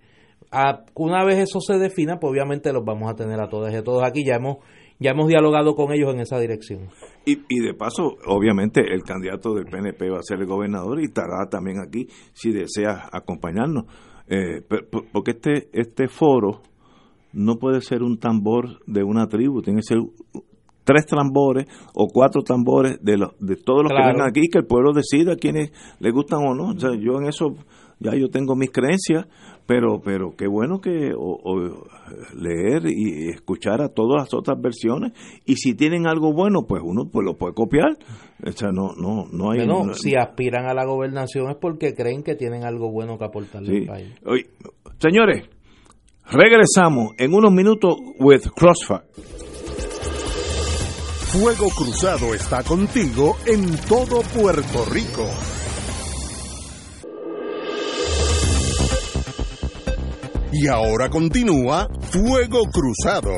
una 0.95 1.25
vez 1.25 1.39
eso 1.39 1.61
se 1.61 1.79
defina, 1.79 2.19
pues 2.19 2.33
obviamente 2.33 2.73
los 2.73 2.85
vamos 2.85 3.11
a 3.11 3.15
tener 3.15 3.41
a 3.41 3.49
todos 3.49 3.73
y 3.73 3.77
a 3.77 3.83
todos 3.83 4.03
aquí. 4.05 4.25
Ya 4.25 4.37
hemos, 4.37 4.59
ya 4.99 5.11
hemos 5.13 5.29
dialogado 5.29 5.75
con 5.75 5.93
ellos 5.93 6.13
en 6.13 6.21
esa 6.21 6.39
dirección. 6.39 6.89
Y, 7.25 7.39
y 7.49 7.61
de 7.61 7.75
paso, 7.75 8.17
obviamente, 8.27 8.81
el 8.81 9.03
candidato 9.03 9.55
del 9.55 9.67
PNP 9.67 10.11
va 10.11 10.19
a 10.19 10.23
ser 10.23 10.41
el 10.41 10.47
gobernador 10.47 11.01
y 11.01 11.05
estará 11.05 11.49
también 11.51 11.79
aquí 11.81 12.07
si 12.33 12.51
desea 12.51 13.09
acompañarnos. 13.13 13.85
Eh, 14.31 14.63
porque 15.13 15.31
este, 15.33 15.69
este 15.73 16.09
foro 16.09 16.63
no 17.33 17.57
puede 17.57 17.81
ser 17.81 18.03
un 18.03 18.19
tambor 18.19 18.81
de 18.87 19.03
una 19.03 19.27
tribu, 19.27 19.63
tiene 19.63 19.81
que 19.81 19.95
ser 19.95 19.99
tres 20.85 21.07
tambores 21.07 21.67
o 21.95 22.09
cuatro 22.09 22.43
tambores 22.43 22.99
de, 23.03 23.19
los, 23.19 23.39
de 23.39 23.57
todos 23.57 23.83
los 23.83 23.93
que 23.93 24.07
vengan 24.07 24.27
aquí, 24.27 24.49
que 24.51 24.59
el 24.59 24.67
pueblo 24.67 24.93
decida 24.93 25.37
quiénes 25.37 25.71
le 26.01 26.11
gustan 26.11 26.41
o 26.41 26.55
no. 26.55 26.71
O 26.71 26.79
sea, 26.79 26.91
yo 26.95 27.21
en 27.21 27.27
eso 27.27 27.55
ya 28.01 28.15
yo 28.15 28.29
tengo 28.31 28.57
mis 28.57 28.71
creencias, 28.71 29.27
pero 29.69 30.01
pero 30.03 30.35
qué 30.35 30.47
bueno 30.47 30.81
que 30.81 31.13
leer 32.35 32.87
y 32.87 33.29
escuchar 33.29 33.83
a 33.83 33.91
todas 33.91 34.23
las 34.23 34.35
otras 34.35 34.59
versiones 34.59 35.13
y 35.45 35.57
si 35.57 35.75
tienen 35.75 36.07
algo 36.07 36.33
bueno, 36.33 36.67
pues 36.67 36.83
uno 36.83 37.11
pues 37.13 37.27
lo 37.27 37.37
puede 37.37 37.53
copiar. 37.53 37.99
O 38.43 38.51
sea, 38.53 38.73
no 38.73 38.95
no 38.97 39.27
no 39.31 39.51
hay 39.51 39.61
si 39.93 40.15
aspiran 40.17 40.65
a 40.65 40.73
la 40.73 40.87
gobernación 40.87 41.51
es 41.51 41.57
porque 41.61 41.93
creen 41.93 42.23
que 42.23 42.35
tienen 42.35 42.65
algo 42.65 42.91
bueno 42.91 43.19
que 43.19 43.27
aportarle 43.27 43.81
al 43.81 43.87
país. 43.87 44.15
señores, 44.99 45.51
Regresamos 46.31 47.15
en 47.17 47.33
unos 47.33 47.51
minutos 47.53 47.97
with 48.19 48.43
Crossfire. 48.55 49.05
Fuego 51.33 51.69
Cruzado 51.71 52.35
está 52.35 52.63
contigo 52.63 53.37
en 53.47 53.77
todo 53.89 54.21
Puerto 54.35 54.85
Rico. 54.91 55.25
Y 60.53 60.67
ahora 60.67 61.11
continúa 61.11 61.89
Fuego 62.11 62.63
Cruzado. 62.73 63.35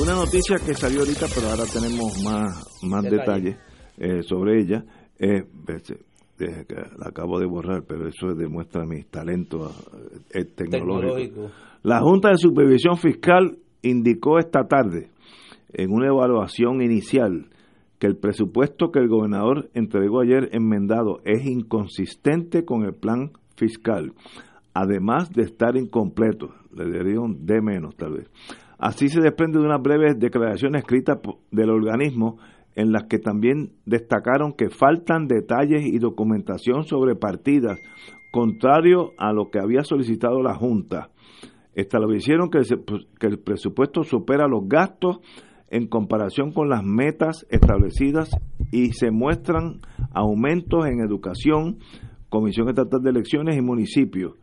Una 0.00 0.14
noticia 0.14 0.56
que 0.64 0.72
salió 0.72 1.00
ahorita, 1.00 1.26
pero 1.34 1.48
ahora 1.48 1.64
tenemos 1.70 2.22
más, 2.24 2.82
más 2.82 3.04
detalles 3.04 3.56
eh, 3.98 4.22
sobre 4.22 4.62
ella. 4.62 4.84
Eh, 5.18 5.44
la 6.38 7.08
acabo 7.08 7.38
de 7.38 7.46
borrar, 7.46 7.84
pero 7.86 8.08
eso 8.08 8.34
demuestra 8.34 8.84
mi 8.86 9.02
talento 9.04 9.70
eh, 10.32 10.44
tecnológico. 10.44 11.50
La 11.82 12.00
Junta 12.00 12.30
de 12.30 12.38
Supervisión 12.38 12.96
Fiscal 12.96 13.58
indicó 13.82 14.38
esta 14.38 14.66
tarde, 14.66 15.10
en 15.72 15.92
una 15.92 16.06
evaluación 16.06 16.80
inicial, 16.80 17.50
que 17.98 18.06
el 18.06 18.16
presupuesto 18.16 18.90
que 18.90 19.00
el 19.00 19.08
gobernador 19.08 19.68
entregó 19.74 20.22
ayer 20.22 20.48
enmendado 20.52 21.20
es 21.24 21.44
inconsistente 21.44 22.64
con 22.64 22.84
el 22.84 22.94
plan 22.94 23.32
fiscal, 23.56 24.12
además 24.72 25.30
de 25.30 25.42
estar 25.42 25.76
incompleto. 25.76 26.54
Le 26.72 27.18
un 27.18 27.46
de 27.46 27.60
menos, 27.62 27.96
tal 27.96 28.14
vez. 28.14 28.30
Así 28.78 29.08
se 29.08 29.20
desprende 29.20 29.58
de 29.58 29.64
una 29.64 29.78
breve 29.78 30.14
declaración 30.14 30.74
escrita 30.74 31.20
del 31.50 31.70
organismo 31.70 32.38
en 32.74 32.92
las 32.92 33.04
que 33.04 33.18
también 33.18 33.72
destacaron 33.86 34.52
que 34.52 34.68
faltan 34.68 35.28
detalles 35.28 35.84
y 35.86 35.98
documentación 35.98 36.84
sobre 36.84 37.14
partidas, 37.14 37.78
contrario 38.32 39.12
a 39.16 39.32
lo 39.32 39.50
que 39.50 39.60
había 39.60 39.84
solicitado 39.84 40.42
la 40.42 40.54
Junta. 40.54 41.10
Establecieron 41.74 42.50
que, 42.50 42.60
que 43.20 43.26
el 43.26 43.38
presupuesto 43.38 44.02
supera 44.02 44.48
los 44.48 44.68
gastos 44.68 45.20
en 45.70 45.86
comparación 45.86 46.52
con 46.52 46.68
las 46.68 46.84
metas 46.84 47.46
establecidas 47.50 48.30
y 48.70 48.92
se 48.92 49.10
muestran 49.10 49.80
aumentos 50.12 50.86
en 50.86 51.00
educación, 51.00 51.78
Comisión 52.34 52.68
Estatal 52.68 53.00
de 53.00 53.10
Elecciones 53.10 53.56
y 53.56 53.60
municipios. 53.60 54.34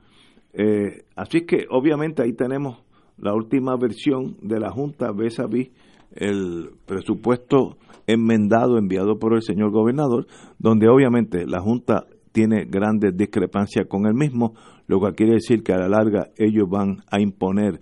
Eh, 0.53 1.03
así 1.17 1.41
que 1.41 1.65
obviamente 1.69 2.23
ahí 2.23 2.31
tenemos 2.31 2.85
la 3.17 3.33
última 3.33 3.75
versión 3.75 4.37
de 4.41 4.61
la 4.61 4.71
Junta 4.71 5.11
vis 5.11 5.37
vis 5.49 5.71
el 6.15 6.69
presupuesto 6.85 7.75
enmendado 8.07 8.77
enviado 8.77 9.19
por 9.19 9.33
el 9.33 9.41
señor 9.41 9.71
gobernador, 9.71 10.25
donde 10.57 10.87
obviamente 10.87 11.45
la 11.45 11.59
Junta 11.59 12.05
tiene 12.31 12.63
grandes 12.63 13.15
discrepancias 13.17 13.87
con 13.89 14.05
el 14.05 14.13
mismo, 14.13 14.53
lo 14.87 14.99
cual 14.99 15.13
quiere 15.13 15.33
decir 15.33 15.61
que 15.61 15.73
a 15.73 15.77
la 15.77 15.89
larga 15.89 16.29
ellos 16.37 16.69
van 16.69 17.03
a 17.11 17.19
imponer 17.19 17.81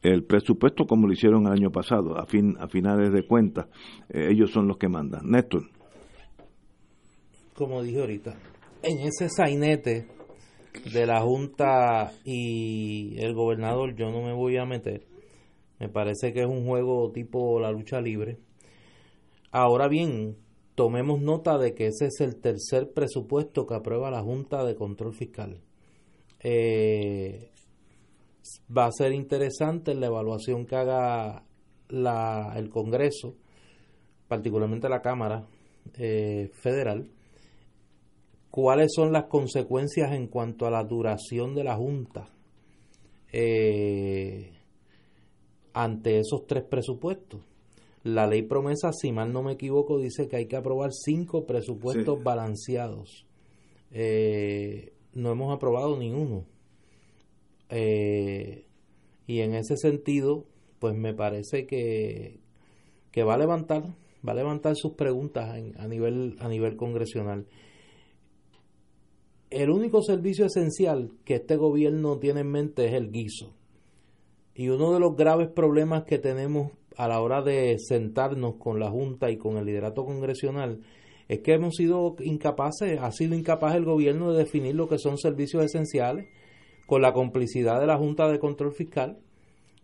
el 0.00 0.24
presupuesto 0.24 0.86
como 0.86 1.06
lo 1.06 1.12
hicieron 1.12 1.46
el 1.46 1.52
año 1.52 1.70
pasado, 1.70 2.18
a, 2.18 2.24
fin, 2.24 2.56
a 2.58 2.68
finales 2.68 3.12
de 3.12 3.26
cuentas, 3.26 3.66
eh, 4.08 4.28
ellos 4.30 4.50
son 4.50 4.66
los 4.66 4.78
que 4.78 4.88
mandan. 4.88 5.26
Néstor. 5.26 5.64
Como 7.54 7.82
dije 7.82 8.00
ahorita, 8.00 8.34
en 8.82 8.98
ese 9.00 9.28
sainete 9.28 10.06
de 10.92 11.06
la 11.06 11.20
Junta 11.20 12.12
y 12.24 13.18
el 13.20 13.34
gobernador 13.34 13.94
yo 13.94 14.10
no 14.10 14.22
me 14.22 14.32
voy 14.32 14.56
a 14.56 14.64
meter. 14.64 15.06
Me 15.78 15.88
parece 15.88 16.32
que 16.32 16.40
es 16.40 16.46
un 16.46 16.66
juego 16.66 17.10
tipo 17.12 17.60
la 17.60 17.70
lucha 17.70 18.00
libre. 18.00 18.38
Ahora 19.50 19.88
bien, 19.88 20.36
tomemos 20.74 21.20
nota 21.20 21.58
de 21.58 21.74
que 21.74 21.88
ese 21.88 22.06
es 22.06 22.20
el 22.20 22.36
tercer 22.36 22.92
presupuesto 22.92 23.66
que 23.66 23.74
aprueba 23.74 24.10
la 24.10 24.22
Junta 24.22 24.64
de 24.64 24.74
Control 24.74 25.12
Fiscal. 25.12 25.60
Eh, 26.40 27.50
va 28.76 28.86
a 28.86 28.92
ser 28.92 29.12
interesante 29.12 29.94
la 29.94 30.06
evaluación 30.06 30.66
que 30.66 30.76
haga 30.76 31.44
el 31.88 32.70
Congreso, 32.70 33.34
particularmente 34.26 34.88
la 34.88 35.02
Cámara 35.02 35.46
eh, 35.98 36.50
Federal, 36.54 37.08
cuáles 38.52 38.92
son 38.94 39.12
las 39.12 39.24
consecuencias 39.24 40.12
en 40.12 40.26
cuanto 40.26 40.66
a 40.66 40.70
la 40.70 40.84
duración 40.84 41.54
de 41.54 41.64
la 41.64 41.74
Junta 41.74 42.28
eh, 43.32 44.52
ante 45.72 46.18
esos 46.18 46.46
tres 46.46 46.62
presupuestos. 46.62 47.40
La 48.04 48.26
ley 48.26 48.42
promesa, 48.42 48.92
si 48.92 49.10
mal 49.10 49.32
no 49.32 49.42
me 49.42 49.52
equivoco, 49.52 49.98
dice 49.98 50.28
que 50.28 50.36
hay 50.36 50.46
que 50.48 50.56
aprobar 50.56 50.90
cinco 50.92 51.46
presupuestos 51.46 52.22
balanceados. 52.22 53.26
Eh, 53.90 54.92
no 55.14 55.32
hemos 55.32 55.54
aprobado 55.56 55.96
ninguno. 55.96 56.44
Eh, 57.70 58.66
y 59.26 59.40
en 59.40 59.54
ese 59.54 59.78
sentido, 59.78 60.44
pues 60.78 60.94
me 60.94 61.14
parece 61.14 61.66
que, 61.66 62.38
que 63.12 63.22
va 63.22 63.34
a 63.34 63.38
levantar, 63.38 63.94
va 64.26 64.32
a 64.32 64.36
levantar 64.36 64.76
sus 64.76 64.92
preguntas 64.92 65.48
a 65.78 65.88
nivel, 65.88 66.36
a 66.38 66.48
nivel 66.48 66.76
congresional 66.76 67.46
el 69.52 69.70
único 69.70 70.02
servicio 70.02 70.46
esencial 70.46 71.10
que 71.24 71.34
este 71.34 71.56
gobierno 71.56 72.18
tiene 72.18 72.40
en 72.40 72.50
mente 72.50 72.86
es 72.86 72.94
el 72.94 73.10
guiso. 73.10 73.54
Y 74.54 74.68
uno 74.68 74.92
de 74.92 75.00
los 75.00 75.16
graves 75.16 75.48
problemas 75.48 76.04
que 76.04 76.18
tenemos 76.18 76.72
a 76.96 77.08
la 77.08 77.20
hora 77.20 77.42
de 77.42 77.76
sentarnos 77.78 78.56
con 78.56 78.78
la 78.80 78.90
Junta 78.90 79.30
y 79.30 79.36
con 79.36 79.56
el 79.56 79.64
liderato 79.64 80.04
congresional 80.04 80.80
es 81.28 81.40
que 81.40 81.54
hemos 81.54 81.76
sido 81.76 82.16
incapaces, 82.20 82.98
ha 83.00 83.10
sido 83.12 83.34
incapaz 83.34 83.74
el 83.76 83.84
gobierno 83.84 84.32
de 84.32 84.38
definir 84.38 84.74
lo 84.74 84.88
que 84.88 84.98
son 84.98 85.16
servicios 85.18 85.64
esenciales 85.64 86.26
con 86.86 87.00
la 87.00 87.12
complicidad 87.12 87.80
de 87.80 87.86
la 87.86 87.96
Junta 87.96 88.28
de 88.28 88.38
Control 88.38 88.72
Fiscal, 88.72 89.18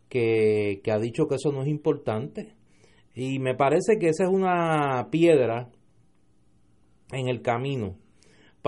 que, 0.09 0.81
que 0.82 0.90
ha 0.90 0.99
dicho 0.99 1.28
que 1.28 1.36
eso 1.36 1.53
no 1.53 1.62
es 1.62 1.69
importante. 1.69 2.55
Y 3.15 3.39
me 3.39 3.55
parece 3.55 3.99
que 3.99 4.09
esa 4.09 4.24
es 4.24 4.31
una 4.31 5.09
piedra 5.11 5.70
en 7.12 7.28
el 7.28 7.40
camino 7.40 7.97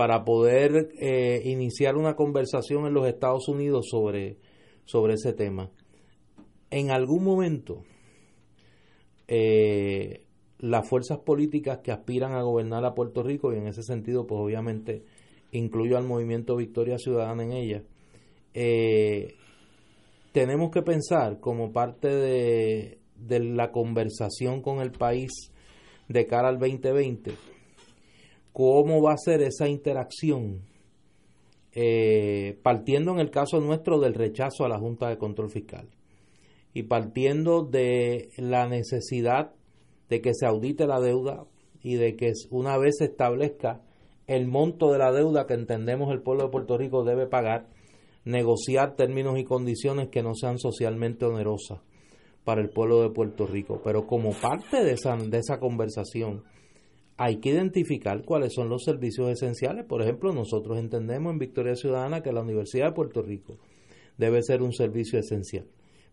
para 0.01 0.25
poder 0.25 0.89
eh, 0.99 1.43
iniciar 1.45 1.95
una 1.95 2.15
conversación 2.15 2.87
en 2.87 2.93
los 2.95 3.07
Estados 3.07 3.47
Unidos 3.47 3.85
sobre, 3.91 4.39
sobre 4.83 5.13
ese 5.13 5.31
tema. 5.31 5.69
En 6.71 6.89
algún 6.89 7.23
momento, 7.23 7.83
eh, 9.27 10.23
las 10.57 10.89
fuerzas 10.89 11.19
políticas 11.19 11.81
que 11.83 11.91
aspiran 11.91 12.33
a 12.33 12.41
gobernar 12.41 12.83
a 12.83 12.95
Puerto 12.95 13.21
Rico, 13.21 13.53
y 13.53 13.57
en 13.57 13.67
ese 13.67 13.83
sentido, 13.83 14.25
pues 14.25 14.41
obviamente 14.41 15.03
incluyo 15.51 15.99
al 15.99 16.07
movimiento 16.07 16.55
Victoria 16.55 16.97
Ciudadana 16.97 17.43
en 17.43 17.51
ella, 17.51 17.83
eh, 18.55 19.35
tenemos 20.31 20.71
que 20.71 20.81
pensar 20.81 21.39
como 21.39 21.71
parte 21.71 22.07
de, 22.07 22.97
de 23.17 23.39
la 23.39 23.71
conversación 23.71 24.63
con 24.63 24.81
el 24.81 24.93
país 24.93 25.29
de 26.07 26.25
cara 26.25 26.49
al 26.49 26.57
2020 26.57 27.50
cómo 28.53 29.01
va 29.01 29.13
a 29.13 29.17
ser 29.17 29.41
esa 29.41 29.67
interacción, 29.67 30.61
eh, 31.73 32.59
partiendo 32.63 33.11
en 33.11 33.19
el 33.19 33.31
caso 33.31 33.59
nuestro 33.59 33.99
del 33.99 34.13
rechazo 34.13 34.65
a 34.65 34.69
la 34.69 34.79
Junta 34.79 35.09
de 35.09 35.17
Control 35.17 35.49
Fiscal 35.49 35.87
y 36.73 36.83
partiendo 36.83 37.63
de 37.63 38.29
la 38.37 38.67
necesidad 38.67 39.53
de 40.09 40.21
que 40.21 40.33
se 40.33 40.45
audite 40.45 40.87
la 40.87 40.99
deuda 40.99 41.45
y 41.81 41.95
de 41.95 42.15
que 42.15 42.33
una 42.49 42.77
vez 42.77 42.97
se 42.97 43.05
establezca 43.05 43.81
el 44.27 44.47
monto 44.47 44.91
de 44.91 44.99
la 44.99 45.11
deuda 45.11 45.47
que 45.47 45.53
entendemos 45.53 46.11
el 46.11 46.21
pueblo 46.21 46.45
de 46.45 46.51
Puerto 46.51 46.77
Rico 46.77 47.03
debe 47.03 47.27
pagar, 47.27 47.67
negociar 48.23 48.95
términos 48.95 49.37
y 49.37 49.43
condiciones 49.43 50.09
que 50.09 50.23
no 50.23 50.35
sean 50.35 50.57
socialmente 50.57 51.25
onerosas 51.25 51.79
para 52.43 52.61
el 52.61 52.69
pueblo 52.69 53.01
de 53.01 53.09
Puerto 53.09 53.45
Rico. 53.45 53.81
Pero 53.83 54.07
como 54.07 54.31
parte 54.31 54.83
de 54.83 54.93
esa, 54.93 55.15
de 55.15 55.37
esa 55.37 55.59
conversación, 55.59 56.43
hay 57.17 57.37
que 57.37 57.49
identificar 57.49 58.23
cuáles 58.23 58.53
son 58.53 58.69
los 58.69 58.83
servicios 58.83 59.29
esenciales. 59.29 59.85
Por 59.85 60.01
ejemplo, 60.01 60.33
nosotros 60.33 60.79
entendemos 60.79 61.31
en 61.31 61.39
Victoria 61.39 61.75
Ciudadana 61.75 62.21
que 62.21 62.31
la 62.31 62.41
Universidad 62.41 62.87
de 62.87 62.93
Puerto 62.93 63.21
Rico 63.21 63.57
debe 64.17 64.41
ser 64.41 64.61
un 64.61 64.73
servicio 64.73 65.19
esencial. 65.19 65.65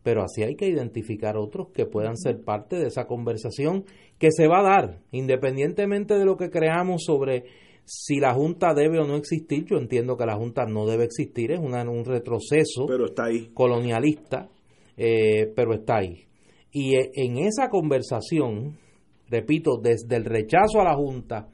Pero 0.02 0.22
así 0.22 0.42
hay 0.42 0.54
que 0.54 0.68
identificar 0.68 1.36
otros 1.36 1.68
que 1.74 1.86
puedan 1.86 2.16
ser 2.16 2.42
parte 2.42 2.76
de 2.76 2.86
esa 2.86 3.06
conversación 3.06 3.84
que 4.18 4.30
se 4.30 4.46
va 4.46 4.60
a 4.60 4.62
dar, 4.62 5.00
independientemente 5.10 6.14
de 6.14 6.24
lo 6.24 6.36
que 6.36 6.50
creamos 6.50 7.02
sobre 7.04 7.44
si 7.84 8.20
la 8.20 8.34
Junta 8.34 8.74
debe 8.74 9.00
o 9.00 9.06
no 9.06 9.16
existir. 9.16 9.64
Yo 9.64 9.76
entiendo 9.76 10.16
que 10.16 10.26
la 10.26 10.36
Junta 10.36 10.66
no 10.66 10.86
debe 10.86 11.04
existir, 11.04 11.52
es 11.52 11.58
una, 11.58 11.82
un 11.88 12.04
retroceso 12.04 12.86
pero 12.86 13.06
está 13.06 13.24
ahí. 13.26 13.50
colonialista, 13.54 14.48
eh, 14.96 15.52
pero 15.54 15.74
está 15.74 15.96
ahí. 15.98 16.26
Y 16.70 16.96
eh, 16.96 17.10
en 17.14 17.38
esa 17.38 17.68
conversación 17.68 18.78
repito, 19.28 19.78
desde 19.82 20.16
el 20.16 20.24
rechazo 20.24 20.80
a 20.80 20.84
la 20.84 20.94
Junta, 20.94 21.48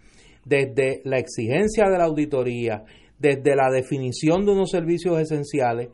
desde 0.45 1.01
la 1.05 1.19
exigencia 1.19 1.89
de 1.89 1.99
la 1.99 2.05
auditoría, 2.05 2.85
desde 3.19 3.57
la 3.57 3.71
definición 3.71 4.45
de 4.45 4.53
unos 4.53 4.71
servicios 4.71 5.19
esenciales, 5.19 5.89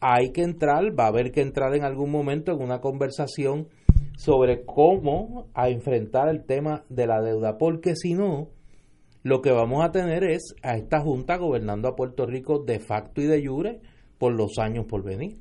hay 0.00 0.32
que 0.32 0.42
entrar, 0.42 0.98
va 0.98 1.04
a 1.04 1.08
haber 1.08 1.30
que 1.30 1.42
entrar 1.42 1.74
en 1.76 1.84
algún 1.84 2.10
momento 2.10 2.52
en 2.52 2.60
una 2.60 2.80
conversación 2.80 3.68
sobre 4.16 4.64
cómo 4.64 5.46
a 5.54 5.68
enfrentar 5.68 6.28
el 6.28 6.44
tema 6.44 6.84
de 6.88 7.06
la 7.06 7.20
deuda, 7.22 7.56
porque 7.56 7.94
si 7.94 8.14
no, 8.14 8.48
lo 9.22 9.40
que 9.40 9.52
vamos 9.52 9.84
a 9.84 9.92
tener 9.92 10.24
es 10.24 10.54
a 10.62 10.76
esta 10.76 11.00
Junta 11.00 11.36
gobernando 11.36 11.88
a 11.88 11.94
Puerto 11.94 12.26
Rico 12.26 12.64
de 12.64 12.80
facto 12.80 13.20
y 13.20 13.26
de 13.26 13.46
jure 13.46 13.80
por 14.18 14.32
los 14.34 14.58
años 14.58 14.86
por 14.86 15.04
venir. 15.04 15.38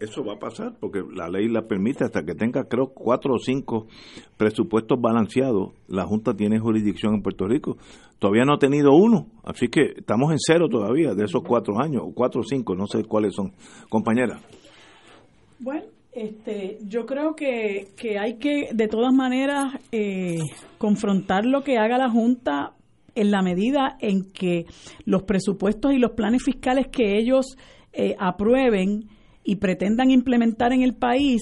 Eso 0.00 0.24
va 0.24 0.34
a 0.34 0.38
pasar 0.38 0.74
porque 0.78 1.02
la 1.12 1.28
ley 1.28 1.48
la 1.48 1.66
permite 1.66 2.04
hasta 2.04 2.22
que 2.22 2.34
tenga, 2.34 2.64
creo, 2.64 2.92
cuatro 2.94 3.34
o 3.34 3.38
cinco 3.38 3.88
presupuestos 4.36 5.00
balanceados. 5.00 5.72
La 5.88 6.04
Junta 6.04 6.34
tiene 6.34 6.60
jurisdicción 6.60 7.14
en 7.14 7.22
Puerto 7.22 7.46
Rico. 7.46 7.76
Todavía 8.20 8.44
no 8.44 8.54
ha 8.54 8.58
tenido 8.58 8.92
uno, 8.92 9.26
así 9.44 9.68
que 9.68 9.94
estamos 9.96 10.30
en 10.30 10.38
cero 10.38 10.68
todavía 10.68 11.14
de 11.14 11.24
esos 11.24 11.42
cuatro 11.42 11.80
años, 11.80 12.02
o 12.04 12.12
cuatro 12.14 12.42
o 12.42 12.44
cinco, 12.44 12.74
no 12.76 12.86
sé 12.86 13.04
cuáles 13.04 13.34
son. 13.34 13.52
Compañera. 13.88 14.40
Bueno, 15.58 15.86
Este, 16.12 16.78
yo 16.86 17.04
creo 17.06 17.34
que, 17.36 17.88
que 17.96 18.18
hay 18.18 18.38
que, 18.38 18.70
de 18.72 18.88
todas 18.88 19.12
maneras, 19.12 19.74
eh, 19.92 20.38
confrontar 20.78 21.44
lo 21.44 21.62
que 21.62 21.76
haga 21.78 21.98
la 21.98 22.10
Junta 22.10 22.72
en 23.14 23.30
la 23.30 23.42
medida 23.42 23.96
en 24.00 24.30
que 24.32 24.64
los 25.04 25.22
presupuestos 25.22 25.92
y 25.92 25.98
los 25.98 26.12
planes 26.12 26.42
fiscales 26.42 26.88
que 26.88 27.18
ellos 27.18 27.56
eh, 27.92 28.14
aprueben 28.18 29.08
y 29.48 29.56
pretendan 29.56 30.10
implementar 30.10 30.74
en 30.74 30.82
el 30.82 30.94
país, 30.94 31.40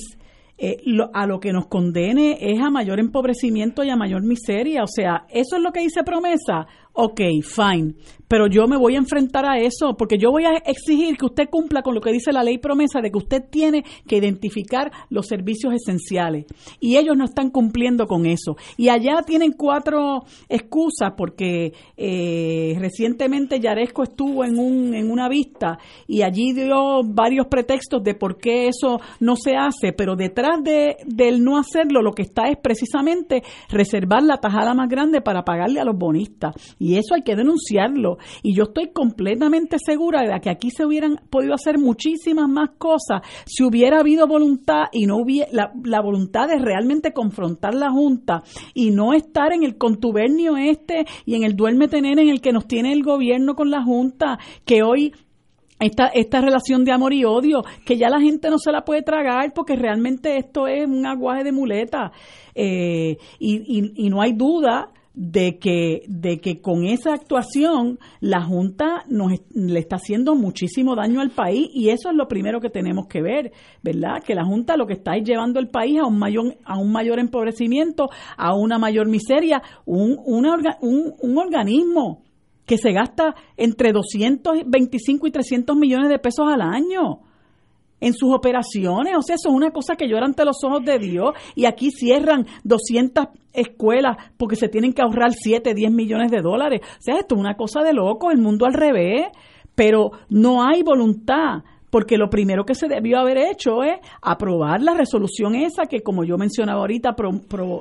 eh, 0.59 0.77
a 1.13 1.27
lo 1.27 1.41
que 1.41 1.53
nos 1.53 1.67
condene 1.67 2.39
es 2.41 2.63
a 2.63 2.71
mayor 2.71 3.01
empobrecimiento 3.01 3.83
y 3.83 3.91
a 3.91 3.97
mayor 3.97 4.23
miseria. 4.23 4.85
O 4.85 4.87
sea, 4.87 5.27
eso 5.29 5.57
es 5.57 5.63
lo 5.63 5.73
que 5.73 5.81
dice 5.81 6.05
promesa 6.05 6.69
ok, 6.97 7.21
fine, 7.43 7.95
pero 8.29 8.47
yo 8.47 8.67
me 8.67 8.77
voy 8.77 8.95
a 8.95 8.99
enfrentar 8.99 9.47
a 9.47 9.59
eso 9.59 9.97
porque 9.97 10.19
yo 10.19 10.31
voy 10.31 10.45
a 10.45 10.57
exigir 10.67 11.17
que 11.17 11.27
usted 11.27 11.49
cumpla 11.51 11.83
con 11.83 11.95
lo 11.95 12.01
que 12.01 12.13
dice 12.13 12.33
la 12.33 12.43
ley 12.43 12.59
promesa 12.59 13.01
de 13.01 13.11
que 13.11 13.19
usted 13.19 13.45
tiene 13.51 13.85
que 14.07 14.17
identificar 14.17 14.91
los 15.11 15.27
servicios 15.27 15.75
esenciales 15.75 16.47
y 16.81 16.97
ellos 16.97 17.17
no 17.17 17.25
están 17.25 17.51
cumpliendo 17.51 18.07
con 18.07 18.27
eso. 18.27 18.57
Y 18.77 18.89
allá 18.89 19.23
tienen 19.27 19.53
cuatro 19.53 20.25
excusas 20.49 21.13
porque 21.17 21.73
eh, 21.97 22.75
recientemente 22.79 23.61
Yaresco 23.61 24.03
estuvo 24.03 24.45
en, 24.45 24.59
un, 24.59 24.95
en 24.95 25.11
una 25.11 25.29
vista 25.29 25.79
y 26.07 26.23
allí 26.23 26.53
dio 26.53 27.03
varios 27.05 27.47
pretextos 27.47 28.03
de 28.03 28.15
por 28.15 28.39
qué 28.39 28.69
eso 28.69 29.01
no 29.21 29.37
se 29.37 29.57
hace, 29.57 29.93
pero 29.93 30.17
detrás 30.17 30.63
de, 30.63 30.97
del 31.07 31.43
no 31.43 31.59
hacerlo 31.59 32.03
lo 32.03 32.13
que 32.13 32.23
está 32.23 32.49
es 32.49 32.59
precisamente 32.59 33.43
reservar 33.69 34.23
la 34.23 34.39
tajada 34.39 34.75
más 34.75 34.89
grande 34.89 35.21
para 35.21 35.45
pagarle 35.45 35.81
a 35.81 35.85
los 35.85 35.97
bonistas. 35.97 36.55
Y 36.79 36.97
eso 36.97 37.15
hay 37.15 37.23
que 37.23 37.37
denunciarlo. 37.37 38.16
Y 38.43 38.55
yo 38.55 38.65
estoy 38.65 38.91
completamente 38.93 39.77
segura 39.85 40.23
de 40.23 40.41
que 40.41 40.51
aquí 40.51 40.71
se 40.71 40.85
hubieran 40.85 41.21
podido 41.31 41.55
hacer 41.55 41.79
muchísimas 41.79 42.49
más 42.49 42.71
cosas 42.79 43.23
si 43.47 43.65
hubiera 43.65 44.01
habido 44.01 44.27
voluntad 44.27 44.85
y 44.93 45.07
no 45.07 45.17
hubiera 45.17 45.49
la, 45.53 46.01
voluntad 46.01 46.49
de 46.49 46.59
realmente 46.59 47.13
confrontar 47.13 47.75
la 47.75 47.91
Junta 47.91 48.43
y 48.75 48.91
no 48.91 49.13
estar 49.13 49.53
en 49.53 49.65
el 49.65 49.77
contubernio 49.77 50.57
este 50.57 51.07
y 51.25 51.35
en 51.35 51.45
el 51.45 51.57
duerme 51.57 51.89
tener 51.89 52.19
en 52.19 52.29
el 52.29 52.41
que 52.41 52.53
nos 52.53 52.67
tiene 52.67 52.93
el 52.93 53.03
gobierno 53.03 53.55
con 53.55 53.71
la 53.71 53.83
Junta, 53.83 54.39
que 54.65 54.83
hoy 54.83 55.13
esta, 55.79 56.07
esta 56.07 56.41
relación 56.41 56.85
de 56.85 56.93
amor 56.93 57.13
y 57.13 57.25
odio, 57.25 57.63
que 57.85 57.97
ya 57.97 58.09
la 58.09 58.21
gente 58.21 58.49
no 58.49 58.59
se 58.59 58.73
la 58.73 58.85
puede 58.85 59.03
tragar 59.03 59.53
porque 59.55 59.77
realmente 59.77 60.39
esto 60.39 60.67
es 60.67 60.87
un 60.87 61.07
aguaje 61.07 61.45
de 61.45 61.53
muleta. 61.53 62.13
Eh, 62.55 63.19
y, 63.39 63.93
y, 63.95 64.09
no 64.09 64.23
hay 64.23 64.33
duda 64.33 64.89
de 65.17 65.59
que, 65.59 66.03
de 66.09 66.41
que 66.43 66.61
con 66.61 66.85
esa 66.85 67.15
actuación 67.15 67.99
la 68.21 68.43
Junta 68.43 69.05
nos 69.09 69.33
le 69.55 69.79
está 69.81 69.97
haciendo 69.97 70.35
muchísimo 70.35 70.95
daño 70.95 71.23
al 71.23 71.31
país 71.31 71.71
y 71.73 71.89
eso 71.89 72.11
es 72.11 72.15
lo 72.15 72.29
primero 72.29 72.61
que 72.61 72.69
tenemos 72.69 73.07
que 73.09 73.23
ver, 73.23 73.51
¿verdad? 73.83 74.23
Que 74.23 74.35
la 74.35 74.45
Junta 74.45 74.77
lo 74.77 74.87
que 74.87 74.93
está 74.93 75.17
es 75.17 75.25
llevando 75.25 75.59
el 75.59 75.69
país 75.69 75.99
a 75.99 76.07
un 76.07 76.19
mayor, 76.19 76.59
a 76.67 76.79
un 76.79 76.93
mayor 76.93 77.19
empobrecimiento, 77.19 78.11
a 78.37 78.55
una 78.55 78.79
mayor 78.79 79.09
miseria, 79.09 79.63
un, 79.87 80.19
un, 80.23 80.45
un 81.19 81.39
organismo 81.39 82.23
que 82.67 82.77
se 82.77 82.93
gasta 82.93 83.35
entre 83.57 83.93
225 83.93 85.27
y 85.27 85.31
300 85.31 85.77
millones 85.77 86.11
de 86.11 86.19
pesos 86.19 86.47
al 86.47 86.61
año 86.61 87.21
en 88.01 88.13
sus 88.13 88.35
operaciones. 88.35 89.15
O 89.17 89.23
sea, 89.23 89.37
eso 89.37 89.49
es 89.49 89.55
una 89.55 89.71
cosa 89.71 89.97
que 89.97 90.09
llora 90.09 90.27
ante 90.27 90.45
los 90.45 90.63
ojos 90.65 90.85
de 90.85 90.99
Dios. 90.99 91.31
Y 91.55 91.65
aquí 91.67 91.91
cierran 91.91 92.47
200 92.65 93.27
escuelas 93.53 94.17
porque 94.37 94.57
se 94.57 94.69
tienen 94.69 94.93
que 94.93 95.03
ahorrar 95.03 95.33
7, 95.33 95.75
10 95.75 95.93
millones 95.93 96.31
de 96.31 96.41
dólares. 96.41 96.81
O 96.83 97.03
sea, 97.03 97.17
esto 97.17 97.35
es 97.35 97.41
una 97.41 97.57
cosa 97.57 97.83
de 97.83 97.93
loco, 97.93 98.31
el 98.31 98.39
mundo 98.39 98.67
al 98.67 98.75
revés. 98.75 99.27
Pero 99.75 100.11
no 100.31 100.67
hay 100.67 100.83
voluntad 100.83 101.63
porque 101.97 102.19
lo 102.19 102.29
primero 102.29 102.67
que 102.67 102.75
se 102.75 102.89
debió 102.89 103.19
haber 103.19 103.39
hecho 103.39 103.83
es 103.83 104.01
aprobar 104.21 104.83
la 104.83 104.93
resolución 104.93 105.55
esa 105.55 105.87
que, 105.87 106.03
como 106.03 106.25
yo 106.25 106.37
mencionaba 106.37 106.81
ahorita, 106.81 107.17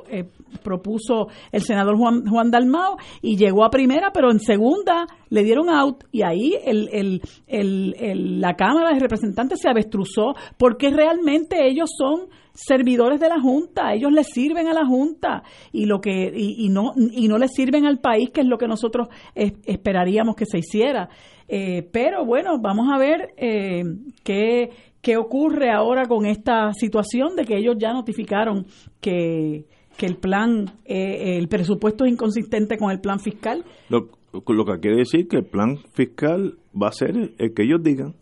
eh, 0.08 0.24
propuso 0.62 1.26
el 1.52 1.60
senador 1.60 1.98
Juan, 1.98 2.26
Juan 2.26 2.50
Dalmao 2.50 2.96
y 3.20 3.36
llegó 3.36 3.62
a 3.62 3.68
primera, 3.68 4.12
pero 4.14 4.30
en 4.30 4.40
segunda 4.40 5.06
le 5.28 5.44
dieron 5.44 5.68
out 5.68 6.04
y 6.12 6.22
ahí 6.22 6.54
el, 6.64 7.20
la 8.40 8.54
Cámara 8.54 8.94
de 8.94 9.00
Representantes 9.00 9.60
se 9.60 9.68
avestruzó 9.68 10.34
porque 10.56 10.88
realmente 10.88 11.68
ellos 11.68 11.90
son 11.94 12.30
servidores 12.54 13.20
de 13.20 13.28
la 13.28 13.38
Junta, 13.38 13.92
ellos 13.92 14.12
le 14.12 14.24
sirven 14.24 14.66
a 14.66 14.72
la 14.72 14.86
Junta 14.86 15.42
y 15.72 15.84
lo 15.84 16.00
que 16.00 16.32
y, 16.34 16.70
no 16.70 16.94
y 16.96 17.28
no 17.28 17.36
le 17.36 17.48
sirven 17.48 17.84
al 17.84 17.98
país, 17.98 18.30
que 18.30 18.40
es 18.40 18.46
lo 18.46 18.56
que 18.56 18.66
nosotros 18.66 19.08
esperaríamos 19.34 20.36
que 20.36 20.46
se 20.46 20.56
hiciera. 20.56 21.10
Eh, 21.48 21.88
pero 21.92 22.24
bueno, 22.24 22.58
vamos 22.60 22.88
a 22.92 22.98
ver 22.98 23.34
eh, 23.36 23.82
qué, 24.24 24.70
qué 25.00 25.16
ocurre 25.16 25.70
ahora 25.70 26.06
con 26.06 26.26
esta 26.26 26.72
situación 26.72 27.36
de 27.36 27.44
que 27.44 27.56
ellos 27.56 27.76
ya 27.78 27.92
notificaron 27.92 28.66
que, 29.00 29.64
que 29.96 30.06
el 30.06 30.16
plan, 30.16 30.66
eh, 30.84 31.38
el 31.38 31.48
presupuesto 31.48 32.04
es 32.04 32.12
inconsistente 32.12 32.76
con 32.76 32.90
el 32.90 33.00
plan 33.00 33.20
fiscal. 33.20 33.64
Lo, 33.88 34.08
lo 34.32 34.64
que 34.64 34.80
quiere 34.80 34.98
decir 34.98 35.28
que 35.28 35.38
el 35.38 35.46
plan 35.46 35.78
fiscal 35.94 36.58
va 36.80 36.88
a 36.88 36.92
ser 36.92 37.34
el 37.38 37.54
que 37.54 37.62
ellos 37.62 37.82
digan, 37.82 38.14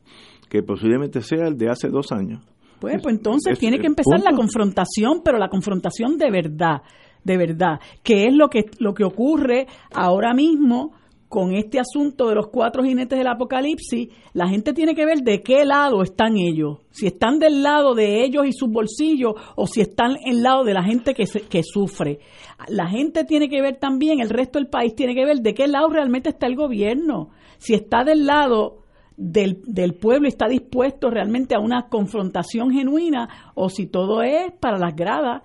que 0.51 0.63
posiblemente 0.63 1.23
sea 1.23 1.49
el 1.49 1.57
de 1.57 1.71
hace 1.71 1.89
dos 1.89 2.13
años. 2.13 2.43
Pues, 2.81 3.01
pues 3.03 3.15
entonces 3.17 3.59
tiene 3.59 3.79
que 3.79 3.87
empezar 3.87 4.21
la 4.21 4.37
confrontación, 4.37 5.23
pero 5.25 5.39
la 5.39 5.49
confrontación 5.49 6.19
de 6.19 6.31
verdad, 6.31 6.83
de 7.23 7.39
verdad, 7.39 7.81
que 8.03 8.27
es 8.27 8.35
lo 8.35 8.49
que, 8.49 8.67
lo 8.79 8.93
que 8.93 9.05
ocurre 9.05 9.67
ahora 9.95 10.35
mismo 10.35 10.93
con 11.29 11.55
este 11.55 11.81
asunto 11.81 12.29
de 12.29 12.35
los 12.35 12.49
cuatro 12.49 12.85
jinetes 12.85 13.19
del 13.19 13.27
apocalipsis, 13.27 14.09
la 14.33 14.49
gente 14.49 14.73
tiene 14.73 14.95
que 14.95 15.05
ver 15.05 15.23
de 15.23 15.43
qué 15.43 15.65
lado 15.65 16.03
están 16.03 16.37
ellos. 16.37 16.79
Si 16.91 17.07
están 17.07 17.39
del 17.39 17.63
lado 17.63 17.95
de 17.95 18.25
ellos 18.25 18.47
y 18.47 18.53
sus 18.53 18.71
bolsillos 18.71 19.35
o 19.57 19.67
si 19.67 19.81
están 19.81 20.17
en 20.25 20.43
lado 20.43 20.65
de 20.65 20.75
la 20.75 20.85
gente 20.85 21.15
que, 21.15 21.25
que 21.25 21.63
sufre. 21.63 22.21
La 22.69 22.89
gente 22.89 23.25
tiene 23.25 23.49
que 23.49 23.61
ver 23.61 23.77
también, 23.77 24.21
el 24.21 24.31
resto 24.31 24.59
del 24.59 24.69
país 24.69 24.95
tiene 24.95 25.15
que 25.15 25.25
ver 25.25 25.39
de 25.39 25.55
qué 25.55 25.67
lado 25.67 25.89
realmente 25.89 26.29
está 26.29 26.47
el 26.47 26.57
gobierno. 26.57 27.31
Si 27.59 27.75
está 27.75 28.05
del 28.05 28.27
lado 28.27 28.85
del, 29.17 29.63
del 29.67 29.95
pueblo 29.95 30.27
y 30.27 30.31
está 30.31 30.47
dispuesto 30.49 31.11
realmente 31.11 31.55
a 31.55 31.61
una 31.61 31.89
confrontación 31.89 32.71
genuina 32.71 33.53
o 33.55 33.69
si 33.69 33.87
todo 33.87 34.23
es 34.23 34.53
para 34.61 34.79
las 34.79 34.95
gradas 34.95 35.43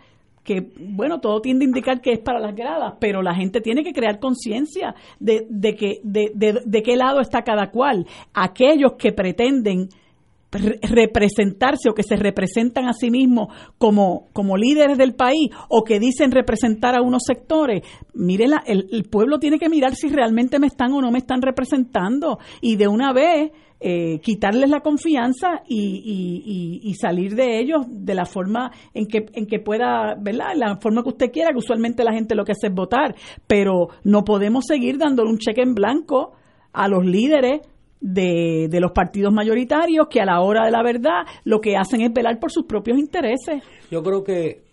que, 0.49 0.71
bueno, 0.79 1.19
todo 1.19 1.41
tiende 1.41 1.63
a 1.63 1.67
indicar 1.67 2.01
que 2.01 2.11
es 2.11 2.19
para 2.19 2.39
las 2.39 2.55
gradas, 2.55 2.95
pero 2.99 3.21
la 3.21 3.35
gente 3.35 3.61
tiene 3.61 3.83
que 3.83 3.93
crear 3.93 4.19
conciencia 4.19 4.95
de, 5.19 5.45
de, 5.47 5.75
que, 5.75 5.99
de, 6.03 6.31
de, 6.65 6.81
qué 6.81 6.95
lado 6.97 7.21
está 7.21 7.43
cada 7.43 7.69
cual. 7.69 8.07
Aquellos 8.33 8.93
que 8.97 9.11
pretenden 9.11 9.89
representarse 10.49 11.87
o 11.87 11.93
que 11.93 12.01
se 12.01 12.15
representan 12.15 12.87
a 12.87 12.93
sí 12.93 13.11
mismos 13.11 13.53
como, 13.77 14.25
como 14.33 14.57
líderes 14.57 14.97
del 14.97 15.13
país 15.13 15.51
o 15.69 15.83
que 15.83 15.99
dicen 15.99 16.31
representar 16.31 16.95
a 16.95 17.03
unos 17.03 17.21
sectores, 17.27 17.83
miren, 18.15 18.53
el, 18.65 18.87
el 18.91 19.03
pueblo 19.03 19.37
tiene 19.37 19.59
que 19.59 19.69
mirar 19.69 19.93
si 19.93 20.09
realmente 20.09 20.57
me 20.57 20.65
están 20.65 20.93
o 20.93 21.01
no 21.01 21.11
me 21.11 21.19
están 21.19 21.43
representando 21.43 22.39
y 22.59 22.75
de 22.75 22.87
una 22.87 23.13
vez 23.13 23.51
eh, 23.81 24.19
quitarles 24.19 24.69
la 24.69 24.81
confianza 24.81 25.61
y, 25.67 26.81
y, 26.83 26.93
salir 26.95 27.35
de 27.35 27.59
ellos 27.59 27.85
de 27.87 28.13
la 28.13 28.25
forma 28.25 28.71
en 28.93 29.05
que, 29.05 29.27
en 29.33 29.45
que 29.45 29.59
pueda, 29.59 30.15
¿verdad? 30.19 30.53
La 30.55 30.77
forma 30.77 31.01
que 31.01 31.09
usted 31.09 31.31
quiera, 31.31 31.51
que 31.51 31.59
usualmente 31.59 32.03
la 32.03 32.11
gente 32.11 32.35
lo 32.35 32.43
que 32.43 32.51
hace 32.51 32.67
es 32.67 32.73
votar, 32.73 33.15
pero 33.47 33.87
no 34.03 34.25
podemos 34.25 34.65
seguir 34.67 34.97
dándole 34.97 35.29
un 35.29 35.37
cheque 35.37 35.61
en 35.61 35.75
blanco 35.75 36.33
a 36.73 36.89
los 36.89 37.05
líderes 37.05 37.61
de, 38.01 38.67
de, 38.69 38.79
los 38.81 38.91
partidos 38.91 39.33
mayoritarios 39.33 40.07
que 40.09 40.19
a 40.19 40.25
la 40.25 40.41
hora 40.41 40.65
de 40.65 40.71
la 40.71 40.83
verdad 40.83 41.23
lo 41.45 41.61
que 41.61 41.77
hacen 41.77 42.01
es 42.01 42.11
velar 42.11 42.37
por 42.37 42.51
sus 42.51 42.65
propios 42.65 42.97
intereses. 42.97 43.63
Yo 43.89 44.03
creo 44.03 44.23
que 44.25 44.63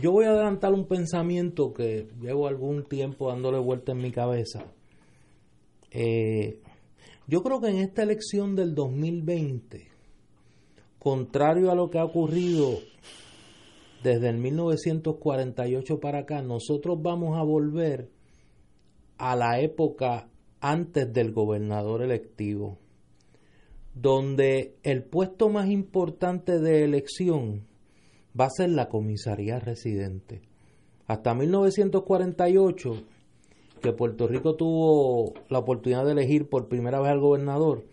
yo 0.00 0.12
voy 0.12 0.26
a 0.26 0.30
adelantar 0.30 0.72
un 0.72 0.86
pensamiento 0.86 1.72
que 1.72 2.06
llevo 2.20 2.46
algún 2.46 2.84
tiempo 2.84 3.28
dándole 3.28 3.58
vuelta 3.58 3.92
en 3.92 3.98
mi 3.98 4.12
cabeza. 4.12 4.64
Eh, 5.90 6.60
yo 7.30 7.44
creo 7.44 7.60
que 7.60 7.68
en 7.68 7.76
esta 7.76 8.02
elección 8.02 8.56
del 8.56 8.74
2020, 8.74 9.86
contrario 10.98 11.70
a 11.70 11.76
lo 11.76 11.88
que 11.88 12.00
ha 12.00 12.04
ocurrido 12.04 12.80
desde 14.02 14.30
el 14.30 14.38
1948 14.38 16.00
para 16.00 16.18
acá, 16.18 16.42
nosotros 16.42 17.00
vamos 17.00 17.38
a 17.38 17.44
volver 17.44 18.10
a 19.16 19.36
la 19.36 19.60
época 19.60 20.28
antes 20.60 21.12
del 21.12 21.30
gobernador 21.30 22.02
electivo, 22.02 22.78
donde 23.94 24.74
el 24.82 25.04
puesto 25.04 25.50
más 25.50 25.68
importante 25.70 26.58
de 26.58 26.82
elección 26.82 27.64
va 28.38 28.46
a 28.46 28.50
ser 28.50 28.70
la 28.70 28.88
comisaría 28.88 29.60
residente. 29.60 30.42
Hasta 31.06 31.32
1948 31.34 33.04
que 33.80 33.92
Puerto 33.92 34.28
Rico 34.28 34.54
tuvo 34.54 35.34
la 35.48 35.58
oportunidad 35.58 36.04
de 36.04 36.12
elegir 36.12 36.48
por 36.48 36.68
primera 36.68 37.00
vez 37.00 37.10
al 37.10 37.20
gobernador, 37.20 37.84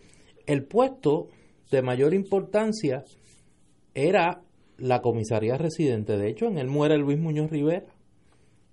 el 0.45 0.63
puesto 0.63 1.27
de 1.71 1.81
mayor 1.81 2.13
importancia 2.13 3.03
era 3.93 4.41
la 4.77 5.01
comisaría 5.01 5.57
residente. 5.57 6.17
De 6.17 6.29
hecho, 6.29 6.45
en 6.45 6.57
él 6.57 6.67
muere 6.67 6.97
Luis 6.97 7.19
Muñoz 7.19 7.49
Rivera, 7.49 7.85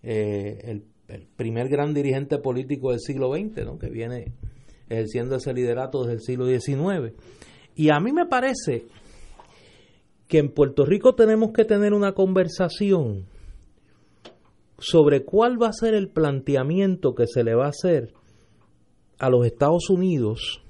eh, 0.02 0.58
el, 0.64 0.84
primer 1.36 1.68
gran 1.68 1.92
dirigente 1.92 2.38
político 2.38 2.90
del 2.90 3.00
siglo 3.00 3.32
XX, 3.34 3.64
¿no? 3.64 3.78
que 3.78 3.90
viene 3.90 4.32
ejerciendo 4.88 5.36
ese 5.36 5.52
liderato 5.52 6.02
desde 6.02 6.14
el 6.14 6.20
siglo 6.20 6.46
XIX. 6.46 7.14
Y 7.76 7.90
a 7.90 8.00
mí 8.00 8.12
me 8.12 8.26
parece 8.26 8.86
que 10.28 10.38
en 10.38 10.50
Puerto 10.50 10.84
Rico 10.84 11.14
tenemos 11.14 11.52
que 11.52 11.64
tener 11.64 11.92
una 11.92 12.12
conversación 12.12 13.26
sobre 14.86 15.24
cuál 15.24 15.60
va 15.60 15.68
a 15.68 15.72
ser 15.72 15.94
el 15.94 16.10
planteamiento 16.10 17.14
que 17.14 17.26
se 17.26 17.42
le 17.42 17.54
va 17.54 17.66
a 17.66 17.70
hacer 17.70 18.12
a 19.18 19.30
los 19.30 19.46
Estados 19.46 19.88
Unidos, 19.88 20.62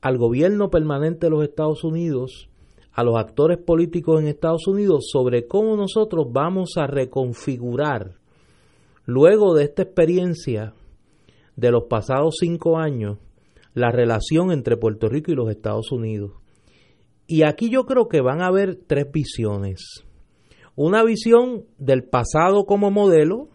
al 0.00 0.18
gobierno 0.18 0.70
permanente 0.70 1.26
de 1.26 1.30
los 1.30 1.44
Estados 1.44 1.84
Unidos, 1.84 2.48
a 2.92 3.04
los 3.04 3.16
actores 3.16 3.58
políticos 3.58 4.20
en 4.20 4.26
Estados 4.26 4.66
Unidos 4.66 5.08
sobre 5.12 5.46
cómo 5.46 5.76
nosotros 5.76 6.26
vamos 6.32 6.72
a 6.76 6.88
reconfigurar, 6.88 8.16
luego 9.06 9.54
de 9.54 9.64
esta 9.64 9.82
experiencia 9.82 10.74
de 11.54 11.70
los 11.70 11.84
pasados 11.84 12.34
cinco 12.40 12.76
años, 12.76 13.18
la 13.72 13.92
relación 13.92 14.50
entre 14.50 14.76
Puerto 14.76 15.08
Rico 15.08 15.30
y 15.30 15.36
los 15.36 15.48
Estados 15.48 15.92
Unidos. 15.92 16.32
Y 17.28 17.44
aquí 17.44 17.70
yo 17.70 17.84
creo 17.84 18.08
que 18.08 18.20
van 18.20 18.42
a 18.42 18.48
haber 18.48 18.74
tres 18.74 19.06
visiones. 19.12 20.04
Una 20.74 21.04
visión 21.04 21.64
del 21.78 22.04
pasado 22.04 22.64
como 22.64 22.90
modelo, 22.90 23.48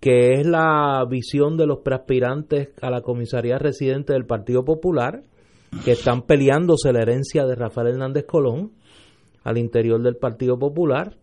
que 0.00 0.34
es 0.34 0.46
la 0.46 1.04
visión 1.08 1.56
de 1.56 1.66
los 1.66 1.78
preaspirantes 1.78 2.70
a 2.82 2.90
la 2.90 3.00
comisaría 3.00 3.58
residente 3.58 4.12
del 4.12 4.26
Partido 4.26 4.64
Popular, 4.64 5.22
que 5.84 5.92
están 5.92 6.22
peleándose 6.22 6.92
la 6.92 7.00
herencia 7.00 7.46
de 7.46 7.54
Rafael 7.54 7.88
Hernández 7.88 8.26
Colón 8.26 8.72
al 9.44 9.56
interior 9.56 10.02
del 10.02 10.16
Partido 10.16 10.58
Popular. 10.58 11.16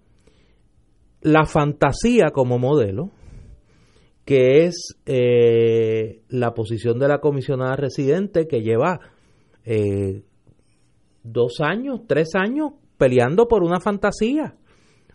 La 1.21 1.45
fantasía 1.45 2.31
como 2.31 2.57
modelo, 2.57 3.11
que 4.25 4.65
es 4.65 4.97
eh, 5.05 6.21
la 6.29 6.53
posición 6.53 6.99
de 6.99 7.07
la 7.07 7.19
comisionada 7.19 7.75
residente 7.75 8.47
que 8.47 8.61
lleva 8.61 8.99
eh, 9.63 10.23
dos 11.23 11.59
años, 11.59 12.01
tres 12.07 12.29
años 12.35 12.73
peleando 12.97 13.47
por 13.47 13.63
una 13.63 13.79
fantasía. 13.79 14.55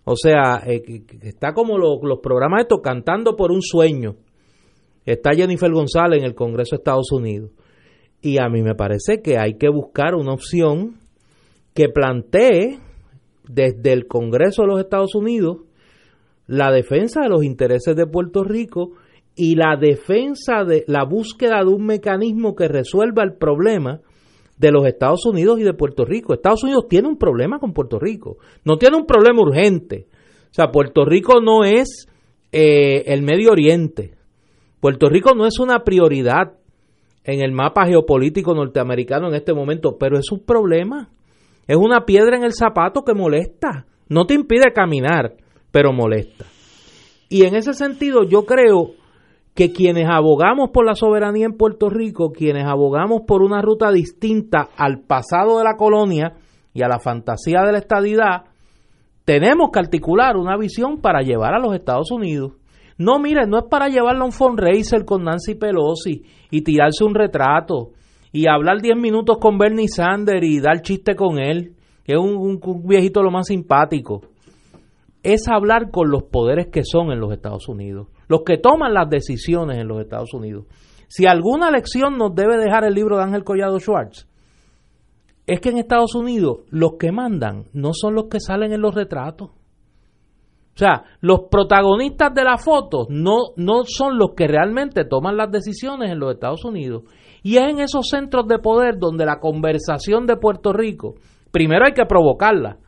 O 0.05 0.17
sea, 0.17 0.63
eh, 0.67 0.83
está 1.23 1.53
como 1.53 1.79
los 1.79 2.19
programas 2.21 2.63
estos 2.63 2.81
cantando 2.83 3.37
por 3.37 3.53
un 3.53 3.63
sueño. 3.63 4.17
Está 5.05 5.33
Jennifer 5.33 5.71
González 5.71 6.21
en 6.21 6.25
el 6.25 6.35
Congreso 6.35 6.77
de 6.77 6.81
Estados 6.81 7.13
Unidos. 7.13 7.51
Y 8.21 8.41
a 8.41 8.49
mí 8.49 8.63
me 8.63 8.75
parece 8.75 9.21
que 9.21 9.39
hay 9.39 9.55
que 9.55 9.69
buscar 9.69 10.15
una 10.15 10.33
opción 10.33 10.99
que 11.75 11.89
plantee 11.89 12.79
desde 13.49 13.93
el 13.93 14.07
Congreso 14.07 14.63
de 14.63 14.69
los 14.69 14.81
Estados 14.81 15.15
Unidos 15.15 15.59
la 16.47 16.71
defensa 16.71 17.23
de 17.23 17.29
los 17.29 17.45
intereses 17.45 17.97
de 17.97 18.07
Puerto 18.07 18.45
Rico 18.45 18.93
y 19.35 19.55
la 19.55 19.77
defensa 19.77 20.65
de 20.65 20.85
la 20.87 21.05
búsqueda 21.05 21.65
de 21.65 21.71
un 21.71 21.87
mecanismo 21.87 22.55
que 22.55 22.69
resuelva 22.69 23.23
el 23.23 23.35
problema 23.35 24.01
de 24.63 24.71
los 24.71 24.87
Estados 24.87 25.27
Unidos 25.27 25.59
y 25.59 25.65
de 25.65 25.75
Puerto 25.75 26.05
Rico. 26.05 26.33
Estados 26.33 26.63
Unidos 26.63 26.87
tiene 26.89 27.09
un 27.09 27.19
problema 27.19 27.59
con 27.59 27.73
Puerto 27.73 27.99
Rico, 27.99 28.39
no 28.65 28.79
tiene 28.79 28.97
un 28.97 29.07
problema 29.07 29.43
urgente. 29.43 30.07
O 30.45 30.55
sea, 30.55 30.71
Puerto 30.71 31.05
Rico 31.05 31.41
no 31.41 31.65
es 31.65 32.07
eh, 32.53 33.03
el 33.07 33.23
Medio 33.23 33.51
Oriente. 33.51 34.15
Puerto 34.81 35.09
Rico 35.09 35.35
no 35.35 35.47
es 35.47 35.59
una 35.59 35.81
prioridad 35.81 36.53
en 37.25 37.43
el 37.43 37.51
mapa 37.53 37.87
geopolítico 37.87 38.55
norteamericano 38.55 39.29
en 39.29 39.35
este 39.35 39.53
momento, 39.53 39.97
pero 39.99 40.17
es 40.17 40.31
un 40.31 40.45
problema. 40.45 41.11
Es 41.67 41.77
una 41.77 42.05
piedra 42.05 42.37
en 42.37 42.45
el 42.45 42.53
zapato 42.53 43.03
que 43.03 43.15
molesta. 43.15 43.87
No 44.09 44.27
te 44.27 44.35
impide 44.35 44.73
caminar, 44.73 45.35
pero 45.73 45.93
molesta. 45.93 46.45
Y 47.29 47.47
en 47.47 47.57
ese 47.57 47.73
sentido 47.73 48.23
yo 48.25 48.45
creo 48.45 48.93
que 49.55 49.73
quienes 49.73 50.09
abogamos 50.09 50.71
por 50.71 50.87
la 50.87 50.95
soberanía 50.95 51.47
en 51.47 51.57
Puerto 51.57 51.91
Rico, 51.91 52.33
quienes 52.33 52.65
abogamos 52.65 53.23
por 53.27 53.43
una 53.43 53.61
ruta 53.61 53.91
distinta 53.91 54.69
al 54.77 55.01
pasado 55.01 55.59
de 55.59 55.65
la 55.65 55.77
colonia 55.77 56.35
y 56.73 56.83
a 56.83 56.89
la 56.89 56.99
fantasía 56.99 57.63
de 57.63 57.73
la 57.73 57.79
estadidad, 57.79 58.45
tenemos 59.25 59.71
que 59.71 59.79
articular 59.79 60.37
una 60.37 60.57
visión 60.57 61.01
para 61.01 61.21
llevar 61.21 61.55
a 61.55 61.59
los 61.59 61.75
Estados 61.75 62.11
Unidos. 62.11 62.53
No, 62.97 63.19
miren, 63.19 63.51
no 63.51 63.59
es 63.59 63.65
para 63.71 63.89
llevarlo 63.89 64.23
a 64.23 64.27
un 64.27 64.33
fundraiser 64.33 65.05
con 65.05 65.25
Nancy 65.25 65.55
Pelosi 65.55 66.23
y 66.51 66.63
tirarse 66.63 67.05
un 67.05 67.15
retrato 67.15 67.91
y 68.33 68.49
hablar 68.49 68.81
10 68.81 68.97
minutos 68.97 69.37
con 69.39 69.59
Bernie 69.59 69.89
Sanders 69.89 70.47
y 70.47 70.61
dar 70.61 70.81
chiste 70.81 71.15
con 71.15 71.39
él, 71.39 71.75
que 72.05 72.15
es 72.15 72.19
un, 72.19 72.37
un 72.37 72.87
viejito 72.87 73.23
lo 73.23 73.31
más 73.31 73.49
simpático. 73.49 74.23
Es 75.23 75.47
hablar 75.49 75.91
con 75.91 76.11
los 76.11 76.25
poderes 76.25 76.69
que 76.69 76.83
son 76.85 77.13
en 77.13 77.21
los 77.21 77.33
Estados 77.33 77.69
Unidos 77.69 78.09
los 78.33 78.45
que 78.47 78.57
toman 78.57 78.95
las 78.95 79.11
decisiones 79.11 79.77
en 79.77 79.87
los 79.87 80.01
Estados 80.01 80.33
Unidos. 80.33 80.65
Si 81.07 81.27
alguna 81.27 81.71
lección 81.71 82.17
nos 82.17 82.35
debe 82.35 82.57
dejar 82.57 82.83
el 82.83 82.95
libro 82.95 83.19
de 83.19 83.25
Ángel 83.25 83.45
Collado 83.45 83.79
Schwartz, 83.79 84.27
es 85.47 85.61
que 85.61 85.69
en 85.69 85.77
Estados 85.77 86.15
Unidos 86.15 86.61
los 86.71 86.93
que 86.99 87.13
mandan 87.13 87.67
no 87.75 87.91
son 87.93 88.15
los 88.15 88.29
que 88.31 88.41
salen 88.41 88.73
en 88.73 88.81
los 88.81 88.95
retratos. 88.95 89.51
O 89.51 90.79
sea, 90.79 91.05
los 91.21 91.41
protagonistas 91.51 92.33
de 92.33 92.43
la 92.43 92.57
foto 92.57 93.05
no, 93.11 93.53
no 93.57 93.83
son 93.85 94.17
los 94.17 94.31
que 94.35 94.49
realmente 94.49 95.05
toman 95.05 95.37
las 95.37 95.51
decisiones 95.51 96.11
en 96.11 96.19
los 96.19 96.33
Estados 96.33 96.65
Unidos. 96.65 97.03
Y 97.43 97.59
es 97.59 97.65
en 97.69 97.81
esos 97.81 98.09
centros 98.09 98.49
de 98.49 98.61
poder 98.61 98.99
donde 98.99 99.27
la 99.27 99.41
conversación 99.41 100.27
de 100.27 100.39
Puerto 100.39 100.73
Rico, 100.73 101.17
primero 101.51 101.85
hay 101.85 101.93
que 101.93 102.07
provocarla, 102.07 102.79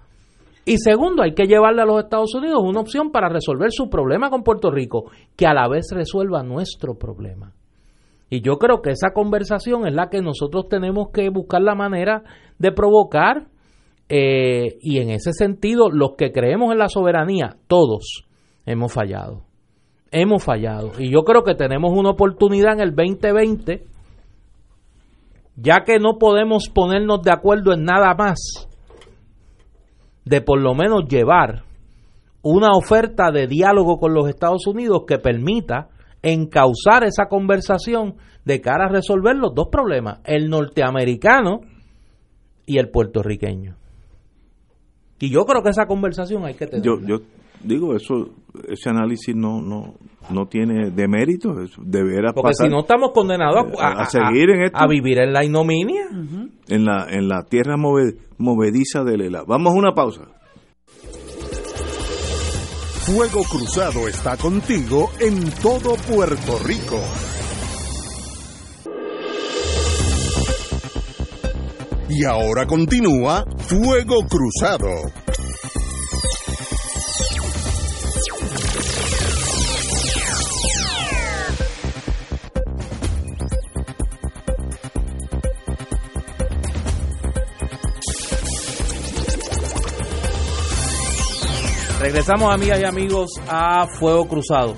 y 0.67 0.79
segundo, 0.79 1.23
hay 1.23 1.35
que 1.35 1.47
llevarle 1.47 1.83
a 1.83 1.85
los 1.85 2.03
Estados 2.03 2.35
Unidos 2.35 2.63
una 2.63 2.81
opción 2.81 3.11
para 3.11 3.29
resolver 3.29 3.71
su 3.71 3.91
problema 3.91 4.31
con 4.31 4.43
Puerto 4.43 4.71
Rico, 4.71 5.11
que 5.37 5.47
a 5.47 5.53
la 5.53 5.69
vez 5.69 5.89
resuelva 5.93 6.43
nuestro 6.43 6.95
problema. 6.95 7.53
Y 8.31 8.41
yo 8.41 8.57
creo 8.57 8.81
que 8.81 8.91
esa 8.91 9.13
conversación 9.13 9.87
es 9.87 9.95
la 9.95 10.09
que 10.09 10.23
nosotros 10.23 10.69
tenemos 10.69 11.11
que 11.13 11.29
buscar 11.29 11.61
la 11.61 11.75
manera 11.75 12.23
de 12.59 12.73
provocar. 12.73 13.49
Eh, 14.09 14.79
y 14.81 14.99
en 14.99 15.11
ese 15.11 15.33
sentido, 15.33 15.91
los 15.91 16.15
que 16.17 16.33
creemos 16.33 16.73
en 16.73 16.79
la 16.79 16.89
soberanía, 16.89 17.57
todos 17.69 18.25
hemos 18.65 18.93
fallado. 18.93 19.43
Hemos 20.11 20.43
fallado. 20.43 20.93
Y 20.99 21.11
yo 21.11 21.25
creo 21.25 21.43
que 21.43 21.55
tenemos 21.55 21.93
una 21.95 22.11
oportunidad 22.11 22.73
en 22.73 22.81
el 22.81 22.95
2020, 22.95 23.85
ya 25.57 25.85
que 25.85 25.99
no 25.99 26.19
podemos 26.19 26.71
ponernos 26.71 27.23
de 27.23 27.33
acuerdo 27.33 27.75
en 27.75 27.85
nada 27.85 28.15
más 28.15 28.69
de 30.25 30.41
por 30.41 30.61
lo 30.61 30.75
menos 30.75 31.05
llevar 31.09 31.65
una 32.43 32.73
oferta 32.73 33.31
de 33.31 33.47
diálogo 33.47 33.99
con 33.99 34.15
los 34.15 34.29
Estados 34.29 34.67
Unidos 34.67 35.03
que 35.07 35.19
permita 35.19 35.89
encauzar 36.23 37.05
esa 37.05 37.27
conversación 37.29 38.17
de 38.45 38.61
cara 38.61 38.87
a 38.87 38.89
resolver 38.89 39.37
los 39.37 39.55
dos 39.55 39.69
problemas, 39.71 40.21
el 40.25 40.49
norteamericano 40.49 41.61
y 42.67 42.79
el 42.79 42.91
puertorriqueño. 42.91 43.77
Y 45.19 45.31
yo 45.31 45.45
creo 45.45 45.63
que 45.63 45.71
esa 45.71 45.87
conversación 45.87 46.45
hay 46.45 46.55
que 46.55 46.67
tener. 46.67 46.85
Yo, 46.85 47.01
yo 47.01 47.21
digo, 47.65 47.95
eso 47.95 48.31
ese 48.69 48.91
análisis 48.91 49.35
no 49.35 49.61
no 49.61 49.95
no 50.31 50.47
tiene 50.47 50.91
demérito, 50.91 51.55
deberá 51.79 52.33
Porque 52.33 52.55
si 52.55 52.69
no 52.69 52.81
estamos 52.81 53.11
condenados 53.13 53.67
a, 53.79 54.07
seguir 54.07 54.51
en 54.51 54.63
esto, 54.63 54.79
a 54.79 54.87
vivir 54.87 55.19
en 55.19 55.33
la 55.33 55.45
ignominia. 55.45 56.07
En 56.69 56.85
la, 56.85 57.07
en 57.11 57.29
la 57.29 57.45
tierra 57.45 57.77
movediza 57.77 59.05
de 59.05 59.19
Lela. 59.19 59.45
Vamos 59.47 59.75
a 59.75 59.77
una 59.77 59.93
pausa. 59.93 60.23
Fuego 63.05 63.43
Cruzado 63.45 64.09
está 64.09 64.39
contigo 64.39 65.11
en 65.21 65.51
todo 65.61 65.95
Puerto 66.09 66.59
Rico. 66.65 66.99
Y 72.09 72.25
ahora 72.25 72.67
continúa 72.67 73.45
Fuego 73.59 74.25
Cruzado. 74.27 75.24
Regresamos, 92.05 92.53
amigas 92.53 92.79
y 92.83 92.85
amigos, 92.85 93.31
a 93.49 93.87
Fuego 93.87 94.29
Cruzado. 94.29 94.75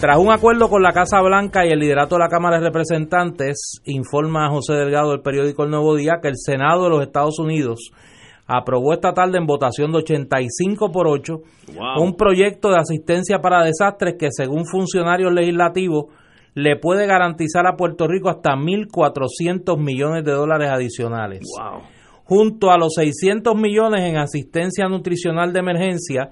Tras 0.00 0.16
un 0.16 0.32
acuerdo 0.32 0.70
con 0.70 0.82
la 0.82 0.92
Casa 0.92 1.20
Blanca 1.20 1.66
y 1.66 1.68
el 1.68 1.78
liderato 1.78 2.14
de 2.14 2.20
la 2.20 2.30
Cámara 2.30 2.56
de 2.56 2.64
Representantes, 2.64 3.82
informa 3.84 4.48
José 4.48 4.72
Delgado 4.72 5.10
del 5.10 5.20
periódico 5.20 5.64
El 5.64 5.70
Nuevo 5.72 5.94
Día 5.94 6.20
que 6.22 6.28
el 6.28 6.38
Senado 6.38 6.84
de 6.84 6.88
los 6.88 7.02
Estados 7.02 7.38
Unidos 7.38 7.90
aprobó 8.46 8.94
esta 8.94 9.12
tarde 9.12 9.36
en 9.36 9.44
votación 9.44 9.92
de 9.92 9.98
85 9.98 10.90
por 10.90 11.06
8 11.06 11.34
un 12.00 12.16
proyecto 12.16 12.70
de 12.70 12.78
asistencia 12.78 13.40
para 13.40 13.62
desastres 13.62 14.14
que 14.18 14.28
según 14.30 14.64
funcionarios 14.64 15.34
legislativos 15.34 16.06
le 16.54 16.76
puede 16.76 17.06
garantizar 17.06 17.66
a 17.66 17.76
Puerto 17.76 18.08
Rico 18.08 18.30
hasta 18.30 18.56
1.400 18.56 19.78
millones 19.78 20.24
de 20.24 20.32
dólares 20.32 20.70
adicionales. 20.70 21.40
Junto 22.24 22.70
a 22.70 22.78
los 22.78 22.94
600 22.94 23.54
millones 23.54 24.00
en 24.04 24.16
asistencia 24.16 24.88
nutricional 24.88 25.52
de 25.52 25.60
emergencia, 25.60 26.30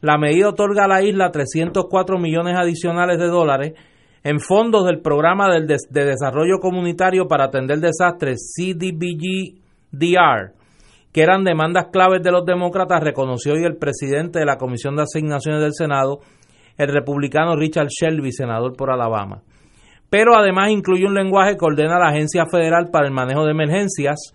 la 0.00 0.18
medida 0.18 0.48
otorga 0.48 0.84
a 0.84 0.88
la 0.88 1.02
isla 1.02 1.30
304 1.30 2.18
millones 2.18 2.56
adicionales 2.56 3.18
de 3.18 3.26
dólares 3.26 3.74
en 4.22 4.40
fondos 4.40 4.84
del 4.86 5.00
programa 5.00 5.48
de, 5.48 5.76
Desarrollo 5.90 6.58
Comunitario 6.60 7.26
para 7.26 7.46
Atender 7.46 7.78
Desastres, 7.78 8.52
CDBG-DR, 8.56 10.52
que 11.12 11.22
eran 11.22 11.44
demandas 11.44 11.86
claves 11.92 12.22
de 12.22 12.32
los 12.32 12.44
demócratas, 12.44 13.02
reconoció 13.02 13.54
hoy 13.54 13.64
el 13.64 13.76
presidente 13.76 14.40
de 14.40 14.44
la 14.44 14.58
Comisión 14.58 14.96
de 14.96 15.02
Asignaciones 15.02 15.62
del 15.62 15.74
Senado, 15.74 16.20
el 16.76 16.88
republicano 16.88 17.56
Richard 17.56 17.88
Shelby, 17.88 18.32
senador 18.32 18.76
por 18.76 18.90
Alabama. 18.90 19.42
Pero 20.10 20.36
además 20.36 20.70
incluye 20.70 21.06
un 21.06 21.14
lenguaje 21.14 21.56
que 21.56 21.64
ordena 21.64 21.96
a 21.96 22.00
la 22.00 22.10
Agencia 22.10 22.46
Federal 22.50 22.90
para 22.90 23.06
el 23.06 23.12
Manejo 23.12 23.44
de 23.44 23.52
Emergencias 23.52 24.32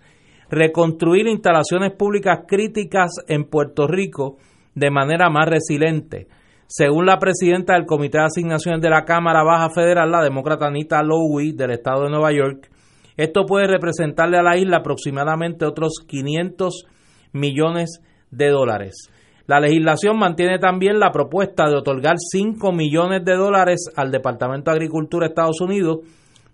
reconstruir 0.50 1.26
instalaciones 1.26 1.92
públicas 1.92 2.40
críticas 2.46 3.12
en 3.28 3.44
Puerto 3.44 3.86
Rico 3.86 4.36
de 4.74 4.90
manera 4.90 5.30
más 5.30 5.48
resiliente. 5.48 6.26
Según 6.66 7.06
la 7.06 7.18
presidenta 7.18 7.74
del 7.74 7.86
Comité 7.86 8.18
de 8.18 8.24
Asignaciones 8.24 8.80
de 8.80 8.90
la 8.90 9.04
Cámara 9.04 9.42
Baja 9.42 9.70
Federal, 9.70 10.10
la 10.10 10.22
demócrata 10.22 10.66
Anita 10.66 11.02
Lowy 11.02 11.52
del 11.52 11.72
estado 11.72 12.04
de 12.04 12.10
Nueva 12.10 12.32
York, 12.32 12.70
esto 13.16 13.44
puede 13.46 13.66
representarle 13.66 14.38
a 14.38 14.42
la 14.42 14.56
isla 14.56 14.78
aproximadamente 14.78 15.64
otros 15.66 16.04
500 16.06 16.86
millones 17.32 18.00
de 18.30 18.48
dólares. 18.48 19.10
La 19.46 19.60
legislación 19.60 20.18
mantiene 20.18 20.58
también 20.58 20.98
la 20.98 21.12
propuesta 21.12 21.68
de 21.68 21.76
otorgar 21.76 22.16
5 22.18 22.72
millones 22.72 23.24
de 23.24 23.36
dólares 23.36 23.90
al 23.94 24.10
Departamento 24.10 24.70
de 24.70 24.76
Agricultura 24.78 25.26
de 25.26 25.32
Estados 25.32 25.60
Unidos 25.60 25.98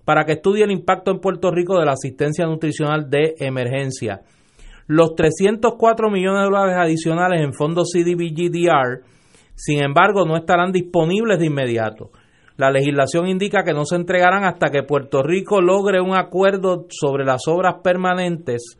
para 0.05 0.25
que 0.25 0.33
estudie 0.33 0.65
el 0.65 0.73
impacto 0.73 1.13
en 1.13 1.21
Puerto 1.21 1.53
Rico 1.53 1.79
de 1.79 1.87
la 1.87 1.93
asistencia 1.93 2.47
nutricional 2.47 3.09
de 3.09 3.37
emergencia. 3.39 4.23
Los 4.93 5.15
304 5.15 6.11
millones 6.11 6.41
de 6.41 6.45
dólares 6.47 6.77
adicionales 6.77 7.43
en 7.43 7.53
fondos 7.53 7.93
CDBGDR, 7.95 9.05
sin 9.55 9.85
embargo, 9.85 10.27
no 10.27 10.37
estarán 10.37 10.73
disponibles 10.73 11.39
de 11.39 11.47
inmediato. 11.47 12.11
La 12.57 12.73
legislación 12.73 13.29
indica 13.29 13.63
que 13.63 13.73
no 13.73 13.85
se 13.85 13.95
entregarán 13.95 14.43
hasta 14.43 14.71
que 14.71 14.83
Puerto 14.83 15.23
Rico 15.23 15.61
logre 15.61 16.01
un 16.01 16.17
acuerdo 16.17 16.87
sobre 16.89 17.25
las 17.25 17.43
obras 17.47 17.77
permanentes 17.85 18.79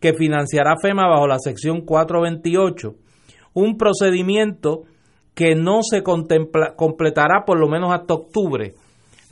que 0.00 0.14
financiará 0.14 0.76
FEMA 0.80 1.06
bajo 1.06 1.26
la 1.26 1.38
sección 1.38 1.82
428, 1.82 2.94
un 3.52 3.76
procedimiento 3.76 4.84
que 5.34 5.54
no 5.54 5.82
se 5.82 6.02
completará 6.02 7.44
por 7.44 7.60
lo 7.60 7.68
menos 7.68 7.92
hasta 7.92 8.14
octubre 8.14 8.72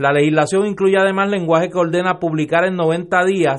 la 0.00 0.14
legislación 0.14 0.66
incluye 0.66 0.96
además 0.98 1.28
lenguaje 1.28 1.68
que 1.68 1.76
ordena 1.76 2.18
publicar 2.18 2.64
en 2.64 2.74
90 2.74 3.22
días 3.26 3.58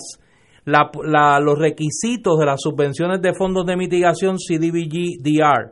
los 0.65 1.57
requisitos 1.57 2.37
de 2.39 2.45
las 2.45 2.61
subvenciones 2.61 3.21
de 3.21 3.33
fondos 3.33 3.65
de 3.65 3.75
mitigación 3.75 4.37
CDBG-DR. 4.37 5.71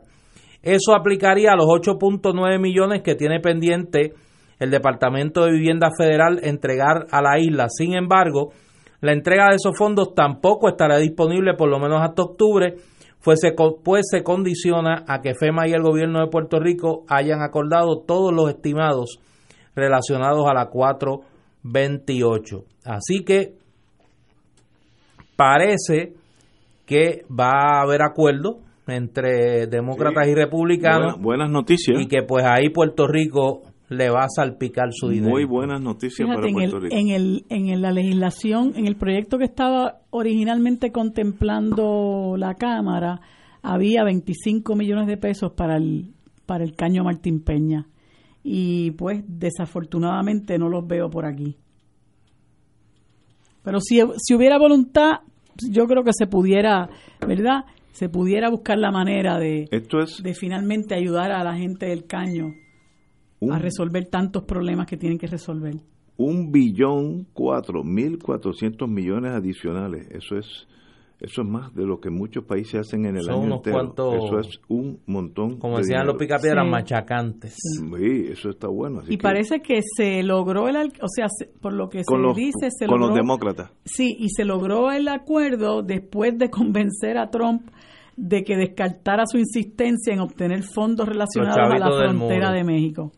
Eso 0.62 0.94
aplicaría 0.94 1.52
a 1.52 1.56
los 1.56 1.66
8.9 1.66 2.58
millones 2.60 3.02
que 3.02 3.14
tiene 3.14 3.40
pendiente 3.40 4.14
el 4.58 4.70
Departamento 4.70 5.44
de 5.44 5.52
Vivienda 5.52 5.90
Federal 5.96 6.40
entregar 6.42 7.06
a 7.10 7.22
la 7.22 7.38
isla. 7.38 7.68
Sin 7.70 7.94
embargo, 7.94 8.52
la 9.00 9.12
entrega 9.12 9.48
de 9.48 9.56
esos 9.56 9.76
fondos 9.76 10.14
tampoco 10.14 10.68
estará 10.68 10.98
disponible 10.98 11.54
por 11.54 11.70
lo 11.70 11.78
menos 11.78 12.02
hasta 12.02 12.22
octubre, 12.22 12.76
pues 13.24 13.40
se, 13.40 13.52
pues 13.82 14.06
se 14.10 14.22
condiciona 14.22 15.04
a 15.08 15.22
que 15.22 15.34
FEMA 15.34 15.66
y 15.66 15.72
el 15.72 15.82
gobierno 15.82 16.20
de 16.20 16.26
Puerto 16.30 16.60
Rico 16.60 17.04
hayan 17.08 17.40
acordado 17.40 18.00
todos 18.06 18.34
los 18.34 18.50
estimados 18.50 19.18
relacionados 19.74 20.46
a 20.46 20.52
la 20.52 20.66
428. 20.66 22.64
Así 22.84 23.24
que 23.24 23.59
parece 25.40 26.12
que 26.84 27.24
va 27.30 27.78
a 27.78 27.82
haber 27.82 28.02
acuerdo 28.02 28.58
entre 28.86 29.66
demócratas 29.68 30.28
y 30.28 30.34
republicanos. 30.34 31.18
buenas 31.18 31.50
noticias. 31.50 31.98
Y 31.98 32.08
que 32.08 32.22
pues 32.22 32.44
ahí 32.44 32.68
Puerto 32.68 33.06
Rico 33.06 33.62
le 33.88 34.10
va 34.10 34.24
a 34.24 34.28
salpicar 34.28 34.88
su 34.90 35.08
dinero. 35.08 35.30
Muy 35.30 35.44
buenas 35.44 35.80
noticias 35.80 36.28
para 36.28 36.46
Puerto 36.46 36.80
Rico. 36.80 36.94
En, 36.94 37.08
el, 37.08 37.46
en 37.48 37.80
la 37.80 37.90
legislación, 37.90 38.72
en 38.76 38.86
el 38.86 38.96
proyecto 38.96 39.38
que 39.38 39.44
estaba 39.44 40.00
originalmente 40.10 40.92
contemplando 40.92 42.34
la 42.36 42.54
Cámara, 42.56 43.22
había 43.62 44.04
25 44.04 44.76
millones 44.76 45.06
de 45.06 45.16
pesos 45.16 45.52
para 45.52 45.78
el, 45.78 46.12
para 46.44 46.64
el 46.64 46.74
caño 46.74 47.02
Martín 47.02 47.42
Peña 47.42 47.86
y 48.42 48.90
pues 48.92 49.24
desafortunadamente 49.26 50.58
no 50.58 50.68
los 50.68 50.86
veo 50.86 51.08
por 51.08 51.24
aquí. 51.24 51.56
Pero 53.62 53.80
si, 53.80 54.00
si 54.18 54.34
hubiera 54.34 54.58
voluntad, 54.58 55.20
yo 55.70 55.86
creo 55.86 56.02
que 56.02 56.12
se 56.12 56.26
pudiera, 56.26 56.88
¿verdad? 57.26 57.64
Se 57.92 58.08
pudiera 58.08 58.48
buscar 58.50 58.78
la 58.78 58.90
manera 58.90 59.38
de, 59.38 59.68
de 60.22 60.34
finalmente 60.34 60.94
ayudar 60.94 61.32
a 61.32 61.44
la 61.44 61.56
gente 61.56 61.86
del 61.86 62.06
caño 62.06 62.54
a 63.50 63.58
resolver 63.58 64.06
tantos 64.06 64.44
problemas 64.44 64.86
que 64.86 64.96
tienen 64.96 65.18
que 65.18 65.26
resolver. 65.26 65.74
Un 66.16 66.52
billón 66.52 67.26
cuatro 67.32 67.82
mil 67.82 68.18
cuatrocientos 68.18 68.88
millones 68.88 69.32
adicionales. 69.32 70.06
Eso 70.10 70.36
es 70.36 70.66
eso 71.20 71.42
es 71.42 71.48
más 71.48 71.74
de 71.74 71.84
lo 71.84 72.00
que 72.00 72.08
muchos 72.08 72.44
países 72.44 72.80
hacen 72.80 73.04
en 73.04 73.16
el 73.16 73.28
año 73.28 73.56
entero. 73.56 73.92
eso 74.14 74.38
es 74.40 74.60
un 74.68 75.00
montón. 75.06 75.58
Como 75.58 75.76
decían 75.76 76.06
los 76.06 76.16
picapiedras, 76.16 76.66
machacantes. 76.66 77.56
Sí, 77.56 78.26
eso 78.30 78.48
está 78.48 78.68
bueno. 78.68 79.02
y 79.06 79.18
parece 79.18 79.60
que 79.60 79.80
se 79.96 80.22
logró 80.22 80.68
el, 80.68 80.76
o 80.76 81.08
sea, 81.08 81.26
por 81.60 81.74
lo 81.74 81.90
que 81.90 82.04
se 82.04 82.16
dice, 82.34 82.70
se 82.70 82.86
con 82.86 83.00
los 83.00 83.14
demócratas. 83.14 83.70
Sí, 83.84 84.16
y 84.18 84.30
se 84.30 84.44
logró 84.44 84.90
el 84.90 85.08
acuerdo 85.08 85.82
después 85.82 86.38
de 86.38 86.48
convencer 86.48 87.18
a 87.18 87.28
Trump 87.28 87.70
de 88.16 88.42
que 88.42 88.56
descartara 88.56 89.24
su 89.26 89.38
insistencia 89.38 90.14
en 90.14 90.20
obtener 90.20 90.62
fondos 90.62 91.06
relacionados 91.06 91.58
a 91.58 91.78
la 91.78 91.90
frontera 91.90 92.50
de 92.52 92.64
México. 92.64 93.12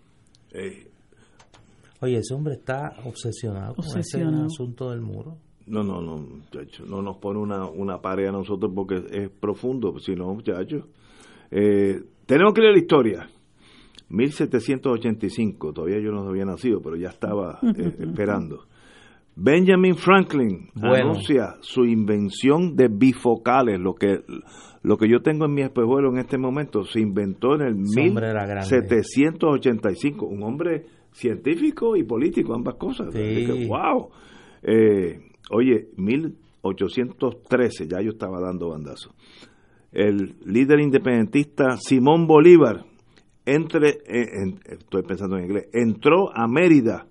Oye, 2.00 2.18
ese 2.18 2.34
hombre 2.34 2.54
está 2.54 2.96
obsesionado, 3.04 3.74
obsesionado. 3.76 4.36
con 4.36 4.46
ese 4.46 4.54
asunto 4.54 4.90
del 4.90 5.02
muro. 5.02 5.38
No, 5.66 5.82
no, 5.82 6.00
no, 6.00 6.18
muchachos, 6.18 6.88
no 6.88 7.02
nos 7.02 7.18
pone 7.18 7.38
una, 7.38 7.66
una 7.66 8.00
pared 8.00 8.26
a 8.26 8.32
nosotros 8.32 8.72
porque 8.74 9.02
es 9.10 9.30
profundo, 9.30 9.98
si 9.98 10.14
no, 10.14 10.34
muchachos. 10.34 10.84
Eh, 11.50 12.02
tenemos 12.26 12.54
que 12.54 12.60
leer 12.60 12.74
la 12.74 12.80
historia. 12.80 13.28
1785, 14.08 15.72
todavía 15.72 16.00
yo 16.00 16.12
no 16.12 16.28
había 16.28 16.44
nacido, 16.44 16.82
pero 16.82 16.96
ya 16.96 17.08
estaba 17.08 17.58
eh, 17.62 17.94
esperando. 18.00 18.66
Benjamin 19.34 19.96
Franklin 19.96 20.68
anuncia 20.74 21.54
su 21.60 21.86
invención 21.86 22.76
de 22.76 22.88
bifocales, 22.88 23.80
lo 23.80 23.94
que 23.94 24.20
lo 24.82 24.98
que 24.98 25.08
yo 25.08 25.22
tengo 25.22 25.46
en 25.46 25.54
mi 25.54 25.62
espejuelo 25.62 26.10
en 26.10 26.18
este 26.18 26.36
momento 26.36 26.84
se 26.84 27.00
inventó 27.00 27.54
en 27.54 27.62
el 27.62 27.76
1785, 27.76 30.26
un 30.26 30.42
hombre 30.42 30.84
científico 31.12 31.96
y 31.96 32.02
político, 32.02 32.52
ambas 32.54 32.74
cosas. 32.74 33.14
wow. 33.14 34.10
Eh, 34.62 35.31
Oye, 35.50 35.88
1813, 35.96 37.88
ya 37.88 38.00
yo 38.00 38.10
estaba 38.10 38.40
dando 38.40 38.70
bandazo. 38.70 39.14
El 39.90 40.36
líder 40.46 40.80
independentista 40.80 41.76
Simón 41.76 42.26
Bolívar, 42.26 42.84
entre, 43.44 43.88
eh, 44.06 44.54
estoy 44.64 45.02
pensando 45.02 45.36
en 45.36 45.44
inglés, 45.44 45.68
entró 45.72 46.34
a 46.34 46.46
Mérida 46.46 47.06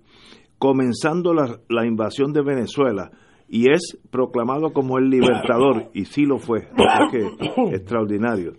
comenzando 0.58 1.34
la, 1.34 1.60
la, 1.68 1.86
invasión 1.86 2.32
de 2.32 2.42
Venezuela 2.42 3.10
y 3.48 3.70
es 3.70 3.98
proclamado 4.10 4.72
como 4.72 4.98
el 4.98 5.10
libertador, 5.10 5.90
y 5.92 6.06
sí 6.06 6.24
lo 6.24 6.38
fue, 6.38 6.68
que 7.10 7.26
extraordinario. 7.74 8.54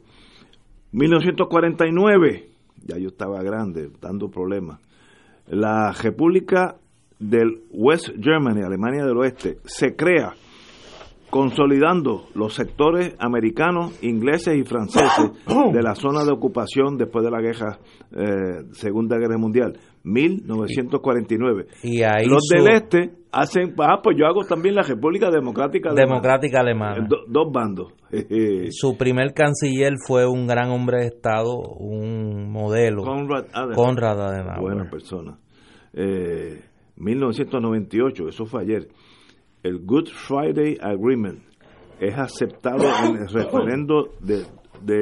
1949, 0.92 2.50
ya 2.86 2.98
yo 2.98 3.08
estaba 3.08 3.42
grande, 3.42 3.90
dando 4.00 4.30
problemas. 4.30 4.80
La 5.48 5.92
República 5.92 6.78
del 7.30 7.64
West 7.72 8.10
Germany, 8.22 8.64
Alemania 8.64 9.06
del 9.06 9.18
Oeste, 9.18 9.58
se 9.66 9.96
crea 9.96 10.34
consolidando 11.30 12.26
los 12.36 12.54
sectores 12.54 13.16
americanos, 13.18 13.98
ingleses 14.04 14.56
y 14.56 14.64
franceses 14.66 15.32
de 15.48 15.82
la 15.82 15.96
zona 15.96 16.24
de 16.24 16.32
ocupación 16.32 16.96
después 16.96 17.26
de 17.26 17.32
la 17.32 17.42
guerra, 17.42 17.80
eh, 18.12 18.66
Segunda 18.74 19.18
Guerra 19.18 19.40
Mundial, 19.40 19.80
1949. 20.04 21.66
Y 21.82 22.04
ahí 22.04 22.28
los 22.28 22.44
del 22.48 22.68
este 22.68 23.14
hacen, 23.32 23.74
ah, 23.80 24.00
pues 24.04 24.16
yo 24.16 24.28
hago 24.28 24.44
también 24.44 24.76
la 24.76 24.84
República 24.84 25.32
Democrática 25.32 25.90
Alemana. 25.90 26.12
Democrática 26.12 26.60
Alemana. 26.60 27.08
dos 27.28 27.52
bandos. 27.52 27.94
Su 28.70 28.96
primer 28.96 29.34
canciller 29.34 29.94
fue 30.06 30.28
un 30.28 30.46
gran 30.46 30.70
hombre 30.70 31.00
de 31.00 31.08
Estado, 31.08 31.58
un 31.80 32.52
modelo. 32.52 33.02
Conrad 33.02 33.46
Adenauer. 33.52 33.76
Conrad 33.76 34.22
Adenauer. 34.22 34.62
Buena 34.62 34.88
persona. 34.88 35.40
Eh, 35.94 36.62
1998, 36.98 38.28
eso 38.28 38.46
fue 38.46 38.62
ayer, 38.62 38.90
el 39.64 39.84
Good 39.86 40.10
Friday 40.10 40.78
Agreement 40.82 41.40
es 42.00 42.16
aceptado 42.18 42.84
en 43.06 43.18
el 43.18 43.28
referendo 43.30 44.10
de, 44.20 44.46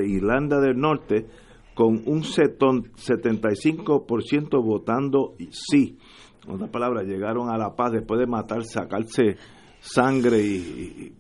Irlanda 0.08 0.60
del 0.60 0.80
Norte 0.80 1.26
con 1.74 2.04
un 2.06 2.22
75% 2.22 4.64
votando 4.64 5.34
sí. 5.50 5.98
En 6.46 6.52
otras 6.54 6.70
palabras, 6.70 7.08
llegaron 7.08 7.50
a 7.50 7.58
la 7.58 7.76
paz 7.76 7.94
después 7.94 8.20
de 8.20 8.28
matar, 8.28 8.64
sacarse 8.64 9.38
sangre 9.80 10.44
y 10.44 11.16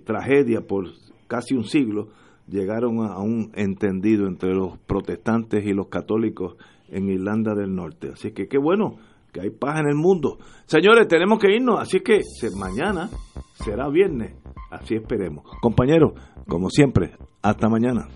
tragedia 0.00 0.62
por 0.62 0.86
casi 1.26 1.54
un 1.54 1.64
siglo, 1.64 2.08
llegaron 2.48 3.00
a 3.00 3.18
un 3.18 3.50
entendido 3.54 4.26
entre 4.26 4.54
los 4.54 4.78
protestantes 4.78 5.66
y 5.66 5.72
los 5.72 5.88
católicos 5.88 6.56
en 6.88 7.08
Irlanda 7.08 7.54
del 7.54 7.74
Norte. 7.74 8.10
Así 8.12 8.32
que 8.32 8.46
qué 8.46 8.58
bueno 8.58 8.98
que 9.36 9.42
hay 9.42 9.50
paz 9.50 9.80
en 9.80 9.88
el 9.88 9.94
mundo. 9.94 10.38
Señores, 10.64 11.06
tenemos 11.08 11.38
que 11.38 11.54
irnos, 11.54 11.78
así 11.78 12.00
que 12.00 12.22
mañana 12.56 13.10
será 13.52 13.88
viernes, 13.88 14.34
así 14.70 14.94
esperemos. 14.94 15.44
Compañeros, 15.60 16.12
como 16.48 16.70
siempre, 16.70 17.12
hasta 17.42 17.68
mañana. 17.68 18.08